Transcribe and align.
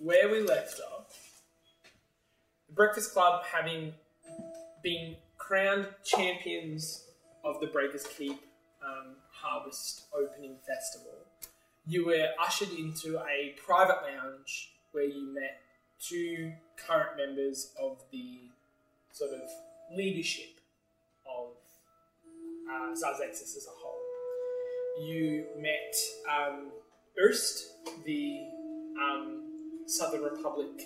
where 0.00 0.30
we 0.30 0.40
left 0.40 0.80
off, 0.80 1.42
the 2.66 2.74
Breakfast 2.74 3.12
Club 3.12 3.44
having 3.44 3.92
been 4.82 5.14
crowned 5.36 5.88
champions 6.04 7.04
of 7.44 7.60
the 7.60 7.66
Breakers 7.66 8.06
Keep 8.16 8.40
um, 8.82 9.16
Harvest 9.30 10.04
Opening 10.14 10.56
Festival, 10.66 11.12
you 11.86 12.06
were 12.06 12.28
ushered 12.40 12.70
into 12.70 13.18
a 13.18 13.54
private 13.64 13.98
lounge 14.02 14.72
where 14.92 15.04
you 15.04 15.34
met 15.34 15.60
two 16.00 16.52
current 16.76 17.18
members 17.18 17.72
of 17.78 18.02
the 18.10 18.38
sort 19.12 19.32
of 19.32 19.42
leadership 19.94 20.60
of 21.26 21.52
uh, 22.70 22.92
as 22.92 23.66
a 23.66 23.70
whole. 23.70 25.06
You 25.06 25.44
met 25.58 25.94
um, 26.30 26.70
Erst, 27.18 27.72
the 28.04 28.46
um, 28.98 29.49
Southern 29.90 30.22
Republic 30.22 30.80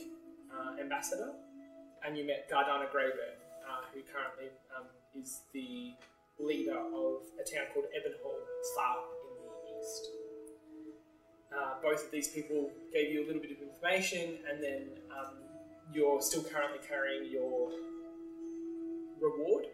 uh, 0.50 0.80
ambassador, 0.80 1.32
and 2.06 2.16
you 2.16 2.26
met 2.26 2.48
Gardana 2.50 2.90
Greyburn, 2.90 3.36
uh, 3.68 3.84
who 3.92 4.00
currently 4.10 4.48
um, 4.74 4.86
is 5.14 5.42
the 5.52 5.92
leader 6.38 6.78
of 6.78 7.20
a 7.36 7.44
town 7.44 7.66
called 7.74 7.84
Ebenhall, 7.94 8.38
far 8.74 8.96
in 9.28 9.44
the 9.44 9.78
east. 9.78 10.08
Uh, 11.54 11.74
both 11.82 12.02
of 12.06 12.10
these 12.10 12.28
people 12.28 12.70
gave 12.94 13.12
you 13.12 13.24
a 13.24 13.26
little 13.26 13.42
bit 13.42 13.50
of 13.50 13.58
information, 13.60 14.38
and 14.50 14.62
then 14.62 14.88
um, 15.10 15.34
you're 15.92 16.22
still 16.22 16.42
currently 16.42 16.80
carrying 16.88 17.30
your 17.30 17.70
reward 19.20 19.66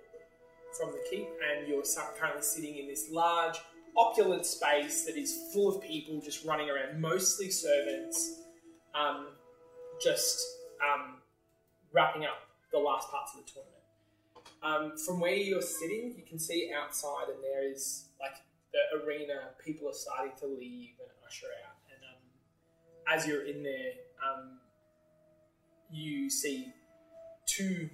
from 0.76 0.90
the 0.90 1.01
keep, 1.09 1.28
and 1.48 1.68
you're 1.68 1.84
currently 2.18 2.42
sitting 2.42 2.78
in 2.78 2.88
this 2.88 3.10
large, 3.12 3.59
opulent 3.96 4.45
space 4.45 5.04
that 5.04 5.16
is 5.16 5.51
full 5.52 5.76
of 5.76 5.82
people 5.82 6.20
just 6.20 6.45
running 6.45 6.68
around, 6.68 7.01
mostly 7.01 7.48
servants, 7.48 8.40
um, 8.94 9.28
just 10.02 10.40
um, 10.80 11.16
wrapping 11.92 12.24
up 12.24 12.38
the 12.72 12.78
last 12.78 13.10
parts 13.10 13.32
of 13.34 13.45
the 13.45 13.51
tournament. 13.51 13.76
Um, 14.62 14.98
from 14.98 15.20
where 15.20 15.34
you're 15.34 15.62
sitting, 15.62 16.15
you 16.16 16.24
can 16.28 16.38
see 16.38 16.70
outside, 16.76 17.28
and 17.32 17.42
there 17.42 17.70
is 17.70 18.06
like 18.20 18.34
the 18.73 19.04
arena. 19.04 19.50
People 19.65 19.88
are 19.88 19.95
starting 19.95 20.32
to 20.40 20.46
leave 20.46 20.90
and 21.00 21.09
usher 21.26 21.46
out, 21.66 21.76
and 21.92 22.02
um, 22.04 23.18
as 23.18 23.26
you're 23.26 23.46
in 23.46 23.62
there, 23.62 23.92
um, 24.24 24.59
you 25.90 26.28
see 26.28 26.72
two 27.46 27.88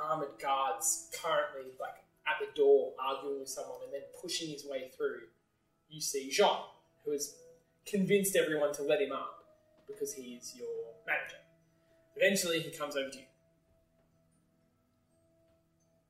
armored 0.00 0.38
guards 0.40 1.10
currently 1.22 1.70
like 1.80 1.94
at 2.26 2.34
the 2.40 2.60
door 2.60 2.92
arguing 2.98 3.40
with 3.40 3.48
someone, 3.48 3.78
and 3.84 3.92
then 3.92 4.02
pushing 4.20 4.50
his 4.50 4.64
way 4.66 4.90
through. 4.96 5.20
You 5.88 6.00
see 6.00 6.30
Jean, 6.30 6.64
who 7.04 7.12
has 7.12 7.34
convinced 7.86 8.36
everyone 8.36 8.74
to 8.74 8.82
let 8.82 9.00
him 9.00 9.12
up 9.12 9.43
because 9.86 10.14
he 10.14 10.34
is 10.34 10.54
your 10.56 10.68
manager. 11.06 11.36
Eventually, 12.16 12.60
he 12.60 12.70
comes 12.70 12.96
over 12.96 13.10
to 13.10 13.16
you. 13.16 13.24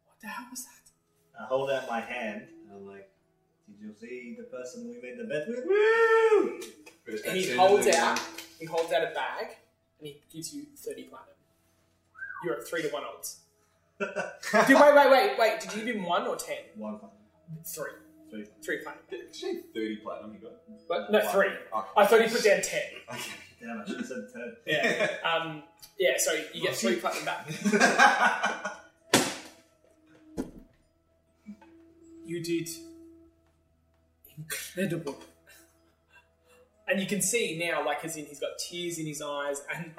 What 0.06 0.20
the 0.20 0.28
hell 0.28 0.47
was 0.50 0.64
that? 0.64 1.41
I 1.41 1.44
hold 1.47 1.70
out 1.70 1.89
my 1.89 2.00
hand 2.00 2.48
and 2.62 2.77
I'm 2.77 2.86
like, 2.86 3.11
Did 3.67 3.77
you 3.80 3.95
see 3.95 4.36
the 4.39 4.45
person 4.45 4.89
we 4.89 5.00
made 5.00 5.19
the 5.19 5.25
bet 5.25 5.48
with? 5.48 5.64
Woo! 5.67 6.61
And 7.27 7.36
he 7.36 7.50
holds 7.50 7.86
out. 7.89 8.20
He 8.58 8.67
holds 8.67 8.92
out 8.92 9.02
a 9.02 9.12
bag, 9.14 9.56
and 9.98 10.08
he 10.08 10.22
gives 10.33 10.55
you 10.55 10.64
thirty 10.77 11.05
platinum. 11.05 11.34
You're 12.45 12.61
at 12.61 12.69
three 12.69 12.83
to 12.83 12.89
one 12.89 13.02
odds. 13.05 13.41
Did, 13.98 14.11
wait, 14.80 14.95
wait, 14.95 15.11
wait, 15.11 15.39
wait. 15.39 15.61
Did 15.61 15.75
you 15.75 15.84
give 15.84 15.97
him 15.97 16.05
one 16.05 16.27
or 16.27 16.36
ten? 16.36 16.58
One 16.77 16.95
final. 16.98 17.14
Three. 17.67 17.91
Three. 18.30 18.47
Three 18.64 18.78
platinum. 18.78 19.05
Did 19.11 19.20
you 19.28 19.33
say 19.33 19.61
30 19.75 19.97
platinum 19.97 20.34
you 20.34 20.41
got? 20.41 20.52
But 20.89 21.12
no, 21.12 21.20
three. 21.30 21.50
Oh. 21.72 21.86
I 21.97 22.06
thought 22.06 22.22
he 22.22 22.28
put 22.28 22.42
down 22.42 22.62
ten. 22.62 22.83
Okay. 23.12 23.33
Damn, 23.64 23.80
I 23.80 23.86
should 23.86 23.96
have 23.98 24.06
said 24.06 24.26
ten. 24.32 24.56
Yeah. 24.66 25.08
Um. 25.24 25.62
Yeah. 25.98 26.12
So 26.18 26.32
you 26.52 26.62
get 26.62 26.74
three 26.76 26.96
platinum 26.96 27.24
back. 27.24 27.50
You 32.26 32.42
did 32.42 32.68
incredible. 34.36 35.18
And 36.86 37.00
you 37.00 37.06
can 37.06 37.22
see 37.22 37.58
now, 37.58 37.84
like, 37.84 38.05
as 38.05 38.16
in 38.16 38.27
he's 38.27 38.40
got 38.40 38.58
tears 38.58 38.98
in 38.98 39.06
his 39.06 39.22
eyes, 39.22 39.62
and 39.74 39.92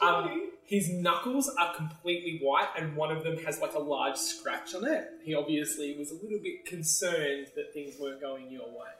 um, 0.00 0.50
his 0.64 0.88
knuckles 0.90 1.50
are 1.58 1.74
completely 1.74 2.38
white, 2.42 2.68
and 2.78 2.94
one 2.96 3.10
of 3.10 3.24
them 3.24 3.38
has 3.44 3.60
like 3.60 3.74
a 3.74 3.78
large 3.78 4.16
scratch 4.16 4.74
on 4.74 4.86
it. 4.86 5.04
He 5.24 5.34
obviously 5.34 5.96
was 5.98 6.10
a 6.12 6.14
little 6.14 6.38
bit 6.40 6.64
concerned 6.64 7.48
that 7.56 7.72
things 7.74 7.96
weren't 7.98 8.20
going 8.20 8.50
your 8.50 8.68
way. 8.68 8.90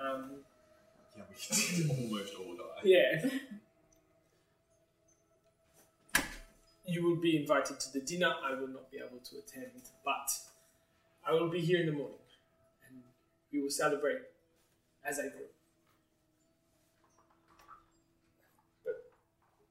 Um, 0.00 0.30
yeah, 1.16 1.22
we 1.30 1.76
did 1.76 1.90
almost 1.90 2.34
all 2.36 2.56
die. 2.56 2.80
yeah. 2.84 3.30
You 6.86 7.02
will 7.02 7.16
be 7.16 7.36
invited 7.40 7.80
to 7.80 7.92
the 7.92 8.00
dinner. 8.00 8.32
I 8.44 8.54
will 8.54 8.68
not 8.68 8.90
be 8.90 8.98
able 8.98 9.18
to 9.24 9.36
attend, 9.38 9.72
but 10.04 10.30
I 11.26 11.32
will 11.32 11.48
be 11.48 11.60
here 11.60 11.80
in 11.80 11.86
the 11.86 11.92
morning, 11.92 12.18
and 12.86 13.02
we 13.50 13.60
will 13.62 13.70
celebrate 13.70 14.18
as 15.04 15.18
I 15.18 15.22
grow. 15.22 15.46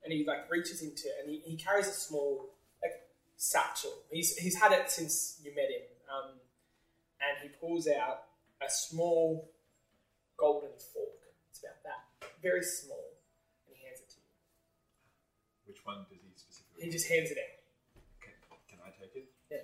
And 0.03 0.11
he 0.11 0.25
like 0.25 0.49
reaches 0.51 0.81
into 0.81 1.03
it 1.07 1.13
and 1.23 1.29
he, 1.29 1.41
he 1.45 1.55
carries 1.55 1.87
a 1.87 1.91
small 1.93 2.49
like 2.81 2.91
satchel. 3.37 3.93
He's 4.11 4.35
he's 4.35 4.55
had 4.59 4.73
it 4.73 4.89
since 4.91 5.39
you 5.43 5.51
met 5.55 5.69
him, 5.69 5.81
um, 6.13 6.31
and 7.21 7.41
he 7.41 7.47
pulls 7.57 7.87
out 7.87 8.23
a 8.61 8.69
small 8.69 9.49
golden 10.35 10.71
fork. 10.93 11.22
About 11.63 11.79
that, 11.83 12.27
very 12.41 12.61
small, 12.61 13.15
and 13.67 13.75
he 13.77 13.85
hands 13.85 14.01
it 14.01 14.09
to 14.09 14.15
you. 14.19 14.27
Which 15.65 15.85
one 15.85 16.03
does 16.09 16.19
he 16.19 16.31
specifically 16.35 16.83
He 16.83 16.91
just 16.91 17.07
hands 17.07 17.31
it 17.31 17.37
out, 17.37 18.03
Can, 18.19 18.33
can 18.67 18.79
I 18.85 18.89
take 18.99 19.15
it? 19.15 19.31
Yeah. 19.49 19.57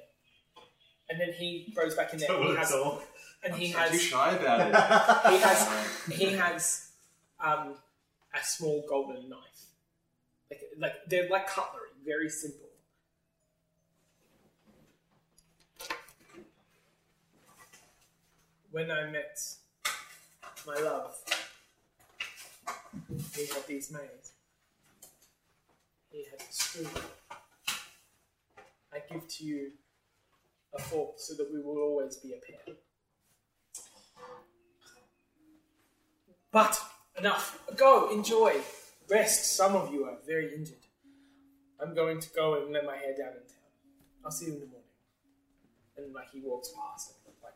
And 1.09 1.19
then 1.19 1.33
he 1.33 1.73
throws 1.75 1.95
back 1.95 2.13
in 2.13 2.19
there. 2.19 2.31
And 2.31 2.45
he 2.45 2.55
has, 2.55 2.71
and 2.71 3.53
I'm 3.53 3.67
so 3.67 3.77
has 3.77 4.01
shy 4.01 4.31
about 4.31 4.61
it. 4.61 5.31
he 5.31 5.39
has 5.39 6.07
he 6.11 6.25
has 6.37 6.91
um, 7.39 7.75
a 8.33 8.43
small 8.43 8.85
golden 8.87 9.29
knife. 9.29 9.65
Like 10.49 10.61
like 10.77 10.93
they're 11.07 11.29
like 11.29 11.47
cutlery, 11.47 11.89
very 12.05 12.29
simple. 12.29 12.67
When 18.71 18.91
I 18.91 19.09
met 19.09 19.39
my 20.67 20.75
love, 20.75 21.15
he 23.35 23.45
had 23.47 23.65
these 23.67 23.91
made. 23.91 24.01
He 26.11 26.25
had 26.25 26.39
a 26.39 26.51
spoon. 26.51 26.89
I 28.91 28.99
give 29.11 29.27
to 29.27 29.43
you 29.45 29.71
a 30.73 30.81
fork 30.81 31.15
so 31.17 31.35
that 31.35 31.51
we 31.51 31.61
will 31.61 31.77
always 31.77 32.17
be 32.17 32.33
a 32.33 32.37
pair. 32.37 32.75
But 36.51 36.79
enough. 37.17 37.59
Go, 37.75 38.09
enjoy. 38.11 38.55
Rest. 39.09 39.55
Some 39.55 39.75
of 39.75 39.93
you 39.93 40.05
are 40.05 40.17
very 40.25 40.53
injured. 40.55 40.77
I'm 41.81 41.93
going 41.93 42.19
to 42.19 42.29
go 42.33 42.61
and 42.61 42.73
let 42.73 42.85
my 42.85 42.97
hair 42.97 43.15
down 43.15 43.29
in 43.29 43.47
town. 43.47 43.69
I'll 44.25 44.31
see 44.31 44.47
you 44.47 44.53
in 44.53 44.59
the 44.59 44.65
morning. 44.65 44.83
And 45.97 46.13
like 46.13 46.31
he 46.31 46.41
walks 46.41 46.69
past 46.69 47.13
and 47.25 47.35
like. 47.43 47.53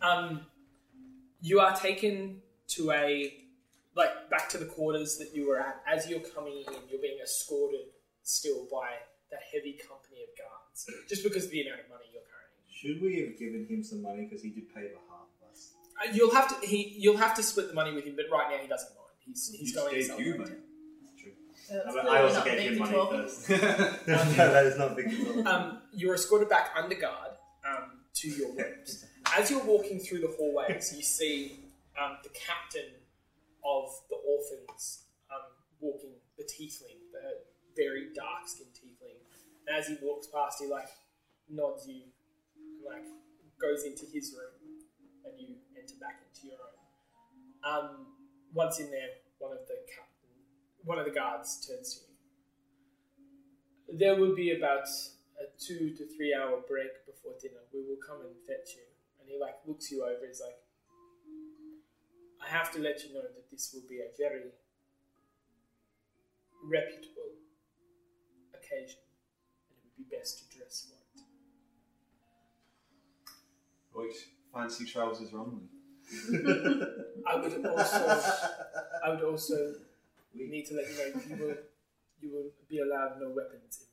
Um, 0.00 0.46
you 1.40 1.60
are 1.60 1.74
taken 1.76 2.40
to 2.68 2.90
a 2.92 3.34
like 3.94 4.30
back 4.30 4.48
to 4.50 4.58
the 4.58 4.64
quarters 4.64 5.18
that 5.18 5.34
you 5.34 5.48
were 5.48 5.58
at. 5.60 5.82
As 5.86 6.08
you're 6.08 6.20
coming 6.20 6.54
in, 6.66 6.72
you're 6.90 7.00
being 7.00 7.18
escorted 7.22 7.86
still 8.22 8.66
by 8.70 8.88
that 9.30 9.40
heavy 9.52 9.72
company 9.72 10.22
of 10.22 10.28
guards, 10.38 10.88
just 11.08 11.22
because 11.24 11.44
of 11.46 11.50
the 11.50 11.62
amount 11.62 11.80
of 11.80 11.88
money 11.88 12.04
you're 12.12 12.22
carrying. 12.22 12.62
Should 12.70 13.02
we 13.02 13.20
have 13.20 13.38
given 13.38 13.66
him 13.68 13.82
some 13.84 14.02
money 14.02 14.24
because 14.24 14.42
he 14.42 14.50
did 14.50 14.72
pay 14.74 14.88
for 14.88 15.00
half 15.10 15.26
of 15.40 15.50
us? 15.50 15.70
Uh, 16.00 16.12
you'll 16.14 16.34
have 16.34 16.48
to 16.60 16.66
he 16.66 16.94
you'll 16.98 17.16
have 17.16 17.34
to 17.36 17.42
split 17.42 17.68
the 17.68 17.74
money 17.74 17.92
with 17.94 18.04
him, 18.04 18.14
but 18.16 18.26
right 18.30 18.50
now 18.50 18.58
he 18.58 18.68
doesn't 18.68 18.90
mind. 18.90 18.98
He's 19.26 19.48
he's 19.50 19.58
He 19.60 19.64
just 19.66 19.76
going 19.76 19.94
gave 19.94 20.06
somewhere 20.06 20.24
you 20.26 20.32
in 20.34 20.38
money. 20.40 20.50
town. 20.50 20.60
That's 21.02 21.22
true. 21.22 21.32
I, 21.70 21.74
mean, 21.74 21.92
clearly 21.92 22.10
I 22.18 22.22
also 22.22 22.44
gave 22.44 22.72
him 22.72 22.78
money 22.78 22.92
talk. 22.92 23.10
first. 23.10 23.48
no, 23.50 23.56
that 24.52 24.66
is 24.66 24.78
not 24.78 24.96
big 24.96 25.06
at 25.12 25.26
all. 25.28 25.48
Um, 25.48 25.78
you're 25.92 26.14
escorted 26.14 26.48
back 26.48 26.70
under 26.76 26.94
guard 26.94 27.32
um, 27.68 28.00
to 28.14 28.28
your 28.28 28.48
rooms. 28.54 29.04
As 29.34 29.50
you're 29.50 29.64
walking 29.64 29.98
through 29.98 30.20
the 30.20 30.34
hallways, 30.36 30.92
you 30.94 31.02
see 31.02 31.58
um, 32.00 32.18
the 32.22 32.28
captain 32.30 32.92
of 33.64 33.88
the 34.10 34.16
orphans 34.16 35.04
um, 35.32 35.40
walking, 35.80 36.10
the 36.36 36.44
tiefling, 36.44 37.00
the 37.12 37.40
very 37.74 38.08
dark 38.14 38.46
skinned 38.46 38.70
tiefling. 38.74 39.16
And 39.66 39.78
as 39.78 39.88
he 39.88 39.96
walks 40.02 40.26
past, 40.26 40.60
he 40.60 40.68
like 40.68 40.88
nods 41.48 41.86
you 41.88 42.02
and 42.56 42.84
like 42.84 43.06
goes 43.60 43.84
into 43.84 44.04
his 44.12 44.34
room, 44.36 44.52
and 45.24 45.32
you 45.38 45.54
enter 45.80 45.94
back 46.00 46.20
into 46.28 46.48
your 46.48 46.58
own. 46.60 46.76
Um, 47.64 48.06
once 48.52 48.80
in 48.80 48.90
there, 48.90 49.08
one 49.38 49.52
of 49.52 49.66
the 49.66 49.76
captain, 49.88 50.34
one 50.84 50.98
of 50.98 51.06
the 51.06 51.10
guards 51.10 51.66
turns 51.66 51.94
to 51.94 52.00
you. 53.94 53.98
There 53.98 54.16
will 54.16 54.34
be 54.34 54.56
about 54.56 54.88
a 55.40 55.44
two 55.58 55.94
to 55.96 56.06
three 56.16 56.34
hour 56.34 56.58
break 56.68 57.06
before 57.06 57.32
dinner. 57.40 57.62
We 57.72 57.80
will 57.80 58.00
come 58.06 58.20
and 58.20 58.34
fetch 58.46 58.76
you, 58.76 58.82
and 59.22 59.30
he 59.30 59.38
like 59.38 59.54
looks 59.66 59.90
you 59.90 60.02
over. 60.04 60.26
He's 60.26 60.40
like, 60.42 60.58
"I 62.42 62.48
have 62.50 62.72
to 62.72 62.80
let 62.80 63.04
you 63.04 63.14
know 63.14 63.22
that 63.22 63.50
this 63.50 63.70
will 63.72 63.86
be 63.88 64.00
a 64.00 64.10
very 64.18 64.50
reputable 66.64 67.38
occasion, 68.54 69.00
and 69.68 69.76
it 69.78 69.82
would 69.84 69.96
be 70.10 70.16
best 70.16 70.38
to 70.40 70.58
dress 70.58 70.86
for 70.88 70.96
it." 70.98 71.24
Which 73.94 74.16
fancy 74.52 74.84
trousers 74.86 75.32
wrongly. 75.32 75.68
I 77.26 77.36
would 77.36 77.64
also, 77.66 78.22
I 79.04 79.10
would 79.10 79.22
also 79.22 79.74
We 80.34 80.48
need 80.48 80.66
to 80.66 80.74
let 80.74 80.88
you 80.88 80.96
know 80.96 81.20
you 81.28 81.36
will, 81.46 81.56
you 82.20 82.30
will 82.32 82.50
be 82.68 82.80
allowed 82.80 83.20
no 83.20 83.30
weapons 83.30 83.80
in 83.80 83.86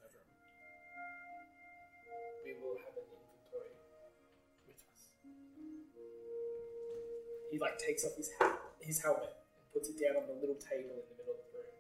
He 7.50 7.58
like 7.58 7.78
takes 7.82 8.06
off 8.06 8.14
his 8.16 8.30
hat, 8.38 8.62
his 8.80 9.02
helmet, 9.02 9.34
and 9.58 9.66
puts 9.74 9.90
it 9.90 9.98
down 9.98 10.22
on 10.22 10.30
the 10.30 10.38
little 10.38 10.58
table 10.62 10.94
in 10.94 11.06
the 11.10 11.18
middle 11.18 11.34
of 11.34 11.42
the 11.42 11.50
room. 11.58 11.74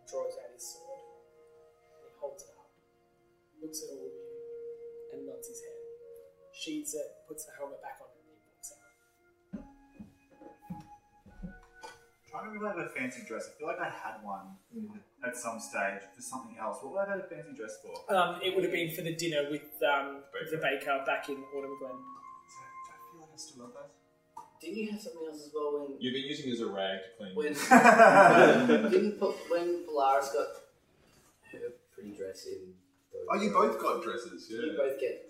And 0.00 0.04
draws 0.08 0.32
out 0.40 0.48
his 0.56 0.64
sword. 0.64 1.04
And 2.00 2.08
he 2.08 2.16
holds 2.16 2.42
it 2.48 2.56
up, 2.56 2.72
looks 3.60 3.84
at 3.84 3.92
all 3.92 4.08
of 4.08 4.12
you, 4.16 4.24
and 5.12 5.28
nods 5.28 5.52
his 5.52 5.60
head. 5.60 5.80
Sheathes 6.56 6.96
it, 6.96 7.28
puts 7.28 7.44
the 7.44 7.52
helmet 7.60 7.84
back 7.84 8.00
on, 8.00 8.08
and 8.08 8.24
he 8.24 8.32
walks 8.48 8.72
out. 8.72 8.88
Trying 12.24 12.48
to 12.48 12.52
remember 12.56 12.88
a 12.88 12.90
fancy 12.96 13.20
dress. 13.28 13.52
I 13.52 13.52
feel 13.60 13.68
like 13.68 13.80
I 13.84 13.92
had 13.92 14.24
one 14.24 14.56
at 15.28 15.36
some 15.36 15.60
stage 15.60 16.08
for 16.16 16.24
something 16.24 16.56
else. 16.56 16.80
What 16.80 16.96
would 16.96 17.04
I 17.04 17.12
have 17.12 17.20
had 17.20 17.24
a 17.24 17.28
fancy 17.28 17.52
dress 17.52 17.76
for? 17.84 17.92
Um, 18.08 18.40
it 18.40 18.56
would 18.56 18.64
have 18.64 18.72
been 18.72 18.96
for 18.96 19.04
the 19.04 19.12
dinner 19.12 19.44
with 19.52 19.68
um, 19.84 20.24
the 20.32 20.56
baker 20.56 21.04
back 21.04 21.28
in 21.28 21.36
Autumn 21.52 21.76
Glen. 21.76 21.92
Do 21.92 22.00
I 22.00 22.96
feel 23.12 23.20
like 23.20 23.32
I 23.32 23.36
still 23.36 23.68
have 23.68 23.76
that? 23.76 24.05
Didn't 24.66 24.78
you 24.78 24.90
have 24.90 25.00
something 25.00 25.22
else 25.28 25.46
as 25.46 25.52
well 25.54 25.78
when 25.78 25.96
You've 26.00 26.12
been 26.14 26.24
using 26.24 26.48
it 26.50 26.54
as 26.54 26.60
a 26.60 26.66
rag 26.66 26.98
to 27.02 27.08
clean. 27.16 27.34
when 27.36 27.54
oh, 27.70 28.88
didn't 28.90 29.18
put 29.20 29.36
when 29.48 29.84
Polaris 29.86 30.30
got 30.32 30.46
her 31.52 31.58
pretty 31.94 32.10
dress 32.16 32.46
in? 32.46 32.74
those- 33.12 33.26
Oh, 33.30 33.40
you 33.42 33.50
both 33.52 33.80
got 33.80 34.02
dresses, 34.02 34.46
Did 34.48 34.60
you 34.64 34.72
yeah. 34.72 34.76
both 34.78 35.00
get 35.00 35.28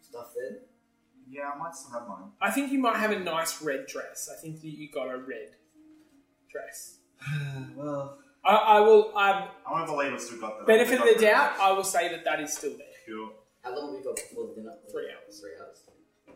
stuff 0.00 0.28
then? 0.36 0.60
yeah, 1.30 1.50
I 1.54 1.58
might 1.58 1.74
still 1.74 1.92
have 1.98 2.08
mine. 2.08 2.30
I 2.40 2.50
think 2.52 2.70
you 2.72 2.78
might 2.78 2.96
have 2.96 3.10
a 3.10 3.18
nice 3.18 3.60
red 3.60 3.86
dress. 3.86 4.30
I 4.32 4.40
think 4.40 4.60
that 4.62 4.68
you 4.68 4.88
got 4.90 5.08
a 5.12 5.18
red 5.18 5.50
dress. 6.50 6.98
well, 7.76 8.18
I, 8.44 8.54
I 8.54 8.80
will. 8.80 9.08
Um, 9.16 9.48
I 9.66 9.72
want 9.72 9.86
to 9.86 9.92
believe 9.92 10.12
I've 10.14 10.20
still 10.22 10.40
got 10.40 10.58
that. 10.58 10.66
benefit 10.66 11.00
of 11.00 11.06
the 11.16 11.20
doubt, 11.20 11.58
I 11.60 11.72
will 11.72 11.84
say 11.84 12.08
that 12.08 12.24
that 12.24 12.40
is 12.40 12.56
still 12.56 12.70
there. 12.78 12.86
Cool. 13.06 13.32
How 13.62 13.76
long 13.76 13.88
have 13.88 13.98
we 13.98 14.04
got 14.04 14.14
before 14.16 14.46
the 14.48 14.54
dinner? 14.54 14.74
Three 14.90 15.08
hours. 15.10 15.40
Three 15.40 15.50
hours. 15.60 15.82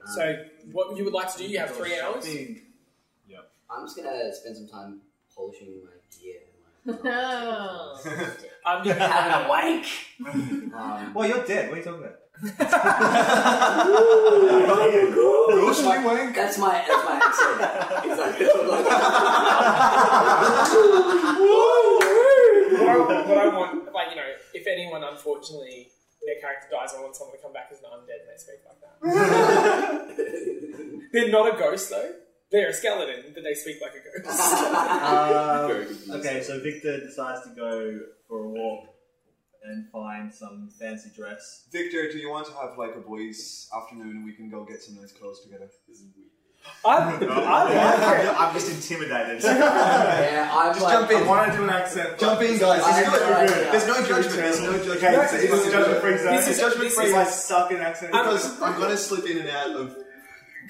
So, 0.07 0.45
what 0.73 0.97
you 0.97 1.05
would 1.05 1.15
like 1.15 1.33
to 1.33 1.39
do? 1.39 1.45
You 1.45 1.59
have 1.59 1.71
three 1.71 1.99
hours. 2.01 2.27
I'm 3.75 3.87
just 3.87 3.97
gonna 3.97 4.35
spend 4.35 4.57
some 4.57 4.69
time 4.69 5.01
polishing 5.35 5.81
my 5.85 5.91
gear. 6.21 6.41
And 6.87 7.03
my 7.05 7.11
Oh. 7.15 7.99
Um, 8.65 8.87
you 8.87 8.93
having 8.93 9.47
a 9.47 9.49
wank. 9.49 9.87
Um, 10.75 11.15
well, 11.15 11.29
you're 11.29 11.45
dead. 11.45 11.69
What 11.69 11.75
are 11.75 11.79
you 11.79 11.85
talking 11.85 12.05
about? 12.05 12.19
wank. 16.05 16.35
that's 16.35 16.59
my 16.59 16.85
that's 16.87 17.05
my 17.05 17.21
accent. 17.23 17.61
It's 18.05 18.19
like, 18.19 18.39
what, 22.79 22.89
I, 22.89 22.97
what 23.29 23.39
I 23.39 23.49
want, 23.49 23.93
like 23.93 24.11
you 24.11 24.17
know, 24.17 24.33
if 24.55 24.67
anyone 24.67 25.05
unfortunately 25.05 25.89
their 26.25 26.41
character 26.41 26.69
dies, 26.71 26.95
I 26.97 27.01
want 27.01 27.17
someone 27.17 27.37
to 27.37 27.43
come 27.43 27.53
back 27.53 27.69
as 27.71 27.79
an 27.79 27.87
undead 27.87 28.21
and 28.23 28.31
they 28.31 28.39
speak 28.39 28.61
like 28.67 28.81
that. 28.81 28.82
They're 31.13 31.31
not 31.31 31.55
a 31.55 31.59
ghost 31.59 31.91
though. 31.91 32.13
They're 32.51 32.69
a 32.69 32.73
skeleton, 32.73 33.33
but 33.35 33.45
they 33.45 33.55
speak 33.55 33.77
like 33.81 33.93
a 33.95 34.23
ghost. 34.23 34.41
Um, 34.73 35.69
Very 35.69 35.85
good 35.87 35.91
use. 35.91 36.11
okay, 36.11 36.43
so 36.43 36.61
Victor 36.61 37.01
decides 37.01 37.43
to 37.43 37.51
go 37.57 38.01
for 38.29 38.45
a 38.45 38.49
walk 38.49 38.87
and 39.65 39.91
find 39.91 40.33
some 40.33 40.71
fancy 40.79 41.11
dress. 41.17 41.67
Victor, 41.73 42.11
do 42.11 42.19
you 42.19 42.31
want 42.31 42.47
to 42.47 42.53
have 42.55 42.77
like 42.79 42.95
a 42.97 43.01
boys' 43.01 43.69
afternoon 43.77 44.17
and 44.17 44.25
we 44.25 44.33
can 44.33 44.49
go 44.51 44.65
get 44.65 44.83
some 44.83 44.97
nice 44.97 45.13
clothes 45.13 45.41
together? 45.45 45.69
This 45.89 45.99
is 45.99 46.07
weird. 46.17 46.31
I, 46.85 46.89
I 46.95 47.65
like 47.65 48.25
it. 48.25 48.41
I'm 48.41 48.55
just 48.55 48.71
intimidated. 48.71 49.43
yeah, 49.45 50.51
I'm 50.53 50.73
Just 50.73 50.83
like, 50.83 50.93
jump 50.99 51.11
in. 51.13 51.23
I 51.23 51.27
want 51.27 51.51
to 51.53 51.57
do 51.59 51.65
an 51.65 51.71
accent. 51.71 52.19
Jump 52.19 52.41
in, 52.43 52.59
guys. 52.59 52.83
I 52.83 52.89
It's 53.01 53.09
have 53.09 53.13
good. 53.13 53.31
no 53.31 53.37
idea. 53.37 53.71
There's 53.71 53.87
no 53.87 53.95
judgment. 54.07 54.37
There's 54.37 54.61
no 54.61 54.73
judgment. 54.79 54.97
Okay, 55.05 55.13
No, 55.13 55.27
so 55.27 55.37
this 55.37 55.67
is 55.67 55.73
judgment 55.73 56.01
free 56.01 56.19
zone. 56.19 56.33
This 56.37 56.49
is- 56.49 56.59
judgment 56.59 56.91
free. 56.93 57.05
is- 57.07 57.15
I 57.15 57.25
suck 57.25 57.71
in 57.71 57.79
accents. 57.79 58.17
Because 58.17 58.61
I'm 58.63 58.81
gonna 58.81 58.97
slip 59.09 59.27
in 59.27 59.39
and 59.39 59.49
out 59.51 59.71
of 59.71 59.95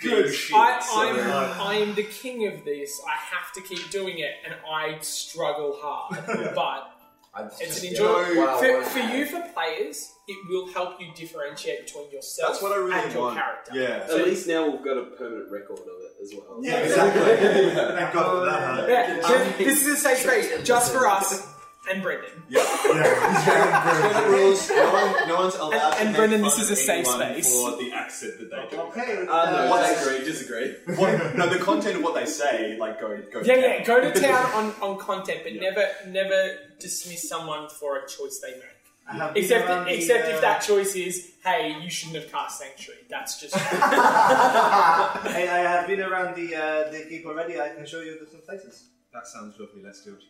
Good. 0.00 0.24
good 0.24 0.34
shit. 0.34 0.56
I, 0.56 0.80
I'm, 0.94 1.60
I 1.68 1.74
am 1.76 1.94
the 1.94 2.02
king 2.02 2.46
of 2.46 2.64
this. 2.64 3.00
I 3.06 3.12
have 3.34 3.52
to 3.54 3.60
keep 3.62 3.90
doing 3.90 4.18
it, 4.18 4.32
and 4.44 4.54
I 4.70 4.98
struggle 5.00 5.78
hard. 5.80 6.24
But 6.54 6.91
I'm 7.34 7.46
it's 7.46 7.82
an 7.82 7.88
enjoyable. 7.88 8.42
Wow, 8.42 8.58
for, 8.58 8.78
wow. 8.80 8.84
for 8.84 8.98
you, 8.98 9.24
for 9.24 9.40
players, 9.54 10.12
it 10.28 10.36
will 10.48 10.70
help 10.72 11.00
you 11.00 11.08
differentiate 11.14 11.86
between 11.86 12.10
yourself 12.10 12.50
That's 12.52 12.62
what 12.62 12.72
I 12.72 12.76
really 12.76 12.92
and 12.92 13.12
your 13.12 13.22
want. 13.22 13.36
character. 13.38 13.72
Yeah. 13.74 14.06
So- 14.06 14.18
At 14.18 14.26
least 14.26 14.46
now 14.46 14.68
we've 14.68 14.84
got 14.84 14.98
a 14.98 15.04
permanent 15.16 15.50
record 15.50 15.78
of 15.80 15.86
it 15.86 16.22
as 16.22 16.32
well. 16.36 16.58
Yeah, 16.62 16.76
exactly. 16.78 17.22
Thank 17.96 18.12
God 18.12 18.38
for 18.38 18.44
that. 18.44 18.88
Yeah, 18.88 19.20
so 19.26 19.64
this 19.64 19.86
is 19.86 19.88
a 19.88 19.96
safe 19.96 20.18
space 20.18 20.62
just 20.62 20.92
for 20.92 21.06
us 21.06 21.48
and 21.90 22.02
Brendan. 22.02 22.42
Got 22.52 24.22
the 24.24 24.28
rules. 24.30 24.68
No, 24.70 24.92
one, 24.92 25.28
no 25.28 25.36
one's 25.36 25.54
allowed 25.56 25.72
And- 25.72 25.92
to 25.94 25.98
and 26.00 26.08
make 26.10 26.16
Brendan, 26.16 26.40
fun 26.42 26.50
this 26.50 26.58
is 26.60 26.70
of 26.70 26.72
a 26.72 26.76
safe 26.80 27.06
anyone 27.06 27.18
space. 27.20 27.52
for 27.60 27.76
the 27.76 27.92
accent 27.92 28.32
that 28.40 28.50
they 28.50 28.76
do. 28.76 28.82
Okay. 28.82 29.26
Uh, 29.28 29.50
no, 29.50 29.70
What's- 29.70 29.90
disagree, 29.94 30.24
disagree. 30.24 30.96
What, 30.96 31.36
no, 31.36 31.46
the 31.48 31.58
content 31.58 31.96
of 31.96 32.02
what 32.02 32.14
they 32.14 32.26
say, 32.26 32.76
like 32.78 33.00
go 33.00 33.08
go. 33.32 33.40
Yeah, 33.42 33.54
to 33.54 33.60
yeah. 33.60 33.76
town. 33.84 33.84
Go 33.86 34.00
to 34.12 34.20
town 34.20 34.46
on, 34.54 34.74
on 34.92 34.98
content, 34.98 35.40
but 35.42 35.52
Yeah. 35.54 35.60
never 35.70 35.88
never 36.08 36.58
dismiss 36.78 37.28
someone 37.28 37.68
for 37.68 37.96
a 37.98 38.06
choice 38.08 38.38
they 38.40 38.52
make. 38.52 38.64
I 39.08 39.14
have 39.16 39.34
been 39.34 39.42
Except 39.42 39.68
around 39.68 39.84
the, 39.86 39.94
except 39.96 40.26
uh, 40.28 40.30
if 40.30 40.40
that 40.42 40.60
choice 40.60 40.94
is, 40.94 41.32
hey, 41.44 41.76
you 41.82 41.90
shouldn't 41.90 42.22
have 42.22 42.30
cast 42.30 42.60
Sanctuary. 42.60 43.00
That's 43.10 43.40
just 43.40 43.54
hey, 43.56 45.48
I 45.48 45.58
have 45.68 45.88
been 45.88 46.00
around 46.00 46.36
the 46.36 46.54
uh, 46.54 46.90
the 46.92 47.04
keep 47.08 47.26
already. 47.26 47.60
I 47.60 47.70
can 47.70 47.84
show 47.84 48.00
you 48.00 48.16
some 48.30 48.40
places. 48.42 48.84
That 49.12 49.26
sounds 49.26 49.58
lovely. 49.58 49.82
Let's 49.82 50.04
do 50.04 50.12
it. 50.14 50.22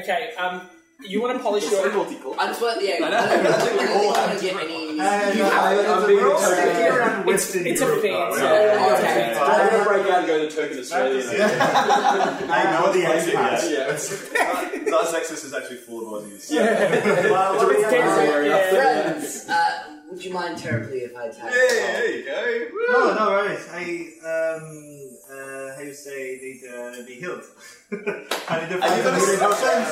Okay. 0.00 0.32
Um, 0.38 0.62
you 1.06 1.22
want 1.22 1.36
to 1.36 1.42
polish 1.42 1.70
your 1.70 1.88
multicultural. 1.90 2.36
I 2.40 2.46
just 2.48 2.60
want, 2.60 2.82
yeah, 2.84 2.94
I 3.00 3.06
I 3.06 3.10
don't, 3.10 3.44
know. 3.44 3.50
I 3.50 3.58
don't 3.58 3.78
think 3.78 4.16
want 4.16 4.38
to 4.38 4.44
get 4.44 4.56
any. 4.64 4.90
You 4.94 4.98
have 4.98 6.00
I'm 6.02 6.06
being 6.08 6.18
we're 6.18 6.32
all 6.34 6.40
token. 6.40 6.56
sticking 6.58 6.86
around 6.90 7.18
it's, 7.20 7.26
Western 7.28 7.66
it's 7.68 7.80
a 7.80 7.84
Europe. 7.84 8.02
fancy. 8.02 8.40
though, 8.40 8.64
yeah. 8.64 8.96
okay. 8.98 9.30
Okay. 9.30 9.38
I'm 9.38 9.70
going 9.70 9.84
to 9.84 9.88
break 9.88 10.06
out 10.12 10.18
and 10.18 10.26
go 10.26 10.48
to 10.48 10.50
Token 10.50 10.78
Australia. 10.80 11.22
I 12.50 12.64
know 12.72 12.92
the 12.92 13.04
Exit, 13.06 13.34
expats. 13.34 13.70
Yeah. 13.70 14.90
Zaz 14.90 15.12
Nexus 15.12 15.44
is 15.44 15.54
actually 15.54 15.76
full 15.76 16.16
of 16.16 16.24
Aussies. 16.24 16.50
Well, 16.50 17.54
It's 17.54 17.64
we 17.64 17.80
getting 17.80 18.00
have- 18.02 18.44
yeah. 18.44 18.70
Friends, 19.12 19.48
uh, 19.48 19.94
would 20.10 20.24
you 20.24 20.32
mind 20.32 20.58
terribly 20.58 20.98
if 20.98 21.16
I 21.16 21.28
tag? 21.28 21.44
Yeah, 21.44 21.52
there 21.52 22.16
you 22.16 22.24
go. 22.24 22.92
No, 22.92 23.14
no 23.14 23.26
worries. 23.30 23.68
I 23.70 24.10
um 24.26 25.07
uh 25.38 25.76
how 25.76 25.82
you 25.82 25.94
say 25.94 26.38
need 26.42 26.60
to 26.60 27.04
be 27.06 27.14
healed. 27.14 27.42
I 27.92 28.60
need 28.60 28.68
to 28.70 28.76
Are 28.82 28.96
you 28.96 29.02
find 29.02 29.02
gonna 29.04 29.18
some 29.18 29.20
say 29.20 29.26
healing 29.26 29.38
potions. 29.38 29.88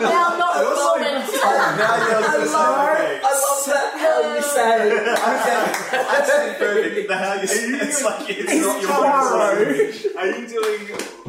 Now, 0.00 0.36
not 0.38 0.52
a 0.56 0.66
also- 0.68 0.84
moment. 0.84 1.24
Now 1.34 1.96
you're 2.04 2.14
I 2.14 2.40
love, 2.44 2.48
say, 2.48 3.20
I 3.24 3.32
love 3.44 3.62
that 3.70 3.90
how 4.02 4.16
you 4.34 4.42
say 4.42 4.72
it. 4.90 5.04
That's 5.04 6.58
perfect. 6.58 7.08
The 7.08 7.16
hell 7.16 7.40
you 7.40 7.46
say 7.46 7.68
you 7.68 7.76
it's 7.80 8.02
like 8.04 8.30
it's 8.30 8.52
It's 8.52 8.66
not 8.66 8.80
your 8.82 8.90
Taro. 8.90 9.38
language. 9.38 10.06
Are 10.16 10.26
you 10.26 10.46
doing 10.48 10.82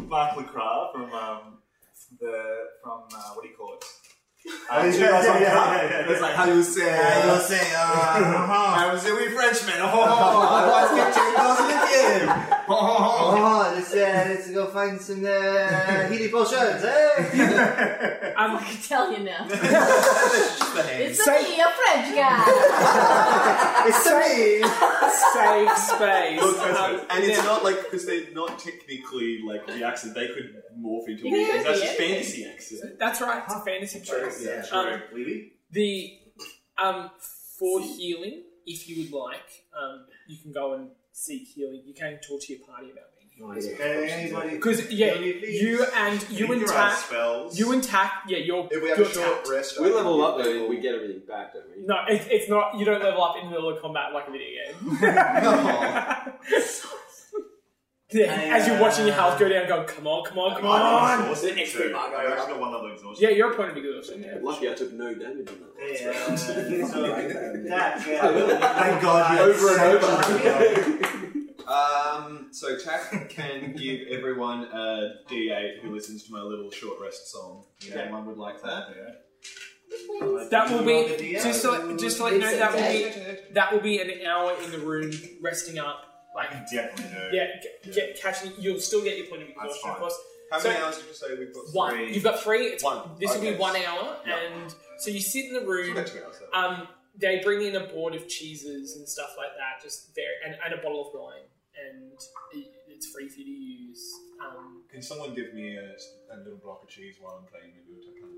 Mark 0.09 0.37
Lacroix 0.37 0.91
from 0.93 1.11
um, 1.13 1.41
the 2.19 2.35
from 2.83 3.01
uh, 3.13 3.29
what 3.35 3.43
do 3.43 3.49
you 3.49 3.55
call 3.57 3.73
it? 3.75 3.83
Uh, 4.69 4.83
yeah, 4.83 4.93
yeah, 4.93 5.23
yeah, 5.23 5.41
yeah, 5.41 5.89
yeah. 6.05 6.11
It's 6.11 6.21
like 6.21 6.35
how 6.35 6.45
you 6.45 6.61
say. 6.61 6.85
Yeah, 6.85 7.25
you'll 7.25 7.39
say, 7.39 7.65
uh, 7.75 7.81
I 8.77 8.93
was 8.93 9.03
a 9.09 9.15
wee 9.15 9.29
Frenchman. 9.29 9.79
Oh, 9.79 9.87
I 9.89 10.69
was 10.69 10.89
getting 10.93 11.33
those 11.33 11.59
in 11.65 11.69
the 11.73 11.79
game. 11.89 12.27
Oh, 12.67 13.71
let's, 13.75 13.93
uh, 13.93 13.97
let's 14.29 14.51
go 14.51 14.67
find 14.67 14.99
some 14.99 15.25
uh, 15.25 16.07
healing 16.09 16.31
potions, 16.31 16.83
eh? 16.83 18.33
Um, 18.37 18.57
I 18.57 18.63
can 18.63 18.81
tell 18.81 19.11
you 19.11 19.19
now. 19.23 19.47
Just 19.47 19.61
the 19.61 20.83
hand. 20.83 21.03
It's 21.03 21.23
Say- 21.23 21.43
me, 21.43 21.59
a 21.61 21.69
French 21.69 22.15
guy. 22.15 22.43
it's 23.87 24.05
me! 24.05 24.61
safe 25.33 25.77
space. 25.77 26.41
Look, 26.41 26.57
Um, 26.59 27.01
and 27.09 27.23
it's 27.23 27.37
now- 27.39 27.45
not 27.45 27.63
like 27.63 27.83
because 27.83 28.05
they're 28.05 28.31
not 28.33 28.59
technically 28.59 29.41
like 29.45 29.65
the 29.67 29.83
accent. 29.85 30.15
They 30.15 30.27
could 30.27 30.55
morph 30.77 31.07
into 31.07 31.25
Yeah, 31.25 31.31
weird 31.31 31.51
things. 31.51 31.63
That's 31.65 31.79
yeah. 31.79 31.85
just 31.85 31.97
fantasy 31.97 32.45
accent. 32.45 32.99
That's 32.99 33.21
right. 33.21 33.43
It's 33.45 33.53
a 33.55 33.59
fantasy 33.61 33.99
choice. 34.01 34.43
Yeah, 34.45 34.65
Um, 34.77 35.01
Weeby? 35.13 35.51
The 35.71 36.11
um 36.77 37.09
for 37.57 37.79
healing, 37.81 38.43
if 38.65 38.89
you 38.89 39.03
would 39.03 39.11
like, 39.13 39.63
um, 39.79 40.05
you 40.27 40.37
can 40.41 40.51
go 40.51 40.73
and 40.73 40.89
seek 41.15 41.47
healing. 41.47 41.81
You 41.85 41.93
can 41.93 42.19
talk 42.27 42.41
to 42.41 42.53
your 42.53 42.65
party 42.67 42.91
about 42.91 43.05
being 43.17 43.29
No 43.39 43.51
idea. 43.55 43.75
Can 43.77 44.09
anybody? 44.19 44.49
Because 44.49 44.91
yeah, 44.91 45.13
Can 45.13 45.23
you 45.23 45.33
you 45.33 45.85
and 45.95 46.29
you 46.29 46.51
and 46.51 46.67
Tack, 46.67 46.97
spells. 46.97 47.57
you 47.57 47.71
and 47.71 47.81
Tack, 47.83 48.23
yeah, 48.27 48.37
you're 48.39 48.67
If 48.69 48.81
we 48.83 48.89
have 48.89 48.97
you're 48.97 49.07
a 49.07 49.13
short 49.13 49.35
tapped. 49.37 49.49
rest, 49.49 49.79
We 49.79 49.91
level 49.93 50.23
up 50.23 50.37
give 50.37 50.45
though, 50.45 50.51
people- 50.53 50.67
we 50.69 50.79
get 50.79 50.95
everything 50.95 51.21
back, 51.27 51.53
don't 51.53 51.63
we? 51.75 51.85
No, 51.85 51.95
it, 52.09 52.27
it's 52.29 52.49
not. 52.49 52.77
You 52.77 52.83
don't 52.85 53.01
level 53.01 53.23
up 53.23 53.35
in 53.37 53.45
the 53.45 53.51
middle 53.51 53.69
of 53.69 53.81
combat 53.81 54.13
like 54.13 54.27
a 54.27 54.31
video 54.31 54.49
game. 54.81 54.97
yeah, 55.01 56.31
as 58.13 58.67
you're 58.67 58.79
watching 58.79 59.05
your 59.07 59.15
health 59.15 59.39
go 59.39 59.49
down, 59.49 59.67
go, 59.67 59.83
come 59.83 60.05
on, 60.07 60.25
come 60.25 60.37
on, 60.37 60.55
come 60.55 60.65
on. 60.67 61.21
Exhausted 61.21 61.55
Next 61.55 61.73
too. 61.73 61.91
Mark, 61.91 62.13
I've 62.13 62.29
actually 62.31 62.51
got 62.53 62.59
one 62.59 62.71
level 62.71 62.91
exhaustion. 62.91 63.23
Yeah, 63.29 63.35
you're 63.35 63.51
a 63.51 63.55
point 63.55 63.71
of 63.71 63.77
exhaustion. 63.77 64.21
Yeah. 64.23 64.37
Lucky 64.41 64.69
I 64.69 64.73
took 64.73 64.93
no 64.93 65.13
damage 65.15 65.49
in 65.49 65.59
that. 65.59 65.73
Hey, 65.79 66.05
uh, 66.05 66.35
so, 66.37 67.05
yeah. 67.65 67.97
Thank 68.79 69.01
God 69.01 69.33
you 69.33 69.43
Over 69.43 69.69
and 69.79 70.03
such- 70.03 71.67
Um, 71.67 72.47
so 72.51 72.77
Tack 72.77 73.27
can 73.29 73.73
give 73.75 74.01
everyone 74.09 74.65
a 74.65 75.15
D8 75.27 75.79
who 75.81 75.91
listens 75.95 76.23
to 76.25 76.31
my 76.31 76.41
little 76.41 76.69
short 76.69 76.99
rest 77.01 77.31
song. 77.31 77.65
If 77.81 77.87
Yeah. 77.89 78.01
anyone 78.01 78.27
would 78.27 78.37
like 78.37 78.61
that. 78.61 78.89
Yeah. 78.95 79.11
That 80.51 80.69
will 80.69 80.83
be 80.83 81.33
just 81.41 81.61
to 81.63 81.71
let, 81.71 81.97
just 81.99 82.17
to 82.17 82.23
let 82.25 82.33
you 82.33 82.39
know 82.39 82.55
that 82.57 82.73
will 82.73 82.81
be 82.91 83.53
that 83.53 83.71
will 83.73 83.79
be 83.79 83.99
an 83.99 84.25
hour 84.27 84.53
in 84.63 84.71
the 84.71 84.79
room 84.79 85.11
resting 85.41 85.79
up. 85.79 86.14
Like 86.35 86.51
I 86.51 86.65
definitely 86.71 87.05
do. 87.31 87.35
yeah, 87.37 87.47
get, 87.63 87.93
get 87.95 88.21
catching. 88.21 88.51
You'll 88.59 88.79
still 88.79 89.03
get 89.03 89.17
your 89.17 89.27
point 89.27 89.43
of 89.43 89.49
exhaustion, 89.49 89.89
of 89.89 89.97
course. 89.97 90.17
How 90.51 90.59
So- 90.59 90.69
many 90.69 90.81
hours 90.83 90.97
did 90.97 91.07
you 91.07 91.13
say 91.13 91.27
we've 91.39 91.53
got? 91.53 91.63
One. 91.73 91.91
Three. 91.93 92.13
You've 92.13 92.23
got 92.23 92.39
three. 92.41 92.65
It's, 92.67 92.83
One. 92.83 93.09
This 93.19 93.33
will 93.33 93.41
be 93.41 93.55
one 93.55 93.75
hour, 93.77 94.17
Yeah. 94.27 94.37
and 94.39 94.75
so 94.99 95.09
you 95.09 95.19
sit 95.21 95.45
in 95.45 95.53
the 95.53 95.61
room. 95.65 95.93
got 95.95 96.09
hours. 96.15 96.35
Um, 96.53 96.87
they 97.17 97.39
bring 97.39 97.61
in 97.65 97.75
a 97.77 97.87
board 97.87 98.13
of 98.13 98.27
cheeses 98.27 98.97
and 98.97 99.07
stuff 99.07 99.31
like 99.37 99.51
that, 99.57 99.81
just 99.81 100.13
very, 100.13 100.27
and, 100.45 100.55
and 100.65 100.73
a 100.73 100.83
bottle 100.83 101.07
of 101.07 101.13
wine, 101.19 101.47
and 101.81 102.11
it, 102.53 102.67
it's 102.89 103.07
free 103.11 103.29
for 103.29 103.39
you 103.39 103.45
to 103.45 103.51
use. 103.51 104.13
Um, 104.45 104.83
Can 104.91 105.01
someone 105.01 105.33
give 105.33 105.53
me 105.53 105.77
a, 105.77 105.95
a 106.33 106.37
little 106.43 106.59
block 106.61 106.83
of 106.83 106.89
cheese 106.89 107.15
while 107.21 107.39
I'm 107.41 107.47
playing 107.49 107.73
the 107.73 107.89
lute? 107.89 108.03
I 108.05 108.19
can't. 108.19 108.31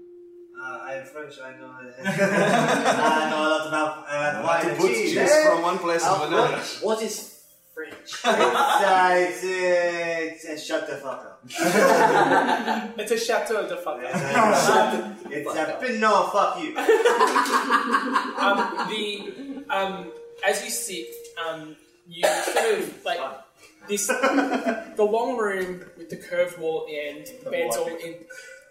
Uh, 0.60 1.02
I'm 1.02 1.06
French, 1.06 1.34
I 1.44 1.58
know. 1.58 1.72
I 2.06 3.30
know 3.30 3.48
a 3.48 3.50
lot 3.50 3.68
about 3.68 4.06
uh, 4.08 4.44
wine 4.46 4.70
and 4.76 4.82
cheese. 4.82 5.44
from 5.46 5.62
one 5.62 5.78
place 5.80 6.04
Uh, 6.04 6.18
what, 6.30 6.80
what 6.82 7.04
is 7.04 7.37
French? 7.78 7.94
It's, 8.08 8.26
uh, 8.26 9.10
it's, 9.14 10.46
uh, 10.46 10.52
it's 10.52 10.66
shut 10.66 10.88
the 10.88 10.96
fuck 10.96 11.26
up. 11.26 11.42
it's 13.00 13.12
a 13.12 13.18
chateau 13.18 13.68
de 13.68 13.78
fuck. 13.78 14.00
It's 14.02 15.54
a 15.56 16.00
no, 16.00 16.28
fuck 16.34 16.60
you. 16.62 16.76
um, 18.38 18.58
the 18.90 19.64
um, 19.70 20.12
as 20.46 20.64
you 20.64 20.72
sit, 20.72 21.08
um, 21.48 21.76
you 22.08 22.26
sort 22.26 22.80
of 22.80 23.06
like 23.06 23.20
this 23.88 24.08
the 24.08 24.96
long 24.98 25.38
room 25.38 25.86
with 25.98 26.10
the 26.10 26.18
curved 26.18 26.58
wall 26.58 26.82
at 26.82 26.88
the 26.88 27.00
end. 27.00 27.28
The 27.44 27.52
bed's 27.52 27.78
all 27.78 27.88
in, 27.88 28.16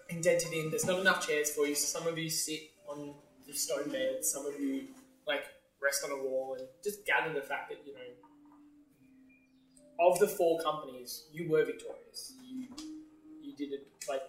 indented 0.08 0.52
in. 0.52 0.70
There's 0.70 0.86
not 0.86 0.98
enough 1.00 1.26
chairs 1.26 1.50
for 1.50 1.66
you. 1.66 1.74
So 1.76 1.98
some 2.00 2.08
of 2.08 2.18
you 2.18 2.28
sit 2.28 2.70
on 2.88 3.14
the 3.46 3.54
stone 3.54 3.88
bed. 3.90 4.24
Some 4.24 4.46
of 4.46 4.60
you 4.60 4.88
like 5.26 5.44
rest 5.80 6.04
on 6.04 6.10
a 6.10 6.22
wall 6.22 6.56
and 6.58 6.66
just 6.82 7.06
gather 7.06 7.32
the 7.32 7.40
fact 7.40 7.70
that 7.70 7.78
you 7.86 7.94
know 7.94 8.00
of 9.98 10.18
the 10.18 10.28
four 10.28 10.60
companies, 10.60 11.24
you 11.32 11.48
were 11.48 11.64
victorious. 11.64 12.34
You 12.44 12.68
you 13.42 13.54
did 13.56 13.72
it 13.72 13.86
like 14.08 14.22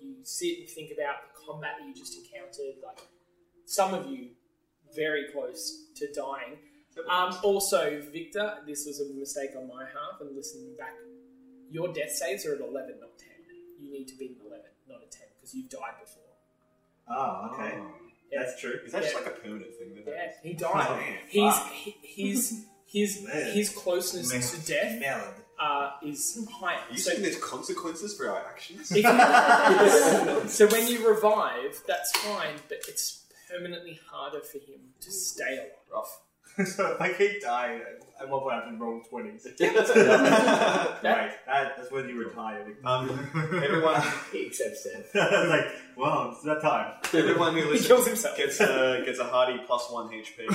you 0.00 0.16
sit 0.22 0.58
and 0.60 0.68
think 0.68 0.90
about 0.92 1.16
the 1.22 1.40
combat 1.46 1.76
that 1.78 1.86
you 1.86 1.94
just 1.94 2.16
encountered. 2.16 2.82
Like 2.84 3.00
some 3.64 3.94
of 3.94 4.06
you 4.06 4.30
very 4.94 5.26
close 5.32 5.86
to 5.96 6.12
dying. 6.12 6.58
Um, 7.08 7.36
also, 7.42 8.02
Victor, 8.12 8.54
this 8.66 8.84
was 8.86 9.00
a 9.00 9.14
mistake 9.14 9.50
on 9.56 9.68
my 9.68 9.84
half, 9.84 10.20
and 10.20 10.34
listening 10.34 10.74
back, 10.76 10.94
your 11.70 11.92
death 11.92 12.10
saves 12.10 12.44
are 12.44 12.54
at 12.54 12.60
11, 12.60 12.98
not 13.00 13.16
10. 13.18 13.28
You 13.80 13.92
need 13.92 14.08
to 14.08 14.16
be 14.16 14.26
an 14.26 14.36
11, 14.44 14.64
not 14.88 14.98
a 15.06 15.06
10, 15.06 15.26
because 15.36 15.54
you've 15.54 15.68
died 15.68 15.94
before. 16.00 16.22
Oh, 17.08 17.50
okay. 17.52 17.78
Yeah. 18.32 18.42
That's 18.42 18.60
true. 18.60 18.80
Is 18.84 18.92
that 18.92 19.02
just 19.02 19.14
like 19.14 19.26
a 19.26 19.30
permanent 19.30 19.74
thing? 19.76 19.94
Then? 19.94 20.04
Yeah, 20.06 20.30
he 20.42 20.54
died. 20.54 20.86
Oh, 20.90 21.00
He's, 21.28 21.54
he, 21.72 21.96
his, 22.02 22.64
his, 22.88 23.22
Man. 23.22 23.52
his 23.52 23.68
closeness 23.70 24.32
Man. 24.32 24.40
to 24.42 24.66
death 24.66 25.00
Melon. 25.00 25.34
uh, 25.60 25.90
is 26.04 26.44
higher. 26.50 26.78
Are 26.78 26.92
you 26.92 26.98
So 26.98 27.10
saying 27.10 27.22
there's 27.22 27.36
consequences 27.38 28.16
for 28.16 28.28
our 28.30 28.40
actions? 28.46 28.90
If 28.90 28.96
you- 29.04 30.48
so 30.48 30.66
when 30.68 30.86
you 30.88 31.08
revive, 31.08 31.80
that's 31.86 32.10
fine, 32.18 32.54
but 32.68 32.78
it's 32.88 33.24
permanently 33.50 33.98
harder 34.10 34.40
for 34.40 34.58
him 34.58 34.80
to 35.00 35.10
stay 35.10 35.56
alive. 35.58 35.70
Rough. 35.92 36.20
so 36.66 36.92
if 36.92 37.00
I 37.00 37.12
keep 37.12 37.40
dying, 37.40 37.80
at 38.20 38.28
one 38.28 38.40
point 38.40 38.54
I 38.54 38.60
have 38.64 38.68
to 38.70 38.76
roll 38.76 39.00
20s. 39.12 39.42
That- 39.44 40.98
Right, 41.02 41.30
that, 41.46 41.76
that's 41.76 41.90
when 41.92 42.08
you 42.08 42.18
retire. 42.18 42.66
Um, 42.84 43.08
everyone, 43.62 44.02
he 44.32 44.46
accepts 44.46 44.84
it. 44.92 45.06
Like, 45.14 45.66
well, 45.96 46.30
it's 46.32 46.42
that 46.42 46.60
time. 46.60 46.94
everyone 47.14 47.54
who 47.54 47.60
he 47.62 47.66
listens 47.70 47.86
kills 47.86 48.06
himself. 48.06 48.36
gets 48.36 48.60
a 48.60 49.02
gets 49.06 49.18
a 49.20 49.24
hearty 49.24 49.58
plus 49.66 49.88
one 49.90 50.08
HP. 50.10 50.46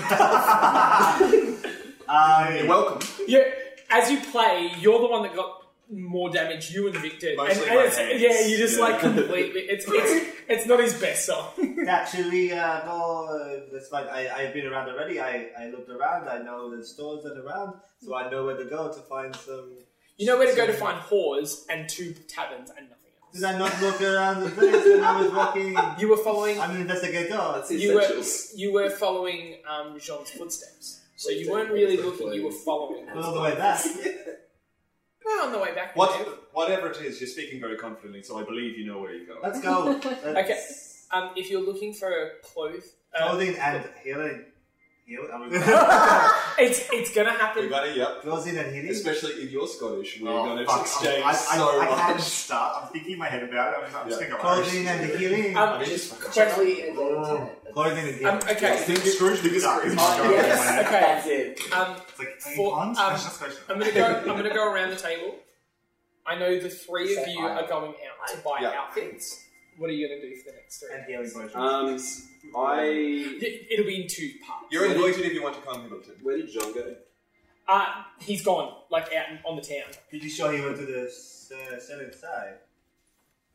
Um, 2.07 2.55
You're 2.55 2.67
welcome. 2.67 3.07
Yeah, 3.27 3.43
as 3.89 4.11
you 4.11 4.19
play, 4.21 4.71
you're 4.79 4.99
the 4.99 5.07
one 5.07 5.23
that 5.23 5.35
got 5.35 5.59
more 5.91 6.29
damage. 6.29 6.71
You 6.71 6.87
and 6.87 6.95
Vic 6.97 7.19
did, 7.19 7.37
Mostly 7.37 7.61
and, 7.61 7.63
and 7.71 7.75
my 7.79 7.85
it's, 7.85 7.97
hands. 7.97 8.21
yeah, 8.21 8.47
you 8.47 8.57
just 8.57 8.77
Yeah. 8.77 8.83
like 8.85 8.99
completely. 8.99 9.61
It's 9.61 9.85
it's 9.87 10.35
it's 10.47 10.65
not 10.65 10.79
his 10.79 10.93
best 10.99 11.25
song. 11.25 11.47
Actually, 11.87 12.51
uh? 12.53 12.57
Uh, 12.65 13.59
that's 13.71 13.89
fine. 13.89 14.07
I, 14.07 14.29
I've 14.29 14.53
been 14.53 14.65
around 14.65 14.89
already. 14.89 15.19
I, 15.19 15.49
I 15.59 15.69
looked 15.69 15.89
around. 15.89 16.27
I 16.29 16.39
know 16.39 16.75
the 16.75 16.83
stores 16.85 17.23
that 17.23 17.37
are 17.37 17.45
around, 17.45 17.75
so 18.01 18.15
I 18.15 18.29
know 18.29 18.45
where 18.45 18.57
to 18.57 18.65
go 18.65 18.87
to 18.91 18.99
find 19.01 19.35
some. 19.35 19.71
You 20.17 20.25
know 20.27 20.37
where 20.37 20.49
to 20.49 20.55
go 20.55 20.65
to 20.67 20.73
find 20.73 20.99
whores 20.99 21.63
and 21.69 21.87
two 21.89 22.13
taverns 22.27 22.69
and 22.69 22.89
nothing 22.89 23.11
else. 23.21 23.33
Did. 23.35 23.43
I 23.45 23.57
not 23.57 23.81
look 23.81 23.99
around 24.01 24.43
the 24.43 24.49
place 24.51 24.85
when 24.85 25.03
I 25.03 25.21
was 25.21 25.31
walking? 25.31 25.75
You 25.99 26.07
were 26.09 26.17
following. 26.17 26.59
I'm 26.61 26.71
an 26.71 26.81
investigator. 26.81 27.63
You 27.71 27.95
were 27.95 28.01
essentials. 28.01 28.53
you 28.55 28.71
were 28.73 28.89
following 28.91 29.57
um, 29.69 29.99
Jean's 29.99 30.29
footsteps, 30.31 31.01
so 31.23 31.29
you 31.31 31.51
weren't 31.51 31.71
really 31.71 31.97
looking. 31.97 32.33
You 32.33 32.45
were 32.45 32.51
following. 32.51 33.07
All 33.09 33.33
the 33.33 33.41
way 33.41 33.55
back. 33.55 33.81
Well, 35.25 35.45
on 35.45 35.51
the 35.53 35.57
way 35.59 35.73
back. 35.73 35.95
What, 35.95 36.11
whatever 36.51 36.91
it 36.91 36.97
is, 37.01 37.21
you're 37.21 37.29
speaking 37.29 37.61
very 37.61 37.77
confidently, 37.77 38.21
so 38.23 38.37
I 38.37 38.43
believe 38.43 38.77
you 38.77 38.85
know 38.85 38.99
where 38.99 39.13
you 39.15 39.25
go. 39.25 39.39
Let's 39.41 39.61
go. 39.61 39.85
Let's- 40.03 40.05
Okay. 40.25 40.59
Um, 41.13 41.31
if 41.37 41.49
you're 41.49 41.61
looking 41.61 41.93
for 41.93 42.11
clothes, 42.43 42.95
uh, 43.17 43.29
Clothing 43.29 43.55
and 43.55 43.87
healing. 44.03 44.43
Heal. 45.05 45.27
I 45.33 45.37
mean, 45.37 45.49
it's 46.59 46.87
it's 46.93 47.13
gonna 47.13 47.31
We 47.31 47.37
happen. 47.37 47.69
got 47.69 47.87
it, 47.87 47.97
yep. 47.97 48.21
clothing 48.21 48.55
and 48.57 48.73
healing. 48.73 48.89
Especially 48.89 49.31
if 49.33 49.51
you're 49.51 49.67
Scottish, 49.67 50.17
we're 50.21 50.29
Oh, 50.29 50.45
going 50.45 50.57
to 50.59 50.65
fuck, 50.65 50.79
exchange 50.81 51.23
I, 51.25 51.29
I, 51.29 51.33
so 51.33 51.79
I, 51.81 51.83
I 51.83 51.87
can't 51.87 52.17
much. 52.17 52.21
start. 52.21 52.83
I'm 52.85 52.89
thinking 52.93 53.11
in 53.13 53.19
my 53.19 53.27
head 53.27 53.43
about 53.43 53.73
it. 53.73 53.79
I'm, 53.89 53.95
I'm 53.97 54.09
just 54.09 54.21
Yeah. 54.21 54.27
going 54.29 54.41
to 54.41 54.47
go 54.47 54.53
Clothing 54.63 54.87
and 54.87 55.19
healing. 55.19 55.57
Um, 55.57 55.69
I 55.69 55.79
mean, 55.79 55.89
Just 55.89 56.19
question. 56.21 56.33
generally 56.33 56.83
as. 56.83 56.95
Clothing 57.73 57.97
and 58.07 58.15
healing. 58.15 58.25
Um, 58.27 58.37
okay. 58.49 58.77
Think 58.77 58.99
Scrooge 58.99 59.39
McDuck 59.39 59.85
is 59.85 59.95
Oh, 59.99 60.29
yes, 60.31 60.85
okay. 60.87 60.99
That's 61.01 61.27
it. 61.27 61.73
Um, 61.73 61.95
It's 62.07 62.19
like, 62.19 62.27
any 62.47 62.55
For- 62.55 62.71
puns? 62.77 62.97
um, 62.97 63.11
That's 63.11 63.23
just 63.25 63.39
question. 63.39 63.61
I'm 63.69 63.79
gonna 63.79 63.91
go. 63.91 64.05
I'm 64.05 64.25
gonna 64.37 64.53
go 64.53 64.71
around 64.71 64.91
the 64.91 64.95
table. 64.95 65.35
I 66.25 66.39
know 66.39 66.57
the 66.59 66.69
three 66.69 67.17
of 67.17 67.27
you 67.27 67.45
I. 67.45 67.61
are 67.63 67.67
going 67.67 67.89
out 67.91 68.27
to 68.29 68.37
buy 68.37 68.59
Yeah. 68.61 68.71
outfits. 68.79 69.43
What 69.77 69.89
are 69.89 69.93
you 69.93 70.07
gonna 70.07 70.21
do 70.21 70.35
for 70.35 70.51
the 70.51 70.55
next 70.57 70.79
three? 70.79 70.89
And 70.93 71.05
healing 71.05 71.31
hours? 71.35 71.51
potions. 71.53 72.27
Um, 72.55 72.61
I. 72.61 72.83
It- 72.85 73.67
It'll 73.71 73.85
be 73.85 74.01
in 74.03 74.07
two 74.07 74.31
parts. 74.45 74.67
You're 74.71 74.85
invited 74.85 75.25
if 75.25 75.33
you 75.33 75.41
want 75.43 75.55
to 75.55 75.61
come, 75.61 75.83
Middleton. 75.83 76.15
Where 76.21 76.37
did 76.37 76.49
John 76.51 76.73
go? 76.73 76.95
Uh, 77.67 78.03
he's 78.19 78.43
gone, 78.43 78.73
like 78.91 79.05
out 79.13 79.29
in- 79.31 79.39
on 79.45 79.55
the 79.55 79.61
town. 79.61 79.91
Did 80.11 80.23
you 80.23 80.29
show 80.29 80.51
he 80.51 80.61
went 80.61 80.75
to 80.77 80.85
the 80.85 81.03
uh, 81.05 81.79
selling 81.79 82.11
side? 82.11 82.55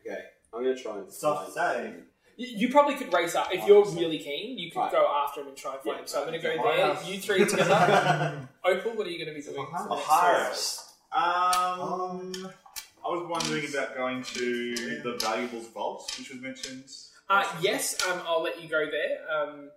Okay, 0.00 0.18
I'm 0.54 0.62
gonna 0.62 0.76
try 0.76 0.98
and 0.98 1.12
Soft 1.12 1.42
find- 1.42 1.54
side. 1.54 2.02
You, 2.37 2.46
you 2.56 2.68
probably 2.70 2.94
could 2.94 3.12
race 3.12 3.34
up 3.34 3.52
if 3.52 3.66
you're 3.66 3.84
really 3.84 4.18
keen. 4.18 4.56
You 4.58 4.70
could 4.70 4.78
Right. 4.78 4.92
go 4.92 5.06
after 5.25 5.40
him 5.40 5.48
and 5.48 5.56
try 5.56 5.75
and 5.75 5.82
find 5.82 5.96
Yeah. 5.96 6.00
him. 6.02 6.06
So 6.06 6.20
I'm 6.20 6.25
gonna 6.26 6.38
go 6.40 6.56
Hire 6.56 6.76
there. 6.76 6.90
us. 6.92 7.06
You 7.08 7.18
three 7.18 7.44
together. 7.44 8.48
Opal, 8.64 8.92
what 8.96 9.06
are 9.06 9.10
you 9.10 9.18
gonna 9.25 9.37
be 9.37 9.42
doing? 9.42 9.66
Hire 9.70 9.82
for 9.82 9.88
the 9.88 9.94
next 9.96 10.06
hire 10.06 10.34
three 10.44 10.50
us. 10.52 10.94
Um, 11.10 12.52
I 13.08 13.12
was 13.12 13.26
wondering 13.26 13.66
about 13.70 13.96
going 13.96 14.22
to 14.22 15.00
the 15.02 15.16
valuables 15.18 15.68
vault, 15.68 16.12
which 16.18 16.28
was 16.28 16.42
mentioned. 16.42 16.84
Uh, 17.30 17.50
yes, 17.62 17.96
um, 18.06 18.20
I'll 18.26 18.42
let 18.42 18.62
you 18.62 18.68
go 18.68 18.84
there. 18.84 19.18
Um, 19.34 19.70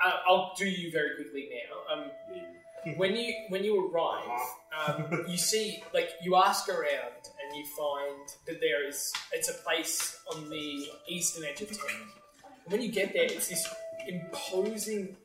uh, 0.00 0.12
I'll 0.28 0.52
do 0.56 0.68
you 0.68 0.92
very 0.92 1.16
quickly 1.16 1.50
now. 1.50 1.94
Um, 1.96 2.94
when 2.96 3.16
you 3.16 3.34
when 3.48 3.64
you 3.64 3.90
arrive, 3.90 4.40
um, 4.86 5.24
you 5.28 5.36
see 5.36 5.82
like 5.92 6.10
you 6.22 6.36
ask 6.36 6.68
around 6.68 7.22
and 7.42 7.56
you 7.56 7.64
find 7.76 8.28
that 8.46 8.60
there 8.60 8.86
is 8.86 9.12
it's 9.32 9.50
a 9.50 9.54
place 9.64 10.20
on 10.32 10.48
the 10.48 10.86
eastern 11.08 11.44
edge 11.44 11.62
of 11.62 11.70
town. 11.70 12.06
And 12.44 12.72
when 12.72 12.82
you 12.82 12.92
get 12.92 13.12
there, 13.12 13.24
it's 13.24 13.48
this 13.48 13.66
imposing 14.06 15.16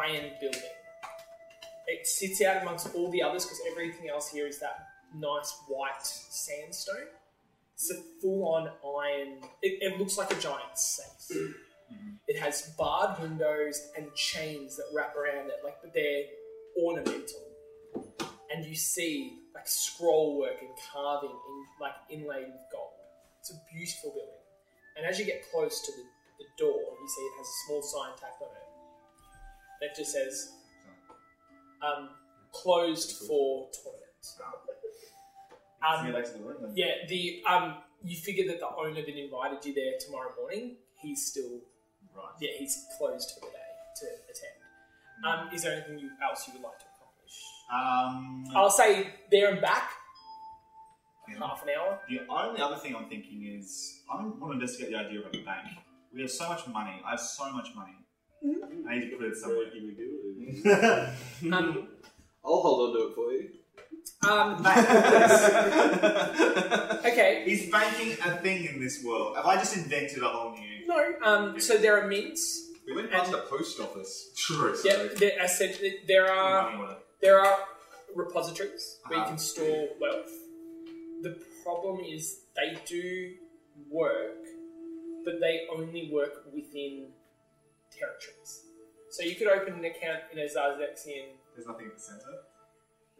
iron 0.00 0.30
building. 0.40 0.60
It 1.88 2.06
sits 2.06 2.40
out 2.40 2.62
amongst 2.62 2.94
all 2.94 3.10
the 3.10 3.20
others 3.20 3.44
because 3.44 3.60
everything 3.68 4.08
else 4.08 4.30
here 4.30 4.46
is 4.46 4.60
that 4.60 4.93
nice 5.14 5.56
white 5.68 6.02
sandstone. 6.02 7.08
It's 7.74 7.90
a 7.90 7.96
full-on 8.20 8.68
iron. 9.02 9.38
It, 9.62 9.78
it 9.82 9.98
looks 9.98 10.16
like 10.16 10.30
a 10.32 10.40
giant 10.40 10.76
safe. 10.78 11.36
It 12.28 12.38
has 12.38 12.72
barred 12.78 13.20
windows 13.20 13.90
and 13.96 14.12
chains 14.14 14.76
that 14.76 14.84
wrap 14.94 15.14
around 15.16 15.48
it, 15.48 15.56
like 15.64 15.76
but 15.82 15.92
they're 15.92 16.24
ornamental. 16.80 17.40
and 18.54 18.64
you 18.64 18.74
see 18.74 19.40
like 19.54 19.66
scroll 19.66 20.38
work 20.38 20.56
and 20.60 20.70
carving 20.92 21.30
in 21.30 21.64
like 21.80 21.94
inlaid 22.10 22.46
with 22.46 22.62
gold. 22.72 22.90
It's 23.40 23.50
a 23.50 23.60
beautiful 23.72 24.10
building, 24.10 24.44
and 24.96 25.06
as 25.06 25.18
you 25.18 25.24
get 25.24 25.42
close 25.52 25.84
to 25.84 25.92
the, 25.92 26.02
the 26.38 26.46
door, 26.58 26.80
you 27.00 27.08
see 27.08 27.22
it 27.22 27.32
has 27.38 27.46
a 27.46 27.58
small 27.66 27.82
sign 27.82 28.10
tacked 28.18 28.40
on 28.40 28.48
it 28.48 28.68
that 29.80 29.96
just 29.96 30.12
says 30.12 30.52
um, 31.82 32.10
"closed 32.52 33.26
for 33.26 33.68
tournaments." 33.82 34.38
Um, 35.86 36.00
See 36.00 36.08
you 36.08 36.14
later 36.14 36.32
the 36.38 36.44
room 36.44 36.56
then. 36.62 36.72
yeah, 36.76 36.92
the 37.08 37.42
um, 37.48 37.76
you 38.02 38.16
figure 38.16 38.46
that 38.48 38.60
the 38.60 38.68
owner 38.68 39.02
that 39.02 39.08
invited 39.16 39.64
you 39.64 39.74
there 39.74 39.92
tomorrow 40.00 40.30
morning, 40.38 40.76
he's 41.00 41.26
still 41.26 41.60
Right. 42.16 42.24
yeah, 42.40 42.50
he's 42.58 42.86
closed 42.96 43.32
for 43.34 43.40
the 43.46 43.52
day 43.52 43.70
to 44.00 44.06
attend. 44.30 44.58
Um, 45.48 45.52
is 45.54 45.62
there 45.62 45.72
anything 45.74 45.98
you, 45.98 46.10
else 46.22 46.46
you 46.46 46.54
would 46.54 46.62
like 46.62 46.78
to 46.78 46.84
accomplish? 46.94 47.36
Um, 47.72 48.44
I'll 48.54 48.70
say 48.70 49.08
there 49.32 49.50
and 49.50 49.60
back, 49.60 49.90
yeah. 51.28 51.38
half 51.38 51.62
an 51.64 51.70
hour. 51.76 51.98
The 52.08 52.20
only 52.28 52.60
other 52.60 52.76
thing 52.76 52.94
I'm 52.94 53.08
thinking 53.08 53.56
is 53.58 54.00
I 54.12 54.22
want 54.22 54.38
to 54.40 54.52
investigate 54.52 54.90
the 54.92 54.98
idea 54.98 55.20
of 55.20 55.26
a 55.26 55.42
bank. 55.44 55.66
We 56.12 56.20
have 56.20 56.30
so 56.30 56.48
much 56.48 56.66
money. 56.68 57.02
I 57.04 57.10
have 57.12 57.20
so 57.20 57.52
much 57.52 57.68
money. 57.74 57.96
I 58.88 58.98
need 58.98 59.10
to 59.10 59.16
put 59.16 59.26
it 59.26 59.36
somewhere. 59.36 59.66
Give 59.72 59.82
me 59.82 59.94
good. 59.94 61.52
Um, 61.52 61.88
I'll 62.44 62.60
hold 62.60 62.90
on 62.90 62.96
to 62.96 63.08
it 63.08 63.14
for 63.14 63.32
you. 63.32 63.48
Um, 64.28 64.64
okay, 67.06 67.44
Is 67.46 67.70
banking 67.70 68.12
a 68.24 68.36
thing 68.38 68.64
in 68.66 68.80
this 68.80 69.02
world? 69.04 69.36
Have 69.36 69.46
I 69.46 69.56
just 69.56 69.76
invented 69.76 70.22
a 70.22 70.28
whole 70.28 70.52
new? 70.52 70.86
no. 70.86 71.12
Um, 71.22 71.60
so 71.60 71.76
there 71.76 71.98
are 72.02 72.06
mints. 72.06 72.70
We 72.86 72.94
went 72.94 73.10
past 73.10 73.30
the 73.30 73.38
post 73.38 73.80
office. 73.80 74.30
True. 74.36 74.76
Yeah, 74.84 75.08
there, 75.16 75.42
essentially, 75.42 75.96
there 76.06 76.30
are 76.30 76.76
order. 76.78 76.96
there 77.22 77.40
are 77.40 77.58
repositories 78.14 78.98
where 79.06 79.18
you 79.18 79.22
Uh-huh. 79.22 79.30
can 79.30 79.38
store 79.38 79.88
wealth. 80.00 80.30
The 81.22 81.38
problem 81.62 82.00
is 82.04 82.40
they 82.54 82.76
do 82.86 83.34
work, 83.90 84.36
but 85.24 85.40
they 85.40 85.66
only 85.74 86.10
work 86.12 86.44
within 86.54 87.08
territories. 87.90 88.60
So 89.10 89.22
you 89.22 89.36
could 89.36 89.48
open 89.48 89.74
an 89.74 89.84
account 89.84 90.24
in 90.32 90.38
a 90.38 90.42
Zazexian. 90.46 91.36
There's 91.54 91.66
nothing 91.66 91.86
at 91.86 91.94
the 91.96 92.00
center. 92.02 92.34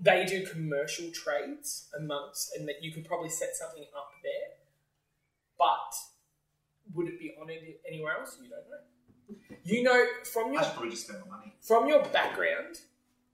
They 0.00 0.24
do 0.26 0.44
commercial 0.46 1.10
trades 1.12 1.88
amongst, 1.98 2.56
and 2.56 2.66
that 2.68 2.82
you 2.82 2.92
could 2.92 3.04
probably 3.06 3.30
set 3.30 3.54
something 3.56 3.84
up 3.96 4.10
there. 4.22 4.56
But 5.58 5.94
would 6.94 7.08
it 7.08 7.18
be 7.18 7.34
honoured 7.40 7.62
anywhere 7.88 8.18
else? 8.18 8.36
You 8.42 8.50
don't 8.50 8.68
know. 8.68 9.36
You 9.62 9.82
know 9.82 10.04
from 10.32 10.52
your 10.52 10.60
I 10.60 10.64
should 10.64 10.72
probably 10.74 10.90
just 10.90 11.06
spend 11.08 11.22
the 11.24 11.28
money. 11.30 11.54
from 11.62 11.88
your 11.88 12.02
background, 12.06 12.76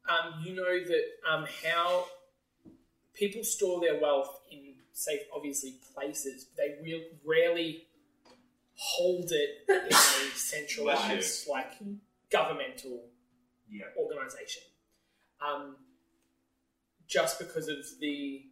um, 0.08 0.42
you 0.44 0.54
know 0.54 0.78
that 0.84 1.04
um, 1.28 1.46
how 1.66 2.04
people 3.14 3.42
store 3.42 3.80
their 3.80 4.00
wealth 4.00 4.40
in 4.52 4.74
safe, 4.92 5.20
obviously, 5.34 5.76
places. 5.94 6.46
They 6.56 6.76
real, 6.82 7.00
rarely 7.26 7.86
hold 8.74 9.30
it 9.32 9.50
in 9.68 9.92
a 9.92 9.94
centralized, 10.34 11.48
like 11.48 11.72
governmental 12.30 13.06
Yeah. 13.68 13.86
organization. 13.98 14.62
Um, 15.40 15.76
just 17.10 17.38
because 17.38 17.66
of 17.68 17.78
the 18.00 18.46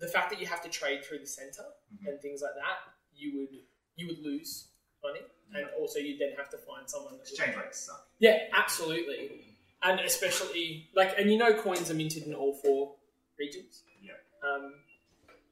the 0.00 0.08
fact 0.08 0.28
that 0.30 0.40
you 0.40 0.46
have 0.46 0.60
to 0.62 0.68
trade 0.68 1.04
through 1.04 1.18
the 1.20 1.26
center 1.26 1.64
Mhm. 1.94 2.08
and 2.08 2.20
things 2.20 2.42
like 2.42 2.54
that, 2.56 2.78
you 3.14 3.38
would 3.38 3.54
you 3.96 4.08
would 4.08 4.18
lose 4.20 4.68
money, 5.02 5.20
and 5.54 5.68
also 5.78 5.98
you'd 6.00 6.18
then 6.18 6.32
have 6.36 6.50
to 6.50 6.58
find 6.58 6.88
someone 6.90 7.14
Exchange 7.20 7.56
rates 7.56 7.78
suck. 7.80 8.08
yeah, 8.18 8.48
absolutely. 8.52 9.54
And 9.82 10.00
especially 10.00 10.90
like 10.94 11.16
and 11.18 11.30
you 11.30 11.36
know 11.38 11.52
coins 11.62 11.90
are 11.90 11.94
minted 11.94 12.24
in 12.24 12.34
all 12.34 12.54
four 12.54 12.96
regions. 13.38 13.84
Yeah. 14.02 14.14
Um, 14.42 14.82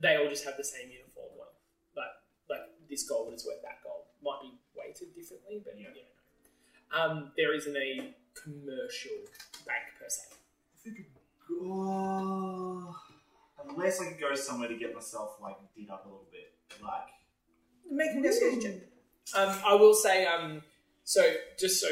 they 0.01 0.17
all 0.17 0.29
just 0.29 0.45
have 0.45 0.57
the 0.57 0.65
same 0.65 0.91
uniform 0.91 1.37
one, 1.37 1.49
But 1.95 2.25
like 2.49 2.62
this 2.89 3.05
gold 3.09 3.33
is 3.35 3.47
worth 3.47 3.62
that 3.62 3.83
gold. 3.85 4.07
Might 4.23 4.41
be 4.43 4.59
weighted 4.75 5.15
differently, 5.15 5.61
but 5.65 5.79
Yeah. 5.79 5.89
you 5.95 6.03
know. 6.03 6.99
Um, 6.99 7.33
there 7.37 7.55
isn't 7.55 7.77
a 7.77 8.15
commercial 8.35 9.19
bank 9.67 9.85
per 9.99 10.09
se. 10.09 11.07
I 11.61 11.65
think 11.65 11.69
oh, 11.69 12.97
unless 13.69 14.01
I 14.01 14.11
could 14.11 14.21
go 14.21 14.35
somewhere 14.35 14.69
to 14.69 14.77
get 14.77 14.95
myself 14.95 15.37
like 15.41 15.57
did 15.77 15.91
up 15.91 16.05
a 16.05 16.09
little 16.09 16.29
bit, 16.31 16.53
like 16.83 17.09
Make 17.93 18.12
an 18.12 18.17
investigation. 18.19 18.81
Um, 19.37 19.55
I 19.67 19.75
will 19.75 19.95
say, 19.95 20.25
um, 20.25 20.62
so 21.05 21.23
just 21.59 21.81
so, 21.81 21.88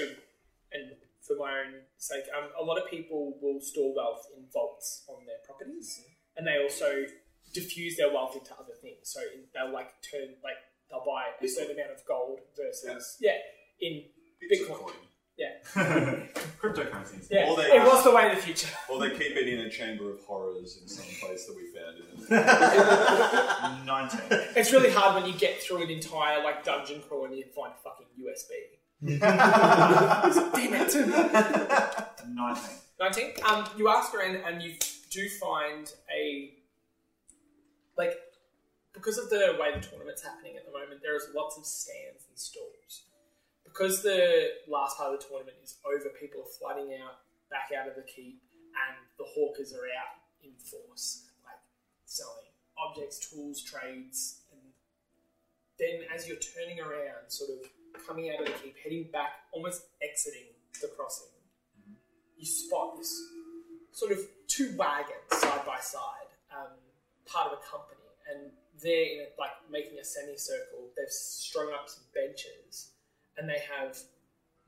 and 0.72 0.92
for 1.20 1.36
my 1.36 1.50
own 1.50 1.74
sake, 1.98 2.24
um, 2.36 2.48
a 2.58 2.64
lot 2.64 2.78
of 2.78 2.88
people 2.88 3.36
will 3.42 3.60
store 3.60 3.94
wealth 3.94 4.26
in 4.36 4.44
vaults 4.52 5.04
on 5.08 5.26
their 5.26 5.36
properties, 5.44 6.00
and 6.36 6.46
they 6.46 6.62
also 6.62 7.04
diffuse 7.52 7.96
their 7.98 8.12
wealth 8.12 8.34
into 8.34 8.52
other 8.54 8.72
things. 8.80 8.98
So 9.02 9.20
they'll 9.52 9.72
like 9.72 9.90
turn, 10.10 10.36
like 10.42 10.56
they'll 10.88 11.04
buy 11.04 11.26
a 11.42 11.48
certain 11.48 11.76
amount 11.76 11.90
of 11.90 12.04
gold 12.08 12.40
versus 12.56 13.18
yeah, 13.20 13.36
in 13.80 14.04
Bitcoin. 14.50 14.92
Yeah, 15.40 15.54
cryptocurrencies. 16.60 17.28
yeah. 17.30 17.48
Or 17.48 17.56
they- 17.56 17.72
it 17.76 17.82
was 17.82 18.04
the 18.04 18.10
way 18.14 18.28
of 18.28 18.36
the 18.36 18.42
future. 18.42 18.68
Or 18.90 18.98
they 19.00 19.08
keep 19.10 19.34
it 19.36 19.48
in 19.48 19.60
a 19.60 19.70
chamber 19.70 20.12
of 20.12 20.20
horrors 20.20 20.78
in 20.82 20.86
some 20.86 21.06
place 21.26 21.46
that 21.46 21.56
we 21.56 21.72
found 21.72 21.96
in 23.80 23.86
Nineteen. 23.86 24.20
It's 24.54 24.70
really 24.72 24.90
hard 24.90 25.14
when 25.22 25.32
you 25.32 25.38
get 25.38 25.62
through 25.62 25.82
an 25.82 25.90
entire 25.90 26.42
like 26.44 26.62
dungeon 26.64 27.00
crawl 27.08 27.24
and 27.24 27.34
you 27.36 27.44
find 27.56 27.72
a 27.72 27.82
fucking 27.82 28.06
USB. 28.20 28.50
Damn 29.18 30.74
it. 30.74 30.94
Nineteen. 32.28 32.74
19. 33.00 33.30
Um, 33.48 33.64
you 33.78 33.88
ask 33.88 34.12
around 34.14 34.36
and 34.36 34.60
you 34.62 34.74
do 35.10 35.26
find 35.40 35.90
a. 36.14 36.52
Like, 37.96 38.14
because 38.92 39.16
of 39.18 39.30
the 39.30 39.56
way 39.58 39.72
the 39.74 39.80
tournament's 39.80 40.22
happening 40.22 40.56
at 40.56 40.66
the 40.66 40.72
moment, 40.72 41.00
there 41.02 41.16
is 41.16 41.28
lots 41.34 41.56
of 41.56 41.64
stands 41.64 42.24
and 42.28 42.38
stalls. 42.38 43.04
Because 43.72 44.02
the 44.02 44.50
last 44.68 44.98
part 44.98 45.14
of 45.14 45.20
the 45.20 45.26
tournament 45.26 45.56
is 45.62 45.76
over, 45.86 46.10
people 46.18 46.42
are 46.42 46.52
flooding 46.58 46.92
out, 47.00 47.22
back 47.50 47.70
out 47.70 47.88
of 47.88 47.94
the 47.94 48.02
keep, 48.02 48.42
and 48.74 48.96
the 49.18 49.24
hawkers 49.24 49.72
are 49.72 49.86
out 49.86 50.18
in 50.42 50.50
force, 50.58 51.30
like 51.44 51.58
selling 52.04 52.50
objects, 52.76 53.30
tools, 53.30 53.62
trades, 53.62 54.42
and 54.50 54.60
then 55.78 56.06
as 56.14 56.26
you're 56.26 56.38
turning 56.38 56.80
around, 56.80 57.28
sort 57.28 57.50
of 57.50 58.06
coming 58.06 58.30
out 58.30 58.40
of 58.40 58.46
the 58.46 58.52
keep, 58.60 58.76
heading 58.82 59.08
back, 59.12 59.30
almost 59.52 59.82
exiting 60.02 60.48
the 60.80 60.88
crossing, 60.88 61.28
you 62.36 62.46
spot 62.46 62.96
this 62.96 63.12
sort 63.92 64.12
of 64.12 64.18
two 64.46 64.74
wagons 64.76 65.30
side 65.32 65.64
by 65.66 65.78
side, 65.78 66.30
um, 66.52 66.72
part 67.26 67.52
of 67.52 67.58
a 67.58 67.62
company, 67.70 68.00
and 68.30 68.50
they're 68.82 69.12
in 69.12 69.20
a, 69.20 69.40
like 69.40 69.50
making 69.70 69.98
a 69.98 70.04
semicircle. 70.04 70.88
They've 70.96 71.08
strung 71.08 71.72
up 71.72 71.88
some 71.88 72.04
benches, 72.14 72.90
and 73.38 73.48
they 73.48 73.62
have 73.78 73.98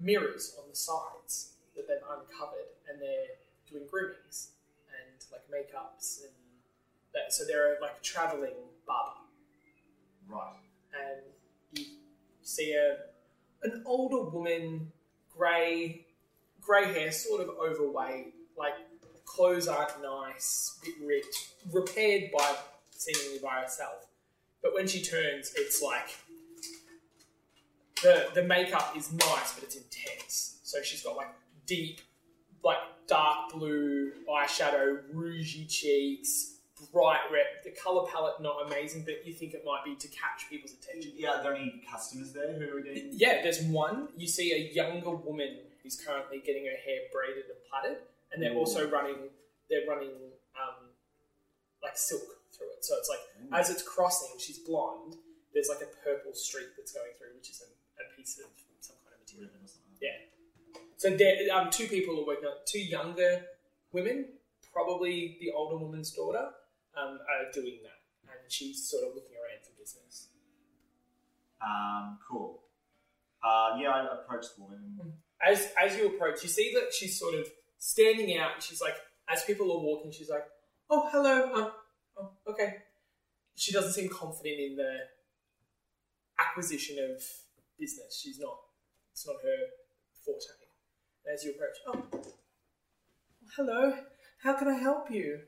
mirrors 0.01 0.57
on 0.59 0.69
the 0.69 0.77
sides 0.77 1.53
that 1.77 1.87
they've 1.89 1.97
uncovered, 2.09 2.69
and 2.89 3.01
they're 3.01 3.37
doing 3.71 3.85
groomings 3.91 4.51
and 4.89 5.25
like 5.31 5.43
makeups, 5.51 6.23
and 6.23 6.33
that, 7.15 7.33
so 7.33 7.45
they're 7.45 7.77
like 7.81 8.03
traveling 8.03 8.55
barber 8.87 9.19
Right. 10.29 10.55
and 10.99 11.21
you 11.75 11.85
see 12.43 12.73
a 12.75 12.97
an 13.65 13.83
older 13.87 14.29
woman, 14.31 14.91
grey, 15.37 16.07
grey 16.61 16.93
hair, 16.93 17.13
sort 17.13 17.43
of 17.43 17.51
overweight, 17.51 18.35
like 18.59 18.75
clothes 19.25 19.69
aren't 19.69 20.03
nice, 20.03 20.79
bit 20.83 20.95
ripped, 21.05 21.53
repaired 21.71 22.31
by 22.37 22.57
seemingly 22.91 23.39
by 23.39 23.61
herself. 23.63 24.07
But 24.63 24.75
when 24.75 24.87
she 24.89 25.01
turns, 25.03 25.53
it's 25.57 25.81
like 25.83 26.09
the 28.03 28.29
the 28.35 28.43
makeup 28.43 28.95
is 28.97 29.13
nice, 29.13 29.55
but 29.55 29.65
it's 29.65 29.77
intense. 29.77 30.61
So 30.63 30.83
she's 30.83 31.03
got 31.03 31.17
like 31.17 31.29
deep, 31.67 32.01
like 32.65 32.79
dark 33.07 33.53
blue 33.53 34.13
eyeshadow, 34.31 35.01
rougey 35.15 35.69
cheeks, 35.69 36.57
bright 36.93 37.21
red. 37.33 37.47
The 37.65 37.71
color 37.71 38.07
palette 38.11 38.41
not 38.41 38.67
amazing, 38.67 39.05
but 39.05 39.27
you 39.27 39.33
think 39.33 39.55
it 39.55 39.63
might 39.65 39.85
be 39.85 39.95
to 39.97 40.09
catch 40.09 40.49
people's 40.49 40.73
attention. 40.73 41.13
Yeah, 41.17 41.39
are 41.39 41.43
there 41.43 41.55
any 41.55 41.83
customers 41.91 42.33
there 42.33 42.53
who 42.53 42.77
are 42.77 42.81
getting? 42.81 43.11
Yeah, 43.13 43.43
there's 43.43 43.63
one. 43.63 44.09
You 44.17 44.27
see 44.27 44.53
a 44.53 44.73
younger 44.73 45.11
woman 45.11 45.59
who's 45.83 46.01
currently 46.01 46.43
getting 46.45 46.65
her 46.65 46.79
hair 46.85 47.01
braided 47.13 47.45
and 47.45 47.59
plaited, 47.71 47.99
and 48.33 48.43
they're 48.43 48.55
also 48.55 48.89
running. 48.89 49.17
They're 49.71 49.87
running 49.89 50.11
um, 50.61 50.89
like 51.83 51.97
silk 51.97 52.23
through 52.57 52.73
it. 52.77 52.85
So 52.85 52.97
it's 52.99 53.09
like 53.09 53.61
as 53.61 53.71
it's 53.71 53.83
crossing, 53.83 54.31
she's 54.39 54.59
blonde. 54.59 55.17
There's 55.55 55.69
like 55.69 55.83
a 55.83 55.91
purple 56.05 56.33
streak 56.33 56.69
that's 56.77 56.93
going 56.93 57.13
through, 57.19 57.37
which 57.37 57.51
is 57.51 57.61
a, 57.61 57.69
a 58.03 58.17
piece 58.17 58.39
of 58.39 58.51
some 58.81 58.97
kind 59.05 59.15
of 59.15 59.21
material. 59.23 59.51
Yeah. 60.01 60.19
So 60.97 61.11
there, 61.17 61.35
um, 61.55 61.71
two 61.71 61.87
people 61.87 62.21
are 62.21 62.27
working 62.27 62.47
on 62.47 62.57
two 62.67 62.81
younger 62.81 63.45
women, 63.93 64.27
probably 64.73 65.39
the 65.41 65.51
older 65.51 65.77
woman's 65.77 66.11
daughter, 66.13 66.51
um, 66.97 67.19
are 67.19 67.51
doing 67.53 67.79
that, 67.83 68.31
and 68.31 68.51
she's 68.51 68.89
sort 68.89 69.05
of 69.05 69.15
looking 69.15 69.37
around 69.37 69.63
for 69.65 69.73
business. 69.79 70.29
Um, 71.61 72.19
cool. 72.29 72.63
Uh, 73.43 73.77
yeah, 73.81 73.91
I 73.91 74.07
approached 74.15 74.57
the 74.57 74.63
woman. 74.63 75.15
as 75.45 75.69
as 75.83 75.97
you 75.97 76.07
approach, 76.07 76.43
you 76.43 76.49
see 76.49 76.73
that 76.75 76.93
she's 76.93 77.19
sort 77.19 77.35
of 77.35 77.47
standing 77.79 78.39
out. 78.39 78.63
She's 78.63 78.81
like 78.81 78.95
as 79.29 79.45
people 79.45 79.67
are 79.73 79.81
walking, 79.81 80.13
she's 80.13 80.31
like, 80.31 80.45
"Oh, 80.91 81.09
hello. 81.11 81.53
Um, 81.55 81.71
oh, 82.19 82.31
okay." 82.49 82.77
She 83.55 83.73
doesn't 83.73 83.93
seem 83.93 84.09
confident 84.09 84.59
in 84.59 84.77
the 84.77 84.99
acquisition 86.39 86.99
of 86.99 87.23
business. 87.83 88.21
She's 88.23 88.39
not. 88.39 88.59
It's 89.13 89.27
not 89.27 89.37
her 89.43 89.59
forte. 90.25 90.55
And 91.27 91.35
as 91.35 91.45
you 91.45 91.51
approach, 91.51 91.79
oh, 91.89 92.23
hello. 93.57 93.93
How 94.43 94.55
can 94.55 94.69
I 94.69 94.79
help 94.79 95.11
you? 95.11 95.41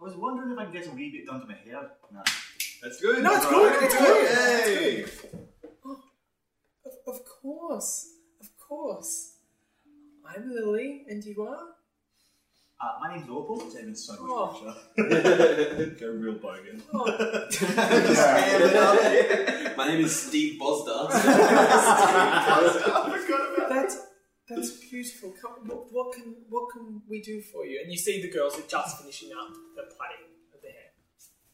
I 0.00 0.04
was 0.04 0.14
wondering 0.16 0.52
if 0.52 0.58
I 0.58 0.64
can 0.64 0.72
get 0.72 0.86
a 0.86 0.90
wee 0.90 1.10
bit 1.10 1.26
done 1.26 1.40
to 1.40 1.46
my 1.46 1.54
hair. 1.54 1.90
No. 2.12 2.22
That's 2.82 3.00
good. 3.00 3.22
No, 3.22 3.34
it's 3.34 3.44
right? 3.44 3.52
good, 3.52 3.82
it's 3.82 3.96
good, 3.96 4.76
Yay. 4.76 4.94
it's 5.02 5.24
Of, 6.84 7.14
of 7.14 7.20
course, 7.42 8.10
of 8.40 8.48
course. 8.58 9.32
I'm 10.28 10.52
Lily, 10.52 11.04
and 11.08 11.24
you 11.24 11.42
are. 11.42 11.66
Uh, 12.78 12.92
my 13.00 13.16
name's 13.16 13.28
Opal. 13.30 13.56
Damn, 13.72 13.88
it's 13.88 14.04
so 14.06 14.12
much 14.12 14.20
Oh. 14.22 14.76
Go 14.96 16.08
real 16.08 16.34
bogan. 16.34 16.82
Oh, 16.92 17.06
My 19.76 19.88
name 19.88 20.04
is 20.04 20.14
Steve 20.14 20.60
Bosda. 20.60 21.08
that's 23.70 23.96
that's 24.48 24.70
beautiful. 24.90 25.32
Come, 25.40 25.66
what, 25.66 25.90
what 25.90 26.12
can 26.14 26.34
what 26.50 26.68
can 26.70 27.00
we 27.08 27.22
do 27.22 27.40
for 27.40 27.64
you? 27.64 27.80
And 27.82 27.90
you 27.90 27.96
see 27.96 28.20
the 28.20 28.30
girls 28.30 28.58
are 28.58 28.66
just 28.68 28.98
finishing 29.00 29.30
up 29.32 29.54
the 29.74 29.84
plaiting 29.96 30.26
of 30.54 30.60
the 30.60 30.68
hair. 30.68 30.92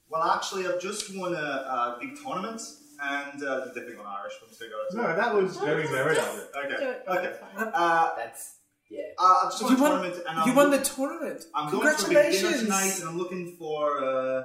Well, 0.09 0.25
actually, 0.25 0.67
I've 0.67 0.81
just 0.81 1.17
won 1.17 1.35
a, 1.35 1.37
a 1.37 1.99
big 2.01 2.17
tournament, 2.21 2.61
and 3.01 3.43
uh, 3.45 3.67
definitely 3.67 3.97
on 3.97 4.07
Irish. 4.07 4.33
I'm 4.43 4.49
just 4.49 4.61
gonna. 4.61 5.07
No, 5.09 5.17
that 5.17 5.33
was 5.35 5.57
very 5.59 5.89
merit 5.89 6.19
of. 6.19 6.49
Okay. 6.65 6.97
Okay. 7.09 7.37
Uh, 7.57 8.11
That's 8.17 8.57
yeah. 8.97 9.01
uh, 9.19 9.35
I've 9.43 9.51
just 9.53 9.63
won 9.63 9.73
You 9.73 9.79
a 9.79 9.81
won- 9.83 9.91
tournament, 9.93 10.17
and 10.29 10.35
I'm 10.39 10.49
you 10.49 10.55
won 10.61 10.71
the 10.71 10.77
look- 10.79 10.87
tournament. 10.97 11.41
I'm 11.55 11.71
going 11.73 11.83
for 11.83 11.89
a 11.89 11.93
dinner 11.97 12.23
Congratulations! 12.23 12.63
tonight, 12.63 12.95
and 13.01 13.09
I'm 13.11 13.19
looking 13.23 13.45
for 13.59 13.83
uh, 14.05 14.45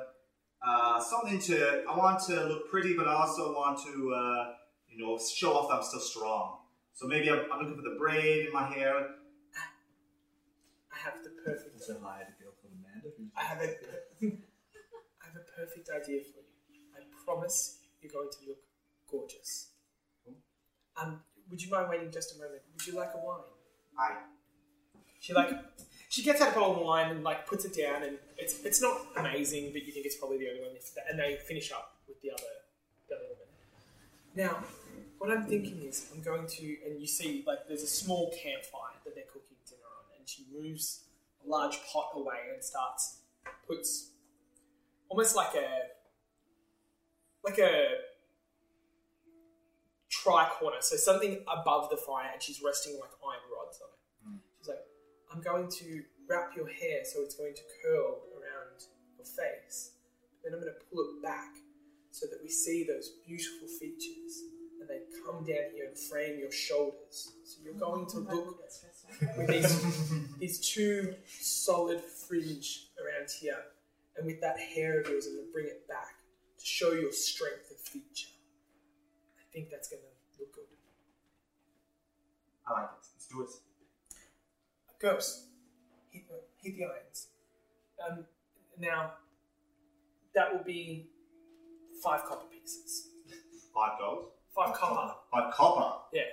uh, 0.67 0.99
something 1.11 1.39
to. 1.47 1.55
I 1.91 1.93
want 2.03 2.17
to 2.29 2.35
look 2.51 2.63
pretty, 2.73 2.93
but 2.99 3.05
I 3.07 3.13
also 3.23 3.43
want 3.53 3.75
to, 3.87 3.91
uh, 4.21 4.53
you 4.89 4.97
know, 5.01 5.11
show 5.39 5.51
off 5.57 5.65
that 5.69 5.75
I'm 5.79 5.83
still 5.91 5.99
strong. 6.13 6.45
So 6.93 7.05
maybe 7.13 7.29
I'm, 7.29 7.41
I'm 7.51 7.59
looking 7.61 7.75
for 7.81 7.87
the 7.91 7.95
braid 7.99 8.47
in 8.47 8.51
my 8.53 8.65
hair. 8.73 8.93
I 10.93 10.97
have 11.05 11.23
the 11.23 11.31
perfect. 11.45 11.79
So 11.81 11.93
hired 12.03 12.27
a 12.33 12.35
girl 12.41 12.53
called 12.59 12.73
Amanda. 12.79 13.09
I 13.35 13.43
have 13.43 13.59
a, 13.61 13.69
I 15.21 15.23
have 15.27 15.35
a 15.37 15.45
perfect 15.59 15.89
idea 15.93 16.21
for 16.23 16.39
you. 16.41 16.81
I 16.97 17.01
promise 17.23 17.79
you're 18.01 18.11
going 18.11 18.29
to 18.31 18.39
look 18.49 18.57
gorgeous. 19.09 19.69
Um, 20.99 21.21
would 21.51 21.61
you 21.61 21.69
mind 21.69 21.89
waiting 21.89 22.11
just 22.11 22.35
a 22.35 22.39
moment? 22.39 22.61
Would 22.73 22.87
you 22.87 22.93
like 22.95 23.11
a 23.13 23.17
wine? 23.23 23.41
I 23.99 24.17
She 25.19 25.33
like 25.33 25.51
she 26.09 26.23
gets 26.23 26.41
out 26.41 26.51
a 26.51 26.59
bottle 26.59 26.75
of 26.77 26.81
wine 26.81 27.11
and 27.11 27.23
like 27.23 27.45
puts 27.47 27.65
it 27.65 27.75
down, 27.75 28.03
and 28.03 28.17
it's 28.37 28.63
it's 28.63 28.81
not 28.81 29.01
amazing, 29.17 29.71
but 29.73 29.85
you 29.85 29.91
think 29.91 30.05
it's 30.05 30.15
probably 30.15 30.37
the 30.37 30.49
only 30.49 30.61
one. 30.61 30.71
And 31.09 31.19
they 31.19 31.37
finish 31.47 31.71
up 31.71 31.95
with 32.07 32.21
the 32.21 32.31
other 32.31 32.43
the 33.09 33.15
other 33.15 33.25
woman. 33.25 33.47
Now, 34.35 34.63
what 35.17 35.31
I'm 35.31 35.45
thinking 35.45 35.81
is, 35.83 36.09
I'm 36.13 36.21
going 36.21 36.47
to, 36.47 36.77
and 36.85 36.99
you 36.99 37.07
see 37.07 37.43
like 37.45 37.67
there's 37.67 37.83
a 37.83 37.87
small 37.87 38.31
campfire 38.31 38.97
that 39.03 39.15
they're 39.15 39.25
cooking 39.25 39.57
dinner 39.65 39.81
on, 39.99 40.17
and 40.17 40.27
she 40.27 40.45
moves 40.53 41.03
a 41.45 41.49
large 41.49 41.77
pot 41.91 42.11
away 42.15 42.53
and 42.53 42.63
starts 42.63 43.17
puts 43.67 44.11
almost 45.09 45.35
like 45.35 45.55
a 45.55 45.67
like 47.43 47.59
a 47.59 47.95
tricorner, 50.09 50.81
so 50.81 50.95
something 50.95 51.43
above 51.47 51.89
the 51.89 51.97
fire, 51.97 52.29
and 52.33 52.41
she's 52.41 52.61
resting 52.63 52.93
like 52.99 53.11
iron 53.23 53.41
I'm 55.37 55.43
going 55.43 55.69
to 55.69 56.03
wrap 56.27 56.55
your 56.55 56.67
hair 56.67 57.01
so 57.03 57.21
it's 57.21 57.35
going 57.35 57.53
to 57.53 57.61
curl 57.83 58.21
around 58.33 58.81
your 59.17 59.25
face. 59.25 59.91
Then 60.43 60.53
I'm 60.53 60.59
going 60.59 60.73
to 60.73 60.85
pull 60.91 61.03
it 61.03 61.21
back 61.21 61.57
so 62.09 62.25
that 62.25 62.39
we 62.41 62.49
see 62.49 62.83
those 62.83 63.11
beautiful 63.27 63.67
features 63.67 64.41
and 64.79 64.89
they 64.89 65.01
come 65.23 65.45
down 65.45 65.73
here 65.75 65.85
and 65.87 65.97
frame 65.97 66.39
your 66.39 66.51
shoulders. 66.51 67.33
So 67.43 67.59
you're 67.63 67.75
going 67.75 68.07
to 68.07 68.17
look 68.17 68.59
with 69.37 69.47
these, 69.47 70.37
these 70.39 70.59
two 70.59 71.13
solid 71.27 72.01
fringe 72.01 72.87
around 72.99 73.29
here 73.39 73.61
and 74.17 74.25
with 74.25 74.41
that 74.41 74.57
hair 74.59 75.01
of 75.01 75.07
yours, 75.07 75.27
I'm 75.27 75.35
going 75.35 75.45
to 75.45 75.53
bring 75.53 75.67
it 75.67 75.87
back 75.87 76.15
to 76.57 76.65
show 76.65 76.93
your 76.93 77.11
strength 77.11 77.69
of 77.69 77.77
feature. 77.77 78.33
I 79.39 79.45
think 79.53 79.69
that's 79.69 79.89
going 79.89 80.01
to 80.01 80.39
look 80.41 80.55
good. 80.55 80.63
I 82.65 82.73
like 82.73 82.89
it. 82.89 83.07
Let's 83.13 83.27
do 83.27 83.41
it. 83.43 83.66
Girls, 84.99 85.45
hit 86.11 86.23
the, 86.27 86.35
hit 86.61 86.77
the 86.77 86.85
irons. 86.85 87.27
Um, 88.05 88.25
now, 88.79 89.11
that 90.33 90.53
will 90.53 90.63
be 90.63 91.07
five 92.03 92.23
copper 92.25 92.47
pieces. 92.51 93.07
Five 93.73 93.99
gold. 93.99 94.25
Five 94.55 94.73
copper. 94.73 95.13
Five 95.31 95.53
copper. 95.53 95.99
Yeah. 96.13 96.23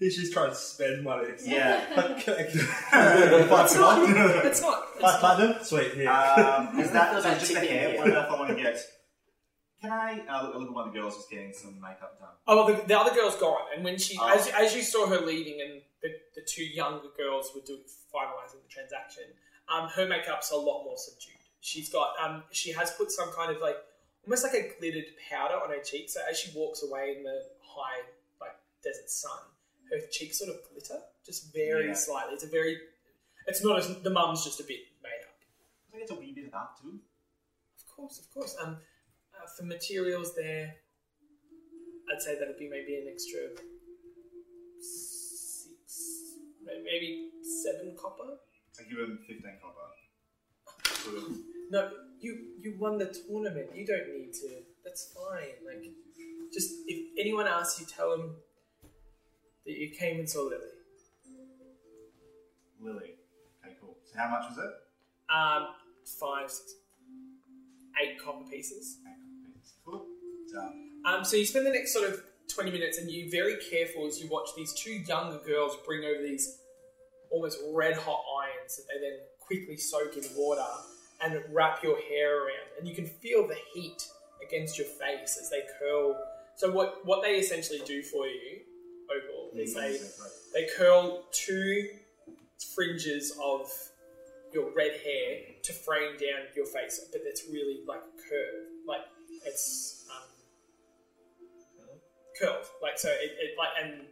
He's 0.00 0.16
just 0.16 0.32
trying 0.32 0.50
to 0.50 0.56
spend 0.56 1.04
money. 1.04 1.28
Yeah. 1.44 1.84
Okay. 2.20 2.50
It's 2.52 3.74
not. 3.76 4.08
It's 4.44 4.60
not. 4.62 4.84
It's 4.94 5.00
Five 5.00 5.20
platinum? 5.20 5.62
Sweet, 5.62 5.94
here. 5.94 6.10
Um, 6.10 6.80
is 6.80 6.90
that 6.90 7.12
Feels 7.22 7.24
so 7.24 7.30
just 7.34 7.54
the 7.54 7.60
hair? 7.60 7.98
What 7.98 8.08
if 8.08 8.16
I 8.16 8.34
want 8.38 8.48
to 8.48 8.54
get? 8.56 8.78
Can 9.80 9.92
I 9.92 10.20
uh, 10.28 10.42
look, 10.58 10.66
at 10.68 10.72
one 10.72 10.88
of 10.88 10.92
the 10.92 11.00
girls 11.00 11.16
who's 11.16 11.26
getting 11.26 11.52
some 11.54 11.80
makeup 11.80 12.18
done? 12.18 12.28
Oh, 12.46 12.56
well, 12.56 12.66
the, 12.76 12.86
the 12.86 12.98
other 12.98 13.14
girl's 13.14 13.36
gone, 13.36 13.62
and 13.74 13.82
when 13.82 13.98
she, 13.98 14.18
Oh. 14.20 14.28
as, 14.28 14.48
as 14.48 14.74
you 14.74 14.82
saw 14.82 15.06
her 15.06 15.20
leaving, 15.20 15.60
and 15.62 15.80
the, 16.02 16.10
the 16.34 16.42
two 16.46 16.64
younger 16.64 17.08
girls 17.16 17.50
were 17.54 17.62
doing 17.62 17.80
finalizing 18.14 18.60
the 18.62 18.68
transaction, 18.68 19.24
um, 19.72 19.88
her 19.88 20.06
makeup's 20.06 20.50
a 20.50 20.56
lot 20.56 20.84
more 20.84 20.98
subdued. 20.98 21.36
She's 21.60 21.88
got, 21.90 22.14
um, 22.22 22.42
she 22.50 22.72
has 22.72 22.90
put 22.92 23.10
some 23.10 23.30
kind 23.32 23.54
of 23.54 23.62
like, 23.62 23.76
almost 24.26 24.44
like 24.44 24.54
a 24.54 24.68
glittered 24.78 25.04
powder 25.30 25.54
on 25.54 25.70
her 25.70 25.80
cheeks. 25.82 26.14
So 26.14 26.20
as 26.30 26.38
she 26.38 26.50
walks 26.56 26.82
away 26.82 27.14
in 27.16 27.22
the 27.22 27.40
high, 27.62 28.02
like 28.40 28.56
desert 28.82 29.08
sun, 29.08 29.38
her 29.90 29.98
cheeks 30.10 30.38
sort 30.38 30.50
of 30.50 30.56
glitter, 30.70 31.00
just 31.24 31.52
very 31.54 31.88
Yeah. 31.88 31.94
slightly. 31.94 32.34
It's 32.34 32.44
a 32.44 32.48
very, 32.48 32.78
it's 33.46 33.64
not 33.64 33.78
as 33.78 34.02
the 34.02 34.10
mum's 34.10 34.44
just 34.44 34.60
a 34.60 34.64
bit 34.64 34.80
made 35.02 35.22
up. 35.22 35.34
I 35.88 35.90
think 35.92 36.02
it's 36.02 36.10
a 36.10 36.14
wee 36.14 36.32
bit 36.32 36.46
of 36.46 36.52
that 36.52 36.68
too. 36.82 36.98
Of 37.78 37.96
course, 37.96 38.18
of 38.18 38.30
course. 38.32 38.56
Um, 38.60 38.78
for 39.56 39.64
materials 39.64 40.34
there, 40.34 40.74
I'd 42.12 42.22
say 42.22 42.38
that'd 42.38 42.58
be 42.58 42.68
maybe 42.68 42.96
an 42.96 43.06
extra 43.10 43.40
six, 44.80 46.34
maybe 46.64 47.30
seven 47.42 47.96
copper. 48.00 48.38
I 48.78 48.82
give 48.88 48.98
him 48.98 49.18
fifteen 49.26 49.58
copper. 49.62 49.86
No, 51.72 51.88
you 52.20 52.36
you 52.60 52.74
won 52.80 52.98
the 52.98 53.06
tournament. 53.06 53.68
You 53.76 53.86
don't 53.86 54.08
need 54.12 54.32
to. 54.32 54.48
That's 54.82 55.12
fine. 55.14 55.54
Like, 55.64 55.84
just 56.52 56.70
if 56.88 57.16
anyone 57.16 57.46
asks 57.46 57.78
you, 57.80 57.86
tell 57.86 58.10
them 58.10 58.34
that 59.64 59.76
you 59.78 59.90
came 59.90 60.18
and 60.18 60.28
saw 60.28 60.42
Lily. 60.42 60.56
Lily. 62.80 63.14
Okay, 63.64 63.76
cool. 63.80 63.96
So 64.04 64.18
how 64.18 64.30
much 64.30 64.50
was 64.50 64.58
it? 64.58 64.72
Um, 65.32 65.68
five, 66.18 66.50
six, 66.50 66.72
eight 68.02 68.18
copper 68.20 68.44
pieces. 68.50 68.96
Cool. 69.04 69.14
Um, 71.04 71.24
so 71.24 71.36
you 71.36 71.46
spend 71.46 71.66
the 71.66 71.70
next 71.70 71.92
sort 71.92 72.08
of 72.08 72.22
20 72.54 72.70
minutes 72.70 72.98
and 72.98 73.10
you're 73.10 73.30
very 73.30 73.56
careful 73.70 74.06
as 74.06 74.20
you 74.20 74.28
watch 74.28 74.50
these 74.56 74.72
two 74.74 74.92
younger 74.92 75.38
girls 75.46 75.76
bring 75.86 76.04
over 76.04 76.22
these 76.22 76.58
almost 77.30 77.58
red 77.72 77.96
hot 77.96 78.22
irons 78.42 78.76
that 78.76 78.84
they 78.88 79.00
then 79.00 79.18
quickly 79.38 79.76
soak 79.76 80.16
in 80.16 80.24
water 80.36 80.66
and 81.22 81.40
wrap 81.52 81.82
your 81.82 82.00
hair 82.02 82.44
around. 82.44 82.78
And 82.78 82.88
you 82.88 82.94
can 82.94 83.06
feel 83.06 83.46
the 83.46 83.56
heat 83.74 84.06
against 84.46 84.78
your 84.78 84.86
face 84.86 85.38
as 85.40 85.50
they 85.50 85.62
curl. 85.78 86.16
So 86.56 86.70
what, 86.70 87.04
what 87.04 87.22
they 87.22 87.36
essentially 87.36 87.80
do 87.86 88.02
for 88.02 88.26
you, 88.26 88.60
Opal, 89.10 89.50
is 89.58 89.74
they, 89.74 89.98
they 90.54 90.68
curl 90.76 91.24
two 91.32 91.88
fringes 92.74 93.32
of 93.42 93.70
your 94.52 94.70
red 94.74 94.92
hair 95.04 95.40
to 95.62 95.72
frame 95.72 96.12
down 96.12 96.46
your 96.56 96.66
face, 96.66 97.06
but 97.12 97.20
it's 97.24 97.44
really 97.50 97.80
like 97.86 98.02
curved, 98.28 98.70
like 98.86 99.02
it's 99.46 100.04
um, 100.10 100.28
curled, 102.40 102.64
like 102.82 102.98
so 102.98 103.08
it, 103.08 103.30
it 103.38 103.50
like 103.58 103.68
and 103.82 104.02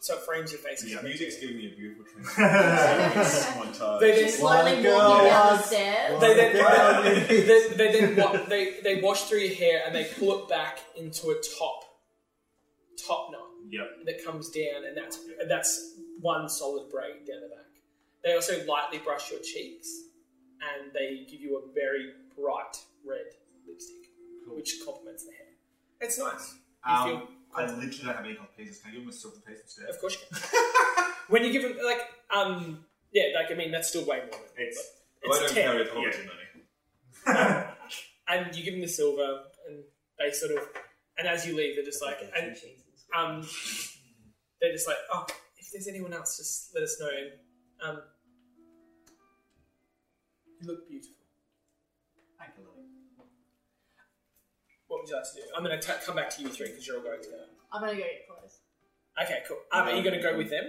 so 0.00 0.14
it 0.16 0.20
frames 0.22 0.50
your 0.52 0.60
face. 0.60 0.82
as 0.82 0.90
Yeah, 0.90 0.98
you 1.02 1.08
music's 1.08 1.36
giving 1.38 1.56
me 1.56 1.72
a 1.72 1.76
beautiful 1.76 2.04
transition. 2.24 3.52
montage. 3.62 4.00
They 4.00 4.22
then, 4.22 4.30
Slowly 4.30 4.82
girl, 4.82 4.98
walking 4.98 5.26
down 5.26 5.46
the 5.46 5.54
one- 5.56 5.62
stairs. 5.64 6.20
they 6.20 6.34
then, 6.34 6.52
girl. 6.56 7.02
they, 7.02 7.68
they 7.76 8.00
then 8.00 8.16
wa- 8.16 8.44
they 8.48 8.80
they 8.82 9.00
wash 9.02 9.24
through 9.24 9.40
your 9.40 9.54
hair 9.54 9.82
and 9.86 9.94
they 9.94 10.04
pull 10.18 10.42
it 10.42 10.48
back 10.48 10.78
into 10.96 11.28
a 11.30 11.34
top 11.58 11.84
top 13.06 13.30
knot 13.32 13.46
Yep. 13.70 14.06
that 14.06 14.24
comes 14.24 14.48
down, 14.50 14.84
and 14.86 14.96
that's 14.96 15.18
and 15.40 15.50
that's 15.50 15.94
one 16.20 16.48
solid 16.48 16.90
braid 16.90 17.26
down 17.26 17.40
the 17.42 17.48
back. 17.54 17.66
They 18.24 18.34
also 18.34 18.64
lightly 18.66 18.98
brush 18.98 19.30
your 19.30 19.40
cheeks, 19.40 19.88
and 20.60 20.90
they 20.92 21.26
give 21.30 21.40
you 21.40 21.58
a 21.58 21.72
very 21.74 22.10
bright 22.36 22.76
red 23.06 23.26
lipstick, 23.68 23.99
which 24.56 24.76
complements 24.84 25.24
the 25.26 25.32
hair. 25.32 25.46
It's 26.00 26.18
nice. 26.18 26.54
You 26.86 26.92
Um, 26.92 27.08
feel 27.08 27.28
I 27.54 27.62
literally 27.66 27.88
don't 27.90 28.16
have 28.16 28.24
any 28.24 28.34
gold 28.34 28.48
pieces. 28.56 28.78
Can 28.78 28.90
I 28.90 28.94
give 28.94 29.02
them 29.02 29.10
a 29.10 29.12
silver 29.12 29.40
piece 29.40 29.60
instead? 29.62 29.88
Of 29.88 30.00
course 30.00 30.14
you 30.14 30.36
can. 30.36 31.12
when 31.28 31.44
you 31.44 31.52
give 31.52 31.62
them 31.62 31.76
like 31.84 32.00
um 32.30 32.84
yeah, 33.12 33.24
like 33.34 33.50
I 33.50 33.54
mean 33.54 33.70
that's 33.72 33.88
still 33.88 34.04
way 34.06 34.18
more 34.20 34.30
than 34.30 34.40
It's 34.66 34.78
Well, 35.24 35.38
I 35.38 35.42
It's 35.44 35.52
don't 35.52 35.62
ten, 35.62 35.72
carry 35.72 35.86
yeah. 35.86 35.92
poverty 35.92 36.28
money. 37.26 37.66
and 38.28 38.56
you 38.56 38.64
give 38.64 38.74
them 38.74 38.80
the 38.80 38.88
silver, 38.88 39.42
and 39.68 39.82
they 40.18 40.30
sort 40.32 40.52
of, 40.52 40.68
and 41.18 41.26
as 41.28 41.46
you 41.46 41.54
leave, 41.56 41.74
they're 41.76 41.84
just 41.84 42.00
like, 42.02 42.18
and 42.38 42.56
um, 43.16 43.46
they're 44.60 44.72
just 44.72 44.86
like, 44.86 44.96
oh, 45.12 45.26
if 45.58 45.70
there's 45.72 45.88
anyone 45.88 46.12
else, 46.14 46.36
just 46.38 46.70
let 46.74 46.84
us 46.84 46.96
know. 47.00 47.08
And 47.82 47.98
um, 47.98 48.02
you 50.60 50.68
look 50.68 50.88
beautiful. 50.88 51.16
What 54.90 55.02
would 55.02 55.08
you 55.08 55.14
like 55.14 55.24
to 55.24 55.34
do? 55.38 55.42
I'm 55.56 55.62
going 55.62 55.78
to 55.80 55.92
come 56.04 56.16
back 56.16 56.30
to 56.34 56.42
you 56.42 56.48
three 56.48 56.66
because 56.66 56.84
you're 56.84 56.96
all 56.98 57.02
going 57.02 57.22
together. 57.22 57.46
I'm 57.72 57.80
gonna 57.80 57.92
go 57.94 57.98
get 57.98 58.26
clothes. 58.26 58.58
Okay, 59.22 59.38
cool. 59.46 59.58
Um, 59.70 59.86
are 59.86 59.94
you 59.94 60.02
going 60.02 60.16
to 60.16 60.20
go 60.20 60.36
with 60.36 60.50
them? 60.50 60.64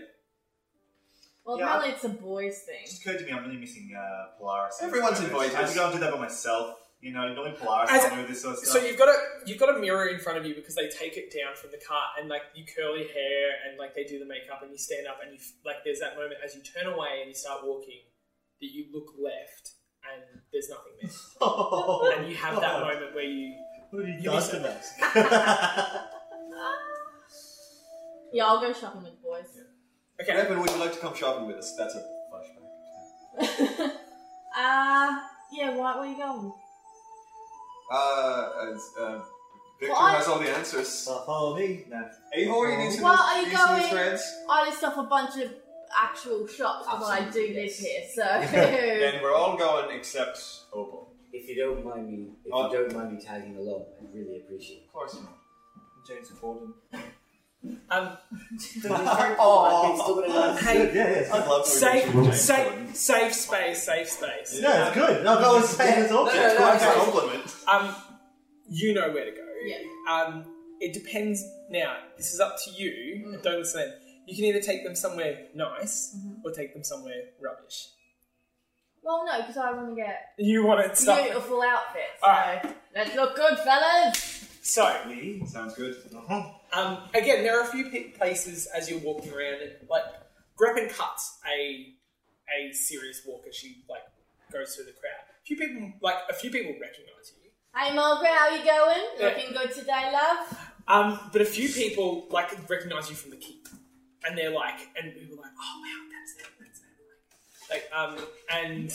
Well, 1.43 1.57
Yeah. 1.57 1.65
apparently 1.65 1.93
it's 1.95 2.03
a 2.05 2.09
boys 2.09 2.53
It 2.61 2.65
thing. 2.69 2.85
just 2.85 3.01
occurred 3.01 3.17
to 3.19 3.25
me 3.25 3.31
I'm 3.31 3.43
really 3.43 3.57
missing 3.57 3.89
uh, 3.97 4.37
Polaris. 4.37 4.77
Everyone's 4.79 5.19
in 5.19 5.25
Voyager. 5.33 5.57
I 5.57 5.61
invited. 5.61 5.65
have 5.65 5.69
to 5.73 5.75
go 5.75 5.83
and 5.85 5.93
do 5.93 5.99
that 6.05 6.13
by 6.13 6.19
myself. 6.19 6.77
You 7.01 7.13
know, 7.13 7.25
only 7.35 7.53
Polaris 7.57 7.89
As- 7.89 8.05
can 8.09 8.21
do 8.21 8.27
this 8.27 8.43
sort 8.43 8.53
of 8.53 8.59
stuff. 8.59 8.77
So 8.79 8.85
you've 8.87 8.99
got 8.99 9.09
a 9.09 9.17
you've 9.47 9.57
got 9.57 9.75
a 9.75 9.79
mirror 9.79 10.05
in 10.09 10.19
front 10.19 10.37
of 10.37 10.45
you 10.45 10.53
because 10.53 10.75
they 10.75 10.87
take 10.87 11.17
it 11.17 11.33
down 11.33 11.55
from 11.55 11.71
the 11.71 11.81
cart 11.81 12.21
and 12.21 12.29
like 12.29 12.43
you 12.53 12.63
curl 12.63 12.95
your 12.95 13.07
hair 13.09 13.49
and 13.65 13.79
like 13.79 13.95
they 13.95 14.03
do 14.03 14.19
the 14.19 14.25
makeup 14.29 14.61
and 14.61 14.69
you 14.71 14.77
stand 14.77 15.07
up 15.07 15.17
and 15.23 15.31
you 15.33 15.39
f- 15.41 15.57
like 15.65 15.77
there's 15.83 15.97
that 15.99 16.13
moment 16.15 16.35
as 16.45 16.53
you 16.53 16.61
turn 16.61 16.85
away 16.85 17.21
and 17.25 17.29
you 17.29 17.33
start 17.33 17.65
walking 17.65 18.05
that 18.61 18.69
you 18.69 18.85
look 18.93 19.09
left 19.17 19.73
and 20.13 20.21
there's 20.53 20.69
nothing 20.69 20.93
there 21.01 21.09
and 22.21 22.29
you 22.29 22.35
have 22.37 22.61
that 22.61 22.81
moment 22.81 23.15
where 23.15 23.23
you 23.25 23.57
What 23.91 24.05
have 24.05 24.09
you 24.09 24.15
You 24.15 24.23
done 24.23 24.35
miss 24.35 24.47
to 24.49 26.01
Yeah, 28.33 28.45
I'll 28.45 28.61
go 28.61 28.71
shopping 28.73 29.03
with 29.03 29.11
the 29.11 29.17
boys. 29.27 29.45
okay 30.21 30.31
Evan, 30.31 30.59
would 30.59 30.69
you 30.69 30.77
like 30.77 30.93
to 30.93 30.99
come 30.99 31.13
shopping 31.13 31.47
with 31.47 31.57
us? 31.57 31.75
That's 31.77 31.95
a 31.95 32.03
flashback. 32.31 33.91
uh, 34.57 35.09
yeah, 35.51 35.75
why, 35.75 35.95
where 35.95 35.99
are 35.99 36.05
you 36.07 36.15
going? 36.17 36.53
Uh, 37.91 38.71
as, 38.73 38.89
uh, 38.97 39.21
Victor 39.81 39.93
Well, 39.93 40.01
I- 40.01 40.15
has 40.15 40.27
all 40.27 40.39
the 40.39 40.49
answers. 40.49 40.87
So 40.87 41.23
follow 41.25 41.57
me. 41.57 41.83
No. 41.89 42.07
Eivor, 42.37 42.71
you 42.71 42.77
need 42.77 42.93
some, 42.93 43.03
Well, 43.03 43.19
are 43.19 43.41
you 43.41 43.47
need 43.47 43.57
some 43.57 43.77
going- 43.79 43.89
threads? 43.89 44.23
I 44.49 44.69
list 44.69 44.83
off 44.85 44.97
a 44.97 45.03
bunch 45.03 45.35
of 45.43 45.51
actual 45.93 46.47
shops 46.47 46.85
because 46.85 47.09
I 47.09 47.19
do 47.19 47.25
Absolutely, 47.27 47.55
live 47.55 47.65
yes. 47.65 47.79
here, 47.79 48.03
so. 48.15 48.21
Then 49.01 49.21
we're 49.21 49.33
all 49.35 49.57
going 49.57 49.93
except 49.97 50.39
Opal. 50.71 51.10
If 51.33 51.47
you 51.49 51.55
don't 51.55 51.85
mind 51.85 52.11
me, 52.11 52.27
if 52.45 52.51
Oh. 52.53 52.71
you 52.71 52.77
don't 52.77 52.93
mind 52.93 53.13
me 53.17 53.21
tagging 53.23 53.55
along, 53.57 53.85
I'd 53.99 54.13
really 54.13 54.37
appreciate 54.37 54.77
it. 54.77 54.85
Of 54.87 54.93
course 54.93 55.15
not. 55.15 55.37
James 56.07 56.29
Corden. 56.31 56.73
um 57.89 58.17
Oh, 59.39 59.59
I've 59.65 59.91
been 59.91 60.01
still 60.01 60.15
gonna 60.21 60.57
hey 60.61 60.77
Good, 60.87 60.95
yeah, 60.95 61.21
yeah. 61.27 61.35
I'd 61.35 61.47
love 61.47 61.63
to 61.63 61.69
safe 61.69 62.09
agree 62.09 62.31
safe 62.31 62.95
safe 62.95 63.33
space 63.33 63.83
safe 63.83 64.09
space 64.09 64.59
Yeah, 64.59 64.87
it's 64.87 64.95
good. 64.95 65.23
No, 65.23 65.39
that 65.39 65.47
was 65.47 65.69
saying 65.69 66.03
it's 66.05 66.11
okay. 66.11 66.35
No, 66.37 66.41
no, 66.41 66.47
It's 66.47 66.59
no, 66.59 66.65
quite 66.65 66.81
a 66.81 66.85
no. 66.85 67.03
compliment. 67.03 67.55
um 67.67 67.95
you 68.67 68.93
know 68.95 69.11
where 69.11 69.25
to 69.25 69.31
go 69.31 69.45
Yeah. 69.63 69.77
um 70.09 70.45
it 70.79 70.91
depends 70.93 71.43
now 71.69 71.97
this 72.17 72.33
is 72.33 72.39
up 72.39 72.55
to 72.63 72.71
you 72.71 73.25
Mm. 73.27 73.43
don't 73.43 73.59
listen 73.59 73.93
you 74.25 74.35
can 74.35 74.45
either 74.45 74.59
take 74.61 74.83
them 74.83 74.95
somewhere 74.95 75.47
nice 75.53 76.15
Mm-hmm. 76.17 76.45
or 76.45 76.51
take 76.51 76.73
them 76.73 76.83
somewhere 76.83 77.21
rubbish 77.39 77.89
well, 79.03 79.25
no, 79.25 79.39
because 79.41 79.57
I 79.57 79.71
want 79.71 79.89
to 79.89 79.95
get 79.95 80.33
you 80.37 80.65
want 80.65 80.79
it 80.81 80.97
stuff 80.97 81.23
beautiful 81.23 81.61
outfits. 81.61 82.19
So 82.21 82.27
Alright. 82.27 82.75
let's 82.95 83.15
look 83.15 83.35
good, 83.35 83.57
fellas. 83.59 84.47
so 84.61 85.01
We? 85.07 85.43
Sounds 85.45 85.75
good. 85.75 85.95
Uh-huh. 86.15 86.51
Um, 86.73 86.97
again, 87.13 87.43
there 87.43 87.59
are 87.59 87.67
a 87.67 87.71
few 87.71 87.89
pe- 87.89 88.11
places 88.11 88.67
as 88.67 88.89
you're 88.89 88.99
walking 88.99 89.31
around, 89.33 89.61
and 89.61 89.71
like 89.89 90.03
Greppin 90.59 90.89
cuts 90.89 91.39
a 91.51 91.93
a 92.59 92.73
serious 92.73 93.21
walk 93.25 93.45
as 93.47 93.55
she 93.55 93.83
like 93.89 94.01
goes 94.51 94.75
through 94.75 94.85
the 94.85 94.91
crowd. 94.91 95.23
A 95.41 95.45
few 95.45 95.57
people, 95.57 95.93
like 96.01 96.15
a 96.29 96.33
few 96.33 96.51
people, 96.51 96.71
recognize 96.73 97.33
you. 97.43 97.49
Hey, 97.75 97.95
Margaret, 97.95 98.29
how 98.29 98.49
you 98.55 98.63
going? 98.65 99.01
Yeah. 99.17 99.27
Looking 99.27 99.53
good 99.53 99.73
today, 99.73 100.11
love. 100.11 100.57
Um, 100.87 101.19
but 101.31 101.41
a 101.41 101.45
few 101.45 101.69
people 101.69 102.27
like 102.31 102.51
recognize 102.69 103.09
you 103.09 103.15
from 103.15 103.31
the 103.31 103.37
keep, 103.37 103.67
and 104.25 104.37
they're 104.37 104.51
like, 104.51 104.79
and 105.01 105.13
we 105.15 105.25
were 105.29 105.41
like, 105.41 105.51
oh 105.57 105.81
wow, 105.81 106.09
that's 106.11 106.35
them, 106.35 106.51
that's 106.59 106.70
them. 106.70 106.70
Like, 107.71 107.89
um, 107.95 108.17
and 108.53 108.93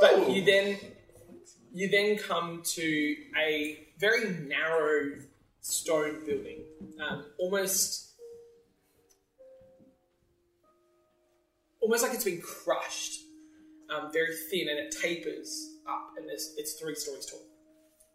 but 0.00 0.30
you 0.30 0.42
then 0.44 0.78
you 1.74 1.90
then 1.90 2.16
come 2.16 2.62
to 2.64 3.16
a 3.38 3.86
very 3.98 4.30
narrow 4.48 5.18
stone 5.60 6.24
building, 6.24 6.62
um, 7.06 7.26
almost 7.38 8.12
almost 11.82 12.02
like 12.02 12.14
it's 12.14 12.24
been 12.24 12.40
crushed, 12.40 13.20
um, 13.90 14.10
very 14.10 14.34
thin, 14.50 14.68
and 14.70 14.78
it 14.78 14.94
tapers 15.02 15.76
up, 15.86 16.12
and 16.16 16.30
it's, 16.30 16.54
it's 16.56 16.74
three 16.74 16.94
stories 16.94 17.26
tall. 17.26 17.40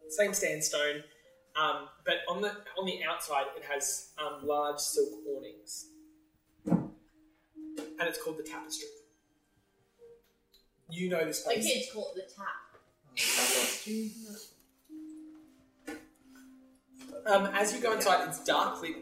Same 0.09 0.33
sandstone, 0.33 1.03
um, 1.55 1.87
but 2.03 2.15
on 2.29 2.41
the 2.41 2.49
on 2.79 2.85
the 2.87 3.03
outside 3.03 3.45
it 3.55 3.63
has 3.63 4.09
um, 4.17 4.47
large 4.47 4.79
silk 4.79 5.09
awnings, 5.29 5.85
and 6.65 6.89
it's 8.01 8.19
called 8.23 8.37
the 8.37 8.43
Tapestry. 8.43 8.87
You 10.89 11.09
know 11.09 11.25
this 11.25 11.43
The 11.43 11.51
place. 11.51 11.65
kids 11.65 11.91
call 11.93 12.11
it 12.15 12.27
the 12.27 12.33
tap. 12.33 12.47
Um, 17.25 17.47
as 17.53 17.73
you 17.73 17.81
go 17.81 17.93
inside, 17.93 18.27
it's 18.27 18.43
dark 18.43 18.81
lit, 18.81 18.95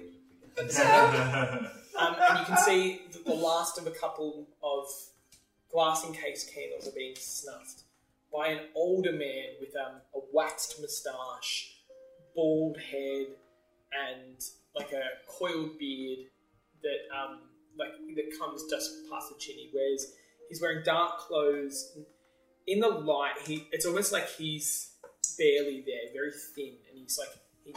um, 0.57 0.67
and 2.19 2.39
you 2.39 2.45
can 2.45 2.57
see 2.57 3.01
that 3.11 3.23
the 3.25 3.33
last 3.35 3.77
of 3.77 3.85
a 3.85 3.91
couple 3.91 4.47
of 4.63 4.85
glass 5.71 6.03
encased 6.05 6.51
candles 6.53 6.87
are 6.87 6.91
being 6.95 7.15
snuffed 7.17 7.83
by 8.33 8.47
an 8.47 8.61
older 8.73 9.11
man 9.11 9.49
with 9.59 9.75
um, 9.75 9.97
a 10.15 10.19
waxed 10.33 10.79
moustache, 10.81 11.75
bald 12.35 12.77
head, 12.79 13.27
and 14.09 14.41
like 14.75 14.91
a 14.91 15.03
coiled 15.27 15.77
beard 15.77 16.25
that 16.81 17.15
um, 17.15 17.41
like 17.77 17.91
that 18.15 18.39
comes 18.39 18.63
just 18.71 18.91
past 19.11 19.29
the 19.29 19.35
chin. 19.37 19.55
He 19.55 19.69
wears 19.73 20.13
he's 20.49 20.61
wearing 20.61 20.83
dark 20.83 21.19
clothes. 21.19 21.97
In 22.67 22.79
the 22.79 22.87
light, 22.89 23.35
he 23.45 23.67
it's 23.71 23.85
almost 23.85 24.11
like 24.11 24.29
he's 24.29 24.91
barely 25.37 25.83
there, 25.85 26.11
very 26.13 26.31
thin, 26.55 26.73
and 26.89 26.97
he's 26.99 27.17
like 27.19 27.29
he 27.63 27.73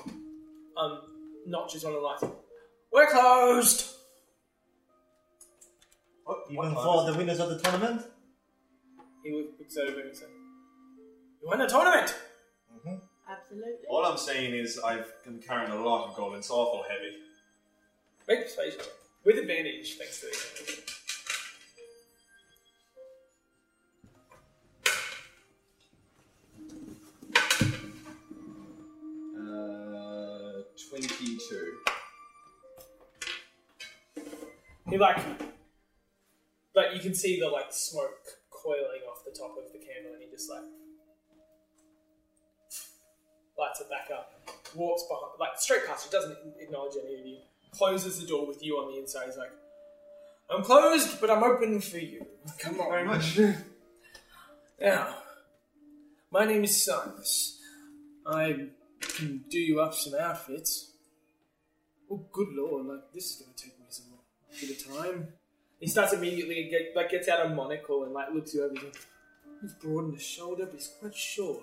um 0.76 1.00
notches 1.46 1.84
on 1.84 1.92
the 1.92 1.98
lights. 1.98 2.24
We're 2.92 3.10
closed. 3.10 3.94
What, 6.24 6.38
Even 6.50 6.74
what 6.74 6.84
for 7.06 7.10
the 7.10 7.16
winners 7.18 7.40
of 7.40 7.48
the 7.50 7.58
tournament? 7.58 8.02
He 9.24 9.32
looks 9.58 9.76
over 9.76 10.00
and 10.00 10.16
says, 10.16 10.28
"You 11.42 11.48
won 11.48 11.58
the 11.58 11.66
tournament." 11.66 12.14
Absolutely. 13.30 13.86
All 13.90 14.06
I'm 14.06 14.16
saying 14.16 14.54
is 14.54 14.78
I've 14.78 15.12
been 15.24 15.38
carrying 15.38 15.70
a 15.70 15.82
lot 15.82 16.08
of 16.08 16.16
gold. 16.16 16.34
It's 16.36 16.50
awful 16.50 16.84
heavy. 16.88 17.14
Make 18.26 18.44
persuasion 18.44 18.78
check. 18.80 18.88
with 19.24 19.36
advantage, 19.38 19.98
thanks 19.98 20.20
to 20.20 20.26
the 20.26 20.32
Uh, 20.32 20.97
He 34.90 34.96
like, 34.96 35.18
like 36.74 36.94
you 36.94 37.00
can 37.00 37.14
see 37.14 37.38
the 37.38 37.48
like 37.48 37.66
smoke 37.70 38.26
coiling 38.50 39.02
off 39.10 39.22
the 39.24 39.38
top 39.38 39.56
of 39.58 39.72
the 39.72 39.78
candle, 39.78 40.14
and 40.14 40.22
he 40.22 40.30
just 40.30 40.50
like 40.50 40.62
lights 43.58 43.80
it 43.80 43.90
back 43.90 44.08
up, 44.10 44.32
walks 44.74 45.02
behind, 45.02 45.32
like 45.38 45.58
straight 45.58 45.86
past 45.86 46.06
you, 46.06 46.18
doesn't 46.18 46.38
acknowledge 46.58 46.94
any 47.04 47.20
of 47.20 47.26
you, 47.26 47.38
closes 47.72 48.20
the 48.20 48.26
door 48.26 48.46
with 48.46 48.64
you 48.64 48.76
on 48.76 48.92
the 48.92 48.98
inside. 48.98 49.26
He's 49.26 49.36
like, 49.36 49.52
"I'm 50.50 50.62
closed, 50.62 51.20
but 51.20 51.30
I'm 51.30 51.42
open 51.42 51.80
for 51.80 51.98
you. 51.98 52.26
Come 52.58 52.80
on." 52.80 52.90
Very 52.90 53.04
much. 53.04 53.38
Now, 54.80 55.16
my 56.30 56.46
name 56.46 56.64
is 56.64 56.82
Silas. 56.82 57.60
I 58.24 58.68
can 59.00 59.44
do 59.50 59.58
you 59.58 59.80
up 59.80 59.92
some 59.92 60.14
outfits. 60.14 60.92
Oh, 62.10 62.24
good 62.32 62.48
lord! 62.52 62.86
Like 62.86 63.12
this 63.12 63.32
is 63.32 63.42
going 63.42 63.54
to 63.54 63.64
take 63.64 63.77
bit 64.60 64.70
of 64.70 64.96
time. 64.96 65.28
He 65.80 65.86
starts 65.86 66.12
immediately 66.12 66.62
and 66.62 66.70
get, 66.70 66.96
like 66.96 67.10
gets 67.10 67.28
out 67.28 67.46
a 67.46 67.48
monocle 67.50 68.04
and 68.04 68.12
like 68.12 68.32
looks 68.34 68.54
you 68.54 68.64
over. 68.64 68.74
He's 68.74 68.82
like, 68.82 68.96
he's 69.62 69.72
broad 69.74 70.06
in 70.06 70.12
the 70.12 70.18
shoulder, 70.20 70.66
but 70.66 70.74
he's 70.74 70.92
quite 71.00 71.14
short. 71.14 71.62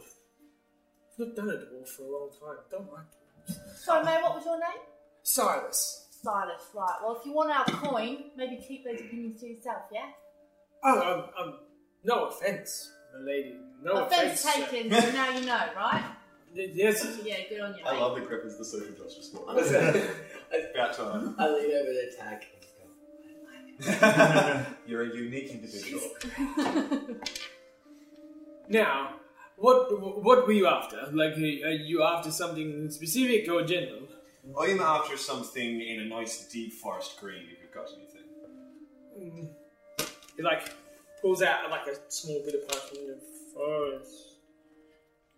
He's 1.10 1.26
not 1.28 1.36
done 1.36 1.50
a 1.50 1.54
dwarf 1.54 1.88
for 1.90 2.04
a 2.04 2.12
long 2.12 2.30
time. 2.30 2.58
Don't 2.72 2.92
like 2.92 3.06
dwarves. 3.06 3.78
Sorry, 3.84 4.06
mate, 4.06 4.22
what 4.24 4.36
was 4.36 4.46
your 4.46 4.58
name? 4.60 4.80
Silas. 5.24 6.08
Silas, 6.24 6.62
right. 6.74 6.96
Well, 7.04 7.18
if 7.20 7.26
you 7.26 7.34
want 7.34 7.52
our 7.52 7.66
coin, 7.66 8.26
maybe 8.38 8.64
keep 8.68 8.84
those 8.86 9.00
opinions 9.00 9.42
to 9.42 9.48
yourself, 9.48 9.84
yeah? 9.94 10.08
Oh, 10.84 11.30
um, 11.38 11.46
um, 11.48 11.54
no 12.04 12.26
offense, 12.28 12.92
my 13.14 13.24
lady. 13.26 13.56
No 13.84 14.06
Offence 14.06 14.44
offense. 14.46 14.70
taken, 14.72 14.92
so 14.92 15.12
now 15.12 15.30
you 15.38 15.46
know, 15.46 15.60
right? 15.76 16.04
Yes. 16.58 17.06
Yeah, 17.26 17.36
good 17.50 17.60
on 17.60 17.76
you, 17.78 17.84
I 17.86 17.92
mate. 17.92 18.00
love 18.00 18.16
the 18.16 18.22
Grip 18.22 18.46
is 18.46 18.58
the 18.58 18.64
social 18.64 18.94
justice 18.94 19.30
warrior. 19.34 19.60
Honestly, 19.60 20.02
About 20.74 20.94
time. 20.96 21.36
I 21.38 21.48
lean 21.50 21.66
over 21.76 21.92
the 21.92 22.16
tag 22.18 22.32
and 22.32 22.42
just 22.42 22.46
go. 22.46 22.55
You're 24.88 25.04
a 25.04 25.16
unique 25.16 25.52
individual. 25.52 26.02
Now, 28.70 29.16
what 29.58 30.24
what 30.24 30.48
were 30.48 30.54
you 30.54 30.68
after? 30.68 31.10
Like, 31.12 31.34
are 31.38 31.78
you 31.92 32.04
after 32.04 32.32
something 32.32 32.90
specific 32.90 33.50
or 33.50 33.64
general? 33.64 34.08
I 34.60 34.66
am 34.66 34.80
after 34.80 35.18
something 35.18 35.82
in 35.82 36.02
a 36.02 36.06
nice 36.06 36.48
deep 36.48 36.74
forest 36.74 37.20
green. 37.20 37.48
If 37.52 37.62
you've 37.62 37.74
got 37.74 37.90
anything. 37.98 39.50
He 40.36 40.44
like 40.44 40.72
pulls 41.22 41.42
out 41.42 41.70
like 41.70 41.88
a 41.88 41.96
small 42.10 42.42
bit 42.46 42.56
of 42.56 42.68
parchment 42.68 43.10
of 43.12 43.22
forest 43.54 44.36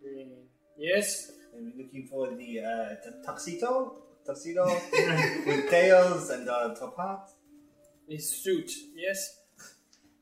green. 0.01 0.31
Yes. 0.77 1.31
And 1.55 1.73
we're 1.73 1.83
looking 1.83 2.07
for 2.07 2.27
the, 2.27 2.59
uh, 2.59 2.95
the 3.03 3.23
tuxedo, 3.25 3.95
tuxedo 4.25 4.65
with 5.45 5.69
tails 5.69 6.29
and 6.29 6.47
uh, 6.49 6.75
top 6.75 6.97
hat. 6.97 7.29
His 8.07 8.29
suit. 8.43 8.71
Yes. 8.95 9.35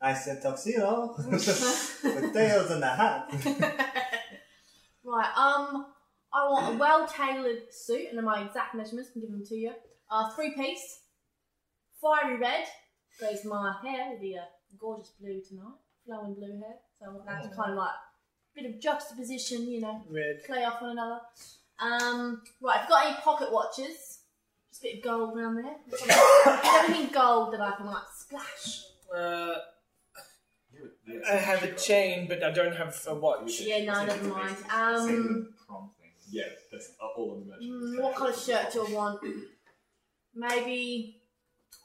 I 0.02 0.14
said 0.14 0.42
tuxedo 0.42 1.16
with 1.30 2.34
tails 2.34 2.72
and 2.72 2.84
a 2.84 2.88
hat. 2.88 3.32
Right, 5.08 5.38
um, 5.38 5.86
I 6.34 6.50
want 6.50 6.76
a 6.76 6.78
well 6.80 7.08
tailored 7.08 7.72
suit, 7.72 8.08
and 8.12 8.26
my 8.26 8.44
exact 8.44 8.74
measurements 8.74 9.12
can 9.12 9.22
give 9.22 9.30
them 9.30 9.46
to 9.46 9.56
you. 9.56 9.72
Uh, 10.10 10.32
three 10.34 10.56
piece, 10.56 11.02
fiery 12.02 12.38
red, 12.40 12.66
goes 13.20 13.46
my 13.46 13.76
hair 13.84 14.10
will 14.10 14.20
be 14.20 14.34
a 14.34 14.48
gorgeous 14.80 15.12
blue 15.22 15.42
tonight, 15.48 15.76
flowing 16.08 16.34
blue 16.34 16.60
hair. 16.60 16.78
So 16.98 17.06
I 17.06 17.14
want 17.14 17.26
that 17.28 17.44
to 17.44 17.56
kind 17.56 17.72
of 17.72 17.78
like 17.78 17.92
a 18.58 18.62
bit 18.64 18.74
of 18.74 18.82
juxtaposition, 18.82 19.70
you 19.70 19.82
know, 19.82 20.02
Red. 20.10 20.44
play 20.44 20.64
off 20.64 20.82
one 20.82 20.92
another. 20.92 21.20
Um, 21.80 22.42
right, 22.60 22.80
I've 22.82 22.90
got 22.90 23.06
any 23.06 23.16
pocket 23.18 23.52
watches, 23.52 24.15
just 24.76 24.84
a 24.84 24.88
bit 24.88 24.98
of 24.98 25.04
gold 25.04 25.38
around 25.38 25.56
there. 25.56 25.76
Everything 26.82 27.10
gold 27.12 27.54
that 27.54 27.62
I 27.62 27.76
can 27.78 27.86
like 27.86 28.04
splash. 28.18 28.84
Uh, 29.16 29.56
I 31.32 31.36
have 31.36 31.64
a 31.64 31.74
chain, 31.76 32.28
but 32.28 32.44
I 32.44 32.52
don't 32.52 32.76
have 32.76 33.00
a 33.08 33.16
watch. 33.16 33.62
Yeah, 33.62 33.86
no, 33.86 34.06
never 34.06 34.28
mind. 34.28 34.56
Um, 34.74 35.54
prom 35.68 35.92
thing. 36.00 36.12
Yeah, 36.30 36.44
that's 36.72 36.92
all 37.00 37.34
of 37.34 37.40
the 37.46 37.52
measurements. 37.52 37.98
Mm, 38.00 38.04
what 38.04 38.16
colour 38.16 38.34
shirt 38.34 38.74
do 38.74 38.86
I 38.86 38.92
want? 38.92 39.20
Maybe 40.34 41.22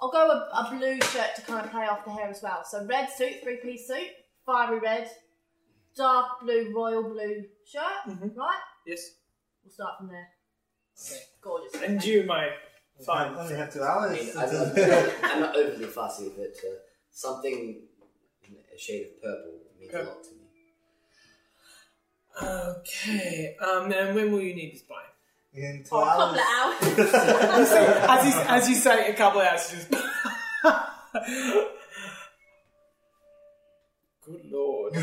I'll 0.00 0.10
go 0.10 0.28
a, 0.28 0.48
a 0.52 0.76
blue 0.76 0.94
shirt 1.00 1.36
to 1.36 1.42
kind 1.42 1.64
of 1.64 1.70
play 1.70 1.86
off 1.86 2.04
the 2.04 2.10
hair 2.10 2.28
as 2.28 2.42
well. 2.42 2.64
So 2.64 2.84
red 2.86 3.08
suit, 3.10 3.34
three 3.42 3.58
piece 3.58 3.86
suit, 3.86 4.08
fiery 4.44 4.80
red, 4.80 5.08
dark 5.96 6.40
blue, 6.42 6.72
royal 6.74 7.04
blue 7.04 7.44
shirt, 7.64 7.82
Mhm. 8.08 8.34
right? 8.36 8.58
Yes. 8.86 9.10
We'll 9.62 9.72
start 9.72 9.98
from 9.98 10.08
there. 10.08 10.28
Okay. 11.00 11.20
Gorgeous. 11.40 11.74
And 11.82 12.02
you, 12.02 12.24
my 12.24 12.46
I 12.46 12.50
fine. 13.04 13.34
only 13.34 13.54
have 13.56 13.72
two 13.72 13.82
I 13.82 13.88
hours. 13.88 14.12
mean, 14.18 14.30
I'm, 14.36 14.52
not, 14.52 14.76
I'm 15.24 15.40
not 15.40 15.56
overly 15.56 15.86
fussy 15.86 16.30
but. 16.36 16.54
Uh, 16.64 16.74
something 17.12 17.82
in 18.44 18.56
a 18.74 18.78
shade 18.78 19.06
of 19.06 19.20
purple 19.22 19.52
means 19.80 19.92
a 19.94 19.98
lot 20.04 20.22
to 20.22 20.30
me. 20.30 20.36
Okay. 22.42 23.56
Um, 23.60 23.90
and 23.92 24.14
when 24.14 24.30
will 24.32 24.40
you 24.40 24.54
need 24.54 24.74
this 24.74 24.82
by? 24.82 25.02
In 25.52 25.82
two 25.82 25.88
Oh, 25.96 26.00
a 26.00 26.06
couple 26.06 26.24
of 26.24 26.38
hours. 26.38 27.14
hours. 27.14 27.72
As 28.08 28.24
you 28.26 28.40
as 28.46 28.68
you 28.68 28.74
say, 28.76 29.08
a 29.08 29.14
couple 29.14 29.40
of 29.40 29.46
hours. 29.48 29.68
Just 29.70 29.90
Good 34.24 34.44
lord. 34.50 34.92
If 34.94 35.02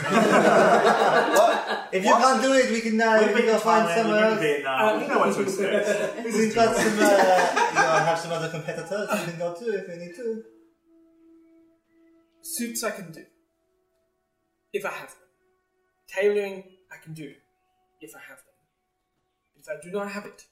you 2.05 2.11
can't 2.11 2.41
do 2.41 2.53
it, 2.53 2.71
we 2.71 2.81
can 2.81 3.01
uh, 3.01 3.17
We've 3.19 3.33
we 3.35 3.41
can 3.41 3.45
go 3.51 3.57
find 3.59 3.87
Thailand, 3.89 3.95
somewhere 3.95 4.21
we've 4.21 4.31
else. 4.31 4.39
been 4.39 4.61
to 5.01 5.07
know 5.07 5.19
what 5.19 5.35
to 5.35 5.41
expect. 5.41 6.23
We've 6.25 6.55
got 6.55 6.75
some, 6.77 6.97
uh, 6.99 7.66
you 7.93 7.99
know, 7.99 8.05
have 8.05 8.19
some 8.19 8.31
other 8.31 8.49
competitors 8.49 9.09
we 9.11 9.31
can 9.31 9.39
go 9.39 9.53
to 9.53 9.65
if 9.77 9.87
we 9.87 9.95
need 9.95 10.15
to. 10.15 10.43
Suits 12.41 12.83
I 12.83 12.91
can 12.91 13.11
do 13.11 13.25
if 14.73 14.85
I 14.85 14.89
have 14.91 15.09
them. 15.09 15.27
Tailoring 16.07 16.63
I 16.91 17.03
can 17.03 17.13
do 17.13 17.33
if 18.01 18.15
I 18.15 18.19
have 18.29 18.37
them. 18.37 18.55
If 19.57 19.67
I 19.69 19.73
do 19.83 19.91
not 19.91 20.11
have 20.11 20.25
it, 20.25 20.45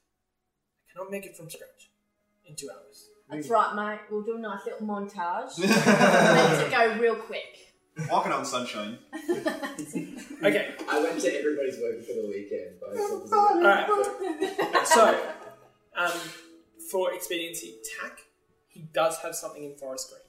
I 0.90 0.94
cannot 0.94 1.12
make 1.12 1.26
it 1.26 1.38
from 1.38 1.50
scratch 1.50 1.90
in 2.46 2.56
two 2.56 2.70
hours. 2.70 3.10
That's 3.30 3.50
right, 3.50 3.76
mate. 3.76 4.00
We'll 4.12 4.22
do 4.24 4.36
a 4.36 4.40
nice 4.40 4.62
little 4.66 4.86
montage. 4.88 5.58
Make 5.60 6.68
it 6.68 6.72
go 6.72 7.02
real 7.02 7.16
quick. 7.16 7.76
Walking 8.10 8.32
on 8.32 8.46
sunshine. 8.46 9.00
Okay. 10.44 10.76
I 10.90 11.02
went 11.02 11.20
to 11.22 11.40
everybody's 11.40 11.80
work 11.80 12.06
for 12.06 12.14
the 12.14 12.28
weekend, 12.28 12.76
but 12.80 12.90
I 12.90 12.94
was 12.94 13.34
All 13.34 13.62
right. 13.62 14.86
So, 14.88 15.32
um, 15.98 16.12
for 16.92 17.14
expediency 17.14 17.76
tack, 18.00 18.20
he 18.68 18.82
does 18.94 19.18
have 19.20 19.36
something 19.36 19.64
in 19.64 19.76
forest 19.76 20.10
green. 20.12 20.22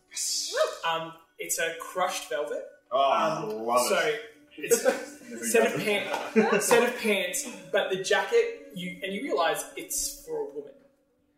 Um, 0.89 1.13
it's 1.39 1.59
a 1.59 1.75
crushed 1.81 2.29
velvet. 2.29 2.65
Oh, 2.91 3.43
Um, 3.51 3.67
love 3.67 3.87
so 3.89 3.99
it. 3.99 4.21
it's 4.57 4.85
a 4.85 5.45
set 5.45 5.75
of 5.75 5.81
pants, 5.83 6.65
set 6.67 6.89
of 6.89 6.99
pants, 7.01 7.49
but 7.73 7.91
the 7.91 7.97
jacket 8.03 8.69
you 8.75 8.99
and 9.03 9.13
you 9.13 9.23
realize 9.23 9.65
it's 9.77 10.25
for 10.25 10.39
a 10.41 10.45
woman. 10.55 10.73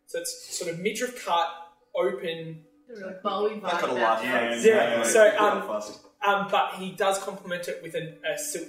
So 0.07 0.20
it's 0.20 0.54
sort 0.57 0.70
of 0.72 0.78
midriff 0.81 1.24
cut, 1.24 1.48
open. 1.96 2.64
Real 2.88 3.14
Bowie 3.22 3.54
I've 3.57 3.62
got 3.62 3.85
a 3.85 3.87
vibe 3.88 3.88
large 3.88 3.98
about 3.98 4.24
hand. 4.24 4.64
Yeah, 4.64 5.02
so, 5.04 5.37
um. 5.38 5.83
Um, 6.26 6.48
but 6.50 6.74
he 6.74 6.90
does 6.92 7.18
complement 7.22 7.68
it 7.68 7.81
with 7.83 7.94
an, 7.94 8.16
a 8.28 8.37
silk 8.38 8.68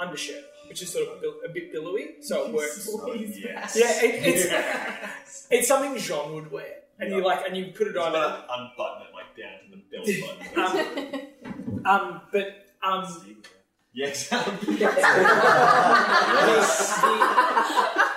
undershirt, 0.00 0.42
which 0.68 0.82
is 0.82 0.90
sort 0.92 1.08
of 1.08 1.20
bil- 1.20 1.40
a 1.44 1.48
bit 1.48 1.72
billowy, 1.72 2.16
so 2.20 2.46
it 2.46 2.52
works. 2.52 2.86
Bowie 2.90 3.32
yes. 3.42 3.76
Yeah, 3.78 4.04
it, 4.04 4.26
it's 4.26 5.46
it's 5.50 5.68
something 5.68 5.96
Jean 5.98 6.34
would 6.34 6.50
wear, 6.50 6.74
and 6.98 7.10
you 7.12 7.22
like, 7.24 7.46
and 7.46 7.56
you 7.56 7.66
put 7.66 7.86
it 7.88 7.96
I'm 7.96 8.06
on. 8.06 8.12
gonna 8.12 8.44
unbutton 8.50 9.02
it 9.06 9.12
like 9.14 9.36
down 9.36 9.58
to 9.64 9.70
the 9.70 9.82
belt 9.90 10.06
button. 10.54 11.84
Um, 11.84 12.00
um, 12.00 12.20
but 12.32 12.46
um, 12.82 13.04
Yes. 13.96 14.28
the, 14.28 14.36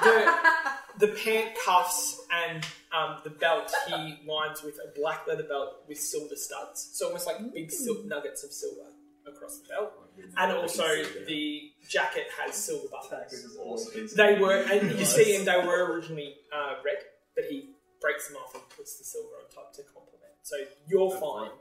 the 0.03 1.07
the 1.07 1.07
pant 1.23 1.51
cuffs 1.65 2.21
and 2.47 2.65
um, 2.91 3.17
the 3.23 3.29
belt 3.29 3.71
he 3.87 4.19
lines 4.27 4.61
with 4.63 4.75
a 4.85 4.99
black 4.99 5.25
leather 5.27 5.43
belt 5.43 5.83
with 5.87 5.97
silver 5.97 6.35
studs, 6.35 6.89
so 6.93 7.07
almost 7.07 7.25
like 7.27 7.37
big 7.53 7.71
silk 7.71 8.03
nuggets 8.05 8.43
of 8.43 8.51
silver 8.51 8.89
across 9.29 9.59
the 9.59 9.67
belt, 9.69 9.93
and 10.37 10.51
also 10.51 10.85
the 11.27 11.71
jacket 11.87 12.27
has 12.39 12.55
silver 12.55 12.87
buttons. 12.91 14.13
They 14.13 14.37
were, 14.37 14.57
and 14.71 14.97
you 14.97 15.05
see, 15.05 15.35
and 15.35 15.47
they 15.47 15.57
were 15.57 15.93
originally 15.93 16.35
uh, 16.53 16.75
red, 16.83 16.97
but 17.35 17.45
he 17.45 17.71
breaks 18.01 18.27
them 18.27 18.37
off 18.37 18.53
and 18.55 18.63
puts 18.75 18.97
the 18.97 19.03
silver 19.03 19.29
on 19.41 19.49
top 19.53 19.73
to 19.73 19.83
complement. 19.83 20.33
So 20.43 20.55
you're 20.87 21.11
fine. 21.11 21.51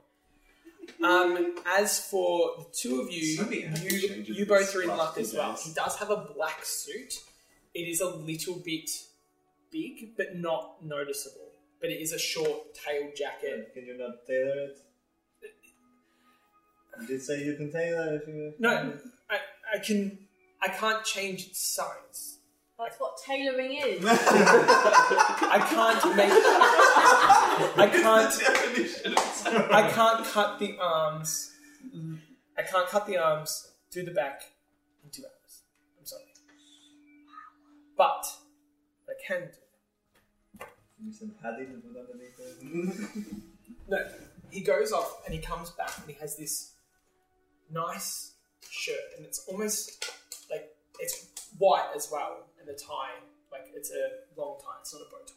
Um, 1.05 1.57
as 1.67 2.01
for 2.01 2.57
the 2.59 2.67
two 2.73 3.01
of 3.01 3.13
you, 3.13 3.45
you, 3.53 4.25
you 4.27 4.47
both 4.47 4.75
are 4.75 4.83
in 4.83 4.89
luck 4.89 5.19
as 5.19 5.35
well. 5.35 5.55
He 5.63 5.73
does 5.73 5.97
have 5.97 6.11
a 6.11 6.29
black 6.35 6.65
suit. 6.65 7.15
It 7.75 7.81
is 7.81 8.01
a 8.01 8.09
little 8.09 8.57
bit 8.65 8.91
big, 9.71 10.17
but 10.17 10.37
not 10.37 10.85
noticeable. 10.85 11.51
But 11.81 11.91
it 11.91 12.01
is 12.01 12.13
a 12.13 12.19
short 12.19 12.75
tailed 12.75 13.15
jacket. 13.15 13.71
Can 13.75 13.85
you 13.85 13.97
not 13.97 14.27
tailor 14.27 14.65
it? 14.65 14.79
You 17.01 17.07
did 17.07 17.23
say 17.23 17.45
you 17.45 17.55
can 17.55 17.71
tailor 17.71 18.17
if 18.17 18.27
you. 18.29 18.55
No, 18.59 18.93
I, 19.31 19.39
I 19.75 19.79
can. 19.79 20.19
I 20.61 20.69
can't 20.69 21.05
change 21.05 21.47
its 21.47 21.61
size. 21.61 22.39
That's 22.79 22.97
what 22.99 23.19
tailoring 23.25 23.73
is. 23.73 24.05
I 24.07 25.59
can't 25.69 26.17
make. 26.17 26.31
I 27.77 27.89
can't. 27.91 29.73
I 29.73 29.91
can't 29.91 30.25
cut 30.27 30.59
the 30.59 30.79
arms. 30.81 31.53
I 32.57 32.63
can't 32.63 32.89
cut 32.89 33.07
the 33.07 33.17
arms 33.19 33.73
to 33.91 34.03
the 34.03 34.11
back 34.13 34.43
in 35.05 35.11
two 35.11 35.23
hours. 35.23 35.63
I'm 35.99 36.07
sorry, 36.07 36.23
but 37.97 38.27
I 39.09 39.13
can 39.27 39.41
do. 39.41 40.65
Give 41.05 41.15
some 41.15 41.31
padding 41.41 41.67
to 41.67 41.79
put 41.79 41.97
underneath 42.01 42.39
it. 42.41 43.43
No, 43.89 43.99
he 44.51 44.61
goes 44.61 44.93
off 44.93 45.23
and 45.25 45.35
he 45.35 45.41
comes 45.41 45.71
back 45.71 45.91
and 45.99 46.09
he 46.09 46.15
has 46.21 46.37
this 46.37 46.73
nice 47.71 48.33
shirt 48.69 49.17
and 49.17 49.25
it's 49.25 49.45
almost 49.49 50.05
like 50.51 50.75
it's 51.01 51.51
white 51.59 51.91
as 51.95 52.09
well 52.11 52.47
and 52.59 52.69
the 52.69 52.75
tie 52.75 53.19
like 53.51 53.73
it's 53.75 53.91
a 53.91 54.39
long 54.39 54.59
tie, 54.61 54.77
it's 54.81 54.93
not 54.93 55.03
a 55.03 55.11
bow 55.11 55.25
tie. 55.27 55.35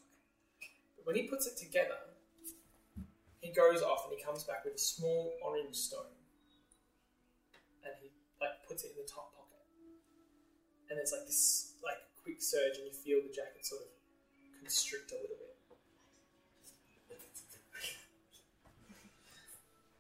But 0.98 1.06
when 1.06 1.16
he 1.16 1.24
puts 1.24 1.48
it 1.48 1.58
together, 1.58 1.98
he 3.40 3.52
goes 3.52 3.82
off 3.82 4.06
and 4.08 4.18
he 4.18 4.24
comes 4.24 4.44
back 4.44 4.66
with 4.66 4.76
a 4.76 4.80
small 4.80 5.34
orange 5.44 5.76
stone 5.76 6.14
and 7.84 7.94
he 8.02 8.10
like 8.40 8.68
puts 8.68 8.84
it 8.84 8.92
in 8.96 9.02
the 9.02 9.10
top 9.10 9.34
pocket. 9.36 9.64
And 10.90 11.00
it's 11.00 11.12
like 11.12 11.26
this 11.26 11.74
like 11.84 11.98
quick 12.22 12.42
surge 12.42 12.78
and 12.78 12.88
you 12.88 12.94
feel 12.94 13.22
the 13.26 13.34
jacket 13.34 13.66
sort 13.66 13.82
of 13.82 13.88
constrict 14.60 15.12
a 15.12 15.16
little 15.16 15.38
bit. 15.40 15.48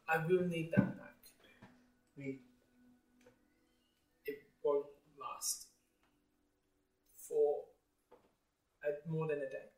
I 0.08 0.18
will 0.28 0.46
need 0.46 0.72
that 0.76 0.98
back. 0.98 1.11
We 2.18 2.40
It 4.26 4.38
won't 4.64 4.86
last 5.20 5.68
for 7.16 7.64
uh, 8.84 8.92
more 9.10 9.28
than 9.28 9.38
a 9.38 9.50
day. 9.50 9.72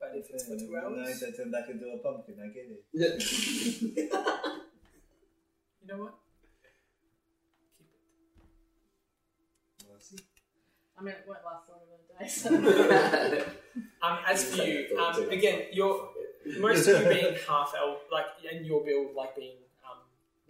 But 0.00 0.10
if 0.14 0.30
it's 0.30 0.44
for 0.44 0.56
two 0.56 0.70
Nice, 0.70 0.84
hours, 0.84 1.22
I 1.26 1.36
turned 1.36 1.52
back 1.52 1.68
into 1.68 1.86
a 1.86 1.98
pumpkin. 1.98 2.36
I 2.42 2.48
get 2.48 2.66
it. 2.70 2.84
you 5.82 5.86
know 5.88 5.96
what? 6.04 6.14
Keep 10.10 10.20
it. 10.20 10.26
I 10.98 11.02
mean, 11.02 11.14
it 11.14 11.24
won't 11.26 11.44
last 11.44 11.68
longer 11.68 11.86
than 11.90 12.00
a 12.16 12.24
day. 12.24 12.28
So. 12.28 13.54
Um, 14.00 14.18
as 14.28 14.44
for 14.44 14.62
you, 14.62 14.96
um, 14.96 15.28
again, 15.28 15.62
you're 15.72 16.08
most 16.60 16.86
of 16.86 17.02
you 17.02 17.08
being 17.08 17.36
half 17.48 17.74
elf, 17.76 17.98
like, 18.12 18.26
and 18.50 18.64
your 18.64 18.84
build 18.84 19.14
like 19.16 19.34
being 19.36 19.56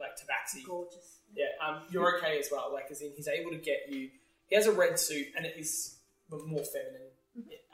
like 0.01 0.11
tabaxi. 0.17 0.65
Gorgeous. 0.67 1.19
Yeah, 1.35 1.47
um, 1.65 1.83
you're 1.91 2.17
okay 2.19 2.39
as 2.39 2.49
well. 2.51 2.71
Like, 2.73 2.91
as 2.91 3.01
in, 3.03 3.13
he's 3.15 3.29
able 3.29 3.51
to 3.51 3.59
get 3.59 3.83
you. 3.89 4.11
He 4.47 4.57
has 4.57 4.67
a 4.67 4.73
red 4.73 4.99
suit, 4.99 5.27
and 5.37 5.45
it 5.45 5.55
is 5.59 5.99
more 6.31 6.65
feminine. 6.65 7.09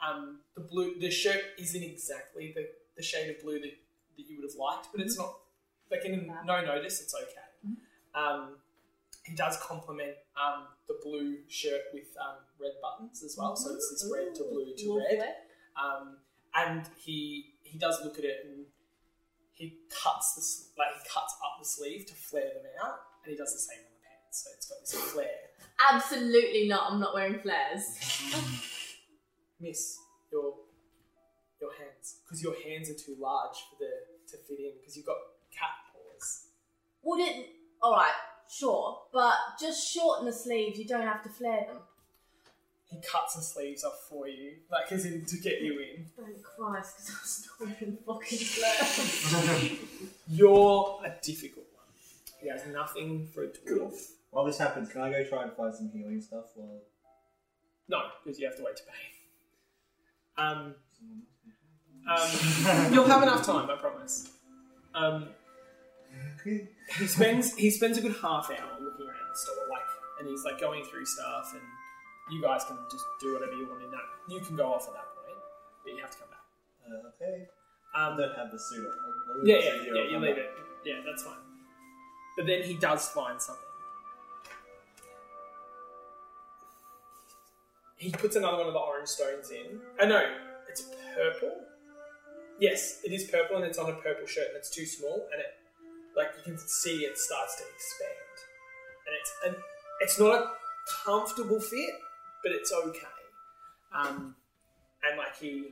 Um, 0.05 0.39
the 0.55 0.61
blue, 0.61 0.99
the 0.99 1.09
shirt 1.09 1.41
isn't 1.57 1.81
exactly 1.83 2.53
the, 2.55 2.67
the 2.97 3.03
shade 3.03 3.29
of 3.29 3.41
blue 3.41 3.59
that, 3.59 3.71
that 4.17 4.29
you 4.29 4.37
would 4.37 4.49
have 4.49 4.59
liked, 4.59 4.89
but 4.91 5.01
it's 5.01 5.17
not 5.17 5.33
like 5.89 6.05
in 6.05 6.31
no 6.45 6.63
notice. 6.63 7.01
It's 7.01 7.15
okay. 7.15 7.73
Um, 8.13 8.57
he 9.25 9.35
does 9.35 9.57
complement 9.57 10.13
um, 10.37 10.67
the 10.87 10.99
blue 11.03 11.37
shirt 11.47 11.81
with 11.93 12.07
um, 12.21 12.37
red 12.61 12.73
buttons 12.81 13.23
as 13.23 13.35
well, 13.37 13.55
so 13.55 13.73
it's 13.73 13.89
this 13.89 14.11
red 14.13 14.35
to 14.35 14.43
blue 14.43 14.73
to 14.77 14.97
red. 14.97 15.35
Um, 15.81 16.17
and 16.55 16.87
he 17.03 17.55
he 17.63 17.77
does 17.77 17.99
look 18.03 18.17
at 18.17 18.23
it 18.23 18.45
and 18.45 18.54
he 19.55 19.79
cuts 19.89 20.35
this 20.35 20.69
like 20.77 20.89
he 20.93 21.09
cuts 21.09 21.35
up 21.43 21.59
the 21.59 21.65
sleeve 21.65 22.05
to 22.05 22.13
flare 22.13 22.51
them 22.53 22.71
out, 22.83 22.99
and 23.23 23.31
he 23.31 23.37
does 23.37 23.53
the 23.53 23.59
same 23.59 23.79
on 23.79 23.91
the 23.95 24.03
pants, 24.03 24.43
so 24.43 24.49
it's 24.55 24.67
got 24.67 24.79
this 24.81 25.11
flare. 25.11 25.45
Absolutely 25.91 26.67
not. 26.67 26.91
I'm 26.91 26.99
not 26.99 27.13
wearing 27.13 27.39
flares. 27.39 27.83
Miss 29.59 29.97
your 30.31 30.53
your 31.61 31.71
hands 31.71 32.17
because 32.23 32.43
your 32.43 32.55
hands 32.63 32.89
are 32.89 32.99
too 32.99 33.15
large 33.19 33.55
for 33.69 33.77
the 33.79 33.89
to 34.31 34.37
fit 34.43 34.59
in 34.59 34.71
because 34.79 34.97
you've 34.97 35.05
got 35.05 35.17
cat 35.51 35.71
paws. 35.91 36.47
Would 37.03 37.21
it? 37.21 37.47
All 37.81 37.93
right, 37.93 38.11
sure, 38.49 39.03
but 39.13 39.35
just 39.59 39.89
shorten 39.91 40.25
the 40.25 40.33
sleeves. 40.33 40.77
You 40.77 40.85
don't 40.85 41.07
have 41.07 41.23
to 41.23 41.29
flare 41.29 41.65
them. 41.67 41.77
He 42.89 42.97
cuts 43.01 43.35
the 43.35 43.41
sleeves 43.41 43.83
off 43.83 44.05
for 44.09 44.27
you, 44.27 44.53
like 44.71 44.91
as 44.91 45.05
in 45.05 45.25
to 45.25 45.37
get 45.37 45.61
you 45.61 45.79
in. 45.79 46.05
Thank 46.15 46.43
Christ, 46.43 46.95
because 46.97 47.09
I'm 47.09 47.25
still 47.25 47.53
wearing 47.59 47.97
the 47.97 48.03
fucking 48.05 48.37
flares. 49.57 49.79
You're 50.29 51.01
a 51.03 51.13
difficult 51.21 51.65
one. 51.73 51.85
He 52.41 52.49
has 52.49 52.65
nothing 52.67 53.27
for 53.33 53.43
a 53.43 53.47
dwarf. 53.47 53.95
While 54.29 54.45
this 54.45 54.57
happens, 54.57 54.89
can 54.89 55.01
I 55.01 55.09
go 55.09 55.23
try 55.23 55.43
and 55.43 55.51
find 55.53 55.73
some 55.73 55.89
healing 55.89 56.21
stuff? 56.21 56.45
While 56.55 56.81
No, 57.87 58.01
because 58.23 58.39
you 58.39 58.45
have 58.47 58.57
to 58.57 58.63
wait 58.63 58.75
to 58.77 58.83
pay. 58.83 59.15
Um, 60.37 60.75
um, 62.07 62.93
you'll 62.93 63.05
have 63.07 63.23
enough 63.23 63.45
time, 63.45 63.69
I 63.69 63.75
promise. 63.77 64.29
Um, 64.93 65.29
he 66.43 67.07
spends 67.07 67.55
he 67.55 67.69
spends 67.71 67.97
a 67.97 68.01
good 68.01 68.15
half 68.21 68.49
hour 68.51 68.79
looking 68.79 69.07
around 69.07 69.29
the 69.31 69.37
store, 69.37 69.55
like, 69.71 69.81
and 70.19 70.29
he's 70.29 70.43
like 70.45 70.59
going 70.59 70.83
through 70.85 71.05
stuff, 71.05 71.51
and 71.53 71.61
you 72.31 72.41
guys 72.41 72.63
can 72.65 72.77
just 72.91 73.05
do 73.21 73.33
whatever 73.33 73.53
you 73.53 73.67
want 73.67 73.83
in 73.83 73.91
that. 73.91 74.05
You 74.27 74.39
can 74.41 74.55
go 74.55 74.73
off 74.73 74.87
at 74.87 74.93
that 74.93 75.09
point, 75.15 75.37
but 75.83 75.93
you 75.93 76.01
have 76.01 76.11
to 76.11 76.17
come 76.17 76.29
back. 76.29 76.45
uh, 76.89 77.09
okay, 77.09 77.47
I 77.95 78.07
Um, 78.09 78.17
don't 78.17 78.35
have 78.35 78.51
the 78.51 78.59
suit. 78.59 78.87
I'll 78.87 79.47
yeah, 79.47 79.57
yeah, 79.57 79.93
yeah. 79.93 80.03
You 80.11 80.19
leave 80.19 80.37
it. 80.37 80.49
Yeah, 80.83 81.01
that's 81.05 81.23
fine. 81.23 81.37
But 82.37 82.47
then 82.47 82.63
he 82.63 82.73
does 82.75 83.07
find 83.09 83.41
something. 83.41 83.63
He 87.97 88.11
puts 88.11 88.35
another 88.35 88.57
one 88.57 88.67
of 88.67 88.73
the 88.73 88.79
orange 88.79 89.07
stones 89.07 89.51
in. 89.51 89.79
Oh 89.99 90.07
no, 90.07 90.21
it's 90.69 90.83
purple. 91.15 91.61
Yes, 92.59 93.01
it 93.03 93.11
is 93.13 93.23
purple, 93.25 93.55
and 93.57 93.65
it's 93.65 93.77
on 93.77 93.89
a 93.89 93.93
purple 93.95 94.25
shirt, 94.27 94.47
and 94.49 94.57
it's 94.57 94.69
too 94.69 94.85
small, 94.85 95.27
and 95.31 95.39
it, 95.41 95.53
like 96.15 96.29
you 96.37 96.43
can 96.43 96.57
see, 96.57 96.99
it 96.99 97.17
starts 97.17 97.55
to 97.57 97.63
expand, 97.73 98.35
and 99.07 99.15
it's 99.19 99.31
and 99.45 99.55
it's 100.01 100.19
not 100.19 100.33
a 100.41 100.51
comfortable 101.05 101.59
fit, 101.59 101.91
but 102.45 102.53
it's 102.53 102.71
okay. 102.71 102.99
Um, 103.91 104.35
and 105.03 105.17
like 105.17 105.35
he 105.41 105.65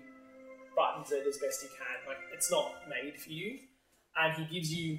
buttons 0.76 1.12
it 1.12 1.24
as 1.28 1.38
best 1.38 1.62
he 1.62 1.68
can. 1.68 2.08
Like 2.08 2.18
it's 2.34 2.50
not 2.50 2.74
made 2.90 3.16
for 3.22 3.30
you, 3.30 3.60
and 4.18 4.34
he 4.34 4.56
gives 4.56 4.74
you 4.74 4.98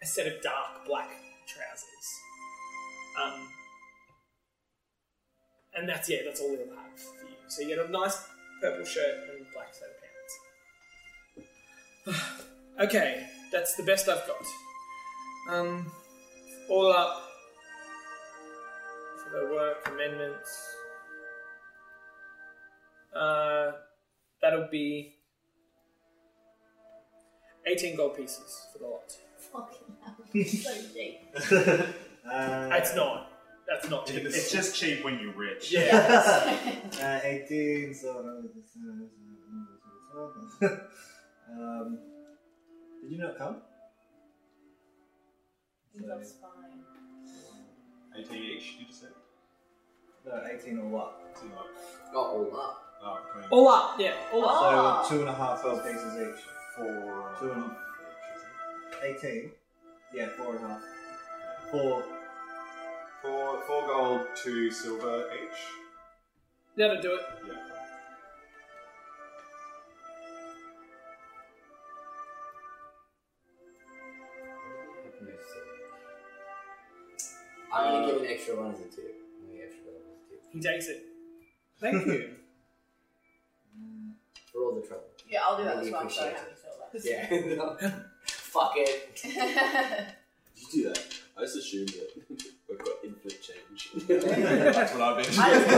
a 0.00 0.06
set 0.06 0.28
of 0.28 0.40
dark 0.42 0.86
black 0.86 1.10
trousers. 1.48 2.08
Um, 3.20 3.48
and 5.74 5.88
that's 5.88 6.08
yeah, 6.08 6.18
that's 6.24 6.40
all 6.40 6.50
he'll 6.50 6.76
have 6.76 6.96
for 6.96 7.24
you. 7.26 7.34
So 7.48 7.62
you 7.62 7.68
get 7.74 7.84
a 7.84 7.90
nice 7.90 8.24
purple 8.60 8.84
shirt 8.84 9.28
and 9.34 9.44
black 9.52 9.74
set 9.74 9.88
of 12.06 12.14
pants. 12.14 12.22
okay, 12.80 13.26
that's 13.50 13.74
the 13.74 13.82
best 13.82 14.08
I've 14.08 14.24
got. 14.28 15.52
Um, 15.52 15.90
all 16.70 16.92
up 16.92 17.22
for 19.24 19.40
the 19.40 19.52
work 19.52 19.88
amendments. 19.92 20.71
Uh, 23.14 23.72
that'll 24.40 24.68
be 24.70 25.14
18 27.66 27.96
gold 27.96 28.16
pieces 28.16 28.66
for 28.72 28.78
the 28.78 28.86
lot. 28.86 29.12
fucking 29.52 29.96
hell. 30.04 30.16
It's 30.34 30.62
so 30.64 30.74
cheap. 30.94 31.20
Uh, 32.24 32.70
It's 32.74 32.94
not. 32.94 33.32
That's 33.68 33.90
not 33.90 34.06
cheap. 34.06 34.24
It's 34.24 34.52
just 34.52 34.76
cheap 34.76 35.04
when 35.04 35.18
you're 35.18 35.32
rich. 35.34 35.72
yeah. 35.72 36.56
uh, 37.02 37.20
18, 37.24 37.92
so. 37.94 38.44
um, 41.50 41.98
did 43.02 43.10
you 43.10 43.18
not 43.18 43.36
come? 43.36 43.56
That's 45.96 46.34
fine. 46.34 46.84
18 48.16 48.42
each, 48.42 48.78
did 48.78 48.86
you 48.86 48.94
say? 48.94 49.06
No, 50.24 50.46
18 50.48 50.78
or 50.78 50.88
what? 50.88 51.34
Two 51.40 51.48
up. 51.58 51.66
Not 52.14 52.26
all 52.26 52.56
up. 52.56 52.91
Oh, 53.04 53.18
20. 53.32 53.48
All 53.50 53.68
up, 53.68 53.96
yeah, 53.98 54.14
all 54.32 54.44
up. 54.44 54.50
Ah. 54.62 55.02
So, 55.02 55.10
two 55.14 55.20
and 55.22 55.28
a 55.28 55.34
half 55.34 55.62
gold 55.62 55.82
pieces 55.82 56.14
each. 56.14 56.44
Four. 56.76 57.32
Two 57.40 57.50
and 57.50 57.62
a 57.62 57.66
each, 57.66 59.16
is 59.16 59.24
it? 59.24 59.26
18? 59.26 59.50
Yeah, 60.14 60.28
four 60.36 60.56
and 60.56 60.64
a 60.64 60.68
half. 60.68 60.82
Four. 61.70 62.04
Four, 63.22 63.60
four 63.66 63.86
gold, 63.86 64.26
two 64.36 64.70
silver 64.70 65.28
each. 65.34 65.58
That'll 66.76 67.00
do 67.02 67.14
it. 67.14 67.20
Yeah. 67.46 67.54
I'm 77.74 77.92
gonna 77.92 78.06
give 78.12 78.22
an 78.22 78.28
extra 78.28 78.56
one 78.56 78.72
as 78.74 78.80
a 78.80 78.84
two. 78.84 79.02
I'm 79.40 79.46
gonna 79.46 79.58
give 79.58 79.64
extra 79.64 79.84
gold 79.84 80.02
as 80.04 80.26
a 80.26 80.30
two. 80.30 80.38
He 80.52 80.60
takes 80.60 80.88
it. 80.88 81.02
Thank 81.80 82.06
you. 82.06 82.30
For 84.82 84.88
the 84.88 84.88
trouble. 84.88 85.04
Yeah, 85.28 85.40
I'll 85.44 85.56
do 85.56 85.64
that 85.64 85.76
Really 85.76 85.88
as 85.88 85.92
well. 85.92 86.10
So 86.10 86.22
I 86.24 86.28
appreciate 86.88 87.20
have 87.26 87.42
you 87.44 87.56
feel 87.56 87.78
Yeah. 87.80 87.90
Fuck 88.26 88.72
it. 88.76 89.16
Did 89.22 90.74
you 90.74 90.82
do 90.82 90.88
that? 90.90 91.04
I 91.36 91.40
just 91.40 91.56
assumed 91.56 91.88
that 91.88 92.10
we've 92.68 92.78
got 92.78 92.88
infinite 93.02 93.42
change. 93.42 93.90
That's 94.06 94.92
what 94.92 95.00
I've 95.02 95.16
been 95.24 95.40
I 95.40 95.50
just 95.54 95.68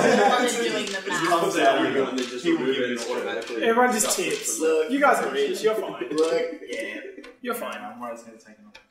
wasn't 0.59 0.73
doing 0.73 0.87
the 0.87 1.09
math. 1.09 1.29
comes 1.29 1.57
out 1.59 1.87
and 1.87 2.19
then 2.19 2.27
just 2.27 2.45
He 2.45 2.51
will 2.53 2.59
remove 2.61 2.77
give 2.77 2.91
it 2.91 3.07
you 3.09 3.15
automatically. 3.15 3.63
Everyone 3.63 3.93
just 3.93 4.07
Stuff 4.11 4.19
it 4.27 4.31
tips. 4.31 4.59
from 4.59 4.67
Look. 4.67 4.91
You 4.91 5.01
guys 5.01 5.25
are 5.25 5.31
rich. 5.33 5.63
You're 5.63 5.75
fine. 5.75 6.09
Look, 6.11 6.43
yeah. 6.69 7.01
You're 7.41 7.55
fine. 7.55 7.77
I'm 7.77 8.01
worried 8.01 8.15
it's 8.15 8.25
going 8.25 8.37
to 8.39 8.45
take 8.45 8.59
an 8.59 8.65
opportunity. 8.67 8.91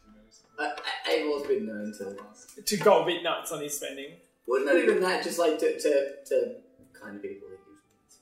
Abel's 1.11 1.47
been 1.47 1.65
known 1.65 1.93
to. 1.97 2.61
To 2.61 2.77
go 2.77 3.03
a 3.03 3.05
bit 3.05 3.23
nuts 3.23 3.51
on 3.51 3.61
his 3.61 3.75
spending. 3.75 4.11
Well, 4.47 4.63
not 4.65 4.75
even 4.77 5.01
that, 5.01 5.23
just 5.23 5.39
like 5.39 5.59
to, 5.59 5.79
to, 5.79 6.15
to 6.27 6.55
kind 6.99 7.15
of 7.17 7.21
people 7.21 7.47
that 7.49 7.59
use 7.67 8.19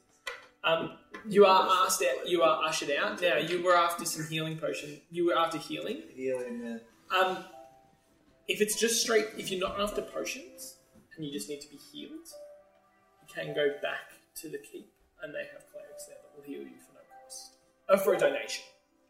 Um, 0.64 0.98
you 1.28 1.46
are 1.46 1.68
asked 1.86 2.02
out. 2.04 2.28
You 2.28 2.42
are 2.44 2.64
ushered 2.64 2.92
out. 2.92 3.22
Now 3.22 3.38
you 3.38 3.64
were 3.64 3.76
after 3.76 4.06
some 4.06 4.26
healing 4.28 4.58
potion. 4.58 5.00
You 5.12 5.26
were 5.28 5.38
after 5.38 5.58
healing. 5.58 6.02
Healing, 6.16 6.62
yeah. 6.64 7.18
Um, 7.18 7.44
if 8.48 8.62
it's 8.62 8.80
just 8.80 9.02
straight, 9.02 9.28
if 9.38 9.52
you're 9.52 9.60
not 9.60 9.80
after 9.80 10.02
potions 10.02 10.78
and 11.16 11.26
you 11.26 11.32
just 11.32 11.50
need 11.50 11.62
to 11.62 11.70
be 11.70 11.78
healed, 11.92 12.28
you 13.22 13.28
can 13.34 13.54
go 13.54 13.70
back 13.82 14.12
to 14.42 14.50
the 14.50 14.58
keep, 14.60 14.92
and 15.22 15.34
they 15.34 15.46
have 15.54 15.64
clerics 15.72 16.06
there 16.08 16.18
that 16.22 16.32
will 16.36 16.44
heal 16.44 16.62
you 16.62 16.78
for 16.86 16.94
no 16.94 17.02
cost, 17.24 17.56
or 17.90 17.98
for 17.98 18.14
a 18.14 18.18
donation. 18.18 18.64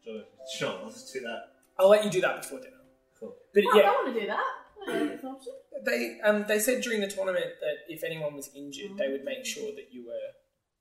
Sure, 0.04 0.22
sure, 0.58 0.80
let's 0.84 1.02
just 1.02 1.14
do 1.14 1.20
that. 1.20 1.42
I'll 1.78 1.88
let 1.88 2.04
you 2.04 2.10
do 2.10 2.20
that 2.20 2.42
before 2.42 2.58
dinner. 2.60 2.76
Cool. 3.18 3.34
But 3.54 3.62
Oh, 3.66 3.70
I 3.72 3.76
yeah, 3.76 3.82
don't 3.82 4.04
want 4.04 4.14
to 4.14 4.20
do 4.20 4.26
that. 4.26 4.40
I 4.82 4.86
don't 4.86 4.98
think 4.98 5.12
it's 5.12 5.22
an 5.22 5.30
option. 5.30 5.52
they 5.84 6.18
um 6.24 6.44
they 6.48 6.58
said 6.58 6.82
during 6.82 7.00
the 7.00 7.06
tournament 7.06 7.46
that 7.60 7.76
if 7.88 8.02
anyone 8.02 8.34
was 8.34 8.50
injured, 8.54 8.96
they 8.98 9.08
would 9.08 9.24
make 9.24 9.46
sure 9.46 9.70
that 9.76 9.88
you 9.92 10.04
were 10.06 10.26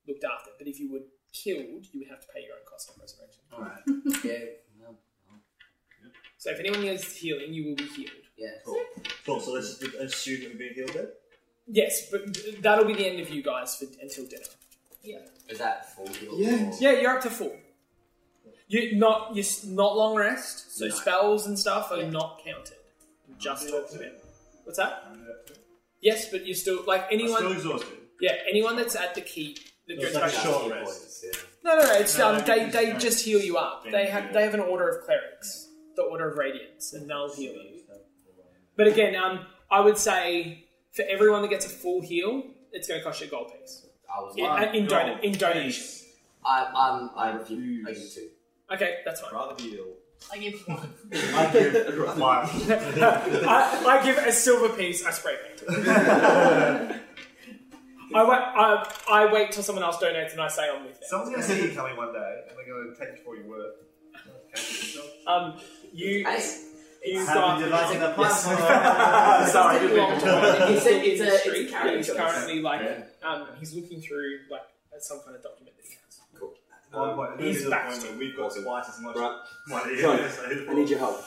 looked 0.08 0.24
after. 0.24 0.50
But 0.58 0.68
if 0.68 0.80
you 0.80 0.92
were 0.92 1.00
killed, 1.34 1.86
you 1.92 2.00
would 2.00 2.08
have 2.10 2.22
to 2.22 2.28
pay 2.34 2.42
your 2.44 2.54
own 2.56 2.66
cost 2.70 2.90
of 2.90 2.96
resurrection. 3.00 3.42
Alright. 3.54 3.82
yeah. 4.24 4.46
Well, 4.82 4.98
So 6.38 6.52
if 6.52 6.60
anyone 6.60 6.82
needs 6.82 7.16
healing, 7.16 7.54
you 7.54 7.66
will 7.70 7.76
be 7.76 7.86
healed. 7.86 8.12
yeah. 8.38 8.50
Cool, 8.66 8.82
Cool. 9.26 9.40
so 9.40 9.52
let's 9.54 9.78
just 9.78 9.96
assume 9.96 10.42
that 10.42 10.50
we've 10.50 10.60
been 10.60 10.74
healed 10.74 10.94
then? 10.94 11.08
Yes, 11.68 12.10
but 12.12 12.22
that'll 12.62 12.86
be 12.86 12.94
the 12.96 13.06
end 13.08 13.20
of 13.20 13.30
you 13.30 13.42
guys 13.44 13.76
for 13.78 13.86
until 14.02 14.26
dinner. 14.26 14.44
Yeah. 15.04 15.20
Is 15.50 15.58
that 15.60 15.94
full 15.96 16.08
heal? 16.08 16.38
Yeah. 16.38 16.70
or- 16.70 16.74
Yeah, 16.80 16.92
you're 17.02 17.16
up 17.18 17.24
to 17.24 17.30
full. 17.30 17.56
You 18.68 18.96
not 18.96 19.36
you 19.36 19.44
not 19.66 19.98
long 19.98 20.16
rest, 20.16 20.78
so 20.78 20.86
No. 20.88 20.96
spells 20.96 21.46
and 21.46 21.60
stuff 21.60 21.92
are 21.92 21.98
Yeah. 22.00 22.10
not 22.10 22.42
counted. 22.44 22.78
Just 23.38 23.70
talked 23.70 23.94
about. 23.96 24.12
What's 24.64 24.78
that? 24.78 25.08
Yes, 26.02 26.30
but 26.32 26.46
you're 26.46 26.56
still 26.56 26.84
like 26.86 27.02
I'm 27.12 27.20
still 27.20 27.36
anyone. 27.38 27.52
exhausted. 27.58 27.98
Yeah, 28.22 28.38
anyone 28.50 28.76
that's 28.78 28.96
at 28.96 29.14
the 29.14 29.22
keep 29.22 29.60
that 29.96 30.02
goes 30.04 30.14
like 30.14 30.24
back 30.24 30.32
to 30.34 30.38
short 30.40 30.64
the 30.70 30.76
keep. 30.76 30.86
rest. 30.86 31.26
Yeah. 31.26 31.32
No, 31.64 31.76
no, 31.80 31.84
no. 31.86 31.94
It's 31.94 32.18
No, 32.18 32.30
um, 32.36 32.44
they 32.46 32.62
it's 32.66 32.74
they 32.74 32.94
no. 32.94 33.00
just 33.00 33.24
heal 33.26 33.40
you 33.40 33.58
up. 33.58 33.84
They 33.90 34.08
have 34.08 34.34
they 34.34 34.44
have 34.44 34.54
an 34.54 34.60
order 34.62 34.88
of 34.90 35.04
clerics, 35.06 35.70
the 35.96 36.04
order 36.04 36.30
of 36.32 36.38
radiance, 36.38 36.94
and 36.94 37.10
they'll 37.10 37.34
heal 37.34 37.54
you. 37.54 37.82
But 38.78 38.88
again, 38.88 39.16
um, 39.16 39.46
I 39.70 39.82
would 39.82 39.98
say 39.98 40.66
for 40.94 41.04
everyone 41.08 41.42
that 41.44 41.50
gets 41.50 41.66
a 41.66 41.70
full 41.70 42.02
heal, 42.02 42.44
it's 42.72 42.88
going 42.88 43.00
to 43.00 43.04
cost 43.04 43.22
you 43.22 43.28
a 43.28 43.30
gold 43.30 43.52
piece 43.54 43.86
I 44.10 44.22
was 44.22 44.36
in, 44.38 44.44
like, 44.46 44.74
in, 44.74 44.86
dona- 44.88 45.20
in 45.22 45.34
donation. 45.34 45.86
I, 46.46 46.66
I'm, 46.76 47.10
I 47.16 47.32
refuse. 47.38 47.86
I 47.88 47.92
give 47.94 48.14
two. 48.14 48.30
Okay, 48.74 48.96
that's 49.06 49.22
fine. 49.22 49.34
Rather 49.34 49.56
be 49.56 49.76
ill. 49.78 49.86
I 50.32 50.38
give 50.38 50.60
one. 50.68 50.94
I 51.14 51.50
give 51.52 51.74
Five. 52.18 52.72
I, 53.48 53.86
I 53.88 54.04
give 54.06 54.18
a 54.18 54.32
silver 54.32 54.70
piece. 54.76 55.06
I 55.06 55.12
spray 55.12 55.36
paint. 55.46 56.92
I 58.16 58.24
wait. 58.24 58.40
I, 58.40 58.94
I 59.10 59.34
wait 59.34 59.52
till 59.52 59.64
someone 59.64 59.84
else 59.84 59.98
donates, 59.98 60.32
and 60.32 60.42
I 60.42 60.48
say 60.48 60.70
I'm 60.70 60.84
with 60.86 60.94
them. 61.00 61.04
Someone's 61.10 61.32
gonna 61.32 61.44
see 61.44 61.68
you 61.70 61.76
coming 61.76 61.96
one 61.98 62.14
day, 62.14 62.42
and 62.50 62.58
they're 62.58 62.74
gonna 62.74 62.96
take 62.96 63.18
you 63.20 63.24
for 63.24 63.36
your 63.36 63.48
word. 63.48 63.72
Um, 65.28 65.60
you 65.94 66.26
Hey, 66.26 66.44
you 67.06 67.26
happy 67.26 67.40
got. 67.40 67.60
devising 67.60 68.02
a 68.02 68.16
Yes. 68.18 68.44
Sorry, 69.52 69.78
I 69.78 69.80
didn't 69.80 69.96
mean 69.96 70.12
It's 70.12 70.26
a- 70.26 70.70
it's 70.76 70.86
a- 70.86 71.06
it's 71.06 71.22
a 71.22 71.38
Street, 71.40 71.70
character 71.70 71.98
He's 71.98 72.12
currently 72.14 72.62
like 72.62 73.08
um, 73.24 73.48
he's 73.60 73.74
looking 73.74 74.02
through 74.02 74.40
like 74.50 74.62
some 75.00 75.20
kind 75.24 75.36
of 75.36 75.44
document 75.44 75.76
that 75.78 75.86
he 75.86 75.96
has. 75.96 76.20
One 76.92 77.16
point. 77.16 77.42
He's 77.42 77.62
He's 77.62 77.70
back. 77.70 77.94
we've 78.20 78.36
got 78.36 78.54
twice 78.54 78.90
as 78.90 79.00
much 79.00 79.16
Right. 79.16 79.40
money. 79.68 80.02
Sorry. 80.02 80.68
I 80.70 80.74
need 80.74 80.90
your 80.90 81.00
help. 81.00 81.24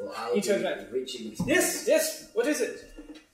well, 0.00 0.12
I'll 0.16 0.34
He 0.34 0.40
turns 0.42 0.62
back. 0.62 0.92
reaching. 0.92 1.34
Yes, 1.46 1.86
yes. 1.88 2.28
What 2.34 2.46
is 2.46 2.60
it? 2.60 2.84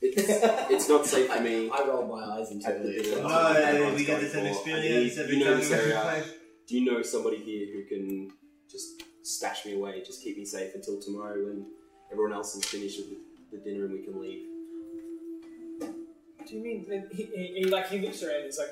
It's, 0.03 0.29
it's 0.71 0.89
not 0.89 1.07
safe 1.07 1.31
for 1.33 1.41
me. 1.41 1.71
I 1.71 1.87
roll 1.87 2.07
my 2.07 2.23
eyes 2.39 2.51
into 2.51 2.67
At 2.69 2.83
the 2.83 2.91
it. 2.91 3.03
dinner. 3.05 3.23
No, 3.23 3.47
Everyone's 3.53 3.97
we 3.97 4.05
get 4.05 4.13
going 4.21 4.25
the 4.25 4.31
same 4.31 4.43
for- 4.47 4.51
experience 4.53 4.85
I 4.85 5.23
need- 5.23 5.25
every 5.25 5.37
you 5.39 5.45
know 5.45 5.51
time 5.53 5.61
this 5.61 5.69
we 5.71 5.75
area. 5.77 6.01
play. 6.03 6.23
Do 6.67 6.79
you 6.79 6.91
know 6.93 7.03
somebody 7.03 7.37
here 7.39 7.67
who 7.73 7.85
can 7.85 8.31
just 8.71 9.03
stash 9.23 9.65
me 9.67 9.75
away, 9.75 10.03
just 10.05 10.23
keep 10.23 10.37
me 10.39 10.45
safe 10.45 10.75
until 10.75 11.01
tomorrow 11.01 11.45
when 11.45 11.67
everyone 12.11 12.33
else 12.33 12.55
is 12.57 12.65
finished 12.65 12.99
with 12.99 13.11
the, 13.11 13.57
the 13.57 13.63
dinner 13.65 13.85
and 13.85 13.93
we 13.93 14.03
can 14.03 14.21
leave? 14.21 14.47
Do 15.81 16.57
you 16.57 16.63
mean? 16.63 16.87
Then 16.89 17.09
He, 17.13 17.25
he, 17.25 17.47
he 17.59 17.65
like 17.67 17.89
he 17.89 17.99
looks 18.01 18.23
around. 18.23 18.45
He's 18.45 18.59
like, 18.59 18.69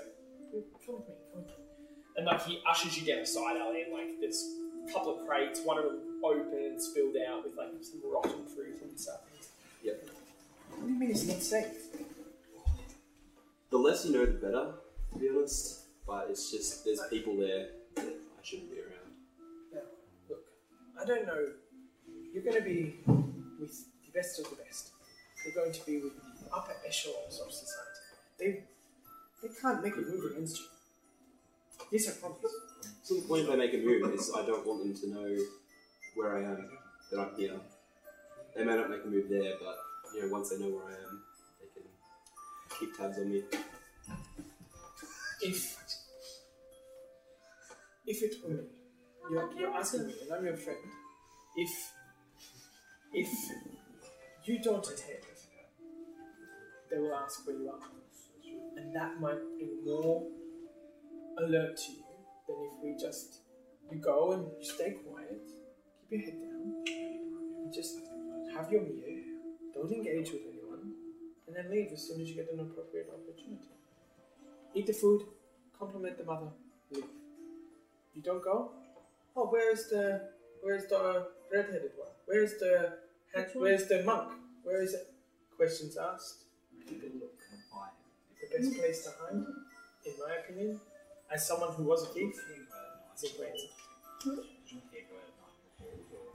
come 0.85 0.97
with 0.97 1.09
me, 1.09 1.15
come 1.33 1.43
with 1.43 1.49
me. 1.49 1.55
And 2.17 2.27
like 2.27 2.45
he 2.45 2.61
ushers 2.69 2.99
you 2.99 3.07
down 3.07 3.23
a 3.23 3.27
side 3.27 3.57
alley, 3.57 3.83
and 3.83 3.93
like 3.93 4.19
there's 4.21 4.45
a 4.89 4.93
couple 4.93 5.19
of 5.21 5.27
crates, 5.29 5.61
one 5.65 5.79
of 5.79 5.85
them 5.85 6.01
open 6.25 6.53
and 6.59 6.83
spilled 6.83 7.15
out 7.29 7.45
with 7.45 7.57
like 7.57 7.69
some 7.83 8.01
rotten 8.05 8.45
fruit 8.47 8.79
and 8.83 8.99
stuff. 8.99 9.21
Yep. 9.85 10.05
What 10.81 10.87
do 10.87 10.95
you 10.95 10.99
mean 10.99 11.11
it's 11.11 11.27
not 11.27 11.43
safe? 11.43 11.93
The 13.69 13.77
less 13.77 14.07
you 14.07 14.15
know, 14.15 14.25
the 14.25 14.33
better, 14.33 14.73
to 15.13 15.19
be 15.19 15.29
honest. 15.29 15.83
But 16.07 16.29
it's 16.31 16.51
just 16.51 16.87
there's 16.87 17.03
people 17.11 17.37
there 17.37 17.69
that 17.97 18.07
I 18.07 18.43
shouldn't 18.43 18.71
be 18.71 18.79
around. 18.79 19.13
Now, 19.75 19.81
look, 20.31 20.41
I 20.99 21.05
don't 21.05 21.27
know. 21.27 21.49
You're 22.33 22.43
going 22.43 22.57
to 22.57 22.63
be 22.63 22.97
with 23.61 23.85
the 24.07 24.13
best 24.15 24.41
of 24.41 24.49
the 24.49 24.57
best. 24.57 24.93
You're 25.45 25.55
going 25.55 25.71
to 25.71 25.85
be 25.85 26.01
with 26.01 26.15
the 26.17 26.51
upper 26.51 26.73
echelons 26.87 27.39
of 27.45 27.53
society. 27.53 28.01
They, 28.39 28.65
they 29.43 29.55
can't 29.61 29.83
make 29.83 29.97
a 29.97 30.01
move 30.01 30.33
against 30.33 30.61
you. 30.61 30.65
Yes, 31.93 32.09
I 32.09 32.13
promise. 32.13 32.55
So 33.03 33.17
the 33.17 33.21
point 33.21 33.43
if 33.43 33.49
they 33.49 33.57
make 33.57 33.75
a 33.75 33.79
move 33.79 34.15
is 34.15 34.33
I 34.35 34.47
don't 34.47 34.67
want 34.67 34.83
them 34.83 34.95
to 34.95 35.11
know 35.11 35.45
where 36.15 36.37
I 36.37 36.41
am, 36.41 36.71
that 37.11 37.21
I'm 37.21 37.37
here. 37.37 37.61
They 38.57 38.65
may 38.65 38.77
not 38.77 38.89
make 38.89 39.05
a 39.05 39.09
move 39.09 39.29
there, 39.29 39.55
but 39.63 39.77
you 40.15 40.23
know, 40.23 40.29
once 40.29 40.51
they 40.51 40.59
know 40.59 40.71
where 40.71 40.87
I 40.87 40.93
am, 40.93 41.23
they 41.61 41.69
can 41.75 41.89
keep 42.79 42.97
tabs 42.97 43.19
on 43.19 43.31
me. 43.33 43.43
If 45.43 45.77
if 48.07 48.23
it 48.23 48.35
were 48.45 48.65
you're, 49.31 49.53
you're 49.59 49.75
asking 49.75 50.07
me, 50.07 50.15
and 50.23 50.33
I'm 50.33 50.45
your 50.45 50.57
friend. 50.57 50.79
If 51.57 51.71
if 53.13 53.29
you 54.45 54.59
don't 54.63 54.87
attend, 54.87 55.25
they 56.91 56.99
will 56.99 57.15
ask 57.15 57.47
where 57.47 57.57
you 57.57 57.69
are, 57.71 57.81
and 58.77 58.95
that 58.95 59.21
might 59.21 59.39
bring 59.57 59.85
more 59.85 60.27
alert 61.39 61.77
to 61.77 61.93
you 61.93 62.05
than 62.49 62.57
if 62.67 62.85
we 62.85 62.97
just 63.01 63.39
you 63.91 63.99
go 63.99 64.33
and 64.33 64.47
you 64.59 64.65
stay 64.65 64.91
quiet, 64.93 65.43
keep 66.01 66.11
your 66.11 66.21
head 66.21 66.41
down, 66.41 66.85
and 67.65 67.75
just 67.75 68.01
have 68.55 68.71
your 68.71 68.83
meal, 68.83 69.20
don't 69.81 69.93
engage 69.93 70.31
with 70.33 70.43
anyone, 70.53 70.93
and 71.47 71.57
then 71.57 71.71
leave 71.71 71.91
as 71.93 72.07
soon 72.07 72.21
as 72.21 72.29
you 72.29 72.35
get 72.35 72.53
an 72.53 72.61
appropriate 72.61 73.09
opportunity. 73.09 73.73
Eat 74.75 74.87
the 74.87 74.93
food, 74.93 75.23
compliment 75.79 76.19
the 76.19 76.25
mother, 76.25 76.51
leave. 76.91 77.05
You 78.15 78.23
don't 78.23 78.43
go? 78.43 78.73
Oh, 79.37 79.47
where's 79.47 79.87
the 79.89 80.31
where's 80.63 80.87
the 80.87 81.29
red-headed 81.53 81.93
one? 81.97 82.11
Where's 82.27 82.55
the 82.59 82.99
Which 83.35 83.55
where's 83.55 83.87
the 83.87 84.03
monk? 84.03 84.33
Where 84.65 84.83
is 84.83 84.95
it? 84.95 85.13
Questions 85.57 85.97
asked. 85.97 86.45
People 86.89 87.09
look. 87.21 87.39
The 88.41 88.59
best 88.59 88.77
place 88.79 89.05
to 89.05 89.11
hide, 89.21 89.45
in 90.07 90.15
my 90.19 90.35
opinion, 90.43 90.81
as 91.33 91.47
someone 91.47 91.73
who 91.75 91.85
was 91.85 92.03
a 92.03 92.07
thief, 92.07 92.35
is 93.15 93.23
in 93.25 93.31
plain 93.37 93.53
sight. 93.57 94.45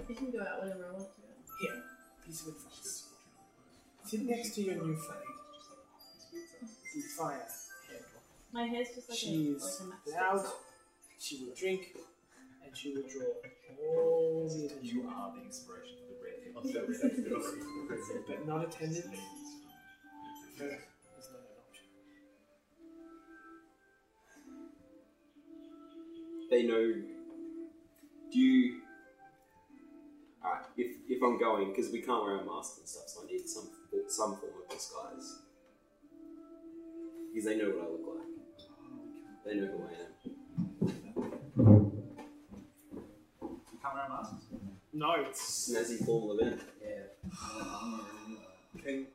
You 0.08 0.16
can 0.16 0.32
go 0.32 0.40
out 0.40 0.62
whenever 0.62 0.86
I 0.86 0.92
want 0.94 1.04
to. 1.04 1.22
Here, 1.60 1.84
piece 2.26 2.42
of 2.42 2.56
advice. 2.56 3.05
Sit 4.16 4.28
next 4.28 4.56
to 4.56 4.62
your 4.62 4.76
new 4.76 4.96
friend, 4.96 5.22
the 6.32 7.02
fire 7.18 7.46
head. 7.90 8.04
My 8.54 8.66
hair's 8.66 8.88
just 8.96 9.10
like 9.10 9.18
She 9.18 9.52
a, 9.52 9.56
is 9.58 9.82
like 9.90 10.00
a 10.08 10.10
loud, 10.18 10.46
she 11.20 11.44
will 11.44 11.54
drink, 11.54 11.98
and 12.64 12.78
she 12.78 12.94
will 12.94 13.04
draw 13.12 13.26
all 13.78 14.48
the 14.48 14.68
attention. 14.68 14.88
You 14.88 15.10
are 15.10 15.34
the 15.36 15.42
inspiration 15.44 15.98
for 16.08 16.14
the 16.14 16.20
red 16.24 16.36
But 18.26 18.48
not 18.48 18.64
attendance. 18.64 19.06
Her 20.60 20.66
is 20.66 21.28
not 21.30 21.42
an 21.42 21.58
option. 21.60 21.88
They 26.50 26.64
know. 26.64 26.88
Do 28.32 28.40
you? 28.40 28.82
Alright, 30.46 30.66
if, 30.78 30.98
if 31.10 31.24
I'm 31.24 31.40
going, 31.40 31.70
because 31.70 31.92
we 31.92 32.02
can't 32.02 32.24
wear 32.24 32.38
our 32.38 32.44
masks 32.46 32.78
and 32.78 32.88
stuff, 32.88 33.06
so 33.08 33.24
I 33.24 33.32
need 33.32 33.48
some 33.50 33.70
some 34.08 34.38
form 34.38 34.52
of 34.62 34.70
disguise. 34.70 35.40
Because 37.34 37.46
they 37.46 37.58
know 37.58 37.70
what 37.72 37.88
I 37.88 37.90
look 37.92 38.06
like. 38.16 38.28
They 39.46 39.56
know 39.56 39.68
who 39.68 39.84
I 39.84 39.92
am. 40.04 40.12
You 43.42 43.80
can't 43.82 43.96
wear 43.96 44.10
masks. 44.10 44.46
No, 44.94 45.16
it's 45.28 45.70
Snazzy 45.70 46.06
formal 46.06 46.38
event. 46.38 46.62
Yeah. 46.82 47.08
King, 48.84 49.08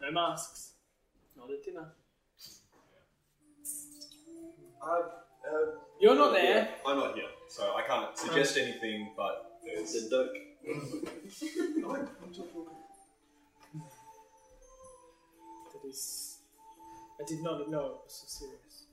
no 0.00 0.12
masks. 0.12 0.74
Not 1.36 1.50
at 1.50 1.64
dinner. 1.64 1.92
I, 4.80 4.86
uh, 4.88 5.02
You're 6.00 6.14
not 6.14 6.32
there. 6.32 6.68
I'm 6.86 6.96
not 6.98 7.14
here, 7.14 7.24
so 7.48 7.74
I 7.74 7.82
can't 7.82 8.16
suggest 8.16 8.56
anything, 8.56 9.12
but 9.16 9.51
there's. 9.64 9.92
Then 9.92 10.10
don't. 10.10 10.32
That 15.72 15.88
is. 15.88 16.38
I 17.20 17.24
did 17.26 17.42
not 17.42 17.70
know 17.70 17.86
it 17.86 18.00
was 18.04 18.14
so 18.26 18.46
serious. 18.46 18.86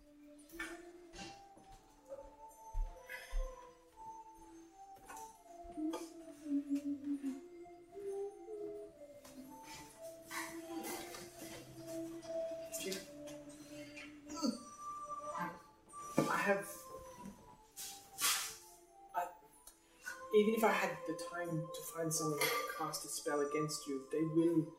Even 20.39 20.55
if 20.55 20.63
I 20.63 20.71
had 20.71 20.91
the 21.05 21.19
time 21.35 21.49
to 21.49 21.81
find 21.93 22.13
someone 22.13 22.39
to 22.39 22.47
cast 22.77 23.03
a 23.03 23.09
spell 23.09 23.41
against 23.41 23.85
you, 23.87 24.03
they 24.09 24.21
will. 24.21 24.71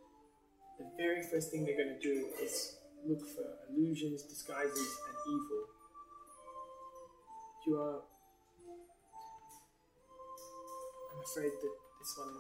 The 0.79 0.87
very 0.97 1.23
first 1.23 1.51
thing 1.51 1.67
they're 1.67 1.77
going 1.77 1.99
to 2.01 2.03
do 2.03 2.29
is 2.43 2.77
look 3.07 3.21
for 3.29 3.45
illusions, 3.69 4.23
disguises, 4.23 4.79
and 4.79 5.17
evil. 5.29 5.67
You 7.67 7.77
are. 7.77 8.01
I'm 11.13 11.21
afraid 11.23 11.53
that 11.61 11.75
this 11.99 12.15
one 12.17 12.35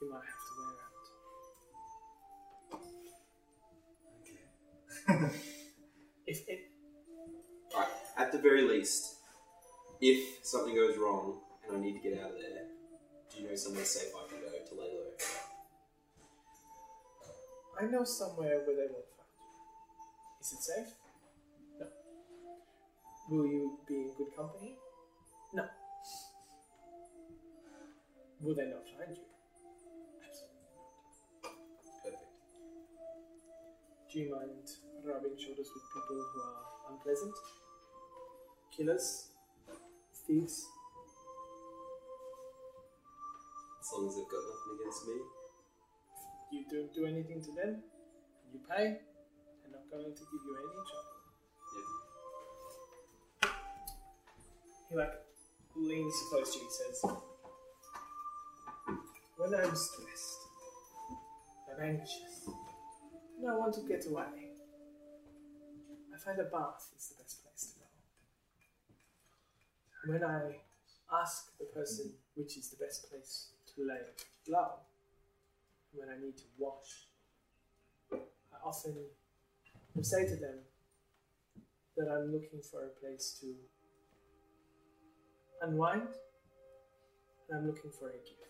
you 0.00 0.10
might 0.10 0.24
have 0.24 0.42
to 0.48 0.52
wear 0.58 0.72
out. 0.86 1.08
Okay. 5.20 5.34
if 6.26 6.48
it. 6.48 6.60
Alright, 7.74 7.90
at 8.16 8.32
the 8.32 8.38
very 8.38 8.62
least, 8.62 9.16
if 10.00 10.38
something 10.42 10.74
goes 10.74 10.96
wrong 10.96 11.43
and 11.68 11.76
I 11.76 11.80
need 11.80 11.94
to 11.94 12.00
get 12.00 12.20
out 12.20 12.30
of 12.30 12.36
there, 12.36 12.66
do 13.30 13.42
you 13.42 13.48
know 13.48 13.54
somewhere 13.56 13.84
safe 13.84 14.12
I 14.14 14.28
can 14.28 14.40
go 14.40 14.48
to 14.48 14.74
lay 14.80 14.90
low? 14.92 15.10
I 17.80 17.86
know 17.86 18.04
somewhere 18.04 18.60
where 18.64 18.76
they 18.76 18.88
won't 18.92 19.10
find 19.16 19.32
you. 19.40 20.40
Is 20.40 20.52
it 20.52 20.62
safe? 20.62 20.94
No. 21.80 21.86
Will 23.30 23.46
you 23.46 23.78
be 23.88 23.94
in 23.94 24.12
good 24.16 24.36
company? 24.36 24.76
No. 25.52 25.64
Will 28.40 28.54
they 28.54 28.66
not 28.66 28.84
find 28.96 29.16
you? 29.16 29.24
Absolutely 30.22 30.60
not. 31.42 31.52
Perfect. 32.04 32.30
Do 34.12 34.20
you 34.20 34.30
mind 34.30 34.70
rubbing 35.04 35.36
shoulders 35.38 35.70
with 35.74 35.82
people 35.94 36.24
who 36.32 36.40
are 36.40 36.92
unpleasant? 36.92 37.34
Killers? 38.76 39.30
Thieves? 40.26 40.66
As 43.84 43.92
long 43.92 44.08
as 44.08 44.16
they've 44.16 44.24
got 44.24 44.40
nothing 44.40 44.80
against 44.80 45.06
me. 45.08 45.16
You 46.50 46.64
don't 46.72 46.94
do 46.94 47.04
anything 47.04 47.42
to 47.42 47.52
them, 47.52 47.84
and 47.84 48.50
you 48.50 48.60
pay, 48.64 48.96
they're 49.60 49.72
not 49.72 49.84
going 49.92 50.14
to 50.14 50.24
give 50.24 50.40
you 50.40 50.56
any 50.56 50.80
trouble. 50.88 51.20
Yeah. 53.42 53.50
He 54.88 54.96
like 54.96 55.20
leans 55.76 56.14
close 56.30 56.54
to 56.54 56.58
you 56.60 56.64
and 56.64 56.72
says, 56.72 56.96
When 59.36 59.52
I'm 59.52 59.76
stressed, 59.76 60.40
I'm 61.68 61.80
anxious, 61.82 62.48
and 63.36 63.50
I 63.50 63.54
want 63.54 63.74
to 63.74 63.82
get 63.82 64.06
away, 64.06 64.54
I 66.14 66.18
find 66.24 66.38
a 66.40 66.44
bath 66.44 66.88
is 66.96 67.08
the 67.08 67.22
best 67.22 67.42
place 67.42 67.74
to 67.74 67.80
go. 67.80 67.86
When 70.10 70.24
I 70.24 70.56
ask 71.20 71.58
the 71.58 71.66
person 71.66 72.14
which 72.34 72.56
is 72.56 72.70
the 72.70 72.82
best 72.82 73.10
place 73.10 73.50
lay 73.78 74.00
low, 74.48 74.80
when 75.92 76.08
I 76.08 76.20
need 76.20 76.36
to 76.38 76.44
wash, 76.58 77.08
I 78.12 78.56
often 78.64 78.94
say 80.02 80.24
to 80.24 80.36
them 80.36 80.58
that 81.96 82.08
I'm 82.08 82.32
looking 82.32 82.60
for 82.60 82.84
a 82.84 82.88
place 82.88 83.38
to 83.40 83.54
unwind 85.62 86.08
and 87.48 87.58
I'm 87.58 87.66
looking 87.66 87.90
for 87.90 88.08
a 88.08 88.12
gift. 88.12 88.40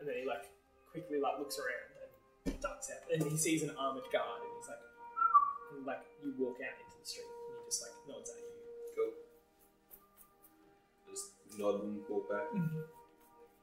And 0.00 0.08
then 0.08 0.16
he 0.18 0.26
like 0.26 0.50
quickly 0.90 1.20
like 1.20 1.38
looks 1.38 1.58
around 1.58 1.94
and 2.46 2.60
ducks 2.60 2.90
out. 2.90 3.06
And 3.12 3.22
he 3.30 3.36
sees 3.36 3.62
an 3.62 3.70
armored 3.78 4.10
guard 4.12 4.42
and 4.42 4.50
he's 4.58 4.68
like 4.68 4.82
and 5.76 5.86
like 5.86 6.02
you 6.22 6.34
walk 6.38 6.58
out 6.58 6.74
into 6.74 6.98
the 6.98 7.06
street 7.06 7.22
and 7.22 7.54
he 7.54 7.70
just 7.70 7.82
like 7.82 7.94
nods 8.08 8.30
at 8.30 8.41
Just 11.52 11.60
nod 11.60 11.82
and 11.84 12.00
walk 12.08 12.30
back. 12.30 12.46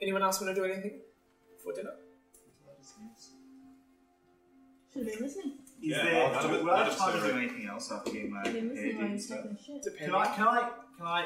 Anyone 0.02 0.22
else 0.22 0.40
want 0.40 0.56
to 0.56 0.62
do 0.62 0.66
anything 0.72 1.00
for 1.64 1.74
dinner? 1.74 1.94
Should 4.94 5.06
have 5.08 5.14
been 5.18 5.24
listening. 5.26 5.54
Is 5.82 5.90
Yeah, 5.90 6.04
there, 6.04 6.26
I'll 6.28 6.34
have 6.34 6.52
it- 6.52 6.64
would 6.64 6.72
I 6.72 6.76
I'll 6.76 6.84
have 6.84 6.88
just 6.88 7.00
time 7.00 7.14
to 7.14 7.20
do 7.20 7.32
do 7.34 7.38
it. 7.40 7.44
anything 7.44 7.66
else 7.68 7.92
after 7.92 8.12
getting 8.12 8.32
my 8.32 8.44
Should 8.44 8.54
have 8.56 8.62
hair 8.62 8.62
been 8.62 8.70
listening 8.70 8.90
did 8.90 8.96
while 8.98 9.06
and 9.06 9.12
you're 9.14 9.20
stuff? 9.22 9.38
taking 9.60 9.78
a 9.78 9.84
shit. 9.84 9.98
Can 9.98 10.16
I, 10.16 10.26
can 10.36 10.48
I, 10.48 10.70
can 10.98 11.06
I 11.08 11.26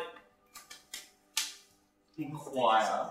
inquire 2.18 3.10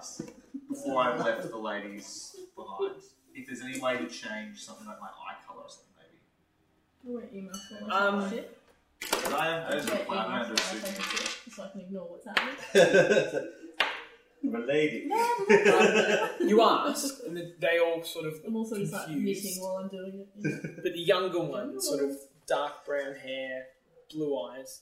before 0.69 1.03
I 1.03 1.17
left 1.19 1.51
the 1.51 1.57
ladies 1.59 2.37
behind 2.57 2.95
if 3.35 3.47
there's 3.47 3.61
any 3.63 3.81
way 3.81 3.97
to 3.99 4.07
change 4.07 4.61
something 4.63 4.87
like 4.87 5.01
my 5.01 5.09
eye 5.09 5.37
colour 5.47 5.63
or 5.63 5.69
something 5.69 5.93
maybe? 5.99 6.21
I 7.05 7.21
won't 7.21 7.35
email 7.35 7.55
for 7.55 7.93
Um, 7.93 8.31
shit. 8.31 8.59
Because 9.11 9.33
I 9.35 9.47
am, 9.49 9.67
I 9.67 9.75
Yeah, 9.75 9.81
just 9.81 9.89
plan 9.89 10.01
email 10.01 10.19
I'm 10.19 10.43
going 10.45 10.57
to 10.57 10.63
for 10.63 10.77
do 10.77 10.83
when 10.83 10.85
I 10.85 10.89
a 10.89 10.93
take 10.93 10.99
a 10.99 11.03
suit. 11.03 11.29
shit, 11.45 11.53
so 11.55 11.63
I 11.63 11.69
can 11.71 11.81
ignore 11.81 12.07
what's 12.11 12.27
happening. 12.75 13.49
I'm 14.45 14.55
a 14.57 14.59
lady. 14.67 15.09
You 16.49 16.61
ask, 16.63 17.15
and 17.27 17.37
then 17.37 17.55
they 17.61 17.79
all 17.79 18.03
sort 18.03 18.27
of 18.27 18.35
I'm 18.47 18.57
also 18.57 18.77
just 18.77 18.93
like 18.93 19.07
confused. 19.07 19.45
knitting 19.45 19.63
while 19.63 19.77
I'm 19.77 19.89
doing 19.89 20.15
it. 20.21 20.29
you 20.37 20.51
know. 20.51 20.61
But 20.83 20.93
the 20.93 21.01
younger 21.01 21.41
one, 21.41 21.81
sort 21.81 22.03
of 22.03 22.17
dark 22.47 22.85
brown 22.85 23.15
hair, 23.15 23.67
blue 24.13 24.37
eyes. 24.49 24.81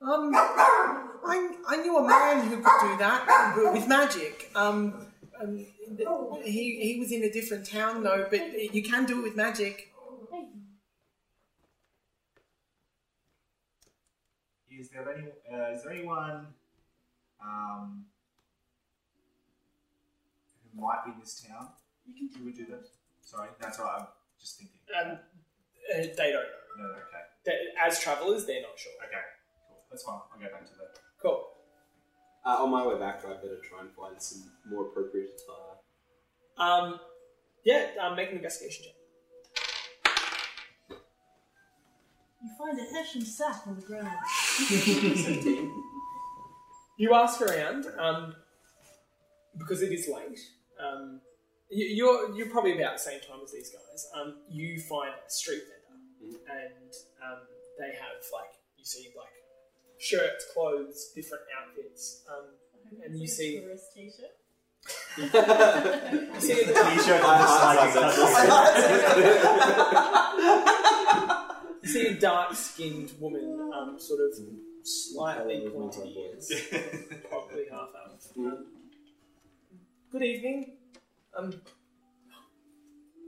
Um, 0.00 0.30
I, 0.34 1.52
I 1.68 1.76
knew 1.78 1.96
a 1.98 2.06
man 2.06 2.46
who 2.48 2.56
could 2.56 2.80
do 2.82 2.96
that 2.98 3.52
but 3.56 3.72
with 3.72 3.86
magic. 3.88 4.50
Um, 4.54 5.06
um, 5.40 5.56
he 6.44 6.78
he 6.80 6.96
was 6.98 7.12
in 7.12 7.22
a 7.24 7.30
different 7.30 7.66
town 7.66 8.02
though, 8.02 8.26
but 8.30 8.74
you 8.74 8.82
can 8.82 9.04
do 9.04 9.20
it 9.20 9.22
with 9.22 9.36
magic. 9.36 9.92
Is 14.78 14.88
there 14.90 15.10
any? 15.12 15.28
Uh, 15.52 15.72
is 15.72 15.82
there 15.82 15.92
anyone 15.92 16.46
um, 17.42 18.04
who 20.74 20.80
might 20.80 21.04
be 21.04 21.12
in 21.12 21.20
this 21.20 21.44
town? 21.46 21.68
You 22.06 22.14
can 22.14 22.28
do 22.44 22.52
do 22.52 22.66
that? 22.72 22.86
Sorry, 23.22 23.48
that's 23.60 23.78
right. 23.78 23.96
I'm 24.00 24.06
just 24.38 24.58
thinking. 24.58 24.78
Um, 24.94 25.12
uh, 25.12 25.96
they 25.96 26.32
don't 26.32 26.32
know. 26.32 26.62
No, 26.78 26.84
no, 26.88 26.94
okay, 26.94 27.24
They- 27.44 27.72
As 27.80 27.98
travellers, 28.00 28.44
they're 28.46 28.62
not 28.62 28.78
sure. 28.78 28.92
okay, 29.04 29.22
cool. 29.68 29.78
That's 29.90 30.02
fine. 30.04 30.20
I'll 30.32 30.38
go 30.38 30.46
back 30.52 30.66
to 30.66 30.72
that. 30.78 30.98
Cool. 31.22 31.48
Uh, 32.44 32.62
on 32.62 32.70
my 32.70 32.86
way 32.86 32.98
back, 32.98 33.24
I 33.24 33.32
better 33.34 33.58
try 33.68 33.80
and 33.80 33.90
find 33.92 34.20
some 34.20 34.52
more 34.68 34.86
appropriate 34.88 35.30
attire. 35.40 35.76
Um, 36.58 37.00
yeah, 37.64 37.86
um, 38.00 38.14
make 38.14 38.30
an 38.30 38.36
investigation 38.36 38.84
check. 38.84 38.94
You 42.42 42.50
find 42.58 42.78
a 42.78 42.84
Hessian 42.94 43.24
sack 43.24 43.66
on 43.66 43.76
the 43.76 43.82
ground. 43.82 44.08
You 46.98 47.12
ask 47.12 47.42
around, 47.42 47.84
um, 47.98 48.34
because 49.58 49.82
it 49.82 49.92
is 49.92 50.08
late. 50.08 50.40
Um, 50.80 51.20
you, 51.70 51.84
you're 51.94 52.34
you're 52.34 52.48
probably 52.48 52.72
about 52.80 52.94
the 52.96 53.02
same 53.02 53.20
time 53.20 53.40
as 53.44 53.52
these 53.52 53.68
guys. 53.70 54.06
Um, 54.18 54.36
you 54.50 54.80
find 54.80 55.10
a 55.10 55.30
street 55.30 55.60
vendor, 55.68 56.38
and 56.50 56.92
um, 57.22 57.40
they 57.78 57.88
have 58.00 58.24
like 58.32 58.48
you 58.78 58.84
see 58.86 59.12
like 59.14 59.28
shirts, 59.98 60.46
clothes, 60.54 61.10
different 61.14 61.44
outfits. 61.60 62.24
Um, 62.30 62.54
And 63.04 63.20
you 63.20 63.26
see- 63.26 63.60
tourist 63.60 63.92
t-shirt. 63.94 64.32
you 65.18 66.40
see 66.40 66.52
a 66.52 66.64
T-shirt 66.64 67.20
you 71.86 71.92
see 71.92 72.06
a 72.08 72.14
dark 72.14 72.54
skinned 72.54 73.12
woman, 73.20 73.70
um, 73.74 73.98
sort 73.98 74.20
of 74.20 74.38
slightly 74.82 75.68
pointed 75.70 76.06
ears, 76.16 76.50
probably 77.28 77.64
half 77.70 77.88
elf. 78.04 78.26
Um, 78.36 78.66
good 80.10 80.22
evening. 80.22 80.76
Um, 81.36 81.54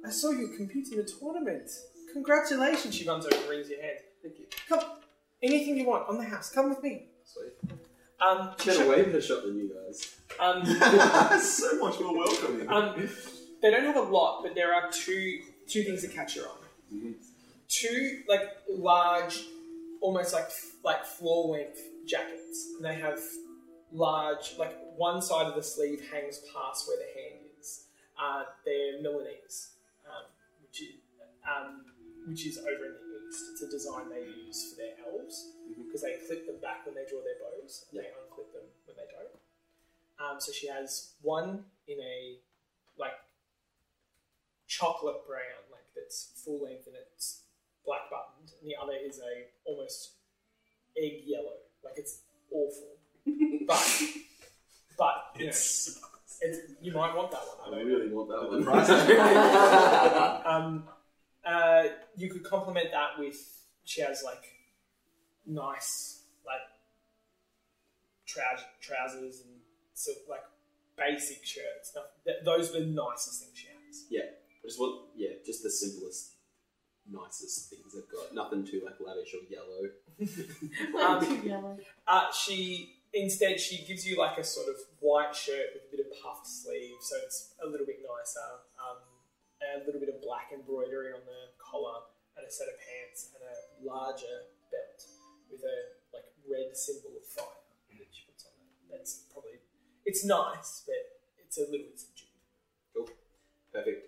I 0.05 0.11
saw 0.11 0.31
you 0.31 0.49
compete 0.57 0.89
in 0.93 0.99
a 1.01 1.05
tournament. 1.05 1.71
Congratulations! 2.13 2.95
She 2.95 3.07
runs 3.07 3.27
over 3.27 3.37
and 3.37 3.49
wrings 3.49 3.69
your 3.69 3.81
hand. 3.83 3.99
Thank 4.23 4.39
you. 4.39 4.47
Come, 4.69 4.81
anything 5.43 5.77
you 5.77 5.87
want 5.87 6.09
on 6.09 6.19
the 6.19 6.25
house. 6.25 6.51
Come 6.51 6.71
with 6.71 6.83
me. 6.83 7.07
Sweet. 7.25 7.79
Um, 8.21 8.53
she 8.59 8.71
Better 8.71 8.79
sho- 8.81 8.91
way 8.91 9.03
better 9.05 9.21
shot 9.21 9.43
than 9.45 9.57
you 9.57 9.71
guys. 9.73 10.17
um, 10.41 10.65
so 11.41 11.79
much 11.79 12.01
more 12.01 12.17
welcoming. 12.17 12.69
um, 12.69 13.09
they 13.63 13.71
don't 13.71 13.85
have 13.85 13.97
a 13.97 14.01
lot, 14.01 14.43
but 14.43 14.55
there 14.57 14.75
are 14.75 14.91
two 14.91 15.41
two 15.69 15.85
things 15.85 16.03
that 16.03 16.13
catch 16.13 16.35
your 16.35 16.47
eye. 16.47 16.95
Mhm. 16.95 17.15
Two 17.69 18.23
like 18.29 18.49
large, 18.69 19.45
almost 20.01 20.33
like 20.33 20.49
like 20.85 21.05
floor 21.05 21.53
length 21.57 21.81
jackets, 22.07 22.69
and 22.77 22.85
they 22.85 22.95
have 22.95 23.21
large 23.93 24.55
like 24.59 24.75
one 24.97 25.21
side 25.21 25.47
of 25.47 25.55
the 25.55 25.63
sleeve 25.63 26.03
hangs 26.11 26.41
past 26.53 26.89
where 26.89 26.97
the 26.97 27.21
hand 27.21 27.45
is. 27.61 27.85
Uh, 28.19 28.45
they're 28.65 29.03
Milanese, 29.03 29.71
um, 30.07 30.25
which 30.63 30.83
is 30.83 30.95
um, 31.45 31.85
which 32.27 32.47
is 32.47 32.59
over 32.59 32.87
in 32.87 32.93
the 32.93 33.29
east. 33.29 33.45
It's 33.53 33.63
a 33.63 33.71
design 33.71 34.09
they 34.09 34.25
use 34.47 34.73
for 34.73 34.77
their 34.81 34.95
elves 35.07 35.53
because 35.77 36.03
they 36.03 36.17
clip 36.27 36.47
them 36.47 36.57
back 36.61 36.87
when 36.87 36.95
they 36.95 37.05
draw 37.09 37.21
their 37.21 37.39
bows, 37.39 37.85
and 37.91 38.01
they 38.01 38.07
unclip 38.07 38.53
them 38.53 38.65
when 38.87 38.97
they 38.97 39.09
don't. 39.13 39.37
Um, 40.19 40.41
so 40.41 40.53
she 40.53 40.69
has 40.69 41.13
one 41.23 41.65
in 41.87 42.01
a 42.01 42.39
like 42.99 43.13
chocolate 44.67 45.27
brown, 45.27 45.65
like 45.71 45.85
that's 45.95 46.31
full 46.45 46.65
length 46.65 46.87
and 46.87 46.97
it's 46.97 47.43
black 47.89 48.05
buttoned, 48.13 48.51
and 48.61 48.69
the 48.71 48.77
other 48.83 48.93
is 49.09 49.19
a 49.19 49.49
almost 49.65 50.13
egg 50.97 51.23
yellow, 51.25 51.57
like 51.85 51.95
it's 51.97 52.21
awful. 52.53 52.93
but 53.67 53.85
but 54.99 55.15
you 55.37 55.45
know, 55.45 55.49
It's 55.49 56.01
it's, 56.41 56.59
you 56.81 56.93
might 56.93 57.15
want 57.17 57.31
that 57.33 57.41
one. 57.41 57.57
I 57.65 57.67
I 57.67 57.79
don't 57.79 57.87
really 57.93 58.11
want 58.13 58.29
that 58.29 58.43
one. 58.51 60.47
um, 60.53 60.85
uh, 61.45 61.83
you 62.17 62.29
could 62.31 62.45
complement 62.45 62.91
that 62.93 63.19
with 63.19 63.39
she 63.85 64.01
has 64.03 64.23
like 64.25 64.45
nice 65.47 66.21
like 66.47 66.61
trou- 68.27 68.65
trousers 68.81 69.41
and 69.41 69.55
so 69.95 70.13
like 70.29 70.45
basic 70.97 71.45
shirts. 71.45 71.93
Noth- 71.95 72.05
th- 72.25 72.45
those 72.45 72.71
are 72.75 72.81
the 72.81 72.87
nicest 72.87 73.43
things 73.45 73.57
she 73.59 73.69
has. 73.87 74.05
yeah, 74.11 74.23
I 74.63 74.67
just 74.67 74.79
want 74.79 75.07
yeah, 75.17 75.31
just 75.45 75.63
the 75.63 75.71
simplest, 75.71 76.33
nicest 77.11 77.71
things 77.71 77.95
I've 77.97 78.11
got. 78.11 78.35
Nothing 78.35 78.65
too 78.65 78.83
like 78.85 78.97
lavish 79.01 79.35
or 79.35 79.45
yellow. 79.49 79.91
Um, 80.99 81.47
yellow. 81.47 81.79
Uh, 82.07 82.27
she 82.33 82.97
instead 83.15 83.59
she 83.61 83.85
gives 83.87 84.07
you 84.07 84.19
like 84.19 84.37
a 84.37 84.45
sort 84.45 84.69
of 84.69 84.75
white 85.01 85.35
shirt 85.35 85.73
with 85.75 85.85
a 85.89 85.91
bit 85.97 86.07
of 86.07 86.13
puffed 86.23 86.47
sleeve, 86.47 86.99
so 87.01 87.17
it's 87.25 87.55
a 87.65 87.67
little 87.69 87.87
bit 87.87 87.99
nicer. 88.03 88.49
Um, 88.83 88.99
and 89.61 89.83
a 89.83 89.87
little 89.87 90.01
bit 90.01 90.09
of 90.09 90.23
black 90.23 90.51
embroidery 90.55 91.13
on 91.15 91.23
the 91.27 91.51
collar, 91.59 92.07
and 92.37 92.47
a 92.47 92.51
set 92.51 92.69
of 92.69 92.75
pants, 92.79 93.31
and 93.35 93.43
a 93.43 93.55
larger 93.83 94.51
belt 94.71 95.01
with 95.51 95.63
a 95.63 95.77
like 96.15 96.27
red 96.47 96.75
symbol 96.77 97.11
of 97.19 97.25
fire 97.27 97.63
that 97.99 98.11
she 98.11 98.23
puts 98.27 98.47
on 98.47 98.55
it. 98.59 98.71
That's 98.91 99.27
probably 99.33 99.59
it's 100.05 100.25
nice, 100.25 100.83
but 100.87 100.99
it's 101.43 101.59
a 101.59 101.67
little 101.71 101.91
bit 101.91 101.99
subdued. 101.99 102.39
Cool, 102.95 103.09
perfect. 103.73 104.03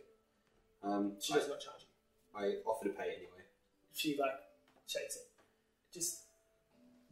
Um, 0.83 1.17
She 1.21 1.35
I, 1.35 1.39
does 1.39 1.49
not 1.49 1.61
charge 1.61 1.83
you. 1.87 1.90
I 2.37 2.55
offer 2.67 2.85
to 2.89 2.91
pay 2.95 3.05
anyway. 3.17 3.45
She 3.93 4.17
like 4.21 4.35
shakes 4.87 5.17
it. 5.17 5.23
Just 5.93 6.23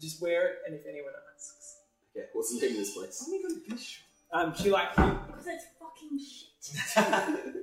just 0.01 0.21
wear 0.23 0.47
it, 0.49 0.57
and 0.66 0.75
if 0.75 0.87
anyone 0.87 1.12
asks, 1.35 1.79
Okay, 2.16 2.27
what's 2.33 2.55
the 2.55 2.61
name 2.64 2.73
of 2.73 2.77
this 2.79 2.95
place? 2.95 3.21
Let 3.29 3.31
me 3.31 3.43
go 3.43 3.49
to 3.55 3.61
this 3.75 3.99
um, 4.31 4.55
she 4.55 4.71
like 4.71 4.95
Because 4.95 5.47
it's 5.47 5.64
fucking 5.79 6.19
shit. 6.19 6.97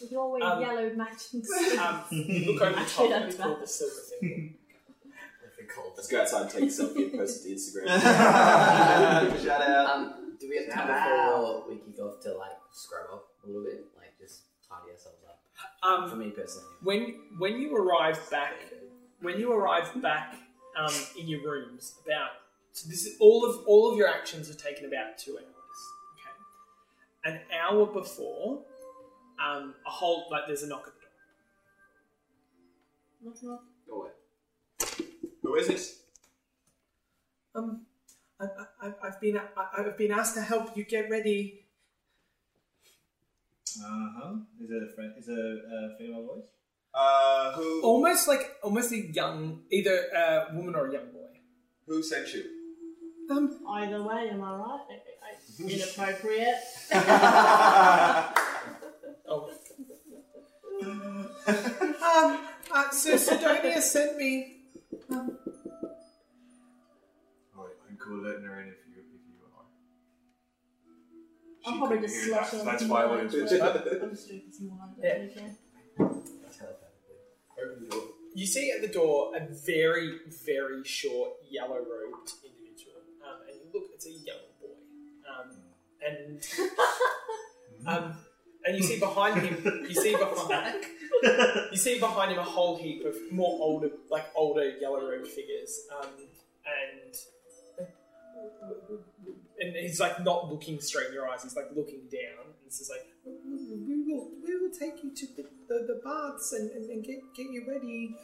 With 0.00 0.10
your 0.12 0.30
weird 0.32 0.42
Um, 0.42 0.60
yellow 0.60 0.92
matching 0.94 1.42
suit. 1.44 1.78
um, 1.78 2.04
you 2.10 2.52
look 2.52 2.62
over 2.62 2.72
the 2.72 2.78
Actually, 2.80 3.08
top, 3.08 3.10
that'd 3.10 3.22
and 3.22 3.24
it's 3.26 3.36
be 3.36 3.42
called 3.42 3.60
the 3.62 3.66
silver 3.66 3.94
thing. 4.20 4.56
Let's 5.96 6.08
go 6.08 6.20
outside 6.20 6.42
and 6.42 6.50
take 6.50 6.62
a 6.64 6.66
selfie 6.66 7.10
and 7.10 7.18
post 7.18 7.46
it 7.46 7.48
to 7.48 7.54
Instagram. 7.54 7.86
Shout 9.44 9.62
out. 9.62 9.86
Um, 9.86 10.36
do 10.38 10.48
we 10.48 10.56
have 10.56 10.74
time 10.74 10.88
Wow. 10.88 11.62
before 11.64 11.68
we 11.70 11.76
kick 11.92 12.00
off 12.00 12.20
to 12.22 12.34
like 12.34 12.58
scrub 12.72 13.06
up 13.12 13.28
a 13.44 13.46
little 13.46 13.62
bit, 13.62 13.86
like 13.96 14.18
just 14.18 14.42
tidy 14.70 14.92
ourselves 14.92 15.18
up? 15.28 15.38
For 16.08 16.14
Um, 16.14 16.18
me 16.18 16.30
personally, 16.30 16.68
when 16.82 17.00
when 17.38 17.60
you 17.60 17.76
arrive 17.76 18.18
back, 18.30 18.54
when 19.20 19.38
you 19.38 19.52
arrive 19.52 19.90
back 20.00 20.34
um, 20.76 20.92
in 21.18 21.28
your 21.28 21.42
rooms, 21.42 21.94
about 22.04 22.30
so 22.72 22.88
this 22.88 23.04
is 23.04 23.16
all 23.20 23.44
of 23.44 23.66
all 23.66 23.90
of 23.90 23.98
your 23.98 24.08
actions 24.08 24.48
are 24.48 24.54
taken 24.54 24.86
about 24.86 25.18
two 25.18 25.36
hours. 25.36 25.78
Okay, 26.14 27.34
an 27.36 27.40
hour 27.60 27.86
before, 27.86 28.62
um, 29.44 29.74
a 29.86 29.90
whole 29.90 30.28
like 30.30 30.44
there's 30.46 30.62
a 30.62 30.68
knock 30.68 30.86
at 30.86 30.94
the 30.94 31.00
door. 33.26 33.32
Knock, 33.34 33.42
knock. 33.42 33.64
Oh, 33.92 34.04
wait. 34.04 35.06
Who 35.42 35.54
is 35.56 35.68
it? 35.68 35.82
Um, 37.54 37.86
I, 38.40 38.46
I, 38.80 38.92
I've 39.02 39.20
been 39.20 39.36
I, 39.36 39.66
I've 39.76 39.98
been 39.98 40.12
asked 40.12 40.34
to 40.36 40.40
help 40.42 40.76
you 40.76 40.84
get 40.84 41.10
ready. 41.10 41.66
Uh 43.78 44.08
huh. 44.16 44.34
Is 44.62 44.70
it 44.70 44.82
a 44.82 44.94
friend? 44.94 45.12
Is 45.18 45.28
it 45.28 45.38
a, 45.38 45.94
a 45.94 45.96
female 45.98 46.26
voice? 46.26 46.44
Uh, 46.92 47.52
who 47.52 47.82
Almost 47.82 48.26
like 48.26 48.56
almost 48.62 48.90
a 48.92 48.98
young, 48.98 49.62
either 49.70 50.08
a 50.16 50.48
woman 50.54 50.74
or 50.74 50.88
a 50.88 50.92
young 50.92 51.12
boy. 51.12 51.28
who 51.86 52.02
sent 52.02 52.32
you? 52.34 52.44
Um, 53.30 53.60
Either 53.68 54.02
way, 54.02 54.28
am 54.30 54.42
I 54.42 54.56
right? 54.56 54.80
Inappropriate. 55.60 56.54
oh. 59.28 59.50
um, 60.82 62.38
uh, 62.72 62.90
so 62.90 63.16
Sidonia 63.16 63.80
sent 63.80 64.16
me. 64.16 64.56
Um, 65.10 65.38
Alright, 67.56 67.74
I'm 67.88 67.96
cool 67.98 68.22
letting 68.22 68.44
her 68.44 68.60
in 68.62 68.68
if 68.68 68.89
I'll 71.66 71.78
probably 71.78 71.98
just 72.00 72.14
hear 72.14 72.34
slush 72.34 72.50
that, 72.50 72.60
on 72.60 72.66
That's 72.66 72.84
why 72.84 73.02
I 73.02 73.06
wine 73.06 73.16
wanted 73.16 73.30
to. 73.32 73.58
first. 73.58 74.02
I'm 74.02 74.10
just 74.10 74.28
drinking 74.28 74.52
some 74.52 74.70
wine. 74.70 74.88
Yeah. 75.02 75.08
Okay. 75.08 75.54
telepathically. 75.96 77.18
Open 77.62 77.84
the 77.84 77.90
door. 77.90 78.02
You 78.34 78.46
see 78.46 78.70
at 78.70 78.80
the 78.80 78.88
door 78.88 79.32
a 79.36 79.40
very, 79.66 80.18
very 80.44 80.84
short 80.84 81.30
yellow 81.50 81.76
robed 81.78 82.32
individual, 82.44 83.02
um, 83.26 83.40
and 83.48 83.56
you 83.60 83.66
look, 83.74 83.90
it's 83.92 84.06
a 84.06 84.10
young 84.10 84.46
boy, 84.60 84.78
um, 85.28 85.56
and 86.06 86.40
um, 87.86 88.14
and 88.64 88.76
you 88.76 88.82
see 88.82 89.00
behind 89.00 89.40
him, 89.40 89.84
you 89.88 89.94
see 89.94 90.16
behind, 90.18 90.84
you 91.72 91.76
see 91.76 91.98
behind 91.98 92.32
him 92.32 92.38
a 92.38 92.44
whole 92.44 92.78
heap 92.78 93.04
of 93.04 93.16
more 93.32 93.58
older, 93.60 93.90
like 94.10 94.26
older 94.36 94.76
yellow 94.80 95.10
robed 95.10 95.26
figures, 95.26 95.80
um, 96.00 96.08
and 96.64 97.14
and 99.60 99.76
he's 99.76 100.00
like 100.00 100.22
not 100.22 100.50
looking 100.50 100.80
straight 100.80 101.08
in 101.08 101.14
your 101.14 101.28
eyes. 101.28 101.42
He's 101.42 101.56
like 101.56 101.68
looking 101.74 102.08
down, 102.10 102.46
and 102.46 102.54
this 102.64 102.80
is 102.80 102.90
like, 102.90 103.06
we 103.24 104.02
will, 104.06 104.30
we 104.42 104.56
will 104.56 104.70
take 104.70 105.02
you 105.04 105.14
to 105.14 105.26
the, 105.36 105.42
the, 105.68 105.86
the 105.86 106.00
baths 106.04 106.52
and, 106.52 106.70
and, 106.70 106.90
and 106.90 107.04
get 107.04 107.18
get 107.36 107.50
you 107.50 107.64
ready. 107.68 108.14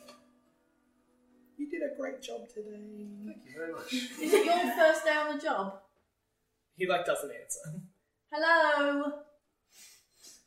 You 1.59 1.71
did 1.71 1.81
a 1.83 1.97
great 1.99 2.23
job 2.23 2.49
today. 2.49 3.07
Thank 3.27 3.45
you 3.47 3.53
very 3.57 3.73
much. 3.73 3.93
Is 3.93 4.33
it 4.35 4.45
your 4.45 4.77
first 4.77 5.05
day 5.05 5.17
on 5.17 5.37
the 5.37 5.43
job? 5.43 5.81
He 6.77 6.87
like 6.87 7.07
doesn't 7.07 7.31
answer. 7.31 7.81
Hello. 8.31 9.13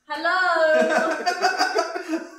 Hello. 0.08 1.16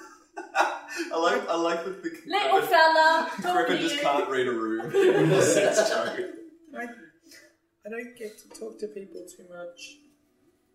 I 1.13 1.19
like 1.19 1.49
I 1.49 1.57
like 1.57 1.85
that 1.85 2.03
the 2.03 2.11
Little 2.27 2.63
fella. 2.63 3.31
Griffin 3.41 3.79
just 3.79 4.01
can't 4.01 4.29
read 4.29 4.47
a 4.47 4.53
room. 4.53 4.91
Sense 5.43 5.89
joke. 5.89 6.21
I, 7.85 7.89
I 7.89 7.91
don't 7.91 8.17
get 8.19 8.39
to 8.39 8.49
talk 8.61 8.79
to 8.81 8.89
people 8.89 9.27
too 9.27 9.45
much. 9.55 9.97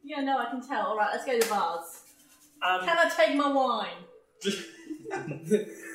Yeah, 0.03 0.22
no, 0.22 0.38
I 0.38 0.45
can 0.45 0.66
tell. 0.66 0.88
All 0.88 0.97
right, 0.97 1.10
let's 1.12 1.26
go 1.26 1.39
to 1.39 1.49
bars. 1.49 2.01
Um, 2.62 2.86
Can 2.86 2.97
I 2.97 3.10
take 3.10 3.36
my 3.36 3.51
wine? 3.51 3.89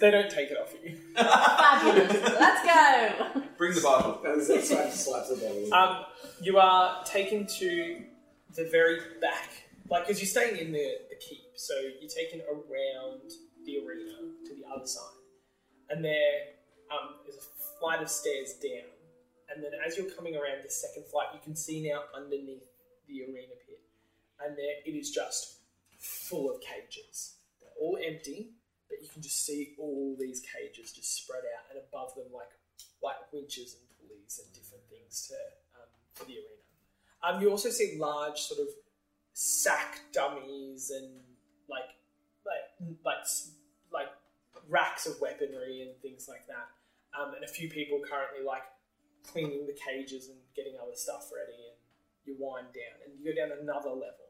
they 0.00 0.10
don't 0.10 0.30
take 0.30 0.50
it 0.50 0.58
off 0.58 0.74
you. 0.82 0.96
Fabulous. 1.14 2.12
let's 2.12 2.64
go. 2.64 3.42
Bring 3.56 3.74
the 3.74 3.80
bottle. 3.80 4.20
That 4.22 4.36
was 4.36 4.46
slap, 4.46 4.90
slaps 4.90 5.28
the 5.28 5.36
bottle. 5.36 5.74
Um, 5.74 6.04
you 6.40 6.58
are 6.58 7.04
taken 7.04 7.46
to 7.46 8.02
the 8.54 8.68
very 8.70 8.98
back, 9.20 9.50
like 9.88 10.06
because 10.06 10.20
you're 10.20 10.28
staying 10.28 10.56
in 10.56 10.72
the, 10.72 10.94
the 11.08 11.16
keep, 11.16 11.42
so 11.56 11.74
you're 12.00 12.10
taken 12.10 12.40
around 12.48 13.30
the 13.64 13.78
arena 13.78 14.32
to 14.46 14.54
the 14.54 14.64
other 14.74 14.86
side, 14.86 15.02
and 15.90 16.04
there 16.04 16.40
um, 16.90 17.14
is 17.28 17.36
a 17.36 17.78
flight 17.78 18.02
of 18.02 18.10
stairs 18.10 18.54
down, 18.54 18.88
and 19.52 19.62
then 19.62 19.72
as 19.84 19.96
you're 19.96 20.10
coming 20.10 20.36
around 20.36 20.62
the 20.64 20.70
second 20.70 21.04
flight, 21.06 21.28
you 21.34 21.40
can 21.42 21.56
see 21.56 21.82
now 21.82 22.02
underneath 22.14 22.68
the 23.08 23.22
arena 23.22 23.54
pit, 23.66 23.82
and 24.44 24.56
there 24.56 24.76
it 24.84 24.96
is 24.96 25.10
just 25.10 25.58
full 25.98 26.50
of 26.50 26.60
cages. 26.60 27.36
They're 27.60 27.70
all 27.80 27.98
empty, 28.04 28.52
but 28.88 29.02
you 29.02 29.08
can 29.08 29.22
just 29.22 29.44
see 29.44 29.74
all 29.78 30.16
these 30.18 30.40
cages 30.40 30.92
just 30.92 31.16
spread 31.16 31.42
out, 31.56 31.70
and 31.70 31.82
above 31.88 32.14
them 32.14 32.32
like 32.32 32.50
like 33.02 33.16
winches 33.32 33.74
and 33.74 33.84
pulleys 33.98 34.40
and 34.44 34.52
different 34.54 34.84
things 34.88 35.28
to 35.28 35.34
um, 35.80 35.88
for 36.14 36.24
the 36.24 36.34
arena. 36.34 36.60
Um, 37.22 37.40
you 37.42 37.50
also 37.50 37.70
see 37.70 37.96
large 37.98 38.40
sort 38.40 38.60
of 38.60 38.68
sack 39.32 40.00
dummies 40.12 40.90
and 40.90 41.08
like 41.68 41.90
like 42.46 42.98
like 43.04 43.26
like 43.92 44.08
racks 44.68 45.06
of 45.06 45.20
weaponry 45.20 45.82
and 45.82 45.96
things 46.02 46.26
like 46.28 46.46
that. 46.46 46.68
Um, 47.18 47.34
and 47.34 47.44
a 47.44 47.48
few 47.48 47.68
people 47.68 48.00
currently 48.00 48.44
like 48.46 48.62
cleaning 49.26 49.66
the 49.66 49.74
cages 49.74 50.28
and 50.28 50.38
getting 50.54 50.74
other 50.80 50.94
stuff 50.94 51.30
ready. 51.34 51.58
And 51.58 51.76
you 52.24 52.36
wind 52.38 52.68
down 52.74 53.00
and 53.04 53.18
you 53.18 53.24
go 53.24 53.34
down 53.34 53.58
another 53.60 53.90
level, 53.90 54.28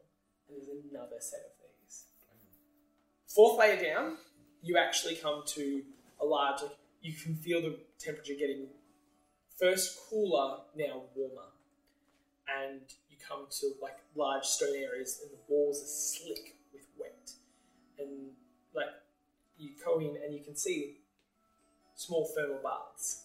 and 0.48 0.56
there's 0.56 0.68
another 0.90 1.16
set 1.20 1.40
of 1.40 1.52
these. 1.82 2.04
Fourth 3.26 3.58
layer 3.58 3.82
down, 3.82 4.16
you 4.62 4.76
actually 4.76 5.16
come 5.16 5.42
to 5.46 5.82
a 6.20 6.24
large. 6.24 6.62
Like, 6.62 6.76
you 7.02 7.14
can 7.14 7.34
feel 7.36 7.62
the 7.62 7.78
temperature 7.98 8.34
getting 8.38 8.66
first 9.58 9.98
cooler, 10.08 10.58
now 10.76 11.02
warmer, 11.14 11.48
and 12.62 12.80
you 13.08 13.16
come 13.26 13.46
to 13.50 13.72
like 13.80 13.98
large 14.14 14.44
stone 14.44 14.76
areas, 14.76 15.20
and 15.22 15.30
the 15.30 15.38
walls 15.48 15.82
are 15.82 15.86
slick 15.86 16.56
with 16.72 16.86
wet, 16.98 17.32
and 17.98 18.30
like 18.74 18.88
you 19.58 19.70
go 19.84 19.98
in 19.98 20.16
and 20.24 20.34
you 20.34 20.42
can 20.44 20.56
see 20.56 20.98
small 21.94 22.30
thermal 22.34 22.60
baths, 22.62 23.24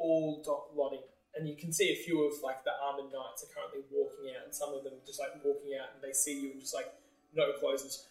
all 0.00 0.42
dot 0.44 0.74
lotting, 0.74 1.02
and 1.34 1.46
you 1.48 1.56
can 1.56 1.72
see 1.72 1.92
a 1.92 1.96
few 1.96 2.24
of 2.24 2.32
like 2.42 2.64
the 2.64 2.72
armored 2.82 3.12
knights 3.12 3.44
are 3.44 3.54
currently 3.54 3.82
walking 3.92 4.34
out, 4.36 4.44
and 4.46 4.54
some 4.54 4.74
of 4.74 4.82
them 4.82 4.94
just 5.06 5.20
like 5.20 5.30
walking 5.44 5.78
out, 5.80 5.88
and 5.94 6.02
they 6.02 6.12
see 6.12 6.40
you 6.40 6.52
and 6.52 6.60
just 6.60 6.74
like 6.74 6.92
no 7.34 7.52
clothes, 7.60 7.82
just 7.82 8.06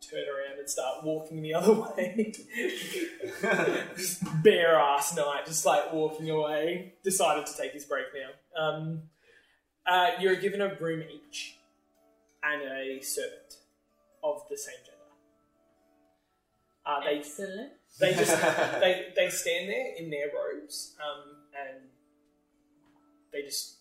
turn 0.00 0.24
around 0.28 0.58
and 0.58 0.68
start 0.68 1.04
walking 1.04 1.42
the 1.42 1.54
other 1.54 1.72
way. 1.96 2.32
just 3.96 4.22
bare 4.42 4.78
ass 4.78 5.16
knight, 5.16 5.46
just 5.46 5.64
like 5.64 5.92
walking 5.92 6.30
away. 6.30 6.94
Decided 7.02 7.46
to 7.46 7.56
take 7.56 7.72
his 7.72 7.84
break 7.84 8.06
now. 8.14 8.62
Um, 8.62 9.02
uh, 9.86 10.10
you're 10.20 10.36
given 10.36 10.60
a 10.60 10.74
room 10.74 11.02
each 11.02 11.56
and 12.42 12.62
a 12.62 13.00
servant 13.02 13.56
of 14.22 14.42
the 14.50 14.56
same 14.56 14.74
gender. 14.84 14.98
Uh, 16.84 17.00
they 17.04 17.18
Excellent. 17.18 17.72
They 18.00 18.14
just 18.14 18.40
they 18.80 19.12
they 19.16 19.28
stand 19.30 19.68
there 19.68 19.94
in 19.96 20.10
their 20.10 20.30
robes 20.34 20.94
um, 21.02 21.36
and 21.58 21.88
they 23.32 23.42
just 23.42 23.76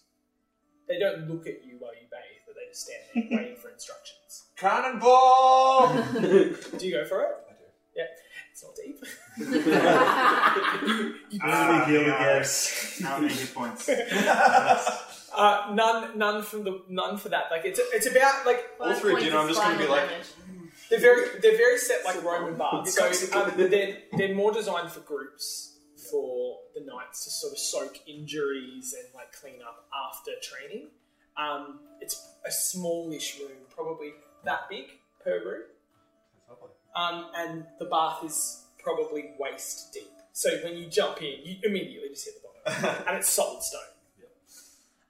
they 0.88 0.98
don't 1.00 1.28
look 1.30 1.46
at 1.48 1.64
you 1.66 1.78
while 1.80 1.94
you 1.94 2.08
bathe, 2.10 2.42
but 2.46 2.56
they 2.56 2.66
just 2.70 2.84
stand 2.86 3.04
there 3.14 3.24
waiting 3.40 3.56
for 3.58 3.70
instructions. 3.70 4.46
Cannonball! 4.56 5.94
Do 6.22 6.86
you 6.88 6.92
go 6.92 7.06
for 7.06 7.22
it? 7.24 7.36
I 7.50 7.54
do. 7.54 7.66
Yeah, 7.96 8.06
it's 8.52 8.64
not 8.64 8.76
deep. 8.76 9.04
Only 11.44 11.86
heal 11.86 12.12
Ah. 12.12 12.22
yes. 12.22 13.00
How 13.04 13.20
many 13.20 13.34
hit 13.34 13.54
points? 13.54 13.90
Uh, 13.90 15.72
none, 15.74 16.18
none 16.18 16.42
from 16.42 16.64
the 16.64 16.82
none 16.90 17.18
for 17.18 17.30
that. 17.30 17.52
Like 17.52 17.66
it's 17.66 17.80
it's 17.94 18.08
about 18.08 18.46
like 18.46 18.66
All 18.80 18.94
through 18.96 19.20
dinner, 19.20 19.38
I'm 19.38 19.48
just 19.48 19.62
gonna 19.62 19.78
be 19.78 19.88
like, 19.88 20.10
they're 20.90 21.00
very 21.00 21.40
they're 21.42 21.58
very 21.58 21.78
set 21.78 22.06
like 22.06 22.24
Roman 22.24 22.58
baths. 22.58 22.96
So 22.96 23.06
um, 23.40 23.54
they're 23.58 23.98
they're 24.14 24.36
more 24.36 24.52
designed 24.54 24.92
for 24.92 25.02
groups 25.02 25.78
for 26.12 26.60
the 26.74 26.82
knights 26.82 27.26
to 27.26 27.32
sort 27.32 27.54
of 27.54 27.60
soak 27.60 28.00
injuries 28.08 28.96
and 28.98 29.14
like 29.14 29.32
clean 29.34 29.62
up 29.62 29.88
after 30.10 30.32
training. 30.42 30.88
Um, 31.36 31.80
it's 32.02 32.34
a 32.46 32.52
smallish 32.52 33.40
room, 33.40 33.58
probably 33.70 34.14
that 34.46 34.70
big 34.70 34.86
per 35.24 35.44
room. 35.44 35.64
Um, 36.96 37.28
and 37.36 37.66
the 37.78 37.86
bath 37.86 38.24
is 38.24 38.64
probably 38.82 39.32
waist 39.38 39.94
deep. 39.94 40.10
So 40.34 40.50
when 40.64 40.78
you 40.78 40.88
jump 40.88 41.22
in, 41.22 41.40
you 41.44 41.58
immediately 41.64 42.10
just 42.10 42.26
hit 42.26 42.36
the 42.42 42.72
bottom, 42.72 43.04
and 43.08 43.18
it's 43.18 43.30
solid 43.30 43.62
stone. 43.62 43.82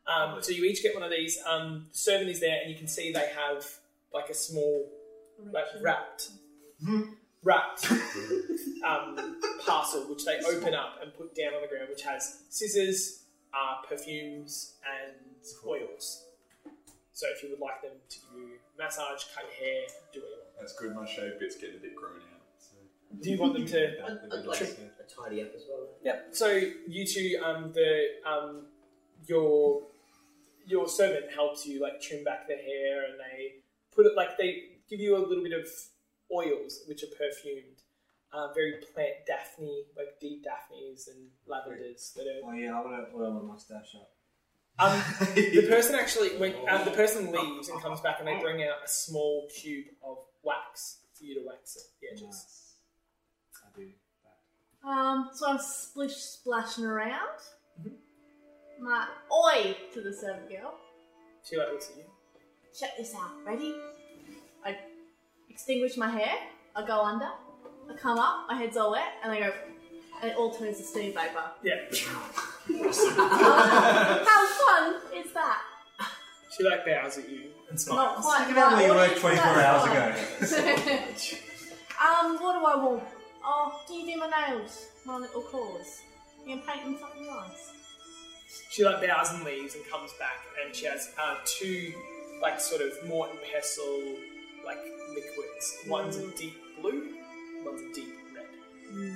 Um, 0.08 0.42
so 0.42 0.52
you 0.52 0.64
each 0.64 0.82
get 0.82 0.94
one 0.94 1.04
of 1.04 1.12
these. 1.12 1.38
Um, 1.46 1.88
the 1.92 1.98
servant 1.98 2.30
is 2.30 2.40
there, 2.40 2.60
and 2.62 2.72
you 2.72 2.78
can 2.78 2.88
see 2.88 3.12
they 3.12 3.30
have 3.36 3.66
like 4.14 4.30
a 4.30 4.34
small, 4.34 4.90
like 5.52 5.66
wrapped, 5.82 6.30
wrapped 7.44 7.92
um, 8.86 9.40
parcel 9.66 10.10
which 10.10 10.26
they 10.26 10.40
open 10.48 10.74
up 10.74 11.00
and 11.02 11.14
put 11.16 11.36
down 11.36 11.54
on 11.54 11.62
the 11.62 11.68
ground, 11.68 11.88
which 11.90 12.04
has 12.04 12.44
scissors, 12.50 13.24
uh, 13.54 13.82
perfumes, 13.88 14.74
and 14.86 15.16
oils. 15.66 16.26
So 17.14 17.26
if 17.36 17.42
you 17.42 17.50
would 17.50 17.60
like 17.60 17.82
them 17.82 17.94
to 18.10 18.18
give 18.20 18.40
you 18.40 18.50
massage, 18.78 19.24
cut 19.34 19.44
your 19.46 19.68
hair, 19.68 19.88
do 20.14 20.20
what 20.20 20.30
you 20.30 20.36
want. 20.38 20.60
That's 20.60 20.74
good. 20.74 20.96
My 20.96 21.06
shaved 21.06 21.40
bits 21.40 21.56
getting 21.56 21.78
a 21.78 21.80
bit 21.80 21.96
grown 21.96 22.18
out. 22.18 22.42
So. 22.60 22.76
Do 23.22 23.30
you 23.32 23.38
want 23.40 23.54
them 23.54 23.66
to? 23.66 24.06
I'd, 24.06 24.40
I'd 24.40 24.46
like 24.46 24.62
a 24.62 24.66
tidy 25.10 25.42
up 25.42 25.50
as 25.56 25.64
well. 25.70 25.88
Yep. 26.04 26.28
So 26.32 26.62
you 26.88 27.06
two, 27.06 27.42
um, 27.44 27.72
the 27.74 28.04
um, 28.26 28.66
your 29.26 29.82
your 30.66 30.88
servant 30.88 31.32
helps 31.34 31.66
you 31.66 31.82
like 31.82 32.02
trim 32.02 32.24
back 32.24 32.48
the 32.48 32.56
hair, 32.56 33.06
and 33.06 33.16
they 33.20 33.64
put 33.96 34.06
it 34.06 34.16
like 34.16 34.38
they 34.38 34.77
give 34.90 35.00
you 35.00 35.18
a 35.18 35.20
little 35.20 35.44
bit 35.44 35.54
of 35.54 35.68
oils 36.32 36.82
which 36.88 37.04
are 37.04 37.08
perfumed, 37.08 37.82
uh, 38.34 38.54
very 38.54 38.74
plant 38.94 39.26
Daphne, 39.26 39.84
like 39.96 40.20
deep 40.20 40.44
Daphnes 40.44 41.08
and 41.08 41.28
lavenders 41.48 42.14
that 42.16 42.24
are. 42.28 42.50
Oh 42.50 42.54
yeah, 42.54 42.78
I 42.78 42.82
want 42.82 43.10
to 43.10 43.18
oil 43.18 43.32
my 43.32 43.42
mustache 43.42 43.96
up. 43.96 44.10
Um, 44.80 45.02
the 45.34 45.66
person 45.70 45.96
actually 45.96 46.38
when 46.38 46.54
um, 46.70 46.86
the 46.86 46.92
person 46.92 47.32
leaves 47.32 47.70
and 47.70 47.82
comes 47.82 48.02
back, 48.02 48.18
and 48.20 48.28
they 48.28 48.40
bring 48.40 48.62
out 48.64 48.78
a 48.86 48.88
small 48.88 49.48
cube 49.50 49.88
of 50.04 50.18
wax 50.44 51.00
for 51.18 51.26
you 51.26 51.36
to 51.36 51.48
wax 51.48 51.76
it. 51.76 51.84
the 52.02 52.08
edges. 52.12 52.24
Nice. 52.24 52.74
I 53.66 53.80
do 53.80 53.88
that. 54.84 54.88
Um, 54.88 55.30
so 55.34 55.50
I'm 55.50 55.60
splish 55.60 56.16
splashing 56.16 56.86
around. 56.86 57.40
Mm-hmm. 57.80 58.86
My 58.86 59.08
oi 59.32 59.76
to 59.94 60.02
the 60.02 60.14
servant 60.14 60.50
girl. 60.50 60.76
She 61.44 61.58
like 61.58 61.70
looks 61.72 61.90
at 61.90 61.98
you. 61.98 62.04
Check 62.78 62.98
this 62.98 63.16
out. 63.16 63.32
Ready? 63.46 63.74
I 65.58 65.60
extinguish 65.60 65.98
my 65.98 66.08
hair. 66.08 66.38
I 66.76 66.86
go 66.86 67.02
under. 67.02 67.26
I 67.26 67.94
come 68.00 68.20
up. 68.20 68.46
My 68.48 68.54
head's 68.56 68.78
all 68.78 68.92
wet, 68.92 69.14
and 69.24 69.32
I 69.32 69.40
go, 69.40 69.52
and 70.22 70.30
it 70.32 70.38
all 70.38 70.54
turns 70.54 70.78
to 70.78 70.84
steam 70.84 71.16
vapor. 71.16 71.50
Yeah. 71.64 71.78
How 72.78 74.48
fun 74.62 75.02
is 75.16 75.34
that? 75.34 75.62
She 76.56 76.64
like 76.64 76.86
bows 76.86 77.18
at 77.18 77.28
you. 77.28 77.46
It's 77.72 77.88
Not 77.88 78.18
quite. 78.18 78.46
Think 78.46 78.52
about 78.52 78.74
where 78.74 78.88
you 78.88 78.94
What 78.94 79.18
24 79.18 79.46
hours 79.48 79.82
fun? 79.82 79.98
ago. 79.98 80.98
um, 82.06 82.38
what 82.40 82.54
do 82.54 82.64
I 82.64 82.76
want? 82.76 83.04
Oh, 83.44 83.82
do 83.88 83.96
you 83.96 84.14
do 84.14 84.20
my 84.20 84.30
nails? 84.30 84.90
My 85.06 85.18
little 85.18 85.42
claws? 85.42 86.02
You 86.46 86.56
can 86.58 86.68
paint 86.68 86.84
them 86.84 86.98
something 87.00 87.26
nice. 87.26 87.72
She 88.70 88.86
like 88.86 89.02
bows 89.02 89.34
and 89.34 89.44
leaves 89.44 89.74
and 89.74 89.84
comes 89.90 90.14
back, 90.20 90.38
and 90.64 90.76
she 90.76 90.86
has 90.86 91.16
uh, 91.20 91.38
two 91.46 91.94
like 92.44 92.60
sort 92.62 92.84
of 92.84 92.94
Morton 93.08 93.40
pestle 93.52 94.18
like 94.68 94.84
liquids. 95.16 95.78
One's 95.88 96.18
a 96.18 96.22
hmm. 96.22 96.36
deep 96.36 96.58
blue, 96.80 97.16
one's 97.66 97.82
a 97.82 97.94
deep 97.94 98.14
red. 98.36 98.46
Hmm. 98.92 99.16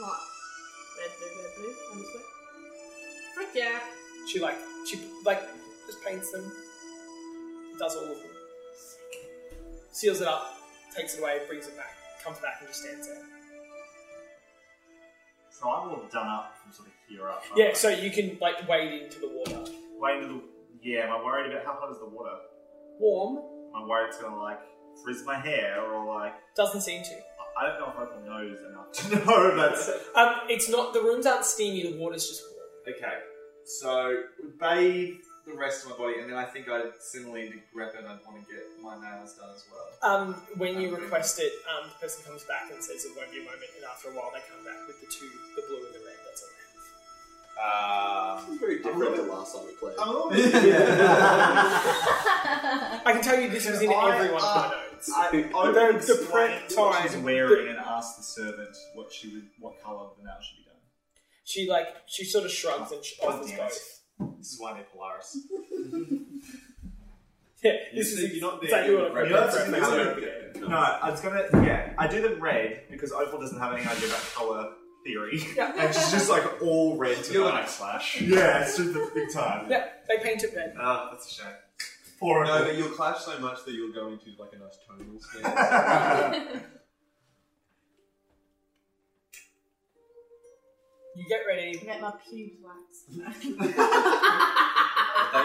What? 0.00 0.18
Red, 0.98 1.10
blue, 1.18 1.42
red, 1.42 1.52
blue. 1.58 1.74
I'm 1.92 1.98
just 1.98 3.34
Frick 3.34 3.48
yeah. 3.54 3.80
She 4.26 4.40
like 4.40 4.56
she 4.86 5.00
like 5.24 5.42
just 5.86 6.04
paints 6.04 6.30
them, 6.32 6.50
does 7.78 7.96
all 7.96 8.04
of 8.04 8.08
them, 8.08 8.30
seals 9.90 10.20
it 10.20 10.28
up, 10.28 10.56
takes 10.94 11.14
it 11.14 11.20
away, 11.20 11.40
brings 11.48 11.66
it 11.66 11.76
back, 11.76 11.96
comes 12.22 12.38
back, 12.38 12.58
and 12.60 12.68
just 12.68 12.82
stands 12.82 13.06
there. 13.08 13.22
So 15.50 15.68
I'm 15.68 15.88
all 15.88 16.04
done 16.12 16.28
up 16.28 16.56
from 16.62 16.72
sort 16.72 16.88
of 16.88 16.94
here 17.08 17.28
up. 17.28 17.42
Yeah, 17.56 17.72
so 17.74 17.88
you 17.88 18.10
can 18.10 18.38
like 18.40 18.68
wade 18.68 19.02
into 19.02 19.18
the 19.20 19.28
water. 19.28 19.72
Wade 19.98 20.22
into 20.22 20.34
the. 20.34 20.42
Yeah, 20.80 21.06
am 21.06 21.12
I 21.12 21.24
worried 21.24 21.50
about 21.50 21.64
how 21.64 21.72
hot 21.80 21.90
is 21.90 21.98
the 21.98 22.06
water? 22.06 22.36
Warm 23.00 23.57
Am 23.78 23.84
I 23.84 23.86
worried 23.86 24.08
it's 24.08 24.18
gonna 24.18 24.40
like 24.40 24.60
frizz 25.02 25.24
my 25.24 25.38
hair 25.38 25.82
or 25.82 26.04
like. 26.04 26.34
doesn't 26.56 26.80
seem 26.80 27.02
to. 27.04 27.10
I 27.58 27.66
don't 27.66 27.80
know 27.80 27.90
if 27.90 27.98
I 27.98 28.14
can 28.14 28.24
nose 28.24 28.58
enough 28.70 28.92
to 28.92 29.26
know 29.26 29.56
that's. 29.56 29.90
Um, 30.14 30.46
it's 30.48 30.68
not 30.68 30.92
the 30.92 31.00
rooms 31.00 31.26
aren't 31.26 31.44
steamy. 31.44 31.90
The 31.90 31.98
water's 31.98 32.28
just 32.28 32.42
warm. 32.54 32.96
Okay, 32.96 33.18
so 33.64 34.22
we 34.42 34.50
bathe 34.60 35.16
the 35.46 35.54
rest 35.58 35.84
of 35.84 35.90
my 35.90 35.96
body, 35.96 36.20
and 36.20 36.30
then 36.30 36.38
I 36.38 36.44
think 36.44 36.68
I 36.68 36.82
similarly 37.00 37.50
to 37.50 37.58
grep 37.74 37.98
it. 37.98 38.06
I'd 38.06 38.22
want 38.22 38.38
to 38.38 38.46
get 38.46 38.62
my 38.80 38.94
nails 39.00 39.34
done 39.34 39.50
as 39.54 39.64
well. 39.72 39.88
Um, 40.06 40.34
when 40.56 40.80
you 40.80 40.94
request 40.94 41.40
it, 41.40 41.52
um, 41.66 41.90
the 41.90 41.98
person 41.98 42.22
comes 42.24 42.44
back 42.44 42.70
and 42.70 42.82
says 42.82 43.04
it 43.04 43.12
won't 43.16 43.32
be 43.32 43.42
a 43.42 43.44
moment, 43.44 43.70
and 43.74 43.84
after 43.84 44.10
a 44.10 44.12
while 44.12 44.30
they 44.30 44.42
come 44.46 44.62
back 44.62 44.86
with 44.86 45.00
the 45.00 45.10
two, 45.10 45.30
the 45.56 45.62
blue 45.66 45.82
and 45.82 45.94
the 45.94 46.02
red. 46.06 46.18
That's 46.30 46.42
all 46.42 46.57
they 47.58 47.64
have. 47.64 48.38
Um, 48.38 48.52
It's 48.52 48.60
very 48.60 48.76
different 48.82 49.16
to 49.16 49.22
last 49.22 49.54
time 49.54 49.64
we 49.66 49.72
played. 49.72 49.94
I'm 50.00 50.08
a 50.08 50.12
little 50.12 50.30
bit. 50.30 50.54
I 53.04 53.12
can 53.12 53.22
tell 53.22 53.40
you 53.40 53.48
this 53.50 53.68
was 53.68 53.80
in 53.82 53.90
I- 53.90 54.14
every 54.16 54.32
one 54.32 54.42
of 54.42 54.48
uh, 54.48 54.68
my 54.68 54.74
notes. 54.92 55.10
I, 55.14 55.26
I 55.28 55.30
The- 55.30 55.42
would 55.54 55.74
the 55.74 55.96
explain 55.96 56.28
prep 56.30 56.70
what 56.76 56.92
time, 56.92 57.02
she's 57.08 57.16
wearing 57.18 57.68
and 57.68 57.78
ask 57.78 58.16
the 58.16 58.22
servant 58.22 58.76
what 58.94 59.12
she 59.12 59.28
would, 59.34 59.48
what 59.58 59.82
colour 59.82 60.08
the 60.18 60.24
nail 60.24 60.34
should 60.40 60.56
be 60.58 60.64
done. 60.64 60.74
She 61.44 61.68
like 61.68 61.88
she 62.06 62.24
sort 62.24 62.44
of 62.44 62.50
shrugs 62.50 62.92
and 62.92 63.04
she 63.04 63.16
God 63.20 63.34
offers 63.36 63.50
damn 63.50 63.58
it. 63.60 63.62
both. 63.62 64.38
This 64.38 64.52
is 64.52 64.60
why 64.60 64.72
they're 64.74 64.84
Polaris. 64.92 65.38
Yeah, 67.60 67.72
this 67.92 68.12
is 68.12 68.32
you're 68.36 68.52
not 68.52 68.62
exactly 68.62 68.94
there. 68.94 69.02
what 69.10 69.18
I'm 69.18 69.24
You 69.26 69.30
know, 69.32 69.36
going 69.40 69.48
it's 69.48 69.56
for. 69.56 69.72
just 69.72 70.18
It's 70.20 70.60
gonna 70.60 70.68
No, 70.70 70.76
I 70.76 71.10
was 71.10 71.20
gonna. 71.20 71.42
Yeah, 71.66 71.92
I 71.98 72.06
do 72.06 72.22
the 72.22 72.36
red 72.36 72.84
because 72.88 73.10
Opal 73.10 73.40
doesn't 73.40 73.58
have 73.58 73.72
any 73.72 73.82
idea 73.84 74.06
about 74.10 74.20
colour 74.32 74.68
theory, 75.08 75.40
and 75.78 75.94
she's 75.94 76.10
just 76.12 76.28
like 76.28 76.60
all 76.62 76.96
red 76.98 77.16
to 77.24 77.32
You're 77.32 77.44
the 77.46 77.50
like 77.50 77.68
Slash. 77.68 78.20
Yeah, 78.36 78.64
super 78.78 79.10
big 79.14 79.32
time. 79.32 79.70
Yeah, 79.70 79.88
they 80.06 80.18
paint 80.18 80.44
it 80.44 80.52
red. 80.54 80.74
Ah, 80.78 81.08
that's 81.10 81.30
a 81.30 81.34
shame. 81.42 81.52
Poor 82.20 82.44
No, 82.44 82.52
Opal. 82.54 82.66
but 82.66 82.76
you'll 82.76 82.90
clash 82.90 83.20
so 83.20 83.38
much 83.38 83.64
that 83.64 83.72
you'll 83.72 83.92
go 83.92 84.08
into 84.08 84.26
like 84.38 84.52
a 84.52 84.58
nice 84.58 84.78
tonal 84.86 85.20
scale. 85.20 86.60
You 91.16 91.24
get 91.28 91.40
ready. 91.48 91.72
Get 91.78 92.00
my 92.00 92.12
pubes 92.30 92.56
waxed. 92.62 93.10
they 93.10 93.62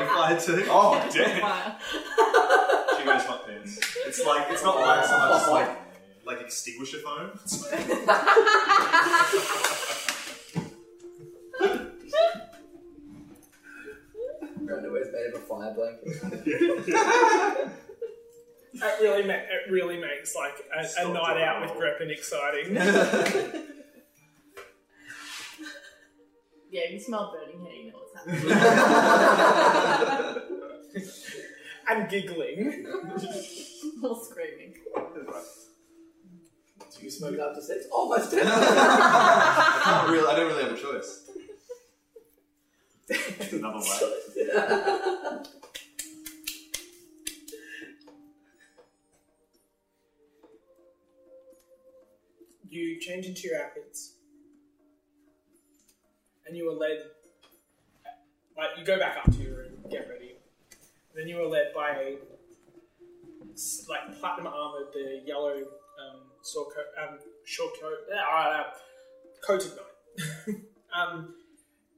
fly 0.07 0.37
too. 0.39 0.65
Oh 0.69 1.09
damn! 1.11 1.41
Fire. 1.41 1.77
She 2.99 3.07
wears 3.07 3.23
hot 3.23 3.47
pants. 3.47 3.79
It's 4.05 4.23
like 4.25 4.51
it's 4.51 4.63
not 4.63 4.77
wax 4.79 5.09
so 5.09 5.17
much. 5.17 5.41
It's 5.41 5.49
like 5.49 5.69
like 6.25 6.41
extinguisher 6.41 6.99
foam. 6.99 7.31
Underwear's 14.61 15.07
made 15.11 15.27
of 15.33 15.35
a 15.35 15.45
fire 15.45 15.73
blanket. 15.73 17.69
It 18.75 19.01
really, 19.03 19.21
ma- 19.23 19.33
it 19.33 19.69
really 19.71 19.97
makes 20.01 20.35
like 20.35 20.55
a, 20.75 20.79
a 20.81 20.87
Stop 20.87 21.13
night 21.13 21.39
out 21.43 21.61
with 21.61 21.77
drawing. 21.77 21.93
Greppin 21.93 22.09
exciting. 22.09 22.75
Yeah, 26.71 26.81
if 26.85 26.93
you 26.93 26.99
smell 27.01 27.31
burning 27.31 27.63
hair, 27.63 27.75
you 27.75 27.91
know 27.91 27.99
what's 27.99 28.15
happening. 30.95 31.13
and 31.87 32.09
giggling. 32.09 32.87
or 34.03 34.15
screaming. 34.25 34.73
Do 35.13 35.33
you 37.03 37.11
smoke 37.11 37.37
after 37.37 37.61
sex? 37.61 37.85
Almost 37.91 38.31
dead. 38.31 38.47
I 38.47 39.81
can't 39.83 40.09
really. 40.09 40.27
I 40.27 40.35
don't 40.35 40.47
really 40.47 40.63
have 40.63 40.71
a 40.73 40.81
choice. 40.81 41.29
It's 43.09 43.53
another 43.53 43.79
way. 43.79 45.43
You 52.69 52.99
change 52.99 53.27
into 53.27 53.47
your 53.47 53.61
outfits, 53.61 54.13
and 56.47 56.57
you 56.57 56.69
are 56.69 56.73
led. 56.73 56.97
Like 58.57 58.69
you 58.77 58.85
go 58.85 58.97
back 58.97 59.17
up 59.17 59.31
to 59.31 59.37
your 59.37 59.57
room, 59.57 59.71
get 59.91 60.07
ready, 60.09 60.37
and 60.71 61.15
then 61.15 61.27
you 61.27 61.39
are 61.41 61.47
led 61.47 61.73
by 61.75 61.89
a 61.91 62.17
like 63.89 64.19
platinum 64.19 64.47
armored, 64.47 64.87
the 64.93 65.21
yellow 65.25 65.57
um, 65.57 66.21
sword 66.43 66.67
coat, 66.75 66.85
um, 67.01 67.19
short 67.45 67.73
coat, 67.81 67.97
uh, 68.15 68.63
coated 69.41 69.71
knight. 69.75 70.55
um, 70.95 71.33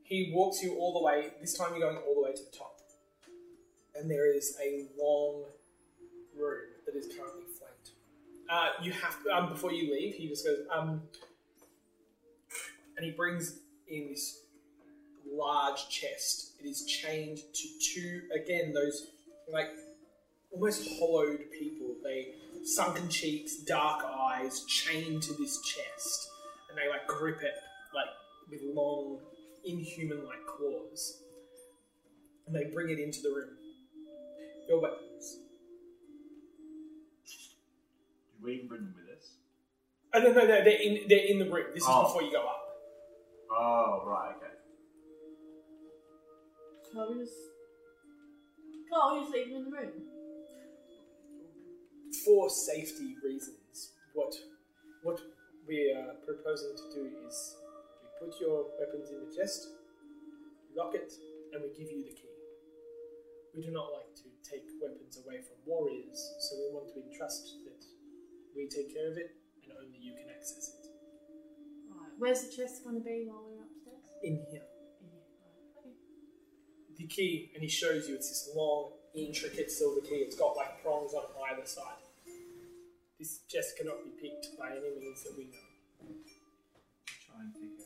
he 0.03 0.31
walks 0.33 0.63
you 0.63 0.75
all 0.75 0.93
the 0.93 1.03
way. 1.03 1.31
This 1.41 1.57
time 1.57 1.71
you're 1.71 1.91
going 1.91 2.01
all 2.07 2.15
the 2.15 2.21
way 2.21 2.33
to 2.33 2.43
the 2.43 2.57
top, 2.57 2.79
and 3.95 4.09
there 4.09 4.33
is 4.33 4.55
a 4.63 4.85
long 4.97 5.43
room 6.37 6.61
that 6.85 6.95
is 6.95 7.07
currently 7.07 7.43
flanked. 7.57 7.91
Uh, 8.49 8.83
you 8.83 8.91
have 8.91 9.21
to, 9.23 9.29
um, 9.31 9.49
before 9.49 9.73
you 9.73 9.91
leave. 9.91 10.13
He 10.13 10.27
just 10.27 10.45
goes, 10.45 10.59
um, 10.71 11.01
and 12.95 13.05
he 13.05 13.11
brings 13.11 13.59
in 13.87 14.09
this 14.09 14.41
large 15.29 15.89
chest. 15.89 16.51
It 16.63 16.67
is 16.67 16.85
chained 16.85 17.39
to 17.53 17.67
two 17.79 18.21
again 18.33 18.73
those 18.73 19.07
like 19.51 19.69
almost 20.55 20.87
hollowed 20.99 21.39
people. 21.57 21.95
They 22.03 22.33
sunken 22.63 23.09
cheeks, 23.09 23.57
dark 23.57 24.03
eyes, 24.05 24.63
chained 24.65 25.23
to 25.23 25.33
this 25.33 25.61
chest, 25.61 26.29
and 26.69 26.77
they 26.77 26.89
like 26.89 27.07
grip 27.07 27.41
it 27.41 27.53
like 27.93 28.07
with 28.49 28.61
long, 28.75 29.19
inhuman-like 29.65 30.45
claws, 30.47 31.21
and 32.47 32.55
they 32.55 32.65
bring 32.73 32.89
it 32.89 32.99
into 32.99 33.21
the 33.21 33.29
room. 33.29 33.49
Your 34.67 34.81
weapons. 34.81 35.37
Did 38.35 38.43
we 38.43 38.53
even 38.55 38.67
bring 38.67 38.81
them 38.81 38.95
with 38.97 39.17
us? 39.17 39.25
Oh 40.13 40.19
no, 40.19 40.31
no, 40.31 40.41
no! 40.47 40.63
They're 40.63 40.81
in. 40.81 41.07
They're 41.07 41.25
in 41.27 41.39
the 41.39 41.45
room. 41.49 41.67
This 41.73 41.83
is 41.83 41.89
Oh. 41.89 42.03
before 42.03 42.23
you 42.23 42.31
go 42.31 42.41
up. 42.41 42.61
Oh, 43.51 44.03
right, 44.07 44.33
okay. 44.37 44.53
Can't 46.93 47.11
we 47.11 47.23
just. 47.23 47.33
Can't 48.91 49.13
we 49.13 49.19
just 49.21 49.33
leave 49.33 49.47
them 49.49 49.57
in 49.57 49.63
the 49.65 49.77
room? 49.77 49.91
For 52.23 52.49
safety 52.49 53.15
reasons, 53.23 53.91
what 54.13 54.35
what 55.03 55.19
we 55.67 55.91
are 55.91 56.15
proposing 56.25 56.75
to 56.77 56.83
do 56.93 57.09
is 57.27 57.55
we 58.01 58.27
put 58.27 58.39
your 58.39 58.65
weapons 58.79 59.09
in 59.09 59.27
the 59.27 59.35
chest, 59.35 59.67
lock 60.75 60.95
it, 60.95 61.13
and 61.53 61.61
we 61.61 61.69
give 61.69 61.91
you 61.91 62.03
the 62.03 62.13
key. 62.13 62.35
We 63.55 63.61
do 63.63 63.71
not 63.71 63.91
like 63.93 64.13
to 64.15 64.29
take 64.43 64.65
weapons 64.81 65.17
away 65.25 65.41
from 65.41 65.57
warriors, 65.65 66.19
so 66.39 66.55
we 66.57 66.73
want 66.73 66.89
to 66.93 67.01
entrust 67.01 67.55
that 67.65 67.85
we 68.55 68.67
take 68.67 68.93
care 68.93 69.11
of 69.11 69.17
it 69.17 69.35
and 69.63 69.73
only 69.77 69.97
you 69.99 70.13
can 70.13 70.29
access 70.29 70.69
it. 70.69 70.89
Right. 71.89 72.11
Where's 72.17 72.43
the 72.43 72.55
chest 72.55 72.83
going 72.83 72.95
to 72.95 73.03
be 73.03 73.25
while 73.27 73.43
we're 73.45 73.63
upstairs? 73.63 74.03
In 74.23 74.35
here. 74.51 74.65
In 75.01 75.09
here. 75.11 75.27
Right. 75.75 75.87
Okay. 75.87 75.95
The 76.97 77.07
key, 77.07 77.51
and 77.53 77.63
he 77.63 77.69
shows 77.69 78.07
you, 78.07 78.15
it's 78.15 78.29
this 78.29 78.49
long, 78.55 78.91
intricate 79.15 79.71
silver 79.71 80.01
key. 80.01 80.23
It's 80.25 80.35
got 80.35 80.55
like 80.55 80.81
prongs 80.83 81.13
on 81.13 81.23
either 81.51 81.65
side. 81.65 82.04
This 83.19 83.39
chest 83.47 83.77
cannot 83.77 83.97
be 84.03 84.09
picked 84.21 84.57
by 84.59 84.71
any 84.71 84.89
means 84.99 85.23
that 85.23 85.33
we 85.37 85.45
know. 85.45 85.51
Try 87.25 87.35
and 87.41 87.53
pick 87.53 87.79
it. 87.79 87.85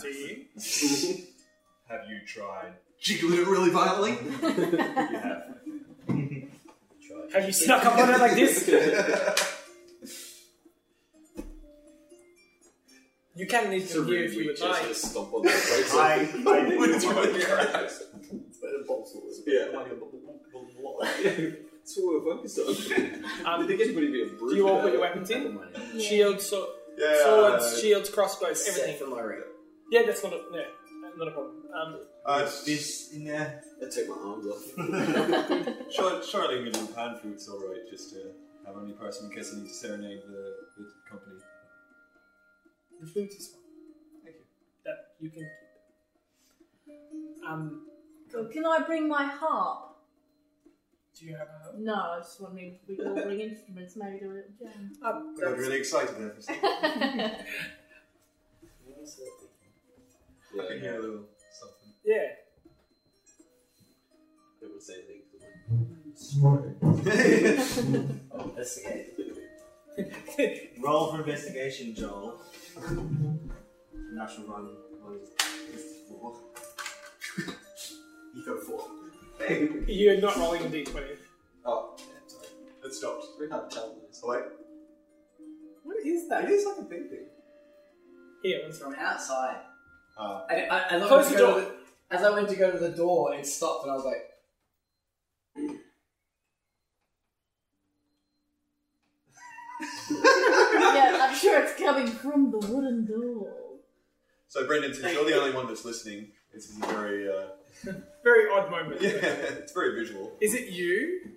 Do 0.00 0.08
you? 0.08 0.32
Have 1.88 2.02
you 2.08 2.18
tried? 2.26 2.72
Jiggling 3.00 3.38
it 3.40 3.46
really 3.46 3.70
violently. 3.70 4.18
You 4.30 5.16
have. 5.18 5.44
Try. 7.06 7.20
Have 7.40 7.46
you 7.46 7.52
snuck 7.52 7.84
up 7.86 7.96
on 7.98 8.10
it 8.10 8.18
like 8.20 8.34
this? 8.34 8.68
You 13.36 13.46
can 13.46 13.70
leave 13.70 13.82
It's 13.82 13.94
them 13.94 14.04
a 14.04 14.06
here 14.08 14.24
if 14.24 14.32
you 14.34 14.38
weak 14.40 14.48
would 14.48 14.60
like. 14.60 14.88
to 14.88 14.94
stomp 14.94 15.32
on 15.32 15.42
the 15.42 15.48
place. 15.48 15.94
I, 15.94 16.14
I 16.14 16.18
did 16.68 16.80
It's 16.94 17.04
want 17.06 17.16
really 17.18 17.40
to 17.40 17.46
crap. 17.46 17.90
Yeah. 19.46 19.66
That's 21.90 22.04
what 22.06 22.24
we're 22.24 22.36
focused 22.36 22.58
on. 22.58 23.44
Um, 23.46 23.64
I 23.64 23.66
think 23.66 23.80
anybody 23.80 24.12
be 24.12 24.22
a 24.22 24.26
brute. 24.26 24.50
do 24.50 24.56
you 24.56 24.68
all 24.68 24.80
put 24.80 24.92
your 24.92 25.00
weapons 25.00 25.30
in? 25.30 25.58
Yeah. 25.94 26.00
Shields, 26.00 26.46
so, 26.46 26.68
Yeah. 26.96 27.24
swords, 27.24 27.80
shields, 27.80 28.10
crossbows, 28.10 28.64
Set 28.64 28.78
everything. 28.78 28.98
for 29.08 29.14
my 29.14 29.20
ring. 29.22 29.42
Yeah, 29.90 30.02
that's 30.06 30.22
not 30.22 30.32
a, 30.32 30.36
no, 30.52 30.64
not 31.16 31.28
a 31.28 31.30
problem. 31.32 31.64
Um, 31.74 32.00
Uh, 32.24 32.44
this 32.64 33.12
in 33.12 33.24
there. 33.24 33.62
I 33.82 33.88
take 33.88 34.08
my 34.08 34.14
arms 34.16 34.46
off. 34.46 34.62
Surely, 35.90 36.26
surely 36.26 36.58
a 36.58 36.60
little 36.62 36.86
pan 36.88 37.16
flute's 37.20 37.48
alright 37.48 37.88
just 37.90 38.10
to 38.12 38.18
have 38.66 38.76
on 38.76 38.86
your 38.86 38.96
person 38.96 39.28
in 39.30 39.36
case 39.36 39.52
I 39.52 39.58
need 39.58 39.68
to 39.68 39.74
serenade 39.74 40.22
the, 40.28 40.54
the 40.76 40.84
company. 41.10 41.40
the 43.00 43.06
flute 43.06 43.30
is 43.32 43.48
fine. 43.48 44.22
Thank 44.24 44.36
you. 44.36 44.42
That 44.84 44.96
you 45.18 45.30
can 45.30 45.48
keep. 46.84 47.48
Um, 47.48 47.86
So 48.30 48.44
can 48.44 48.64
I 48.66 48.80
bring 48.86 49.08
my 49.08 49.24
harp? 49.24 49.89
Do 51.18 51.26
you 51.26 51.36
have 51.36 51.48
a? 51.48 51.78
No, 51.78 51.94
I 51.94 52.16
was 52.18 52.26
just 52.28 52.40
wondering 52.40 52.74
if 52.74 52.88
we 52.88 52.96
could 52.96 53.06
all 53.06 53.14
bring 53.22 53.40
instruments, 53.40 53.96
maybe 53.96 54.18
do 54.20 54.26
a 54.26 54.32
little 54.32 54.52
jam. 54.58 54.92
Um, 55.02 55.02
I 55.02 55.10
got 55.10 55.36
that's- 55.40 55.58
really 55.60 55.78
excited 55.78 56.16
there 56.18 56.30
for 56.30 56.38
a 56.38 56.42
second. 56.42 56.62
Yeah, 60.52 60.62
I 60.62 60.66
can 60.66 60.76
yeah. 60.76 60.80
hear 60.82 60.94
a 60.96 61.00
little 61.00 61.24
something. 61.52 61.92
yeah. 62.04 62.16
I 64.56 64.60
don't 64.60 64.70
want 64.70 64.80
to 64.80 64.86
say 64.86 64.94
anything. 64.94 65.18
Oh, 68.32 68.40
investigate. 68.48 69.06
Roll 70.82 71.12
for 71.12 71.18
investigation, 71.20 71.94
Joel. 71.94 72.40
Natural 74.12 74.46
run. 74.48 74.64
What 75.02 75.14
is 75.16 75.28
this? 75.72 75.84
Four. 76.08 76.36
You 78.34 78.44
got 78.46 78.62
four. 78.62 78.80
You're 79.86 80.20
not 80.20 80.36
rolling 80.36 80.62
a 80.62 80.68
d20. 80.68 81.16
Oh, 81.64 81.94
yeah, 81.98 82.04
sorry. 82.26 82.46
It 82.84 82.94
stopped. 82.94 83.24
It's 83.24 83.36
very 83.38 83.50
hard 83.50 83.70
to 83.70 83.76
tell 83.76 83.96
this. 84.08 84.20
Oh, 84.24 84.30
wait. 84.30 84.42
What 85.84 85.96
is 86.04 86.28
that? 86.28 86.44
It 86.44 86.50
is 86.50 86.66
like 86.66 86.78
a 86.78 86.82
big 86.82 87.08
thing. 87.10 87.26
Here, 88.42 88.62
one 88.62 88.72
second. 88.72 88.94
From 88.94 89.02
outside. 89.04 89.60
Uh, 90.18 90.42
I, 90.50 90.54
I, 90.70 90.82
as, 90.90 91.02
I 91.02 91.06
Close 91.08 91.10
went 91.10 91.26
to 91.28 91.32
the 91.32 91.38
go 91.38 91.46
door. 91.52 91.60
to 91.60 91.66
the, 91.66 92.16
as 92.16 92.22
I 92.24 92.30
went 92.30 92.48
to 92.50 92.56
go 92.56 92.70
to 92.70 92.78
the 92.78 92.88
door, 92.90 93.34
it 93.34 93.46
stopped, 93.46 93.84
and 93.84 93.92
I 93.92 93.94
was 93.94 94.04
like, 94.04 94.26
yeah, 100.10 101.18
I'm 101.22 101.34
sure 101.34 101.62
it's 101.62 101.78
coming 101.78 102.06
from 102.06 102.50
the 102.50 102.58
wooden 102.58 103.06
door. 103.06 103.50
so, 104.48 104.66
Brendan, 104.66 104.92
since 104.94 105.12
you're 105.12 105.24
the 105.24 105.38
only 105.38 105.52
one 105.54 105.66
that's 105.66 105.84
listening, 105.84 106.32
this 106.52 106.70
is 106.70 106.76
a 106.78 106.86
very, 106.86 107.28
uh, 107.28 107.50
Very 108.22 108.50
odd 108.52 108.70
moment. 108.70 109.00
yeah, 109.02 109.10
it's 109.12 109.72
very 109.72 109.98
visual. 109.98 110.32
Is 110.40 110.54
it 110.54 110.68
you? 110.70 111.30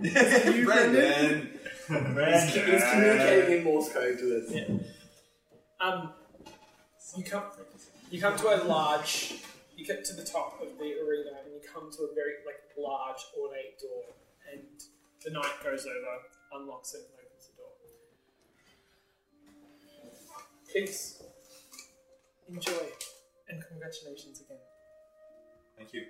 you, 0.00 0.64
Brendan? 0.64 1.50
Brendan. 1.88 2.48
He's 2.48 2.84
communicating 2.90 3.58
in 3.58 3.64
Morse 3.64 3.92
code 3.92 4.18
to 4.18 4.38
us. 4.38 4.80
Um, 5.80 6.12
you 7.16 7.24
come, 7.24 7.42
you 8.10 8.20
come 8.20 8.36
to 8.38 8.48
a 8.48 8.64
large, 8.64 9.34
you 9.76 9.84
get 9.84 10.04
to 10.06 10.14
the 10.14 10.24
top 10.24 10.60
of 10.62 10.78
the 10.78 10.84
arena 10.84 11.30
and 11.44 11.52
you 11.52 11.60
come 11.72 11.90
to 11.90 12.04
a 12.04 12.14
very 12.14 12.34
like 12.46 12.56
large 12.78 13.20
ornate 13.38 13.78
door, 13.78 14.04
and 14.50 14.62
the 15.24 15.30
knight 15.30 15.62
goes 15.62 15.84
over, 15.84 16.62
unlocks 16.62 16.94
it, 16.94 17.00
and 17.00 17.26
opens 17.26 17.48
the 17.48 17.56
door. 17.60 17.72
Please 20.72 21.22
enjoy, 22.48 22.88
and 23.48 23.62
congratulations 23.68 24.40
again. 24.40 24.58
Thank 25.76 25.92
you. 25.92 26.02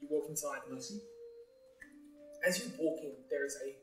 You 0.00 0.08
walk 0.10 0.26
inside. 0.28 0.60
And 0.68 0.78
as 2.46 2.58
you 2.58 2.70
walk 2.78 3.00
in, 3.02 3.12
there 3.30 3.44
is 3.44 3.56
a 3.64 3.74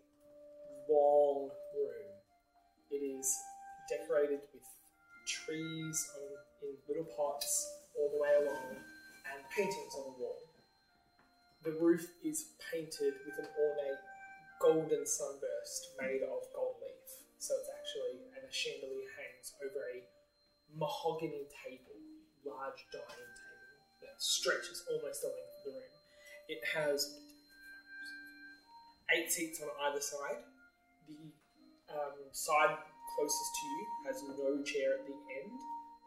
long 0.91 1.49
room. 1.75 2.11
It 2.91 3.03
is 3.03 3.27
decorated 3.89 4.39
with 4.53 4.63
trees 5.27 6.11
on, 6.15 6.69
in 6.69 6.75
little 6.87 7.09
pots 7.17 7.49
all 7.97 8.09
the 8.13 8.21
way 8.21 8.29
along 8.45 8.77
and 8.77 9.39
paintings 9.55 9.93
on 9.97 10.13
the 10.13 10.23
wall. 10.23 10.39
The 11.63 11.73
roof 11.81 12.05
is 12.23 12.53
painted 12.71 13.13
with 13.25 13.35
an 13.39 13.49
ornate 13.57 14.03
golden 14.61 15.05
sunburst 15.05 15.97
made 15.99 16.21
of 16.21 16.45
gold 16.53 16.77
leaf. 16.81 17.09
So 17.39 17.53
it's 17.57 17.69
actually, 17.73 18.21
and 18.37 18.45
a 18.45 18.53
chandelier 18.53 19.09
hangs 19.17 19.53
over 19.65 19.81
a 19.93 20.05
mahogany 20.77 21.49
table, 21.65 21.97
large 22.45 22.85
dining 22.93 23.31
table 23.33 23.75
that 24.01 24.15
stretches 24.21 24.85
almost 24.89 25.21
the 25.21 25.29
length 25.29 25.57
of 25.59 25.63
the 25.65 25.71
room. 25.81 25.93
It 26.47 26.61
has 26.73 27.17
eight 29.13 29.31
seats 29.31 29.61
on 29.61 29.69
either 29.89 30.01
side. 30.01 30.41
The 31.07 31.17
um, 31.93 32.17
side 32.31 32.77
closest 33.15 33.51
to 33.55 33.65
you 33.67 33.81
has 34.07 34.17
no 34.37 34.63
chair 34.63 34.99
at 34.99 35.05
the 35.05 35.17
end, 35.41 35.59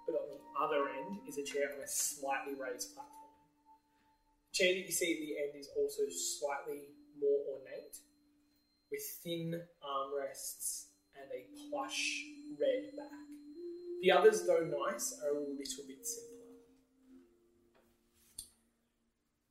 but 0.06 0.14
on 0.14 0.26
the 0.30 0.42
other 0.60 0.88
end 0.90 1.18
is 1.28 1.38
a 1.38 1.44
chair 1.44 1.70
on 1.74 1.82
a 1.82 1.88
slightly 1.88 2.54
raised 2.54 2.94
platform. 2.94 3.34
The 4.50 4.64
chair 4.64 4.74
that 4.74 4.86
you 4.86 4.92
see 4.92 5.12
at 5.12 5.20
the 5.20 5.34
end 5.42 5.52
is 5.58 5.70
also 5.76 6.02
slightly 6.10 6.94
more 7.20 7.38
ornate, 7.54 7.96
with 8.90 9.02
thin 9.22 9.60
armrests 9.82 10.86
and 11.14 11.28
a 11.32 11.70
plush 11.70 12.24
red 12.60 12.96
back. 12.96 13.26
The 14.02 14.12
others, 14.12 14.46
though 14.46 14.64
nice, 14.64 15.18
are 15.24 15.30
a 15.30 15.40
little 15.40 15.84
bit 15.86 16.06
simpler. 16.06 16.27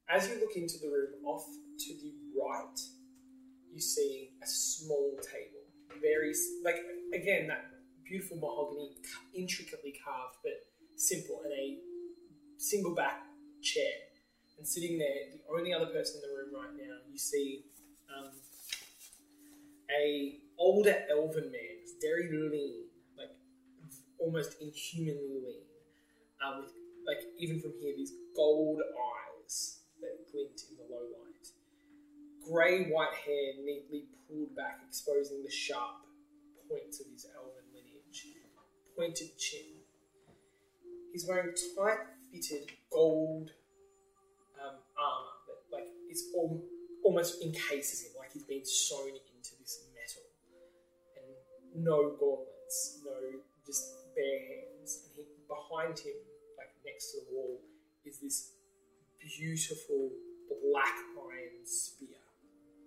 As 0.10 0.30
you 0.30 0.40
look 0.40 0.56
into 0.56 0.78
the 0.80 0.88
room 0.88 1.26
off 1.26 1.46
to 1.80 1.94
the 2.02 2.14
right, 2.40 2.80
you 3.74 3.82
see 3.82 4.30
a 4.42 4.48
small 4.48 5.18
table, 5.18 5.68
very 6.02 6.34
like 6.64 6.78
again 7.14 7.48
that 7.48 7.66
beautiful 8.06 8.38
mahogany, 8.38 8.96
intricately 9.36 10.00
carved 10.06 10.38
but 10.44 10.54
simple, 10.96 11.42
and 11.44 11.52
a 11.52 11.78
single 12.58 12.96
back 12.96 13.20
chair. 13.62 13.92
And 14.58 14.66
sitting 14.66 14.98
there, 14.98 15.34
the 15.34 15.54
only 15.54 15.74
other 15.74 15.88
person 15.88 16.22
in 16.24 16.30
the 16.30 16.36
room 16.38 16.56
right 16.56 16.88
now, 16.88 16.96
you 17.12 17.18
see 17.18 17.66
um, 18.18 18.32
a 19.92 20.40
older 20.58 21.04
elven 21.12 21.52
man, 21.52 21.78
very 22.02 22.32
lean, 22.32 22.86
like 23.18 23.36
almost 24.20 24.56
inhumanly 24.62 25.42
lean, 25.46 25.64
um, 26.42 26.62
with 26.62 26.72
like 27.06 27.26
even 27.38 27.60
from 27.60 27.74
here 27.82 27.94
these 27.98 28.14
gold 28.34 28.80
eyes 28.80 29.82
glint 30.32 30.62
in 30.70 30.78
the 30.78 30.88
low 30.94 31.04
light, 31.20 31.48
grey 32.46 32.90
white 32.90 33.14
hair 33.14 33.54
neatly 33.64 34.06
pulled 34.28 34.56
back, 34.56 34.80
exposing 34.88 35.44
the 35.44 35.52
sharp 35.52 36.06
points 36.70 37.00
of 37.00 37.08
his 37.12 37.26
elven 37.36 37.64
lineage, 37.74 38.28
pointed 38.96 39.38
chin. 39.38 39.80
He's 41.14 41.26
wearing 41.26 41.54
tight-fitted 41.76 42.72
gold 42.92 43.52
um, 44.60 44.76
armor 45.00 45.38
that 45.48 45.60
like 45.72 45.88
al- 46.36 46.62
almost 47.04 47.42
encases 47.42 48.04
him, 48.04 48.12
like 48.20 48.34
he's 48.34 48.44
been 48.44 48.66
sewn 48.66 49.08
into 49.10 49.56
this 49.60 49.86
metal, 49.96 50.28
and 51.16 51.84
no 51.84 52.16
gauntlets, 52.20 53.00
no 53.06 53.40
just 53.66 53.94
bare 54.16 54.40
hands. 54.40 55.04
And 55.06 55.16
he, 55.16 55.24
behind 55.48 55.98
him, 56.00 56.16
like 56.58 56.70
next 56.86 57.12
to 57.12 57.20
the 57.20 57.36
wall, 57.36 57.62
is 58.06 58.20
this 58.20 58.52
beautiful 59.28 60.12
black 60.48 60.96
iron 61.20 61.66
spear 61.66 62.24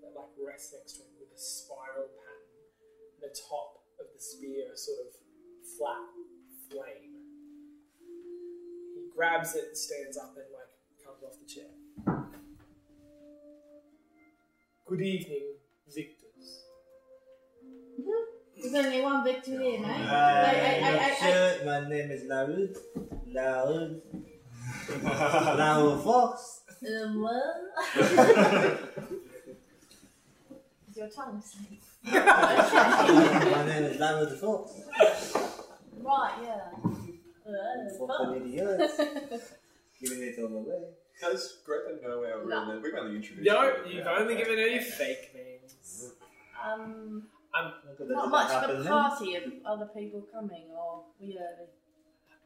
that 0.02 0.12
like 0.16 0.32
rests 0.40 0.72
next 0.72 0.92
to 0.96 1.02
him 1.02 1.12
with 1.20 1.28
a 1.36 1.40
spiral 1.40 2.08
pattern. 2.16 2.48
And 3.14 3.30
the 3.30 3.34
top 3.36 3.84
of 4.00 4.06
the 4.14 4.20
spear, 4.20 4.72
a 4.72 4.76
sort 4.76 4.98
of 5.06 5.12
flat 5.76 6.08
flame. 6.70 7.12
He 8.94 9.02
grabs 9.14 9.54
it, 9.54 9.76
stands 9.76 10.16
up, 10.16 10.34
and 10.36 10.46
like 10.52 10.72
comes 11.04 11.22
off 11.22 11.36
the 11.40 11.46
chair. 11.46 11.70
Good 14.86 15.02
evening, 15.02 15.54
victors. 15.94 16.64
There's 18.60 18.74
only 18.74 19.00
one 19.02 19.24
victory 19.24 19.56
here, 19.72 19.80
mate. 19.80 19.88
Uh, 19.88 20.44
Hey, 20.46 20.58
hey, 20.58 20.80
hey, 20.80 20.98
hey, 20.98 21.14
hey. 21.14 21.32
sure, 21.32 21.64
my 21.66 21.88
name 21.88 22.10
is 22.10 22.24
Larud. 22.24 22.76
Larud. 23.32 24.00
Larud 24.90 26.02
Fox. 26.04 26.60
Um, 26.86 27.22
what? 27.22 27.56
Is 30.90 30.96
your 30.96 31.08
tongue 31.08 31.40
safe? 31.42 31.98
okay. 32.06 32.18
my 33.50 33.66
name 33.66 33.84
is 33.84 33.96
Larud 34.00 34.38
Fox. 34.40 34.80
Right, 35.98 36.34
yeah. 36.42 36.70
Fucking 37.98 38.46
idiots. 38.46 38.96
Giving 40.00 40.22
it 40.22 40.38
all 40.38 40.56
away. 40.56 40.84
Does 41.20 41.58
Greta 41.66 41.98
know 42.02 42.24
our 42.24 42.38
real 42.40 42.48
No. 42.48 42.72
name? 42.72 42.82
We've 42.82 42.94
only 42.98 43.16
introduced 43.16 43.46
No, 43.46 43.60
her. 43.60 43.84
you've 43.86 44.04
Yeah. 44.06 44.16
only 44.18 44.36
given 44.36 44.56
her 44.56 44.66
your 44.68 44.82
fake 44.82 45.34
names. 45.34 46.12
um, 46.64 47.28
Look 47.52 48.00
at 48.00 48.08
that, 48.08 48.14
not 48.14 48.22
did 48.24 48.30
much 48.30 48.48
that 48.48 48.70
of 48.70 48.78
a 48.80 48.82
then? 48.84 48.92
party 48.92 49.34
of 49.34 49.42
other 49.66 49.86
people 49.94 50.22
coming, 50.32 50.70
or 50.74 51.04
we 51.20 51.36
early. 51.36 51.68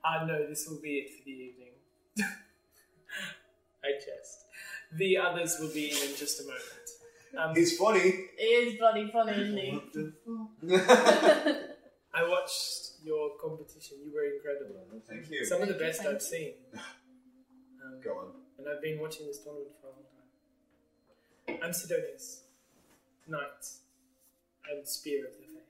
Ah, 0.05 0.25
no, 0.27 0.47
this 0.49 0.67
will 0.69 0.81
be 0.83 0.99
it 0.99 1.11
for 1.11 1.25
the 1.25 1.31
evening. 1.31 1.74
I 2.19 3.93
jest. 4.05 4.47
The 4.97 5.17
others 5.19 5.59
will 5.61 5.73
be 5.73 5.91
in 5.91 6.17
just 6.17 6.41
a 6.41 6.45
moment. 6.45 6.63
Um, 7.37 7.55
He's 7.55 7.77
funny. 7.77 8.01
It 8.39 8.43
is 8.43 8.79
bloody 8.79 9.11
funny, 9.11 9.33
isn't 9.33 9.59
he? 9.59 9.81
I 12.15 12.29
watched 12.29 12.93
your 13.05 13.31
competition. 13.43 13.99
You 14.05 14.13
were 14.15 14.25
incredible. 14.37 14.87
Thank 15.09 15.29
you. 15.31 15.45
Some 15.45 15.63
of 15.63 15.69
the 15.69 15.75
best 15.75 16.07
I've 16.07 16.23
seen. 16.23 16.53
Um, 16.75 18.01
Go 18.03 18.11
on. 18.19 18.29
and 18.59 18.69
I've 18.69 18.81
been 18.81 19.01
watching 19.01 19.27
this 19.27 19.39
tournament 19.43 19.73
for 19.81 19.89
a 19.89 19.91
long 19.91 21.59
time. 21.59 21.59
I'm 21.67 21.73
Sidonius, 21.73 22.45
Knight, 23.27 23.67
and 24.71 24.87
Spear 24.87 25.27
of 25.27 25.33
the 25.33 25.39
Faith. 25.43 25.69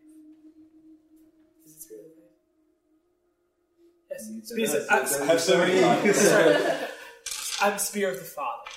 Is 1.67 1.73
it 1.77 1.83
Spear 1.83 1.99
of 2.01 2.05
the 2.05 2.11
Faith? 2.11 2.24
Yes, 4.15 4.31
You 4.31 4.67
Spear. 4.67 4.87
I'm, 4.91 5.03
that, 5.03 5.09
so 5.09 5.23
I 5.23 5.27
have 5.27 5.41
so 5.41 5.59
many 5.59 6.13
sorry. 6.13 6.57
I'm 7.63 7.79
Spear 7.79 8.11
of 8.11 8.19
the 8.19 8.25
Father. 8.25 8.71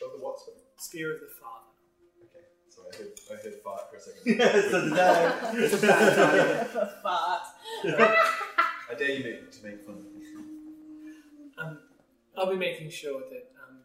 But 0.00 0.16
the 0.16 0.24
what? 0.24 0.38
sorry? 0.40 0.56
Spear 0.78 1.14
of 1.14 1.20
the 1.20 1.28
Father. 1.40 1.70
Okay. 2.24 2.44
Sorry, 2.68 2.88
I 2.92 2.96
heard, 2.96 3.20
I 3.30 3.42
heard 3.42 3.54
fart 3.62 3.90
for 3.90 3.96
a 3.96 4.00
second. 4.00 4.22
Yes, 4.38 4.70
so 4.70 4.80
did 4.82 4.98
I. 4.98 5.52
It's 5.54 5.74
a 5.74 5.86
bad 5.86 6.66
title. 6.72 6.90
Fart. 7.02 7.42
I 8.90 8.94
dare 8.98 9.10
you 9.10 9.24
make, 9.24 9.52
to 9.52 9.64
make 9.64 9.86
fun 9.86 9.94
of 9.96 10.04
me. 10.04 10.22
Um, 11.56 11.78
I'll 12.36 12.50
be 12.50 12.56
making 12.56 12.90
sure 12.90 13.20
that 13.20 13.52
um, 13.62 13.78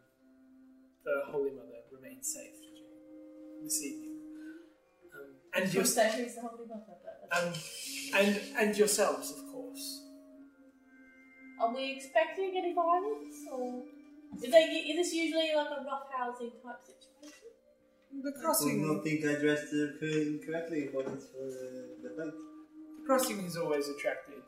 the 1.05 1.31
Holy 1.31 1.51
Mother 1.51 1.83
remains 1.91 2.33
safe 2.33 2.55
this 3.63 3.83
evening. 3.83 4.17
Um, 5.13 5.27
and, 5.53 5.69
From 5.69 5.75
your, 5.75 5.85
Centuries 5.85 6.35
the 6.35 6.41
Holy 6.41 6.67
Mother, 6.67 6.81
um, 7.31 7.53
and, 8.15 8.41
and 8.57 8.77
yourselves, 8.77 9.31
of 9.31 9.37
course. 9.37 9.48
Are 11.59 11.73
we 11.75 11.91
expecting 11.97 12.53
any 12.57 12.73
violence, 12.73 13.35
or 13.51 13.83
is, 14.43 14.51
they, 14.51 14.63
is 14.89 14.95
this 14.95 15.13
usually 15.13 15.51
like 15.55 15.67
a 15.67 15.83
rough 15.83 16.07
housing 16.15 16.51
type 16.63 16.79
situation? 16.85 17.49
The 18.23 18.31
I 18.37 18.41
crossing, 18.41 18.81
don't 18.81 19.03
think 19.03 19.25
I 19.25 19.35
dressed 19.35 19.73
uh, 19.73 20.05
incorrectly 20.05 20.87
for 20.91 21.03
this 21.03 21.27
for 21.31 21.45
uh, 21.45 21.99
the 22.03 22.09
fight. 22.17 22.33
the 22.33 23.03
crossing 23.05 23.43
has 23.43 23.55
always 23.57 23.87
attracted 23.89 24.41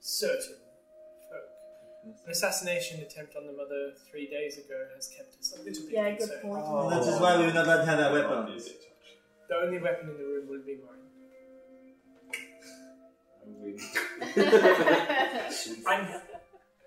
certain 0.00 0.56
folk. 1.30 1.48
An 2.26 2.30
assassination 2.30 3.00
attempt 3.00 3.36
on 3.36 3.46
the 3.46 3.52
mother 3.52 3.92
three 4.10 4.26
days 4.28 4.58
ago 4.58 4.76
has 4.96 5.08
kept 5.16 5.38
us 5.38 5.52
a 5.56 5.62
little 5.62 5.84
bit 5.86 5.92
Yeah, 5.92 6.10
good 6.10 6.18
concerned. 6.18 6.42
point. 6.42 6.64
Well, 6.64 6.88
that 6.90 7.02
is 7.06 7.20
why 7.20 7.36
we're 7.38 7.52
not 7.52 7.64
allowed 7.66 7.84
to 7.84 7.86
have 7.86 8.00
our 8.00 8.10
Might 8.12 8.20
be 8.20 8.26
a 8.26 8.40
weapons. 8.40 8.64
bit 8.64 8.80
touchy. 8.80 9.14
The 9.48 9.54
only 9.56 9.78
weapon 9.78 10.08
in 10.10 10.16
the 10.18 10.24
room 10.24 10.48
will 10.48 10.64
be 10.66 10.76
mine. 10.82 11.06
I'm 13.46 13.54
waiting. 13.62 13.90
And, 15.90 16.20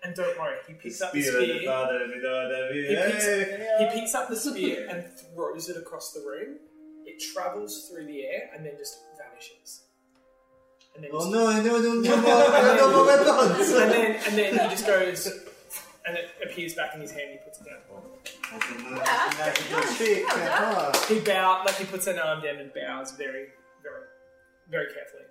and 0.03 0.15
don't 0.15 0.37
worry, 0.37 0.57
he 0.67 0.73
picks 0.73 1.01
up 1.01 1.11
the 1.13 1.21
Spear 1.21 1.41
of 1.41 1.47
the 1.47 1.55
spear. 1.59 1.69
father, 1.71 1.99
we 2.07 2.21
know 2.21 2.49
that 2.49 2.69
we- 2.71 2.87
He 2.87 2.95
picks, 2.95 3.25
he 3.25 3.99
picks 3.99 4.13
up 4.15 4.27
the 4.29 4.35
spear 4.35 4.87
and 4.89 5.05
throws 5.33 5.69
it 5.69 5.77
across 5.77 6.11
the 6.13 6.19
room. 6.21 6.57
It 7.05 7.21
travels 7.33 7.89
through 7.89 8.05
the 8.07 8.25
air 8.25 8.49
and 8.55 8.65
then 8.65 8.73
just 8.77 8.97
vanishes. 9.17 9.83
And 10.95 11.03
then, 11.03 11.11
Oh 11.13 11.19
just- 11.19 11.31
no, 11.31 11.47
I 11.47 11.61
know, 11.61 11.77
no, 11.79 11.93
no 12.01 12.17
more, 12.21 12.75
no 12.75 12.91
more 12.91 13.05
weapons! 13.05 13.69
and 13.71 13.91
then 13.91 14.15
and 14.27 14.37
then 14.37 14.53
he 14.53 14.75
just 14.75 14.85
goes, 14.85 15.25
and 16.05 16.17
it 16.17 16.29
appears 16.43 16.73
back 16.75 16.93
in 16.95 17.01
his 17.01 17.11
hand. 17.11 17.31
And 17.31 17.39
he 17.39 17.45
puts 17.45 17.59
it 17.61 17.65
down. 17.65 17.79
That's 19.37 19.59
a 19.59 19.63
good 19.73 19.87
trick. 19.97 21.07
He 21.09 21.19
bows 21.25 21.65
like 21.65 21.75
he 21.77 21.85
puts 21.85 22.07
an 22.07 22.19
arm 22.19 22.41
down 22.43 22.57
and 22.57 22.71
bows 22.73 23.11
very, 23.13 23.47
very, 23.81 24.03
very 24.69 24.93
carefully. 24.93 25.23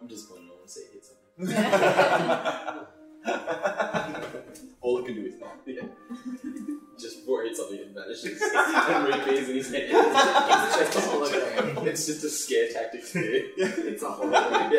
I'm 0.00 0.08
disappointed 0.08 0.44
I 0.50 0.54
want 0.54 0.66
to 0.66 0.72
say 0.72 0.80
hit 0.92 1.04
something. 1.04 2.86
All 4.80 5.02
I 5.02 5.06
can 5.06 5.14
do 5.14 5.26
is 5.26 5.38
not. 5.40 5.56
Yeah. 5.66 5.82
Just 6.98 7.20
before 7.20 7.42
it 7.44 7.48
hits 7.48 7.58
something, 7.58 7.78
it 7.84 7.92
vanishes. 7.94 8.40
and 8.40 9.06
reappears 9.08 9.48
in 9.50 9.56
his 9.56 9.70
head. 9.70 9.90
It's 9.90 10.76
just 10.94 10.96
a 10.96 11.00
hologram. 11.10 11.86
It's 11.86 12.06
just 12.06 12.24
a 12.24 12.30
scare 12.30 12.68
tactic 12.72 13.04
spear. 13.04 13.50
It's 13.58 14.02
a 14.02 14.06
hologram. 14.06 14.72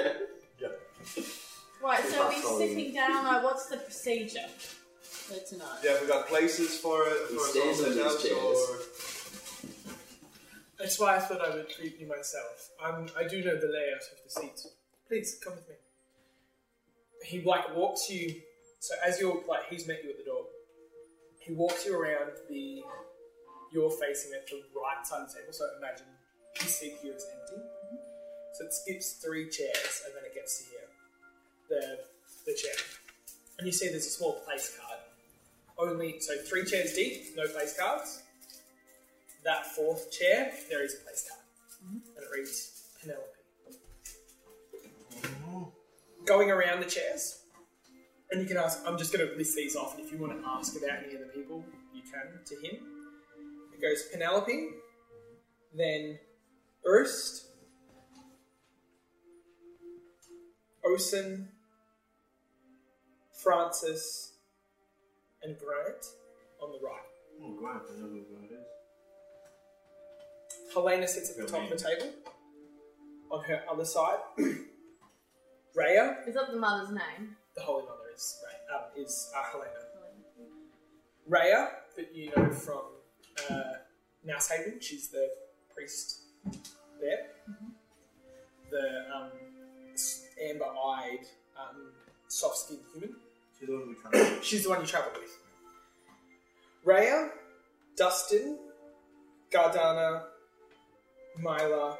Yeah. 0.59 0.69
Right, 1.83 2.03
so 2.05 2.23
are 2.23 2.29
we 2.29 2.35
That's 2.35 2.45
all. 2.47 2.57
sitting 2.57 2.93
down? 2.93 3.23
Like, 3.25 3.43
what's 3.43 3.67
the 3.67 3.77
procedure 3.77 4.47
for 5.01 5.37
tonight? 5.47 5.79
Yeah, 5.83 5.97
we've 5.99 6.09
got 6.09 6.27
places 6.27 6.79
for 6.79 7.03
it. 7.05 7.29
We 7.29 7.37
For 7.37 7.43
us 7.43 7.49
stand 7.51 7.69
on 7.69 7.75
set 7.93 8.05
out, 8.05 8.23
these 8.23 8.31
or- 8.31 8.79
That's 10.79 10.99
why 10.99 11.15
I 11.17 11.19
thought 11.19 11.41
I 11.41 11.55
would 11.55 11.69
treat 11.69 11.99
you 11.99 12.07
myself. 12.07 12.69
Um, 12.83 13.07
I 13.15 13.27
do 13.27 13.43
know 13.43 13.55
the 13.59 13.67
layout 13.67 14.01
of 14.01 14.23
the 14.23 14.29
seats. 14.29 14.67
Please 15.07 15.37
come 15.43 15.53
with 15.53 15.67
me. 15.69 15.75
He 17.23 17.41
like 17.41 17.75
walks 17.75 18.09
you. 18.09 18.41
So 18.79 18.95
as 19.05 19.19
you're 19.19 19.41
like, 19.47 19.67
he's 19.69 19.87
met 19.87 20.03
you 20.03 20.11
at 20.11 20.17
the 20.17 20.23
door. 20.23 20.45
He 21.39 21.53
walks 21.53 21.85
you 21.85 21.99
around 21.99 22.31
the. 22.49 22.83
You're 23.73 23.91
facing 23.91 24.31
at 24.33 24.47
the 24.47 24.63
right 24.75 25.05
side 25.05 25.23
of 25.23 25.27
the 25.27 25.39
table. 25.39 25.51
So 25.51 25.65
imagine 25.77 26.05
his 26.55 26.73
seat 26.75 26.93
here 27.01 27.13
is 27.13 27.25
empty. 27.25 27.61
So 28.53 28.65
it 28.65 28.73
skips 28.73 29.13
three 29.23 29.49
chairs 29.49 30.03
and 30.05 30.15
then 30.15 30.23
it 30.25 30.33
gets 30.33 30.59
to 30.59 30.69
here. 30.69 30.87
The 31.69 31.99
the 32.45 32.57
chair. 32.57 32.73
And 33.57 33.67
you 33.67 33.73
see 33.73 33.89
there's 33.89 34.05
a 34.05 34.09
small 34.09 34.39
place 34.45 34.77
card. 34.79 34.99
Only 35.77 36.19
so 36.19 36.37
three 36.37 36.65
chairs 36.65 36.93
deep, 36.93 37.35
no 37.35 37.45
place 37.47 37.77
cards 37.77 38.23
that 39.47 39.65
fourth 39.65 40.11
chair, 40.11 40.51
there 40.69 40.83
is 40.83 40.95
a 40.95 40.97
place 40.97 41.25
card. 41.29 41.41
Mm-hmm. 41.85 42.17
And 42.17 42.25
it 42.25 42.29
reads 42.35 42.83
Penelope. 43.01 43.36
Going 46.27 46.51
around 46.51 46.81
the 46.81 46.89
chairs, 46.89 47.43
and 48.31 48.41
you 48.41 48.47
can 48.47 48.57
ask, 48.57 48.83
I'm 48.85 48.97
just 48.97 49.13
going 49.13 49.25
to 49.25 49.33
list 49.37 49.55
these 49.55 49.77
off, 49.77 49.95
and 49.95 50.05
if 50.05 50.11
you 50.11 50.17
want 50.17 50.33
to 50.33 50.45
ask 50.45 50.75
about 50.75 51.03
any 51.05 51.15
of 51.15 51.21
the 51.21 51.27
people, 51.27 51.63
you 51.93 52.01
can 52.01 52.43
to 52.45 52.55
him. 52.55 52.81
It 53.73 53.81
goes 53.81 54.03
Penelope, 54.11 54.71
then 55.73 56.19
Erst, 56.85 57.45
Osen, 60.85 61.47
Francis, 63.41 64.33
and 65.43 65.57
Grant 65.57 66.05
on 66.61 66.73
the 66.73 66.79
right. 66.85 67.01
Oh, 67.41 67.53
Grant, 67.53 67.83
I 67.89 68.01
know 68.01 68.07
who 68.07 68.23
Grant 68.35 68.51
is. 68.51 68.67
Helena 70.73 71.07
sits 71.07 71.29
at 71.29 71.37
the 71.37 71.45
top 71.45 71.63
of 71.63 71.69
the 71.69 71.77
table. 71.77 72.11
On 73.31 73.43
her 73.45 73.63
other 73.71 73.85
side, 73.85 74.19
Rhea, 75.77 76.17
Is 76.27 76.33
that 76.33 76.49
the 76.51 76.57
mother's 76.57 76.89
name? 76.89 77.35
the 77.55 77.61
Holy 77.61 77.83
Mother, 77.83 78.09
is 78.15 78.39
Rhea, 78.43 78.77
um, 78.79 78.83
is 78.95 79.31
uh, 79.37 79.43
Helena. 79.51 79.71
Rhea, 81.27 81.69
that 81.95 82.15
you 82.15 82.31
know 82.35 82.49
from 82.51 82.81
uh, 83.49 83.73
Naushaven, 84.25 84.81
she's 84.81 85.09
the 85.09 85.29
priest 85.73 86.21
there. 86.99 87.27
The 88.71 89.05
um, 89.15 89.31
amber-eyed, 90.49 91.25
um, 91.59 91.91
soft-skinned 92.27 92.81
human. 92.93 93.15
She's 93.59 93.67
the 93.67 93.73
one 93.75 93.87
we 93.89 93.95
travel. 93.95 94.41
She's 94.41 94.63
the 94.63 94.69
one 94.69 94.81
you 94.81 94.87
travel 94.87 95.11
with. 95.13 95.37
Rhea, 96.83 97.29
Dustin, 97.95 98.57
Gardana, 99.51 100.23
Mila, 101.39 101.97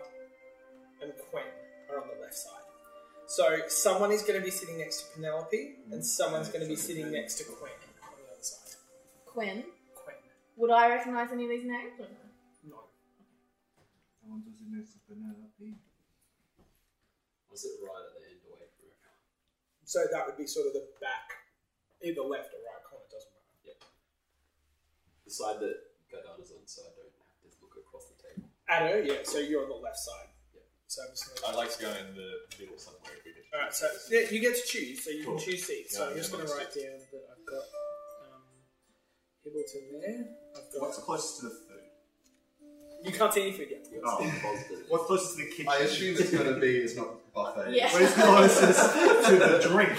and 1.02 1.12
Quinn 1.30 1.44
are 1.92 2.02
on 2.02 2.08
the 2.16 2.22
left 2.22 2.36
side. 2.36 2.67
So 3.28 3.60
someone 3.68 4.12
is 4.12 4.24
going 4.24 4.40
to 4.40 4.44
be 4.44 4.52
sitting 4.52 4.78
next 4.80 5.04
to 5.04 5.20
Penelope, 5.20 5.76
and 5.92 6.04
someone's 6.04 6.48
going 6.48 6.64
to 6.64 6.68
be 6.68 6.80
sitting 6.80 7.12
next 7.12 7.36
to 7.40 7.44
Quinn 7.44 7.76
on 8.02 8.16
the 8.16 8.24
other 8.32 8.42
side. 8.42 8.80
Quinn. 9.28 9.68
Quinn. 9.94 10.16
Would 10.56 10.72
I 10.72 10.88
recognise 10.88 11.28
any 11.32 11.44
of 11.44 11.52
these 11.52 11.68
names? 11.68 12.00
Or 12.00 12.08
no? 12.08 12.24
No. 12.72 12.80
I 14.24 14.32
want 14.32 14.48
to 14.48 14.52
sit 14.56 14.72
next 14.72 14.96
to 14.96 15.00
Penelope. 15.12 15.76
Was 17.52 17.66
it 17.68 17.84
right 17.84 18.00
at 18.00 18.16
the 18.16 18.24
end 18.32 18.40
away 18.48 18.64
from 18.80 18.96
her? 18.96 19.12
So 19.84 20.08
that 20.08 20.24
would 20.24 20.40
be 20.40 20.48
sort 20.48 20.68
of 20.68 20.74
the 20.74 20.88
back, 21.04 21.44
either 22.00 22.24
left 22.24 22.56
or 22.56 22.64
right 22.64 22.84
corner, 22.88 23.12
doesn't 23.12 23.28
matter. 23.28 23.76
The 25.28 25.32
side 25.36 25.60
that 25.60 25.76
Gardana's 26.08 26.56
on, 26.56 26.64
so 26.64 26.88
I 26.88 26.96
don't 26.96 27.12
have 27.12 27.44
to 27.44 27.52
look 27.60 27.76
across 27.76 28.08
the 28.08 28.16
table. 28.24 28.48
Addo, 28.72 29.04
yeah, 29.04 29.28
so 29.28 29.44
you're 29.44 29.68
on 29.68 29.70
the 29.70 29.76
left 29.76 30.00
side. 30.00 30.32
So 30.88 31.02
I'm 31.04 31.10
just 31.12 31.30
I'd 31.40 31.42
gonna... 31.52 31.58
like 31.58 31.72
to 31.76 31.82
go 31.82 31.90
in 31.92 32.16
the 32.16 32.30
middle 32.60 32.78
somewhere 32.78 33.12
if 33.20 33.26
we 33.26 33.32
could. 33.34 33.44
Alright, 33.54 33.74
so 33.76 33.88
yeah, 34.10 34.22
you 34.32 34.40
get 34.40 34.56
to 34.56 34.64
choose, 34.66 35.04
so 35.04 35.10
you 35.12 35.26
Cool. 35.26 35.36
can 35.36 35.44
choose 35.44 35.64
seats. 35.68 35.98
So 35.98 36.04
Yeah, 36.06 36.12
I'm 36.12 36.18
just 36.18 36.32
going 36.32 36.46
to 36.46 36.50
nice. 36.50 36.58
write 36.58 36.74
down 36.74 37.00
that 37.12 37.24
I've 37.32 37.46
got 37.46 37.66
um, 38.24 38.44
Hibbleton 39.46 40.02
there. 40.02 40.26
I've 40.56 40.72
got. 40.74 40.82
What's 40.82 40.98
closest 41.00 41.40
to 41.42 41.44
the 41.48 41.52
food? 41.52 41.64
You 43.04 43.12
can't 43.12 43.34
see 43.34 43.42
any 43.44 43.52
food 43.52 43.68
yet. 43.70 43.86
Oh. 44.06 44.18
got 44.18 44.20
some 44.32 44.40
positive. 44.42 44.80
What's 44.88 45.06
closest 45.06 45.38
to 45.38 45.44
the 45.44 45.50
kitchen? 45.52 45.68
I 45.70 45.78
assume 45.78 46.16
it's 46.18 46.32
going 46.32 46.54
to 46.54 46.60
be 46.60 46.78
it's 46.78 46.96
not 46.96 47.34
buffet. 47.34 47.74
Yeah. 47.76 47.92
What 47.92 48.02
is 48.02 48.14
closest 48.14 48.94
to 49.28 49.36
the 49.38 49.68
drink? 49.70 49.98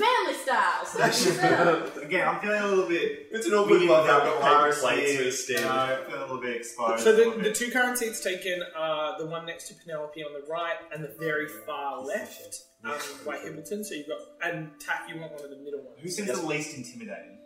Family 0.00 0.34
style. 0.34 0.84
So 0.86 1.10
sit 1.10 1.40
down. 1.40 1.90
Again, 2.02 2.26
I'm 2.28 2.40
feeling 2.40 2.60
a 2.60 2.66
little 2.66 2.88
bit. 2.88 3.28
It's 3.30 3.46
an 3.46 3.54
awkward 3.54 3.78
weird 3.80 3.88
buffet. 3.88 4.04
about 4.10 4.22
I've 4.22 4.40
got 4.40 4.42
paper 4.42 4.80
plates 4.80 4.82
piracy. 4.82 5.16
for 5.16 5.22
a 5.22 5.32
stand. 5.32 5.64
No, 5.64 5.70
I'm 5.70 6.12
a 6.18 6.20
little 6.22 6.40
bit 6.40 6.56
exposed. 6.56 7.04
So 7.04 7.14
the, 7.16 7.42
the 7.42 7.52
two 7.52 7.70
current 7.70 7.96
seats 7.98 8.20
taken 8.22 8.62
are 8.76 9.18
the 9.18 9.26
one 9.26 9.46
next 9.46 9.68
to 9.68 9.74
Penelope 9.74 10.22
on 10.22 10.32
the 10.32 10.46
right 10.50 10.76
and 10.92 11.02
the 11.04 11.14
very 11.20 11.46
far 11.48 12.02
left 12.02 12.64
um, 12.84 12.92
by 13.24 13.36
Hibbleton. 13.38 13.84
So 13.84 13.94
you've 13.94 14.08
got 14.08 14.18
and 14.42 14.70
Tack. 14.80 15.08
You 15.12 15.20
want 15.20 15.32
one 15.34 15.44
of 15.44 15.50
the 15.50 15.56
middle 15.58 15.80
ones. 15.80 15.96
Who 16.00 16.08
seems 16.08 16.28
the 16.30 16.44
least 16.46 16.76
intimidating? 16.76 17.38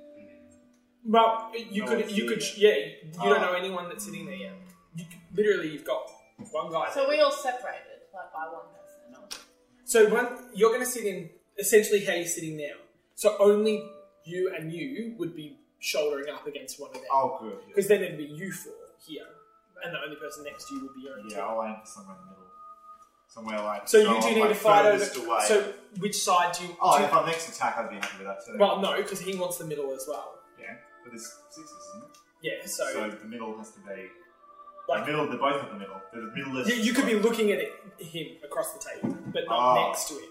Well, 1.04 1.50
you 1.70 1.82
No 1.84 1.88
could 1.88 2.00
one's 2.00 2.12
you 2.12 2.26
could 2.28 2.38
it. 2.38 2.56
yeah. 2.58 2.70
You 2.70 3.12
don't 3.30 3.38
Oh. 3.38 3.40
know 3.46 3.52
anyone 3.54 3.88
that's 3.88 4.04
sitting 4.04 4.26
there 4.26 4.34
yet. 4.34 4.52
You 4.96 5.04
could, 5.04 5.36
literally, 5.38 5.68
you've 5.70 5.84
got 5.84 6.10
one 6.50 6.70
guy. 6.72 6.90
So 6.92 7.08
we 7.08 7.20
all 7.20 7.30
separated, 7.32 8.02
like 8.12 8.32
by 8.32 8.46
one 8.52 8.64
person. 8.72 9.38
So 9.84 10.08
one, 10.12 10.28
you're 10.54 10.68
going 10.70 10.80
to 10.84 10.86
sit 10.90 11.04
in 11.04 11.30
essentially 11.59 12.05
how 12.05 12.12
you're 12.14 12.26
sitting 12.26 12.56
now. 12.56 12.74
So 13.14 13.36
only 13.40 13.82
you 14.24 14.52
and 14.56 14.72
you 14.72 15.14
would 15.18 15.35
be 15.35 15.59
shouldering 15.80 16.32
up 16.32 16.47
against 16.47 16.80
one 16.80 16.90
of 16.90 16.94
them. 16.97 17.05
Oh, 17.12 17.39
good. 17.40 17.59
Because 17.68 17.89
then 17.89 18.02
it'd 18.02 18.18
be 18.18 18.24
you 18.24 18.52
four 18.52 18.72
here, 19.06 19.24
and 19.85 19.94
the 19.94 19.98
only 20.05 20.16
person 20.16 20.44
next 20.44 20.68
to 20.68 20.74
you 20.74 20.82
would 20.82 20.94
be 20.94 21.02
your 21.02 21.18
own 21.18 21.28
Yeah. 21.30 21.47
I'll 21.47 21.62
aim 21.64 21.76
for 21.80 21.86
somewhere 21.86 22.16
in 22.16 22.22
the 22.24 22.30
middle. 22.30 22.44
Somewhere 23.28 23.60
like. 23.60 23.89
So 23.89 23.98
you 23.98 24.20
do 24.22 24.35
need 24.35 24.48
to 24.48 24.55
fight 24.55 24.86
over. 24.86 25.26
away. 25.26 25.40
So 25.47 25.72
which 25.98 26.16
side 26.16 26.55
do 26.59 26.64
you? 26.64 26.76
oh, 26.80 26.97
do 26.97 27.02
you- 27.02 27.09
if 27.09 27.14
I'm 27.14 27.26
next 27.26 27.47
to 27.47 27.52
attack, 27.52 27.76
I'd 27.78 27.90
be 27.90 27.97
happy 27.97 28.18
with 28.18 28.26
that 28.26 28.44
too. 28.44 28.56
well, 28.59 28.80
no, 28.80 28.97
because 28.97 29.20
he 29.20 29.36
wants 29.36 29.59
the 29.59 29.66
middle 29.66 29.93
as 29.94 30.06
well. 30.09 30.39
yeah, 30.60 30.74
but 31.05 31.12
there's 31.12 31.26
sixes, 31.51 31.72
isn't 31.90 32.05
it? 32.05 32.16
Yeah, 32.40 32.66
so, 32.66 32.85
So, 32.93 33.10
the 33.10 33.26
middle 33.26 33.56
has 33.59 33.70
to 33.72 33.80
be. 33.80 34.09
like 34.89 35.05
the 35.05 35.12
middle, 35.12 35.26
they're 35.28 35.39
both 35.39 35.62
at 35.62 35.70
the 35.70 35.76
middle. 35.78 36.01
They're 36.12 36.22
the 36.22 36.32
middle 36.32 36.56
is. 36.59 36.68
you, 36.68 36.74
you 36.76 36.93
could 36.94 37.06
be 37.06 37.14
looking 37.16 37.51
at 37.52 37.59
it, 37.59 37.72
him 37.98 38.36
across 38.44 38.72
the 38.72 38.80
table, 38.80 39.16
but 39.32 39.44
not 39.47 39.76
Oh. 39.78 39.86
next 39.89 40.09
to 40.09 40.14
him. 40.14 40.30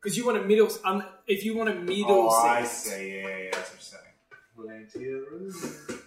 Because 0.00 0.16
you 0.16 0.24
want 0.26 0.38
a 0.38 0.42
middle. 0.44 0.68
Um, 0.84 1.02
if 1.26 1.44
you 1.44 1.56
want 1.56 1.70
a 1.70 1.74
middle 1.74 2.28
Oh, 2.30 2.30
I 2.30 2.64
seat, 2.64 2.90
see. 2.90 3.16
Yeah, 3.18 3.26
yeah, 3.28 3.50
that's 3.52 3.70
what 3.70 3.78
you're 4.62 4.70
saying. 4.70 4.90
Plenty 4.92 5.08
of 5.10 5.20
room. 5.30 5.98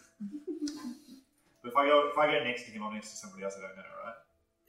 But 1.63 1.69
if 1.71 1.75
I 1.77 1.85
go, 1.87 2.09
if 2.11 2.17
I 2.17 2.25
go 2.27 2.43
next 2.43 2.63
to 2.65 2.71
him, 2.71 2.83
I'm 2.83 2.93
next 2.93 3.11
to 3.11 3.17
somebody 3.17 3.43
else 3.43 3.55
I 3.57 3.61
don't 3.61 3.75
know, 3.75 3.83
right? 4.05 4.13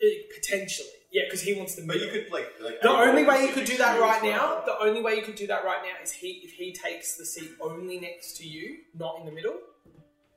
eh, 0.02 0.22
potentially, 0.34 0.88
yeah, 1.12 1.22
because 1.26 1.40
he 1.42 1.54
wants 1.54 1.74
the 1.76 1.82
But 1.86 1.96
middle. 1.96 2.14
you 2.14 2.22
could 2.22 2.32
like. 2.32 2.48
like 2.60 2.80
The 2.82 2.90
only 2.90 3.24
way 3.24 3.46
you 3.46 3.52
could 3.52 3.64
do 3.64 3.76
that 3.78 3.92
to 3.92 3.96
you 3.98 4.02
right 4.02 4.22
well. 4.22 4.60
now, 4.60 4.64
the 4.66 4.78
only 4.84 5.00
way 5.00 5.14
you 5.14 5.22
could 5.22 5.36
do 5.36 5.46
that 5.46 5.64
right 5.64 5.82
now 5.82 6.02
is 6.02 6.12
he 6.12 6.42
if 6.44 6.52
he 6.54 6.72
takes 6.72 7.16
the 7.16 7.24
seat 7.24 7.52
only 7.60 7.98
next 8.00 8.36
to 8.38 8.46
you, 8.46 8.78
not 8.98 9.20
in 9.20 9.26
the 9.26 9.32
middle, 9.32 9.54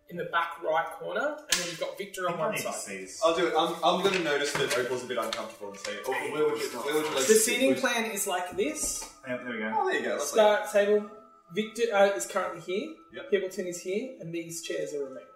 in 0.10 0.18
the 0.18 0.26
back 0.26 0.62
right 0.64 0.86
corner, 1.00 1.36
and 1.40 1.52
then 1.60 1.68
you've 1.68 1.80
got 1.80 1.98
Victor 1.98 2.28
on 2.30 2.34
think 2.34 2.40
one 2.40 2.58
side. 2.58 2.74
see. 2.76 3.08
I'll 3.24 3.36
do 3.36 3.48
it. 3.48 3.54
I'm, 3.58 3.74
I'm 3.84 4.02
going 4.04 4.14
to 4.14 4.24
notice 4.24 4.52
that 4.54 4.78
Opal's 4.78 5.04
a 5.04 5.08
bit 5.08 5.18
uncomfortable 5.18 5.70
and 5.72 5.80
say, 5.80 5.94
oh, 6.06 6.12
where 6.12 6.46
would 6.50 6.60
you, 6.62 6.68
where 6.70 6.94
would 6.94 7.06
you 7.06 7.16
like 7.16 7.26
The 7.28 7.34
to 7.34 7.40
seating 7.40 7.70
Would- 7.70 7.80
plan 7.80 8.06
is 8.12 8.28
like 8.28 8.56
this. 8.56 9.10
Yeah, 9.28 9.38
there 9.38 9.48
we 9.52 9.58
go. 9.58 9.74
Oh, 9.76 9.86
there 9.90 10.00
you 10.00 10.06
go. 10.06 10.18
That's 10.18 10.36
like, 10.36 10.68
Start 10.70 10.88
table. 10.88 11.10
Victor 11.54 11.84
uh, 11.94 12.06
is 12.16 12.26
currently 12.26 12.62
here. 12.62 12.94
Yep. 13.14 13.32
Hibbleton 13.32 13.68
is 13.68 13.82
here, 13.82 14.12
and 14.20 14.34
these 14.34 14.62
chairs 14.62 14.94
are 14.94 15.04
remaining. 15.06 15.28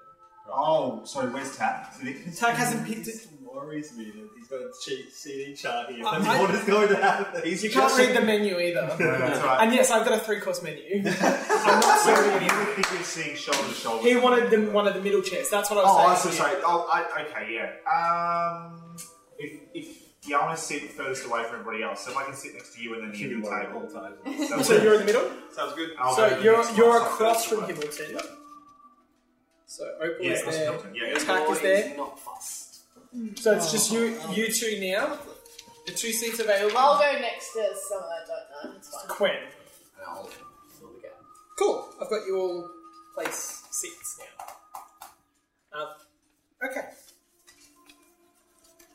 Oh, 0.53 1.01
sorry, 1.05 1.31
where's 1.31 1.55
Tap? 1.57 1.93
So 1.97 2.03
the- 2.05 2.15
Tack 2.35 2.55
hasn't 2.55 2.85
picked 2.87 3.07
it. 3.07 3.27
worries 3.53 3.95
me 3.97 4.05
that 4.05 4.29
he's 4.37 4.47
got 4.47 4.61
a 4.61 4.69
cheat 4.83 5.11
CD 5.11 5.53
chart 5.55 5.89
here. 5.91 6.05
I- 6.05 6.19
That's 6.19 6.29
I- 6.29 6.41
what 6.41 6.51
is 6.55 6.63
going 6.63 6.87
to 6.89 6.95
happen. 6.95 7.41
You 7.45 7.69
can't 7.69 7.97
read 7.97 8.15
the 8.15 8.21
menu 8.21 8.59
either. 8.59 8.95
No, 8.99 9.17
that's 9.19 9.41
right. 9.43 9.63
And 9.65 9.73
yes, 9.73 9.89
I've 9.91 10.05
got 10.05 10.17
a 10.17 10.21
three 10.21 10.39
course 10.39 10.61
menu. 10.61 10.83
I'm 11.03 11.03
not 11.03 11.99
So 12.01 12.15
serving 12.15 12.47
you 12.47 12.55
would 12.57 12.67
think 12.75 12.91
you're 12.93 13.03
seeing 13.03 13.35
shoulder 13.35 13.67
to 13.67 13.73
shoulder. 13.73 14.07
He 14.07 14.15
wanted 14.17 14.49
them 14.51 14.71
one 14.71 14.87
of 14.87 14.93
the 14.93 15.01
middle 15.01 15.21
chairs. 15.21 15.49
That's 15.49 15.69
what 15.69 15.79
I 15.79 15.83
was 15.83 15.91
saying. 15.91 15.99
Oh, 15.99 16.07
I'm 16.07 16.11
was 16.13 16.21
so 16.23 16.29
saying. 16.29 16.39
sorry. 16.39 16.61
Oh, 16.65 16.89
I, 16.91 17.21
okay, 17.23 17.53
yeah. 17.53 17.69
Um, 17.91 18.95
if, 19.37 19.59
if 19.73 20.03
yeah, 20.27 20.37
I 20.37 20.45
want 20.45 20.57
to 20.57 20.63
sit 20.63 20.91
furthest 20.91 21.25
away 21.25 21.43
from 21.43 21.59
everybody 21.59 21.81
else. 21.83 22.05
So 22.05 22.11
if 22.11 22.17
I 22.17 22.23
can 22.25 22.33
sit 22.35 22.53
next 22.53 22.75
to 22.75 22.81
you 22.83 22.93
and 22.93 23.03
then 23.03 23.11
the 23.11 23.17
Should 23.17 23.29
be 23.29 23.35
middle 23.37 23.51
table. 23.51 23.81
all 23.81 23.87
times. 23.89 24.49
So, 24.49 24.61
So 24.61 24.81
you're 24.83 24.93
in 24.95 24.99
the 25.01 25.05
middle. 25.05 25.29
sounds 25.53 25.73
good. 25.73 25.89
I'll 25.99 26.15
so 26.15 26.21
go 26.23 26.29
to 26.29 26.35
the 26.35 26.43
you're 26.43 26.57
next 26.63 26.77
you're 26.77 26.99
so 26.99 27.05
across 27.05 27.45
furthest 27.45 27.47
from 27.47 27.63
away. 27.63 27.73
Hibbleton. 27.73 28.35
Yep. 29.69 29.77
So 29.77 29.85
Opal 30.01 30.25
Yeah, 30.25 30.31
is 30.31 30.39
across 30.39 30.55
there. 30.55 30.71
Hilton. 30.71 30.95
Yeah, 30.95 31.03
yeah. 31.07 31.51
Is 31.51 31.61
there. 31.61 31.97
Not 31.97 32.19
fussed. 32.19 32.81
So 33.35 33.55
it's 33.55 33.71
just 33.71 33.91
you 33.91 34.19
you 34.31 34.51
two 34.51 34.79
now. 34.79 35.17
The 35.85 35.93
two 35.93 36.11
seats 36.11 36.39
available. 36.39 36.77
I'll 36.77 36.99
go 36.99 37.19
next 37.19 37.53
to 37.53 37.69
someone 37.87 38.09
I 38.09 38.27
don't 38.27 38.71
know. 38.71 38.77
It's 38.77 38.89
fine. 38.89 39.07
Quen. 39.07 39.31
And 39.31 40.05
I'll 40.07 40.23
fill 40.25 40.89
the 40.93 41.01
gap. 41.01 41.11
Cool. 41.57 41.89
I've 42.01 42.09
got 42.09 42.25
you 42.25 42.37
all 42.37 42.69
place 43.15 43.63
seats 43.71 44.19
now. 44.19 45.79
Um, 45.79 45.87
okay. 46.69 46.87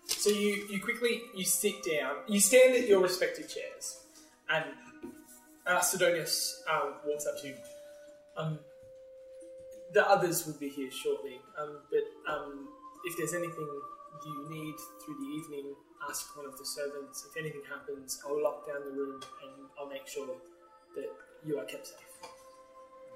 So 0.06 0.30
you, 0.30 0.66
you 0.70 0.80
quickly 0.80 1.22
you 1.36 1.44
sit 1.44 1.74
down. 1.84 2.16
You 2.28 2.40
stand 2.40 2.74
at 2.74 2.88
your 2.88 3.00
respective 3.00 3.48
chairs, 3.48 4.00
and 4.48 4.64
uh, 5.66 5.80
Sidonius 5.80 6.62
um, 6.72 6.94
walks 7.06 7.26
up 7.26 7.40
to 7.42 7.48
you. 7.48 7.54
Um, 8.36 8.58
the 9.94 10.06
others 10.08 10.46
will 10.46 10.58
be 10.58 10.68
here 10.68 10.90
shortly, 10.90 11.40
um, 11.58 11.78
but 11.90 12.32
um, 12.32 12.68
if 13.04 13.16
there's 13.16 13.34
anything 13.34 13.68
you 14.26 14.46
need 14.50 14.74
through 15.04 15.16
the 15.18 15.30
evening, 15.38 15.74
ask 16.08 16.36
one 16.36 16.46
of 16.46 16.58
the 16.58 16.64
servants. 16.64 17.26
If 17.30 17.36
anything 17.40 17.62
happens, 17.68 18.20
I'll 18.26 18.42
lock 18.42 18.66
down 18.66 18.84
the 18.84 18.92
room 18.92 19.20
and 19.42 19.68
I'll 19.78 19.88
make 19.88 20.06
sure 20.06 20.26
that 20.96 21.08
you 21.44 21.58
are 21.58 21.64
kept 21.64 21.86
safe. 21.86 21.98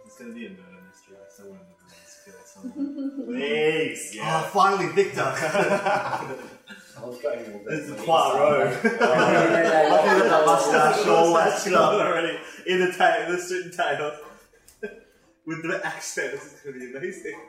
It's 0.05 0.16
going 0.18 0.32
to 0.32 0.38
be 0.38 0.46
a 0.46 0.50
murder 0.50 0.82
mystery. 0.88 1.16
Like 1.18 1.30
someone 1.30 1.59
in 1.59 1.66
the 1.68 1.76
room 1.76 1.92
has 2.00 2.16
killed 2.24 2.46
someone. 2.46 3.26
Please. 3.26 4.14
Yeah. 4.14 4.42
Oh, 4.42 4.48
finally, 4.48 4.88
Victor. 4.92 5.20
I 5.22 7.05
was 7.05 7.20
going 7.20 7.52
all 7.52 7.60
This 7.66 7.80
is 7.80 7.90
the 7.90 8.02
Poirot. 8.02 8.68
I 8.72 8.78
think 8.78 8.94
I 8.94 10.28
that 10.28 10.46
mustache 10.46 11.06
all 11.06 11.30
latched 11.30 11.68
up 11.68 11.92
already 11.92 12.38
in 12.66 12.80
the 12.80 12.92
tail, 12.92 13.30
the 13.30 13.38
suit 13.38 13.66
and 13.66 13.74
tail. 13.74 14.12
With 15.48 15.62
the 15.62 15.80
accent, 15.82 16.32
this 16.32 16.44
is 16.44 16.60
going 16.60 16.78
to 16.78 16.92
be 16.92 16.94
amazing. 16.94 17.40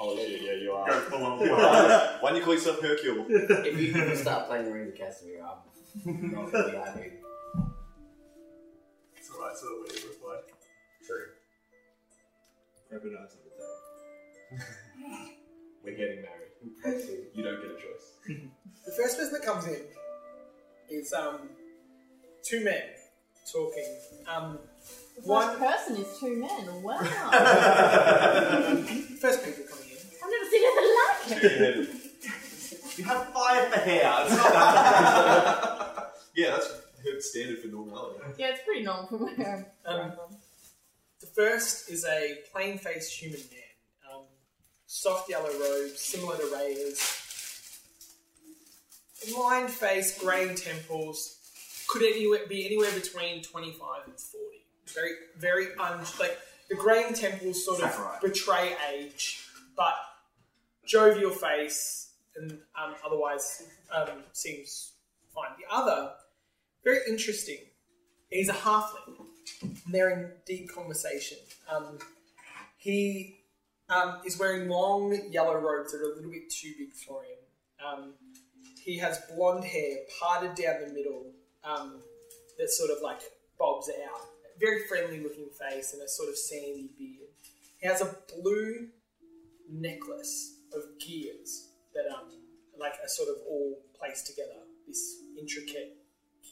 Oh, 0.00 0.16
shit, 0.16 0.42
yeah, 0.42 0.54
you 0.54 0.72
are. 0.72 0.84
Go 0.88 1.00
full 1.02 1.24
on. 1.24 1.38
Why 1.38 2.18
don't 2.22 2.36
you 2.36 2.42
call 2.42 2.54
yourself 2.54 2.80
Hercule? 2.82 3.24
If 3.30 3.78
you, 3.78 3.94
if 3.94 4.08
you 4.08 4.16
start 4.16 4.48
playing 4.48 4.64
the 4.64 4.72
Rings 4.72 4.88
of 4.88 4.98
Casimir, 4.98 5.40
I'm 5.40 6.32
not 6.32 6.50
going 6.50 6.64
to 6.64 6.70
be 6.72 6.76
happy. 6.76 7.12
It's 9.16 9.30
alright, 9.30 9.56
so 9.56 9.66
the 9.66 9.74
way 9.82 10.00
you 10.02 10.08
reply. 10.08 10.40
True. 11.06 11.26
Crocodiles 12.88 13.36
on 13.36 14.58
the 14.58 14.58
tail. 14.58 15.28
We're 15.84 15.96
getting 15.96 16.22
married. 16.22 17.30
You 17.32 17.44
don't 17.44 17.62
get 17.62 17.70
a 17.70 17.74
choice. 17.74 18.06
The 18.86 18.92
first 18.92 19.18
person 19.18 19.34
that 19.34 19.44
comes 19.44 19.68
in 19.68 19.82
is 20.90 21.12
um, 21.12 21.50
two 22.42 22.64
men 22.64 22.82
talking. 23.52 23.96
Um, 24.26 24.58
The 25.22 25.28
one 25.28 25.58
first 25.58 25.60
person 25.60 25.96
is 26.04 26.18
two 26.18 26.36
men. 26.36 26.82
Wow. 26.82 26.98
first 29.20 29.44
people 29.44 29.64
coming 29.68 29.90
in. 29.90 29.98
I've 30.22 30.30
never 30.30 30.46
seen 30.50 30.62
anything 30.64 30.94
like 30.96 31.42
it. 31.42 32.98
You 32.98 33.04
have 33.04 33.22
five 33.32 33.72
for 33.72 33.80
hair. 33.80 34.12
It's 34.24 34.36
not 34.36 34.52
that 34.52 36.12
Yeah, 36.34 36.50
that's 36.50 36.68
her 36.68 37.20
standard 37.20 37.58
for 37.60 37.68
normality. 37.68 38.20
Yeah, 38.38 38.48
it's 38.50 38.62
pretty 38.64 38.82
normal 38.82 39.06
for 39.08 39.16
where 39.18 39.66
I'm 39.86 40.00
Um, 40.00 40.12
from. 40.12 40.36
The 41.20 41.26
first 41.26 41.90
is 41.90 42.04
a 42.06 42.36
plain-faced 42.52 43.12
human 43.20 43.40
man, 43.40 44.12
um, 44.14 44.24
soft 44.86 45.28
yellow 45.28 45.50
robes, 45.52 46.00
similar 46.00 46.36
to 46.38 46.46
Ray's. 46.54 46.98
Lined 49.36 49.70
face, 49.70 50.18
greying 50.18 50.54
temples, 50.54 51.36
could 51.88 52.02
anywhere 52.02 52.46
be 52.48 52.64
anywhere 52.64 52.90
between 52.92 53.42
twenty-five 53.42 54.02
and 54.06 54.18
forty. 54.18 54.49
Very, 54.94 55.12
very 55.38 55.66
un 55.78 56.00
like 56.18 56.38
the 56.68 56.76
greying 56.76 57.14
temples 57.14 57.64
sort 57.64 57.82
of 57.82 58.20
betray 58.22 58.74
age, 58.92 59.44
but 59.76 59.94
jovial 60.86 61.30
face 61.30 62.12
and 62.36 62.52
um, 62.80 62.94
otherwise 63.04 63.62
um, 63.94 64.24
seems 64.32 64.92
fine. 65.34 65.50
The 65.58 65.74
other, 65.74 66.12
very 66.84 67.00
interesting. 67.08 67.58
He's 68.30 68.48
a 68.48 68.54
halfling. 68.54 69.26
And 69.62 69.92
they're 69.92 70.10
in 70.10 70.30
deep 70.46 70.72
conversation. 70.72 71.38
Um, 71.68 71.98
he 72.76 73.40
um, 73.88 74.20
is 74.24 74.38
wearing 74.38 74.68
long 74.68 75.20
yellow 75.30 75.54
robes 75.54 75.92
that 75.92 75.98
are 75.98 76.12
a 76.12 76.16
little 76.16 76.30
bit 76.30 76.50
too 76.50 76.72
big 76.78 76.92
for 76.92 77.22
him. 77.22 77.38
Um, 77.84 78.14
he 78.82 78.98
has 78.98 79.20
blonde 79.34 79.64
hair 79.64 79.98
parted 80.18 80.54
down 80.54 80.76
the 80.80 80.92
middle 80.94 81.32
um, 81.64 82.00
that 82.58 82.70
sort 82.70 82.90
of 82.90 82.98
like 83.02 83.20
bobs 83.58 83.90
out. 83.90 84.20
Very 84.60 84.86
friendly 84.86 85.22
looking 85.22 85.48
face 85.48 85.94
and 85.94 86.02
a 86.02 86.08
sort 86.08 86.28
of 86.28 86.36
sandy 86.36 86.90
beard. 86.98 87.28
He 87.80 87.88
has 87.88 88.02
a 88.02 88.14
blue 88.36 88.88
necklace 89.70 90.56
of 90.74 90.82
gears 90.98 91.68
that 91.94 92.04
um, 92.12 92.28
like 92.78 92.94
are 93.02 93.08
sort 93.08 93.30
of 93.30 93.36
all 93.48 93.78
placed 93.98 94.26
together. 94.26 94.60
This 94.86 95.16
intricate 95.38 95.96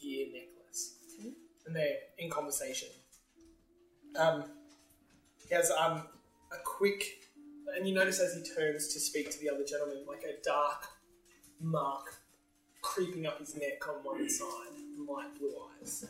gear 0.01 0.27
necklace, 0.33 0.95
and 1.65 1.75
they're 1.75 1.97
in 2.17 2.29
conversation. 2.29 2.87
Um, 4.15 4.45
he 5.47 5.53
has 5.53 5.71
um, 5.71 6.03
a 6.51 6.57
quick, 6.63 7.03
and 7.75 7.87
you 7.87 7.93
notice 7.93 8.19
as 8.19 8.33
he 8.33 8.43
turns 8.55 8.87
to 8.93 8.99
speak 8.99 9.29
to 9.31 9.39
the 9.39 9.49
other 9.49 9.63
gentleman, 9.63 10.03
like 10.07 10.23
a 10.23 10.41
dark 10.43 10.87
mark 11.61 12.15
creeping 12.81 13.25
up 13.25 13.39
his 13.39 13.55
neck 13.55 13.87
on 13.87 13.95
one 14.03 14.29
side, 14.29 14.77
and 14.97 15.07
light 15.07 15.37
blue 15.37 15.53
eyes. 15.81 16.05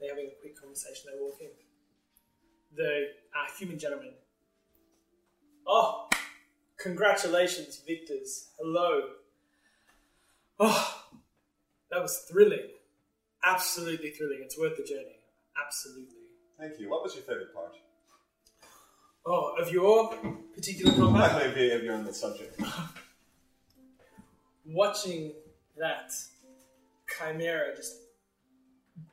They're 0.00 0.10
having 0.10 0.26
a 0.26 0.40
quick 0.40 0.60
conversation. 0.60 1.10
They 1.12 1.20
walk 1.20 1.38
in. 1.40 1.48
The 2.76 3.08
uh, 3.34 3.46
human 3.58 3.78
gentleman. 3.78 4.12
Oh, 5.66 6.08
congratulations, 6.78 7.80
victors. 7.86 8.48
Hello. 8.58 9.00
Oh, 10.60 11.02
that 11.90 12.00
was 12.02 12.18
thrilling. 12.30 12.68
Absolutely 13.44 14.10
thrilling. 14.10 14.40
It's 14.42 14.58
worth 14.58 14.76
the 14.76 14.82
journey. 14.84 15.18
Absolutely. 15.64 16.14
Thank 16.58 16.78
you. 16.80 16.90
What 16.90 17.02
was 17.02 17.14
your 17.14 17.24
favourite 17.24 17.52
part? 17.54 17.74
Oh, 19.26 19.54
of 19.60 19.70
your 19.70 20.14
particular 20.54 20.92
combat? 20.94 21.46
If 21.46 21.56
you- 21.56 21.70
if 21.72 21.82
you're 21.82 21.94
on 21.94 22.04
the 22.04 22.14
subject. 22.14 22.60
Watching 24.64 25.32
that 25.76 26.12
chimera 27.16 27.74
just 27.76 27.94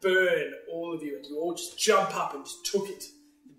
burn 0.01 0.53
all 0.71 0.93
of 0.93 1.03
you, 1.03 1.17
and 1.17 1.25
you 1.25 1.39
all 1.39 1.53
just 1.53 1.77
jump 1.79 2.15
up 2.15 2.33
and 2.33 2.45
just 2.45 2.65
took 2.65 2.89
it 2.89 3.03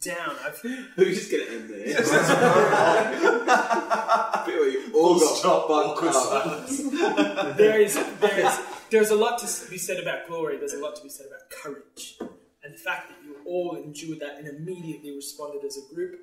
down. 0.00 0.36
I've, 0.44 0.60
We're 0.96 1.12
just 1.12 1.30
gonna 1.30 1.44
end 1.44 1.70
there. 1.70 1.86
we 4.46 4.92
all 4.92 5.18
got 5.18 5.36
stop, 5.36 5.68
bunked 5.68 6.02
up. 6.04 6.66
there 7.56 7.80
is 7.80 7.94
there 8.20 8.46
is 8.46 8.60
there's 8.90 9.10
a 9.10 9.16
lot 9.16 9.38
to 9.40 9.70
be 9.70 9.78
said 9.78 10.00
about 10.00 10.28
glory. 10.28 10.58
There's 10.58 10.74
a 10.74 10.78
lot 10.78 10.96
to 10.96 11.02
be 11.02 11.08
said 11.08 11.26
about 11.26 11.50
courage, 11.50 12.18
and 12.62 12.74
the 12.74 12.78
fact 12.78 13.08
that 13.08 13.16
you 13.24 13.36
all 13.46 13.76
endured 13.76 14.20
that 14.20 14.38
and 14.38 14.46
immediately 14.46 15.14
responded 15.14 15.64
as 15.64 15.76
a 15.76 15.94
group. 15.94 16.20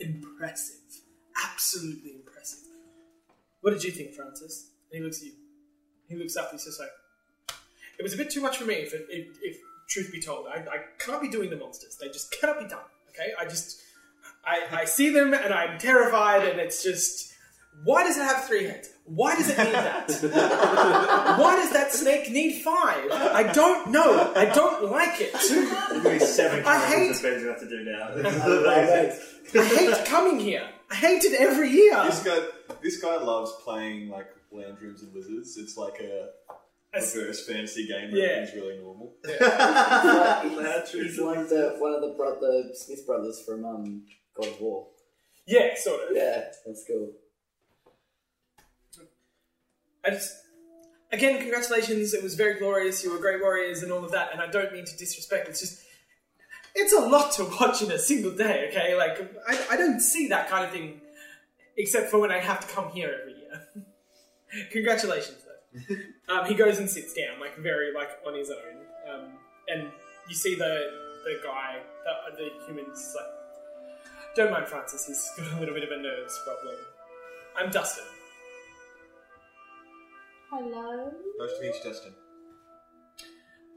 Impressive, 0.00 0.80
absolutely 1.44 2.14
impressive. 2.16 2.60
What 3.60 3.72
did 3.72 3.84
you 3.84 3.92
think, 3.92 4.14
Francis? 4.14 4.70
And 4.90 4.98
he 4.98 5.04
looks 5.04 5.18
at 5.18 5.26
you. 5.26 5.34
He 6.08 6.16
looks 6.16 6.36
up. 6.36 6.50
He's 6.50 6.64
just 6.64 6.80
like, 6.80 6.88
it 7.98 8.02
was 8.02 8.14
a 8.14 8.16
bit 8.16 8.30
too 8.30 8.40
much 8.40 8.56
for 8.58 8.64
me. 8.64 8.74
If, 8.74 8.94
if, 8.94 9.38
if 9.42 9.56
truth 9.88 10.10
be 10.12 10.20
told, 10.20 10.46
I, 10.46 10.58
I 10.60 10.78
can't 10.98 11.20
be 11.22 11.28
doing 11.28 11.50
the 11.50 11.56
monsters. 11.56 11.96
They 12.00 12.08
just 12.08 12.32
cannot 12.38 12.58
be 12.58 12.66
done. 12.66 12.84
Okay, 13.10 13.32
I 13.38 13.44
just 13.44 13.80
I, 14.44 14.80
I 14.80 14.84
see 14.84 15.10
them 15.10 15.34
and 15.34 15.52
I'm 15.52 15.78
terrified, 15.78 16.46
and 16.48 16.60
it's 16.60 16.82
just. 16.82 17.30
Why 17.84 18.04
does 18.04 18.18
it 18.18 18.22
have 18.22 18.44
three 18.44 18.64
heads? 18.64 18.90
Why 19.06 19.34
does 19.34 19.48
it 19.48 19.56
need 19.56 19.72
that? 19.72 20.08
Why 21.40 21.56
does 21.56 21.72
that 21.72 21.90
snake 21.90 22.30
need 22.30 22.62
five? 22.62 23.10
I 23.10 23.50
don't 23.50 23.90
know. 23.90 24.30
I 24.36 24.44
don't 24.44 24.90
like 24.90 25.20
it. 25.22 25.32
There's 25.32 25.48
going 25.48 26.02
to 26.02 26.10
be 26.10 26.18
seven 26.18 26.60
I 26.60 26.78
characters 26.78 26.92
hate- 26.92 27.16
spins 27.16 27.42
we 27.42 27.48
have 27.48 27.60
to 27.60 27.68
do 27.68 27.82
now. 27.82 29.58
I 29.62 29.64
hate 29.66 30.04
coming 30.04 30.38
here. 30.38 30.68
I 30.90 30.94
hate 30.94 31.24
it 31.24 31.40
every 31.40 31.70
year. 31.70 32.04
This 32.04 32.22
guy, 32.22 32.40
this 32.82 33.00
guy 33.00 33.16
loves 33.16 33.52
playing 33.64 34.10
like 34.10 34.26
lounge 34.50 34.80
rooms 34.82 35.02
and 35.02 35.12
lizards. 35.14 35.56
It's 35.56 35.78
like 35.78 35.98
a 36.00 36.28
As- 36.94 37.14
reverse 37.16 37.46
fantasy 37.46 37.86
game 37.86 38.10
where 38.12 38.20
Yeah. 38.20 38.26
everything's 38.42 38.54
really 38.62 38.78
normal. 38.78 39.14
He's 39.24 40.92
he's 40.92 41.18
like 41.18 41.48
the, 41.48 41.76
one 41.78 41.94
of 41.94 42.00
the, 42.02 42.14
bro- 42.16 42.38
the 42.40 42.70
Smith 42.74 43.06
brothers 43.06 43.42
from 43.46 43.64
um, 43.64 44.02
God 44.36 44.48
of 44.48 44.60
War. 44.60 44.88
Yeah, 45.46 45.74
sort 45.76 46.10
of. 46.10 46.16
Yeah, 46.16 46.44
that's 46.66 46.84
cool. 46.86 47.12
I 50.04 50.10
just, 50.10 50.34
again, 51.12 51.38
congratulations. 51.40 52.12
It 52.14 52.22
was 52.22 52.34
very 52.34 52.58
glorious. 52.58 53.02
You 53.04 53.12
were 53.12 53.18
great 53.18 53.40
warriors 53.40 53.82
and 53.82 53.92
all 53.92 54.04
of 54.04 54.10
that. 54.12 54.30
And 54.32 54.40
I 54.40 54.46
don't 54.48 54.72
mean 54.72 54.84
to 54.84 54.96
disrespect. 54.96 55.48
It's 55.48 55.60
just, 55.60 55.82
it's 56.74 56.92
a 56.92 57.00
lot 57.00 57.32
to 57.32 57.44
watch 57.60 57.82
in 57.82 57.90
a 57.92 57.98
single 57.98 58.32
day. 58.32 58.68
Okay, 58.70 58.96
like 58.96 59.18
I, 59.48 59.74
I 59.74 59.76
don't 59.76 60.00
see 60.00 60.28
that 60.28 60.48
kind 60.48 60.64
of 60.64 60.70
thing, 60.70 61.00
except 61.76 62.10
for 62.10 62.18
when 62.18 62.30
I 62.32 62.38
have 62.38 62.66
to 62.66 62.74
come 62.74 62.90
here 62.90 63.14
every 63.20 63.34
year. 63.34 63.86
congratulations, 64.72 65.38
though. 65.41 65.41
Um, 66.28 66.44
he 66.46 66.54
goes 66.54 66.78
and 66.78 66.88
sits 66.88 67.14
down, 67.14 67.40
like 67.40 67.56
very 67.58 67.92
like 67.94 68.10
on 68.26 68.34
his 68.34 68.50
own. 68.50 68.76
Um, 69.12 69.32
and 69.68 69.90
you 70.28 70.34
see 70.34 70.54
the 70.54 70.90
the 71.24 71.40
guy, 71.44 71.78
the, 72.04 72.36
the 72.36 72.50
human's 72.66 73.14
like, 73.16 73.26
don't 74.36 74.50
mind 74.50 74.66
Francis. 74.66 75.06
He's 75.06 75.30
got 75.36 75.56
a 75.56 75.60
little 75.60 75.74
bit 75.74 75.84
of 75.84 75.90
a 75.90 76.02
nerves 76.02 76.38
problem. 76.44 76.76
I'm 77.56 77.70
Dustin. 77.70 78.04
Hello. 80.50 81.10
Nice 81.38 81.56
to 81.56 81.60
meet 81.62 81.74
you, 81.74 81.90
Dustin. 81.90 82.12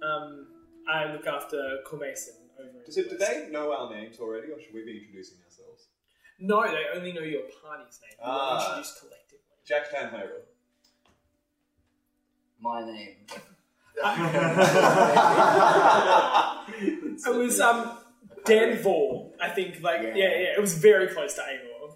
Um, 0.03 0.47
I 0.89 1.11
look 1.13 1.26
after 1.26 1.80
Cormason 1.85 2.34
over 2.59 2.69
in 2.80 2.85
Does 2.85 2.97
it, 2.97 3.09
do 3.09 3.17
West. 3.19 3.31
they 3.31 3.49
know 3.49 3.72
our 3.72 3.89
names 3.93 4.19
already, 4.19 4.51
or 4.51 4.59
should 4.59 4.73
we 4.73 4.84
be 4.84 4.97
introducing 4.97 5.38
ourselves? 5.45 5.88
No, 6.39 6.63
they 6.63 6.84
only 6.97 7.13
know 7.13 7.22
your 7.22 7.43
party's 7.63 7.99
name. 8.03 8.11
You 8.19 8.23
Ah. 8.23 8.57
were 8.57 8.65
introduced 8.77 8.99
collectively. 8.99 9.55
Jackstown 9.65 10.11
Hero. 10.11 10.41
My 12.66 12.84
name. 12.84 13.16
It 17.28 17.36
was 17.36 17.60
um 17.60 18.00
Danvor, 18.44 19.30
I 19.40 19.50
think. 19.50 19.82
Like 19.82 20.02
yeah. 20.02 20.16
yeah, 20.16 20.56
it 20.58 20.60
was 20.60 20.74
very 20.74 21.08
close 21.10 21.36
to 21.36 21.42
Avor. 21.42 21.94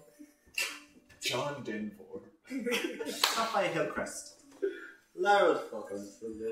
John 1.20 1.64
Denvor. 1.64 2.20
Sapphire 3.10 3.68
Hillcrest. 3.68 4.42
Laurel's 5.16 5.62
fucking. 5.72 6.06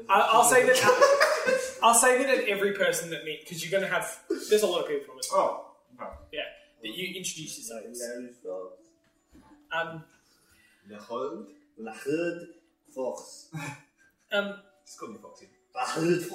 I, 0.08 0.28
I'll 0.32 0.42
say 0.42 0.66
that. 0.66 1.78
I'll 1.80 1.94
say 1.94 2.18
that 2.18 2.38
at 2.38 2.48
every 2.48 2.72
person 2.72 3.10
that 3.10 3.24
meet 3.24 3.44
because 3.44 3.62
you're 3.62 3.80
gonna 3.80 3.92
have. 3.92 4.18
There's 4.50 4.64
a 4.64 4.66
lot 4.66 4.80
of 4.82 4.88
people 4.88 5.06
from 5.06 5.18
us. 5.18 5.30
Oh, 5.32 5.74
okay. 5.94 6.10
Yeah, 6.32 6.40
that 6.82 6.92
you 6.92 7.06
introduce 7.16 7.56
yourselves. 7.56 8.02
Um, 9.72 10.02
Le 10.90 10.98
Hood. 10.98 11.46
La 11.78 11.92
Hood 11.92 12.48
Fox. 12.92 13.48
Um, 14.32 14.54
Just 14.84 14.98
call 14.98 15.08
me 15.10 15.18
Foxy. 15.20 15.46
La 15.74 15.84
Hood 15.84 16.26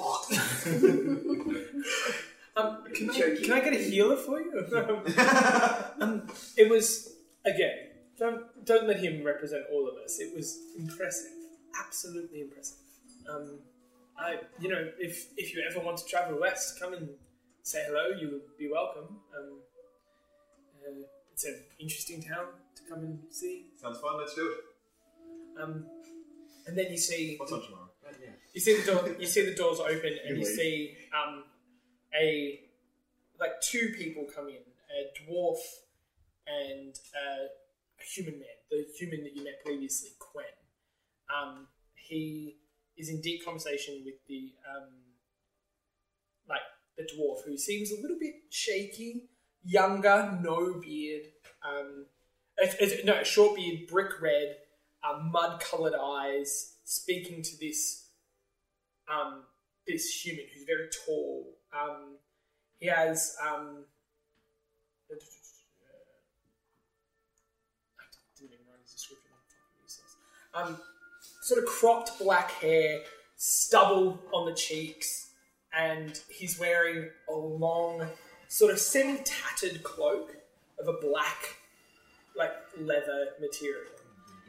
Um, 2.56 2.84
can, 2.94 3.10
I, 3.10 3.36
can 3.42 3.52
I 3.52 3.60
get 3.60 3.72
a 3.72 3.78
healer 3.78 4.16
for 4.16 4.40
you? 4.40 4.52
um, 6.00 6.28
it 6.56 6.70
was 6.70 7.14
again. 7.44 7.76
Don't 8.16 8.64
don't 8.64 8.86
let 8.86 9.00
him 9.00 9.24
represent 9.24 9.64
all 9.72 9.88
of 9.88 9.96
us. 9.96 10.20
It 10.20 10.32
was 10.36 10.60
impressive, 10.78 11.32
absolutely 11.84 12.42
impressive. 12.42 12.78
Um, 13.28 13.58
I, 14.16 14.38
you 14.60 14.68
know, 14.68 14.88
if 15.00 15.32
if 15.36 15.52
you 15.52 15.64
ever 15.68 15.80
want 15.84 15.98
to 15.98 16.04
travel 16.04 16.38
west, 16.40 16.78
come 16.78 16.94
and 16.94 17.08
say 17.64 17.82
hello. 17.88 18.16
You 18.16 18.30
would 18.30 18.56
be 18.56 18.70
welcome. 18.70 19.16
Um, 19.36 19.58
uh, 20.86 21.06
it's 21.32 21.44
an 21.44 21.58
interesting 21.80 22.22
town 22.22 22.46
to 22.76 22.82
come 22.88 23.00
and 23.00 23.18
see. 23.30 23.66
Sounds 23.80 23.98
fun. 23.98 24.16
Let's 24.18 24.34
do 24.36 24.52
it. 24.52 25.60
Um, 25.60 25.86
and 26.66 26.78
then 26.78 26.86
you 26.90 26.98
see 26.98 27.36
What's 27.36 27.52
on 27.52 27.62
tomorrow? 27.62 27.83
You 28.52 28.60
see 28.60 28.80
the 28.80 28.92
door. 28.92 29.16
You 29.18 29.26
see 29.26 29.44
the 29.44 29.54
doors 29.54 29.80
open, 29.80 30.16
and 30.26 30.38
you 30.38 30.44
see 30.44 30.96
um, 31.12 31.44
a 32.18 32.60
like 33.40 33.60
two 33.60 33.92
people 33.96 34.26
come 34.34 34.48
in: 34.48 34.54
a 34.54 35.30
dwarf 35.30 35.58
and 36.46 36.94
uh, 37.14 37.46
a 38.00 38.04
human 38.14 38.34
man. 38.34 38.48
The 38.70 38.86
human 38.98 39.24
that 39.24 39.36
you 39.36 39.44
met 39.44 39.62
previously, 39.64 40.10
Quen. 40.18 40.44
Um, 41.34 41.66
he 41.94 42.56
is 42.96 43.08
in 43.08 43.20
deep 43.20 43.44
conversation 43.44 44.02
with 44.04 44.14
the 44.28 44.52
um, 44.68 44.90
like 46.48 46.60
the 46.96 47.02
dwarf, 47.02 47.44
who 47.44 47.56
seems 47.56 47.90
a 47.90 48.00
little 48.00 48.18
bit 48.20 48.34
shaky, 48.50 49.28
younger, 49.64 50.38
no 50.42 50.80
beard. 50.80 51.22
Um, 51.66 52.06
it's, 52.58 52.74
it's, 52.78 53.04
no, 53.04 53.22
short 53.24 53.56
beard, 53.56 53.88
brick 53.88 54.20
red, 54.20 54.56
um, 55.02 55.32
mud-colored 55.32 55.94
eyes, 56.00 56.76
speaking 56.84 57.42
to 57.42 57.58
this 57.58 58.03
um, 59.08 59.42
this 59.86 60.24
human 60.24 60.44
who's 60.52 60.64
very 60.64 60.88
tall. 61.06 61.54
Um, 61.72 62.16
he 62.78 62.86
has 62.86 63.36
um, 63.42 63.84
I 65.10 65.14
didn't 68.38 68.52
even 68.54 68.66
write 68.68 68.80
his 68.82 68.92
description. 68.92 69.30
Fucking 69.48 69.82
useless. 69.82 70.16
Um, 70.54 70.78
sort 71.42 71.62
of 71.62 71.66
cropped 71.66 72.18
black 72.18 72.50
hair, 72.52 73.00
stubble 73.36 74.18
on 74.32 74.46
the 74.46 74.54
cheeks, 74.54 75.30
and 75.72 76.20
he's 76.30 76.58
wearing 76.58 77.10
a 77.28 77.34
long, 77.34 78.06
sort 78.48 78.72
of 78.72 78.78
semi-tattered 78.78 79.82
cloak 79.82 80.36
of 80.78 80.88
a 80.88 80.94
black, 81.00 81.56
like 82.36 82.52
leather 82.78 83.28
material. 83.40 83.82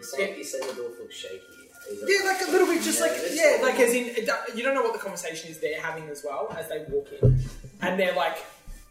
Say, 0.01 0.37
you 0.37 0.43
the 0.43 0.73
door 0.75 0.89
feels 0.97 1.13
shaky. 1.13 1.64
Is 1.89 2.01
it- 2.01 2.09
Yeah, 2.09 2.29
like 2.31 2.41
a 2.47 2.51
little 2.51 2.67
bit, 2.67 2.81
just 2.83 3.01
like 3.01 3.13
yeah, 3.31 3.59
like 3.61 3.79
as 3.79 3.93
in 3.93 4.05
it 4.07 4.25
do- 4.25 4.57
you 4.57 4.63
don't 4.63 4.73
know 4.75 4.81
what 4.83 4.93
the 4.93 4.99
conversation 4.99 5.49
is 5.49 5.59
they're 5.59 5.79
having 5.81 6.07
as 6.09 6.23
well 6.23 6.53
as 6.57 6.67
they 6.69 6.83
walk 6.89 7.07
in, 7.21 7.39
and 7.81 7.99
they're 7.99 8.15
like, 8.15 8.43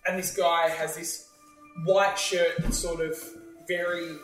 and 0.07 0.19
this 0.19 0.37
guy 0.37 0.69
has 0.69 0.95
this 0.97 1.29
white 1.85 2.19
shirt 2.19 2.53
that's 2.59 2.79
sort 2.79 3.01
of 3.01 3.16
very 3.66 4.16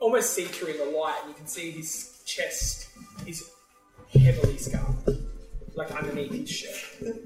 almost 0.00 0.32
see 0.34 0.44
through 0.44 0.68
in 0.72 0.78
the 0.78 0.96
light, 0.98 1.16
and 1.22 1.30
you 1.30 1.34
can 1.36 1.46
see 1.46 1.70
his 1.70 2.22
chest 2.26 2.88
is 3.26 3.50
heavily 4.12 4.56
scarred, 4.58 5.18
like 5.74 5.90
underneath 5.92 6.32
his 6.32 6.50
shirt. 6.50 7.16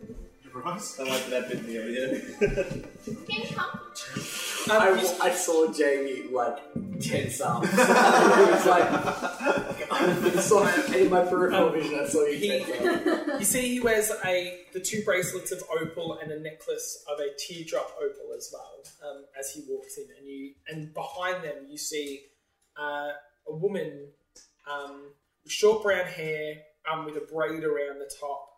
Improvise? 0.44 0.98
I 1.00 1.04
like 1.04 1.26
that 1.30 1.48
bit 1.48 1.66
near 1.66 1.88
you. 1.88 2.36
Can 2.40 2.84
you 3.28 3.48
come? 3.54 3.80
I, 4.70 4.88
Um, 4.90 4.98
I 5.22 5.30
saw 5.34 5.72
Jamie 5.72 6.24
like 6.30 6.58
tense 7.00 7.40
up. 7.40 7.62
it 7.66 7.70
was 7.70 8.66
like 8.66 8.88
I 9.92 10.40
saw 10.40 10.66
in 10.94 11.10
my 11.10 11.24
peripheral 11.24 11.68
Um, 11.68 11.72
vision. 11.74 12.00
I 12.00 12.06
saw 12.08 12.24
you 12.24 12.36
he- 12.36 12.48
tense 12.64 13.06
up. 13.06 13.26
You 13.38 13.44
see, 13.44 13.62
he 13.72 13.80
wears 13.80 14.10
a 14.24 14.60
the 14.72 14.80
two 14.80 15.02
bracelets 15.04 15.50
of 15.52 15.62
opal 15.80 16.18
and 16.18 16.30
a 16.30 16.38
necklace 16.38 17.04
of 17.10 17.18
a 17.18 17.28
teardrop 17.38 17.90
opal 17.98 18.34
as 18.36 18.50
well. 18.52 18.82
Um, 19.10 19.24
as 19.38 19.50
he 19.52 19.62
walks 19.68 19.98
in, 19.98 20.06
and 20.18 20.26
you 20.26 20.54
and 20.68 20.94
behind 20.94 21.42
them 21.44 21.66
you 21.68 21.76
see 21.78 22.20
uh, 22.78 23.10
a 23.48 23.52
woman 23.54 24.08
um, 24.70 25.10
with 25.42 25.52
short 25.52 25.82
brown 25.82 26.06
hair, 26.06 26.54
um, 26.90 27.04
with 27.04 27.16
a 27.16 27.20
braid 27.32 27.64
around 27.64 27.98
the 27.98 28.10
top, 28.20 28.48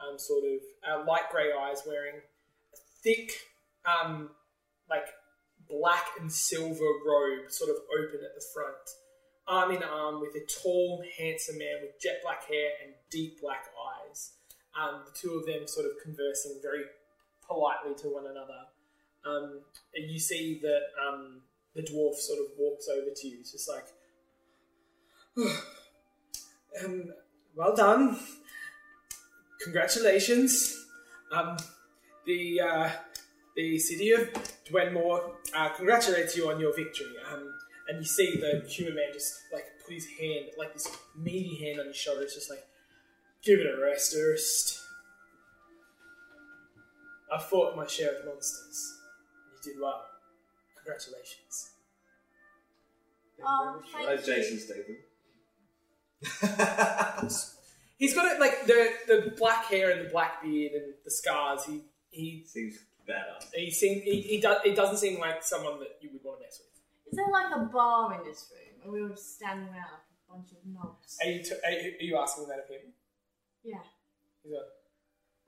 um, 0.00 0.18
sort 0.18 0.44
of 0.44 0.60
uh, 0.88 1.04
light 1.06 1.28
grey 1.30 1.50
eyes, 1.52 1.82
wearing 1.86 2.16
a 2.16 2.76
thick, 3.02 3.32
um, 3.84 4.30
like 4.88 5.04
black 5.70 6.06
and 6.18 6.32
silver 6.32 6.90
robe, 7.06 7.50
sort 7.50 7.70
of 7.70 7.76
open 7.98 8.20
at 8.24 8.34
the 8.34 8.44
front 8.52 8.90
arm 9.50 9.72
in 9.72 9.82
arm 9.82 10.20
with 10.20 10.34
a 10.36 10.46
tall, 10.62 11.02
handsome 11.18 11.58
man 11.58 11.78
with 11.82 12.00
jet 12.00 12.20
black 12.22 12.44
hair 12.48 12.70
and 12.84 12.94
deep 13.10 13.40
black 13.40 13.66
eyes. 14.08 14.32
Um, 14.80 15.02
the 15.04 15.18
two 15.18 15.34
of 15.34 15.44
them 15.44 15.66
sort 15.66 15.86
of 15.86 15.92
conversing 16.02 16.60
very 16.62 16.84
politely 17.46 17.94
to 18.02 18.08
one 18.08 18.26
another. 18.26 18.68
Um, 19.26 19.62
you 19.94 20.20
see 20.20 20.60
that 20.62 20.80
um, 21.04 21.42
the 21.74 21.82
dwarf 21.82 22.14
sort 22.14 22.38
of 22.38 22.46
walks 22.58 22.88
over 22.88 23.10
to 23.14 23.28
you. 23.28 23.38
It's 23.40 23.52
just 23.52 23.68
like, 23.68 23.86
um, 26.84 27.12
well 27.56 27.74
done. 27.74 28.18
Congratulations. 29.62 30.76
Um, 31.32 31.56
the 32.24 32.60
uh, 32.60 32.90
the 33.60 33.78
city 33.78 34.10
of 34.12 34.30
Dwenmore 34.68 35.32
uh, 35.54 35.68
congratulates 35.70 36.36
you 36.36 36.50
on 36.50 36.58
your 36.60 36.74
victory. 36.74 37.12
Um, 37.32 37.52
and 37.88 37.98
you 37.98 38.04
see 38.04 38.36
the 38.36 38.66
human 38.68 38.94
man 38.94 39.06
just 39.12 39.34
like 39.52 39.64
put 39.84 39.94
his 39.94 40.06
hand, 40.18 40.46
like 40.56 40.72
this 40.72 40.88
meaty 41.18 41.56
hand 41.64 41.80
on 41.80 41.86
his 41.86 41.96
shoulder. 41.96 42.22
It's 42.22 42.34
just 42.34 42.48
like, 42.48 42.64
give 43.42 43.58
it 43.60 43.66
a 43.66 43.80
rest, 43.80 44.14
Erst. 44.16 44.78
I 47.32 47.38
fought 47.38 47.76
my 47.76 47.86
share 47.86 48.18
of 48.18 48.26
monsters. 48.26 48.98
You 49.64 49.72
did 49.72 49.80
well. 49.80 50.04
Congratulations. 50.76 51.70
Oh, 53.44 53.80
thank 53.92 54.06
Like 54.06 54.26
you. 54.26 54.34
Jason 54.34 54.58
Statham. 54.58 54.96
He's 57.98 58.14
got 58.14 58.26
it 58.32 58.40
like 58.40 58.66
the 58.66 58.90
the 59.06 59.34
black 59.36 59.66
hair 59.66 59.90
and 59.90 60.06
the 60.06 60.10
black 60.10 60.42
beard 60.42 60.72
and 60.72 60.94
the 61.04 61.10
scars. 61.10 61.64
He 61.64 61.82
he 62.10 62.44
Seems 62.46 62.78
better. 63.10 63.34
he 63.54 63.70
seem 63.70 64.00
he, 64.02 64.20
he 64.22 64.40
does 64.40 64.58
it 64.64 64.74
doesn't 64.76 64.98
seem 64.98 65.18
like 65.18 65.42
someone 65.42 65.78
that 65.80 65.98
you 66.00 66.10
would 66.12 66.22
want 66.24 66.38
to 66.40 66.46
mess 66.46 66.60
with. 66.62 66.70
Is 67.12 67.16
there 67.18 67.30
like 67.32 67.50
a 67.54 67.64
bar 67.72 68.14
in 68.14 68.24
this 68.28 68.46
room, 68.50 68.92
we 68.92 69.02
were 69.02 69.10
just 69.10 69.34
standing 69.36 69.66
around 69.66 69.90
like 69.98 70.06
a 70.06 70.32
bunch 70.32 70.50
of 70.52 70.58
knobs? 70.66 71.18
Are 71.22 71.28
you, 71.30 71.42
t- 71.42 71.58
are 71.64 71.70
you 71.72 71.90
are 72.00 72.04
you 72.04 72.16
asking 72.18 72.46
that 72.48 72.60
of 72.64 72.68
him? 72.70 72.94
Yeah. 73.64 73.82
He's 74.42 74.52
like, 74.52 74.70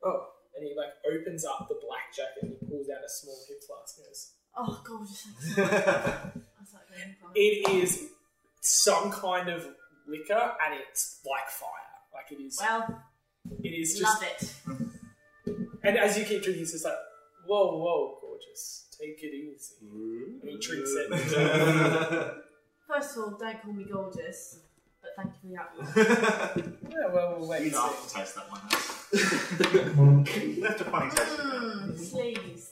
oh, 0.04 0.26
and 0.56 0.66
he 0.66 0.74
like 0.76 0.92
opens 1.06 1.44
up 1.44 1.66
the 1.68 1.78
black 1.86 2.12
jacket 2.14 2.42
and 2.42 2.56
he 2.60 2.66
pulls 2.66 2.88
out 2.90 3.04
a 3.04 3.08
small 3.08 3.38
hip 3.48 3.62
flask 3.66 3.96
and 3.98 4.06
goes, 4.06 4.32
Oh 4.54 4.82
god, 4.84 5.06
just 5.08 5.56
like 5.56 5.72
I 5.72 6.60
was 6.60 6.74
like, 6.74 6.90
really 6.90 7.14
fun. 7.22 7.30
it 7.34 7.70
is 7.72 8.08
some 8.60 9.10
kind 9.10 9.48
of 9.48 9.66
liquor 10.06 10.34
and 10.66 10.74
it's 10.88 11.20
like 11.24 11.48
fire. 11.48 11.68
Like 12.12 12.30
it 12.38 12.42
is, 12.42 12.58
Well, 12.60 13.02
it 13.62 13.68
is 13.70 14.00
love 14.02 14.22
it. 14.22 14.52
And 15.84 15.96
as 15.96 16.18
you 16.18 16.24
keep 16.24 16.42
drinking, 16.42 16.60
he's 16.60 16.72
just 16.72 16.84
like, 16.84 16.94
whoa, 17.46 17.78
whoa, 17.78 18.18
gorgeous, 18.20 18.86
take 18.98 19.22
it 19.22 19.34
easy. 19.34 19.74
And 20.42 20.42
he 20.50 20.58
drinks 20.58 20.90
it. 20.94 21.08
First 22.88 23.16
of 23.16 23.22
all, 23.24 23.30
don't 23.38 23.62
call 23.62 23.72
me 23.72 23.84
gorgeous, 23.84 24.58
but 25.00 25.10
thank 25.16 25.32
you 25.42 25.56
for 25.56 25.82
the 25.84 26.62
upload. 26.62 26.72
yeah, 26.90 27.06
well, 27.12 27.36
we'll 27.38 27.48
wait 27.48 27.62
You'd 27.64 27.72
and 27.74 27.82
have 27.82 27.92
see. 27.94 28.08
to 28.08 28.14
taste 28.14 28.34
that 28.36 28.50
one. 28.50 28.60
Left 30.60 30.80
a 30.80 30.84
funny 30.84 31.10
taste. 31.10 31.38
Mmm, 31.38 32.10
please. 32.12 32.70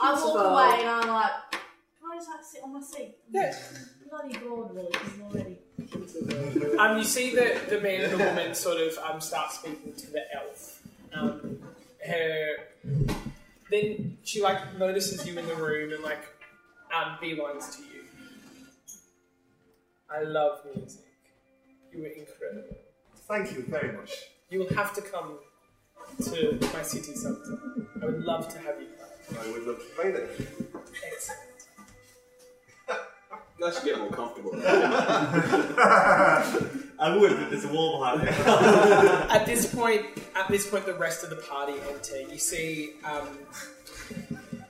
I 0.00 0.12
walk 0.12 0.18
survive. 0.20 0.46
away 0.52 0.80
and 0.80 0.88
I'm 0.88 1.08
like, 1.08 1.30
can 1.52 2.10
I 2.12 2.16
just 2.16 2.28
like 2.28 2.44
sit 2.44 2.62
on 2.62 2.72
my 2.74 2.80
seat? 2.80 3.16
Yeah. 3.30 3.54
I'm 4.02 4.08
bloody 4.28 4.38
bored 4.38 4.74
really, 4.74 4.94
I'm 4.94 5.22
already. 5.22 5.58
Um, 6.78 6.98
you 6.98 7.04
see 7.04 7.34
the, 7.34 7.60
the 7.68 7.80
man 7.80 8.02
and 8.02 8.12
the 8.12 8.18
woman 8.24 8.54
sort 8.54 8.78
of 8.80 8.96
um, 8.98 9.20
start 9.20 9.52
speaking 9.52 9.92
to 9.94 10.06
the 10.10 10.20
elf. 10.34 10.82
Um, 11.12 11.58
her, 12.06 12.56
then 13.70 14.18
she 14.22 14.42
like 14.42 14.78
notices 14.78 15.26
you 15.26 15.38
in 15.38 15.46
the 15.46 15.54
room 15.54 15.92
and 15.92 16.02
like 16.02 16.22
um, 16.94 17.16
beelines 17.22 17.76
to 17.76 17.82
you. 17.82 18.04
I 20.10 20.22
love 20.22 20.60
music. 20.74 21.00
You 21.92 22.02
were 22.02 22.08
incredible. 22.08 22.76
Thank 23.26 23.52
you 23.52 23.64
very 23.68 23.96
much. 23.96 24.12
You 24.50 24.60
will 24.60 24.74
have 24.74 24.94
to 24.94 25.02
come 25.02 25.38
to 26.24 26.58
my 26.72 26.82
city 26.82 27.14
sometime. 27.14 27.88
I 28.02 28.06
would 28.06 28.24
love 28.24 28.48
to 28.48 28.58
have 28.58 28.80
you 28.80 28.88
come. 28.98 29.38
I 29.40 29.50
would 29.52 29.66
love 29.66 29.78
to 29.78 29.84
play 29.96 30.10
there. 30.10 30.28
Excellent. 31.04 31.53
You 33.58 33.64
guys 33.64 33.76
should 33.76 33.84
get 33.84 33.98
more 33.98 34.10
comfortable. 34.10 34.52
I 36.98 37.16
would, 37.16 37.36
but 37.36 37.50
there's 37.50 37.64
a 37.64 37.72
wall 37.72 38.00
behind 38.00 38.22
me. 38.22 38.28
At 39.34 39.46
this 39.46 39.72
point, 39.72 40.06
at 40.34 40.48
this 40.48 40.68
point, 40.68 40.86
the 40.86 40.94
rest 40.94 41.22
of 41.22 41.30
the 41.30 41.36
party 41.36 41.74
enter. 41.88 42.20
You 42.22 42.38
see, 42.38 42.94
um, 43.04 43.38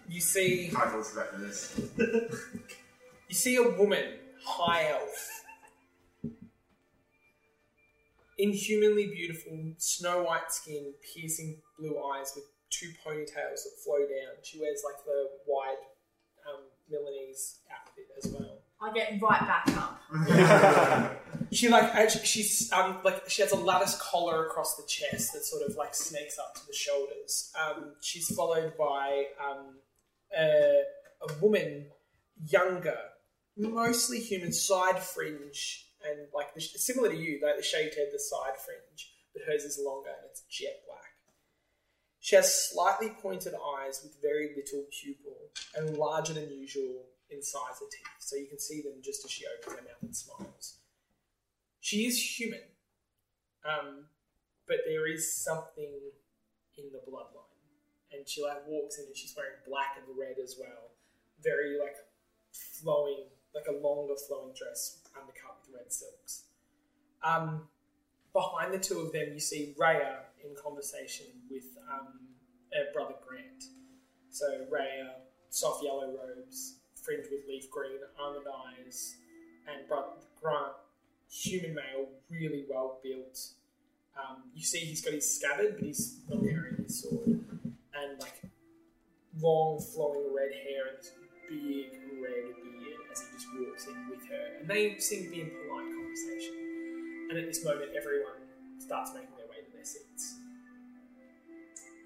you 0.08 0.20
see 0.20 0.70
Titles 0.70 1.12
for 1.12 1.38
this. 1.38 1.80
You 1.96 3.34
see 3.34 3.56
a 3.56 3.62
woman, 3.62 4.04
high 4.44 4.90
elf, 4.90 5.42
inhumanly 8.38 9.06
beautiful, 9.06 9.72
snow 9.78 10.24
white 10.24 10.50
skin, 10.52 10.92
piercing 11.14 11.62
blue 11.78 11.98
eyes 12.12 12.32
with 12.34 12.44
two 12.70 12.90
ponytails 13.06 13.62
that 13.64 13.72
flow 13.84 13.98
down. 13.98 14.34
She 14.42 14.60
wears 14.60 14.82
like 14.84 15.04
the 15.04 15.30
wide 15.46 15.76
um, 16.48 16.62
Milanese 16.90 17.60
outfit 17.72 18.06
as 18.22 18.30
well. 18.30 18.63
I 18.80 18.92
get 18.92 19.20
right 19.20 19.40
back 19.40 19.68
up. 19.76 21.20
She 21.54 21.68
like 21.68 21.94
actually, 21.94 22.26
she's 22.26 22.72
um 22.72 22.98
like 23.04 23.28
she 23.28 23.42
has 23.42 23.52
a 23.52 23.56
lattice 23.56 23.96
collar 24.00 24.46
across 24.46 24.76
the 24.76 24.82
chest 24.88 25.32
that 25.32 25.44
sort 25.44 25.62
of 25.62 25.76
like 25.76 25.94
snakes 25.94 26.38
up 26.38 26.54
to 26.54 26.66
the 26.66 26.72
shoulders. 26.72 27.52
Um, 27.60 27.92
she's 28.00 28.34
followed 28.34 28.76
by 28.76 29.26
um 29.42 29.76
a, 30.36 30.82
a 31.28 31.34
woman 31.40 31.86
younger, 32.44 32.98
mostly 33.56 34.18
human, 34.18 34.52
side 34.52 34.98
fringe, 34.98 35.86
and 36.04 36.26
like 36.34 36.54
the, 36.54 36.60
similar 36.60 37.08
to 37.08 37.16
you, 37.16 37.40
like 37.42 37.56
the 37.56 37.62
shaved 37.62 37.94
head, 37.94 38.08
the 38.12 38.18
side 38.18 38.58
fringe, 38.64 39.12
but 39.32 39.42
hers 39.46 39.62
is 39.62 39.80
longer 39.84 40.10
and 40.10 40.30
it's 40.30 40.42
jet 40.50 40.82
black. 40.88 41.00
She 42.18 42.36
has 42.36 42.70
slightly 42.70 43.10
pointed 43.10 43.52
eyes 43.78 44.00
with 44.02 44.20
very 44.22 44.50
little 44.56 44.86
pupil 44.90 45.36
and 45.76 45.96
larger 45.96 46.32
than 46.32 46.50
usual 46.50 47.04
in 47.34 47.42
size 47.42 47.82
of 47.82 47.90
teeth, 47.90 48.16
so 48.18 48.36
you 48.36 48.46
can 48.46 48.58
see 48.58 48.80
them 48.80 48.94
just 49.02 49.24
as 49.24 49.30
she 49.30 49.44
opens 49.46 49.76
her 49.76 49.82
mouth 49.82 50.02
and 50.02 50.16
smiles. 50.16 50.78
She 51.80 52.06
is 52.06 52.38
human, 52.38 52.62
um, 53.64 54.06
but 54.66 54.78
there 54.86 55.06
is 55.06 55.36
something 55.36 55.92
in 56.78 56.84
the 56.92 57.00
bloodline, 57.10 57.60
and 58.12 58.28
she 58.28 58.42
like 58.42 58.66
walks 58.66 58.98
in 58.98 59.06
and 59.06 59.16
she's 59.16 59.34
wearing 59.36 59.58
black 59.66 59.98
and 59.98 60.06
red 60.18 60.36
as 60.42 60.56
well, 60.58 60.92
very 61.42 61.78
like 61.78 61.96
flowing, 62.52 63.26
like 63.54 63.66
a 63.68 63.86
longer 63.86 64.14
flowing 64.26 64.54
dress 64.56 64.98
undercut 65.14 65.58
with 65.60 65.76
red 65.76 65.92
silks. 65.92 66.44
Um, 67.22 67.68
behind 68.32 68.72
the 68.72 68.78
two 68.78 69.00
of 69.00 69.12
them, 69.12 69.28
you 69.32 69.40
see 69.40 69.74
Raya 69.78 70.16
in 70.42 70.54
conversation 70.62 71.26
with 71.50 71.64
um, 71.90 72.20
her 72.72 72.92
brother 72.92 73.14
Grant. 73.26 73.64
So 74.30 74.66
Raya, 74.72 75.10
soft 75.50 75.84
yellow 75.84 76.12
robes, 76.12 76.80
fringed 77.04 77.28
with 77.30 77.46
leaf 77.46 77.70
green, 77.70 77.98
almond 78.18 78.46
eyes, 78.48 79.16
and 79.68 79.86
brother 79.86 80.12
Grant, 80.40 80.72
human 81.30 81.74
male, 81.74 82.08
really 82.30 82.64
well 82.68 82.98
built. 83.02 83.38
Um, 84.16 84.44
you 84.54 84.64
see 84.64 84.78
he's 84.78 85.02
got 85.02 85.12
his 85.12 85.36
scabbard, 85.36 85.76
but 85.76 85.84
he's 85.84 86.20
not 86.28 86.40
carrying 86.42 86.82
his 86.82 87.02
sword, 87.02 87.26
and 87.26 88.20
like 88.20 88.42
long 89.40 89.80
flowing 89.80 90.32
red 90.34 90.52
hair 90.52 90.86
and 90.88 90.98
this 90.98 91.12
big 91.48 91.92
red 92.22 92.54
beard 92.62 93.00
as 93.12 93.20
he 93.20 93.26
just 93.34 93.48
walks 93.58 93.86
in 93.86 94.08
with 94.08 94.26
her, 94.28 94.58
and 94.60 94.68
they 94.68 94.98
seem 94.98 95.24
to 95.24 95.30
be 95.30 95.40
in 95.40 95.50
polite 95.50 95.90
conversation. 95.92 96.54
And 97.30 97.38
at 97.38 97.46
this 97.46 97.64
moment, 97.64 97.90
everyone 97.96 98.42
starts 98.78 99.12
making 99.14 99.30
their 99.36 99.46
way 99.48 99.64
to 99.64 99.72
their 99.74 99.84
seats. 99.84 100.36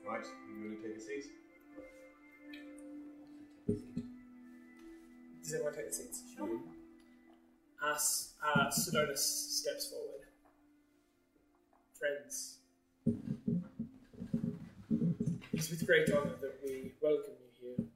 Right, 0.08 0.24
you 0.48 0.62
going 0.62 0.76
to 0.76 0.82
take 0.88 0.96
a 0.96 1.00
seat? 1.00 1.26
Does 5.48 5.54
everyone 5.54 5.76
take 5.76 5.84
their 5.84 5.94
seats? 5.94 6.22
Sure. 6.36 6.60
Uh, 7.82 7.94
S- 7.94 8.34
uh, 8.44 8.66
Sidonus 8.68 9.16
steps 9.16 9.90
forward. 9.90 10.20
Friends, 11.98 12.58
it 15.50 15.58
is 15.58 15.70
with 15.70 15.86
great 15.86 16.10
honour 16.10 16.34
that 16.42 16.60
we 16.62 16.92
welcome 17.00 17.32
you 17.40 17.48
here 17.78 17.86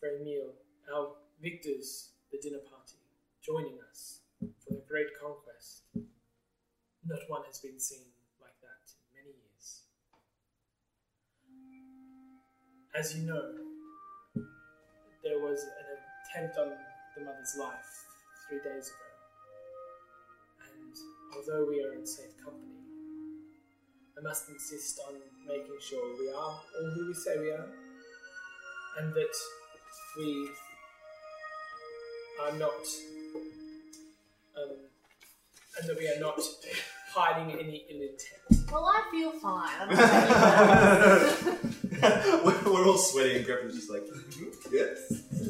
for 0.00 0.08
a 0.08 0.24
meal. 0.24 0.54
Our 0.92 1.12
victors, 1.40 2.10
the 2.32 2.38
dinner 2.42 2.58
party, 2.68 2.98
joining 3.40 3.78
us 3.88 4.22
for 4.40 4.74
the 4.74 4.82
great 4.88 5.06
conquest. 5.22 5.84
Not 5.94 7.20
one 7.28 7.42
has 7.46 7.60
been 7.60 7.78
seen 7.78 8.08
like 8.40 8.58
that 8.62 8.90
in 9.14 9.22
many 9.22 9.36
years. 9.38 9.82
As 12.92 13.16
you 13.16 13.22
know, 13.24 13.52
there 15.22 15.38
was 15.38 15.62
an 15.62 16.05
attempt 16.30 16.58
on 16.58 16.68
the 17.16 17.24
mother's 17.24 17.56
life 17.58 18.04
three 18.48 18.58
days 18.58 18.88
ago. 18.88 19.08
And 20.66 20.94
although 21.34 21.66
we 21.68 21.82
are 21.82 21.92
in 21.94 22.06
safe 22.06 22.36
company, 22.42 22.72
I 24.18 24.22
must 24.22 24.48
insist 24.48 25.00
on 25.06 25.14
making 25.46 25.76
sure 25.80 26.16
we 26.18 26.28
are 26.30 26.34
all 26.34 26.64
who 26.94 27.08
we 27.08 27.14
say 27.14 27.38
we 27.38 27.50
are, 27.50 27.68
and 28.98 29.12
that 29.14 29.34
we 30.16 30.48
are 32.42 32.52
not, 32.58 32.86
um, 34.56 34.76
and 35.78 35.88
that 35.88 35.98
we 35.98 36.08
are 36.08 36.20
not 36.20 36.40
hiding 37.12 37.52
any 37.58 37.84
ill 37.90 38.00
intent. 38.02 38.70
Well, 38.72 38.86
I 38.86 39.02
feel 39.10 39.32
fine. 39.32 39.88
I'm, 42.02 42.44
we're, 42.44 42.72
we're 42.72 42.86
all 42.86 42.98
sweating, 42.98 43.36
and 43.38 43.46
Griffin's 43.46 43.74
just 43.74 43.90
like, 43.90 44.02
yes. 44.72 44.98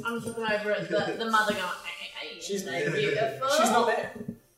I'm 0.04 0.16
just 0.20 0.26
looking 0.26 0.44
over 0.44 0.70
at 0.72 0.88
the, 0.88 1.16
the 1.18 1.30
mother 1.30 1.52
going, 1.52 1.64
hey, 1.84 2.28
hey, 2.34 2.40
She's- 2.40 2.62
hey, 2.64 2.88
beautiful. 2.90 3.48
She's 3.58 3.70
not 3.70 3.86
there. 3.86 4.12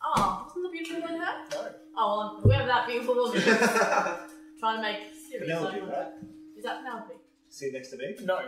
Oh, 0.04 0.44
wasn't 0.46 0.64
the 0.64 0.70
beautiful 0.70 1.02
woman 1.02 1.20
her? 1.20 1.34
No. 1.52 1.68
Oh, 1.96 2.18
well, 2.18 2.40
whoever 2.42 2.66
that 2.66 2.86
beautiful 2.86 3.14
woman 3.16 3.36
is. 3.38 3.44
trying 4.60 4.76
to 4.76 4.82
make 4.82 4.98
serious 5.30 5.50
eye 5.50 5.54
Penelope, 5.54 5.80
contact. 5.80 6.10
Is 6.56 6.64
that 6.64 6.82
Penelope? 6.84 7.14
See 7.50 7.70
next 7.72 7.88
to 7.90 7.96
me? 7.96 8.16
No, 8.24 8.40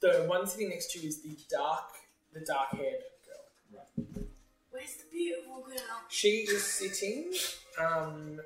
the 0.00 0.24
one 0.28 0.46
sitting 0.46 0.68
next 0.70 0.92
to 0.92 1.00
you 1.00 1.08
is 1.08 1.22
the 1.22 1.36
dark, 1.50 1.84
the 2.32 2.40
dark-haired 2.40 3.02
girl. 3.26 4.24
Where's 4.70 4.94
the 4.96 5.04
beautiful 5.10 5.64
girl? 5.66 5.76
She 6.08 6.28
is 6.48 6.62
sitting. 6.64 7.32
Um, 7.78 8.40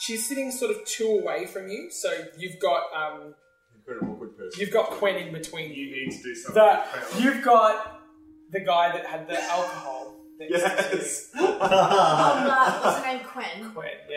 she's 0.00 0.26
sitting 0.26 0.50
sort 0.50 0.70
of 0.72 0.84
two 0.86 1.06
away 1.06 1.46
from 1.46 1.68
you, 1.68 1.90
so 1.90 2.10
you've 2.38 2.58
got 2.58 2.84
um, 2.96 3.34
Incredible 3.76 4.14
awkward 4.14 4.36
person. 4.36 4.60
you've 4.60 4.72
got 4.72 4.90
Quen 4.90 5.16
in 5.16 5.32
between 5.32 5.72
you. 5.72 5.84
You 5.86 6.06
need 6.06 6.16
to 6.16 6.22
do 6.22 6.34
something. 6.34 6.62
The, 6.62 6.82
incredible. 6.82 7.20
you've 7.22 7.44
got 7.44 8.00
the 8.50 8.60
guy 8.60 8.92
that 8.92 9.06
had 9.06 9.28
the 9.28 9.40
alcohol. 9.42 10.16
next 10.38 10.52
to 10.52 10.58
Yes. 10.58 11.30
Oh, 11.36 11.58
uh, 11.60 12.80
what's 12.80 13.04
her 13.04 13.12
name? 13.12 13.24
Quen. 13.24 13.44
you. 13.58 13.70
Quen, 13.70 13.90
yeah. 14.08 14.16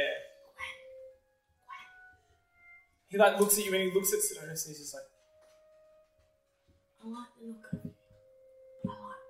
He 3.07 3.17
like 3.19 3.39
looks 3.39 3.59
at 3.59 3.65
you 3.65 3.73
and 3.73 3.83
he 3.83 3.91
looks 3.93 4.11
at 4.11 4.19
Sidonus 4.19 4.65
and 4.65 4.73
he's 4.73 4.79
just 4.79 4.93
like, 4.95 5.03
I 7.03 7.07
like 7.09 7.29
the 7.39 7.45
look 7.45 7.61
of 7.71 7.85
you. 7.85 7.93
I 8.89 8.89
like 8.89 9.21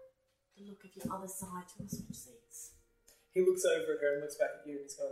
the 0.56 0.64
look 0.70 0.80
of 0.86 0.92
your 0.96 1.14
other 1.14 1.28
side 1.28 1.68
to 1.68 1.84
the 1.84 1.90
switch 1.90 2.16
seats. 2.16 2.72
he 3.34 3.42
looks 3.42 3.66
over 3.66 3.92
at 3.92 4.00
her 4.00 4.14
and 4.14 4.22
looks 4.22 4.38
back 4.38 4.56
at 4.62 4.66
you 4.66 4.78
and 4.80 4.84
he's 4.88 4.96
going, 4.96 5.12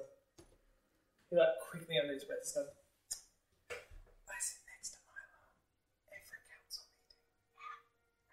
he 1.31 1.37
like 1.39 1.55
quickly 1.63 1.95
under 1.97 2.13
his 2.13 2.25
breath 2.25 2.43
is 2.43 2.51
I 2.59 4.35
sit 4.43 4.59
next 4.67 4.91
to 4.91 4.99
Milo 5.07 5.47
every 6.11 6.43
council 6.43 6.83
meeting, 6.91 7.23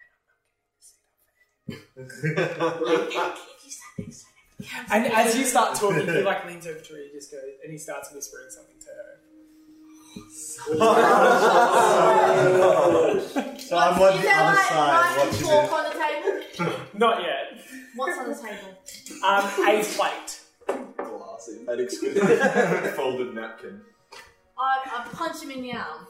and 0.03 0.11
I'm 0.11 0.19
not 0.27 0.43
giving 0.43 0.75
the 0.75 0.83
seat 0.83 0.99
up 0.99 1.15
for 1.23 1.31
anyone. 2.91 3.39
if 3.55 3.63
you 3.63 3.71
sat 3.71 3.95
next 4.03 4.19
to 4.19 4.27
her, 4.67 4.83
And 4.91 5.07
as 5.15 5.37
you 5.39 5.45
start 5.45 5.79
talking, 5.79 6.05
he 6.11 6.21
like 6.27 6.43
leans 6.51 6.67
over 6.67 6.79
to 6.79 6.93
her, 6.93 6.99
he 6.99 7.11
just 7.15 7.31
goes, 7.31 7.41
and 7.63 7.71
he 7.71 7.77
starts 7.79 8.11
whispering 8.13 8.51
something 8.51 8.75
to 8.83 8.91
her. 8.91 9.15
So 13.59 13.77
I'm 13.77 14.01
on 14.01 14.13
Is 14.15 14.21
the 14.21 14.29
other 14.29 14.55
like 14.55 14.67
side 14.67 15.15
knife 15.15 15.17
watching 15.17 15.47
fork 15.47 15.65
it. 15.65 15.71
on 15.71 15.83
the 15.87 15.95
table? 16.67 16.79
Not 16.99 17.21
yet. 17.21 17.45
What's 17.95 18.17
on 18.19 18.27
the 18.29 18.35
table? 18.35 18.69
Um, 19.23 19.45
a 19.45 19.83
plate. 19.83 20.31
Glassy. 21.39 21.65
An 21.67 21.79
exquisite 21.79 22.23
folded 22.95 23.33
napkin. 23.33 23.81
I, 24.57 24.79
I 24.85 25.07
punch 25.13 25.41
him 25.41 25.51
in 25.51 25.61
the 25.61 25.71
arm. 25.73 26.07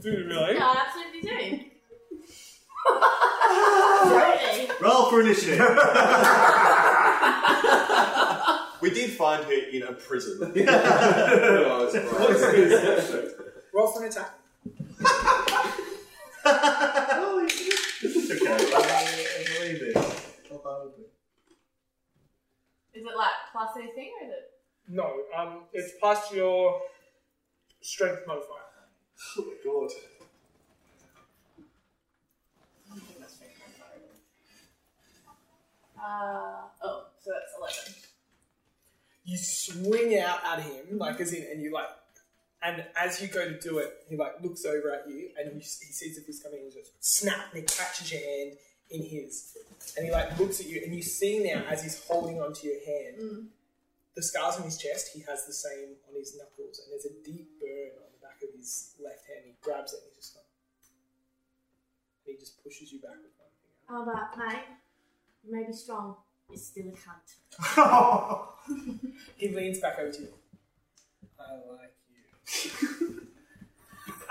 Dude, 0.00 0.26
really? 0.26 0.54
Yeah, 0.54 0.66
I 0.66 0.84
absolutely 0.86 1.20
do. 1.22 1.60
really? 4.10 4.70
Roll 4.80 5.04
for 5.10 5.20
initiative. 5.20 5.60
We 8.82 8.90
did 8.90 9.12
find 9.12 9.44
her 9.44 9.52
in 9.52 9.84
a 9.84 9.92
prison. 9.92 10.38
oh, 10.42 11.88
that's 11.92 13.12
right. 13.12 13.28
Roll 13.72 13.86
for 13.92 14.02
an 14.02 14.08
attack. 14.10 14.34
Holy 16.44 17.48
shit. 17.48 18.42
okay. 18.42 18.52
I 18.52 18.54
believe 19.56 19.82
it. 19.82 19.94
How 19.94 20.58
hard 20.64 20.88
is 20.88 20.98
it? 20.98 21.10
Is 22.98 23.04
it 23.06 23.16
like 23.16 23.30
plus 23.52 23.70
anything 23.76 24.10
or 24.20 24.26
is 24.26 24.32
it? 24.32 24.50
No, 24.88 25.22
um, 25.36 25.62
it's 25.72 25.92
plus 25.98 26.32
your 26.32 26.80
strength 27.80 28.22
modifier. 28.26 28.58
Oh 29.38 29.44
my 29.46 29.54
god. 29.64 29.90
Uh, 35.98 36.62
oh, 36.82 37.04
so 37.20 37.30
that's 37.32 37.76
11. 37.86 37.94
You 39.24 39.38
swing 39.38 40.18
out 40.18 40.40
at 40.44 40.60
him, 40.64 40.98
like 40.98 41.20
as 41.20 41.32
in, 41.32 41.46
and 41.50 41.62
you 41.62 41.72
like, 41.72 41.86
and 42.62 42.84
as 42.96 43.20
you 43.22 43.28
go 43.28 43.44
to 43.48 43.58
do 43.60 43.78
it, 43.78 43.92
he 44.08 44.16
like 44.16 44.40
looks 44.42 44.64
over 44.64 44.92
at 44.92 45.08
you, 45.08 45.30
and 45.38 45.52
he, 45.52 45.58
he 45.58 45.64
sees 45.64 46.16
the 46.16 46.22
fist 46.22 46.42
coming, 46.42 46.60
and 46.60 46.72
he 46.72 46.78
goes 46.78 46.90
snap, 47.00 47.52
and 47.52 47.60
he 47.60 47.66
catches 47.66 48.10
your 48.12 48.20
hand 48.20 48.56
in 48.90 49.02
his, 49.02 49.56
and 49.96 50.04
he 50.04 50.10
like 50.12 50.36
looks 50.38 50.60
at 50.60 50.66
you, 50.68 50.82
and 50.84 50.94
you 50.94 51.02
see 51.02 51.38
now 51.38 51.62
as 51.68 51.82
he's 51.84 52.04
holding 52.06 52.40
onto 52.40 52.66
your 52.66 52.84
hand, 52.84 53.16
Mm. 53.22 53.46
The 54.14 54.22
scars 54.22 54.56
on 54.56 54.64
his 54.64 54.76
chest, 54.78 55.10
he 55.14 55.20
has 55.28 55.46
the 55.46 55.52
same 55.52 55.96
on 56.08 56.14
his 56.16 56.36
knuckles, 56.36 56.80
and 56.80 56.92
there's 56.92 57.06
a 57.06 57.14
deep 57.24 57.60
burn 57.60 57.96
on 57.98 58.10
the 58.12 58.20
back 58.20 58.42
of 58.42 58.54
his 58.54 58.94
left 59.02 59.26
hand. 59.26 59.44
He 59.46 59.54
grabs 59.60 59.92
it, 59.92 60.00
and 60.02 60.10
he 60.10 60.16
just 60.16 60.36
like, 60.36 60.44
and 62.26 62.36
he 62.36 62.40
just 62.40 62.62
pushes 62.62 62.92
you 62.92 63.00
back 63.00 63.16
with 63.16 63.32
one 63.40 63.52
finger. 63.60 63.80
How 63.88 64.02
about, 64.02 64.38
mate? 64.38 64.64
You 65.44 65.52
may 65.52 65.64
be 65.66 65.72
strong. 65.72 66.16
You're 66.48 66.58
still 66.58 66.88
a 66.88 66.92
cunt. 66.92 68.48
He 69.36 69.48
leans 69.48 69.80
back 69.80 69.98
over 69.98 70.12
to 70.12 70.22
you. 70.22 70.28
I 71.38 71.54
like 71.72 71.94
you. 72.64 73.26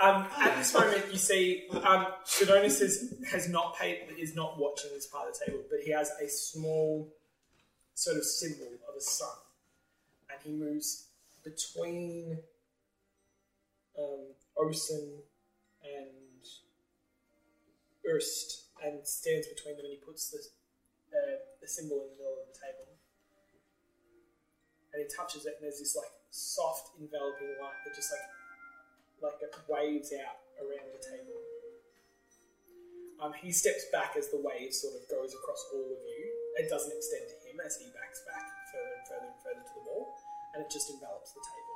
um, 0.00 0.26
at 0.38 0.56
this 0.56 0.72
moment, 0.72 1.04
you 1.10 1.18
see 1.18 1.68
um, 1.84 2.06
Sidonus 2.24 2.80
is, 2.80 3.14
has 3.30 3.48
not 3.48 3.76
paid, 3.76 3.98
is 4.18 4.34
not 4.34 4.58
watching 4.58 4.90
this 4.94 5.06
part 5.06 5.28
of 5.28 5.38
the 5.38 5.44
table, 5.44 5.64
but 5.70 5.80
he 5.84 5.92
has 5.92 6.10
a 6.22 6.28
small 6.28 7.12
sort 7.94 8.16
of 8.16 8.24
symbol 8.24 8.68
of 8.88 8.96
a 8.96 9.00
sun, 9.00 9.28
he 10.44 10.52
moves 10.52 11.06
between 11.44 12.38
um, 13.98 14.26
Osen 14.58 15.22
and 15.82 16.42
Urst 18.08 18.62
and 18.84 19.06
stands 19.06 19.46
between 19.46 19.76
them, 19.76 19.86
and 19.86 19.94
he 19.94 20.00
puts 20.04 20.30
the 20.30 20.38
uh, 21.12 21.38
the 21.60 21.68
symbol 21.68 22.02
in 22.02 22.10
the 22.10 22.18
middle 22.18 22.40
of 22.40 22.48
the 22.50 22.58
table, 22.58 22.88
and 24.92 25.02
he 25.02 25.08
touches 25.08 25.46
it, 25.46 25.60
and 25.60 25.62
there's 25.62 25.78
this 25.78 25.94
like 25.94 26.10
soft 26.30 26.96
enveloping 26.98 27.54
light 27.60 27.76
that 27.84 27.94
just 27.94 28.10
like 28.10 28.26
like 29.22 29.38
it 29.38 29.54
waves 29.70 30.10
out 30.18 30.42
around 30.58 30.90
the 30.90 31.02
table. 31.02 31.38
Um, 33.22 33.30
he 33.38 33.54
steps 33.54 33.86
back 33.94 34.18
as 34.18 34.34
the 34.34 34.42
wave 34.42 34.74
sort 34.74 34.98
of 34.98 35.06
goes 35.06 35.30
across 35.30 35.62
all 35.70 35.94
of 35.94 36.02
you. 36.02 36.22
It 36.58 36.66
doesn't 36.66 36.90
extend 36.90 37.30
to 37.30 37.38
him 37.46 37.62
as 37.62 37.78
he 37.78 37.86
backs 37.94 38.18
back 38.26 38.50
further 38.74 38.98
and 38.98 39.04
further 39.06 39.28
and 39.30 39.38
further 39.46 39.62
to 39.62 39.74
the 39.78 39.84
wall, 39.86 40.11
and 40.54 40.62
it 40.62 40.70
just 40.70 40.90
envelops 40.90 41.32
the 41.32 41.40
table. 41.40 41.71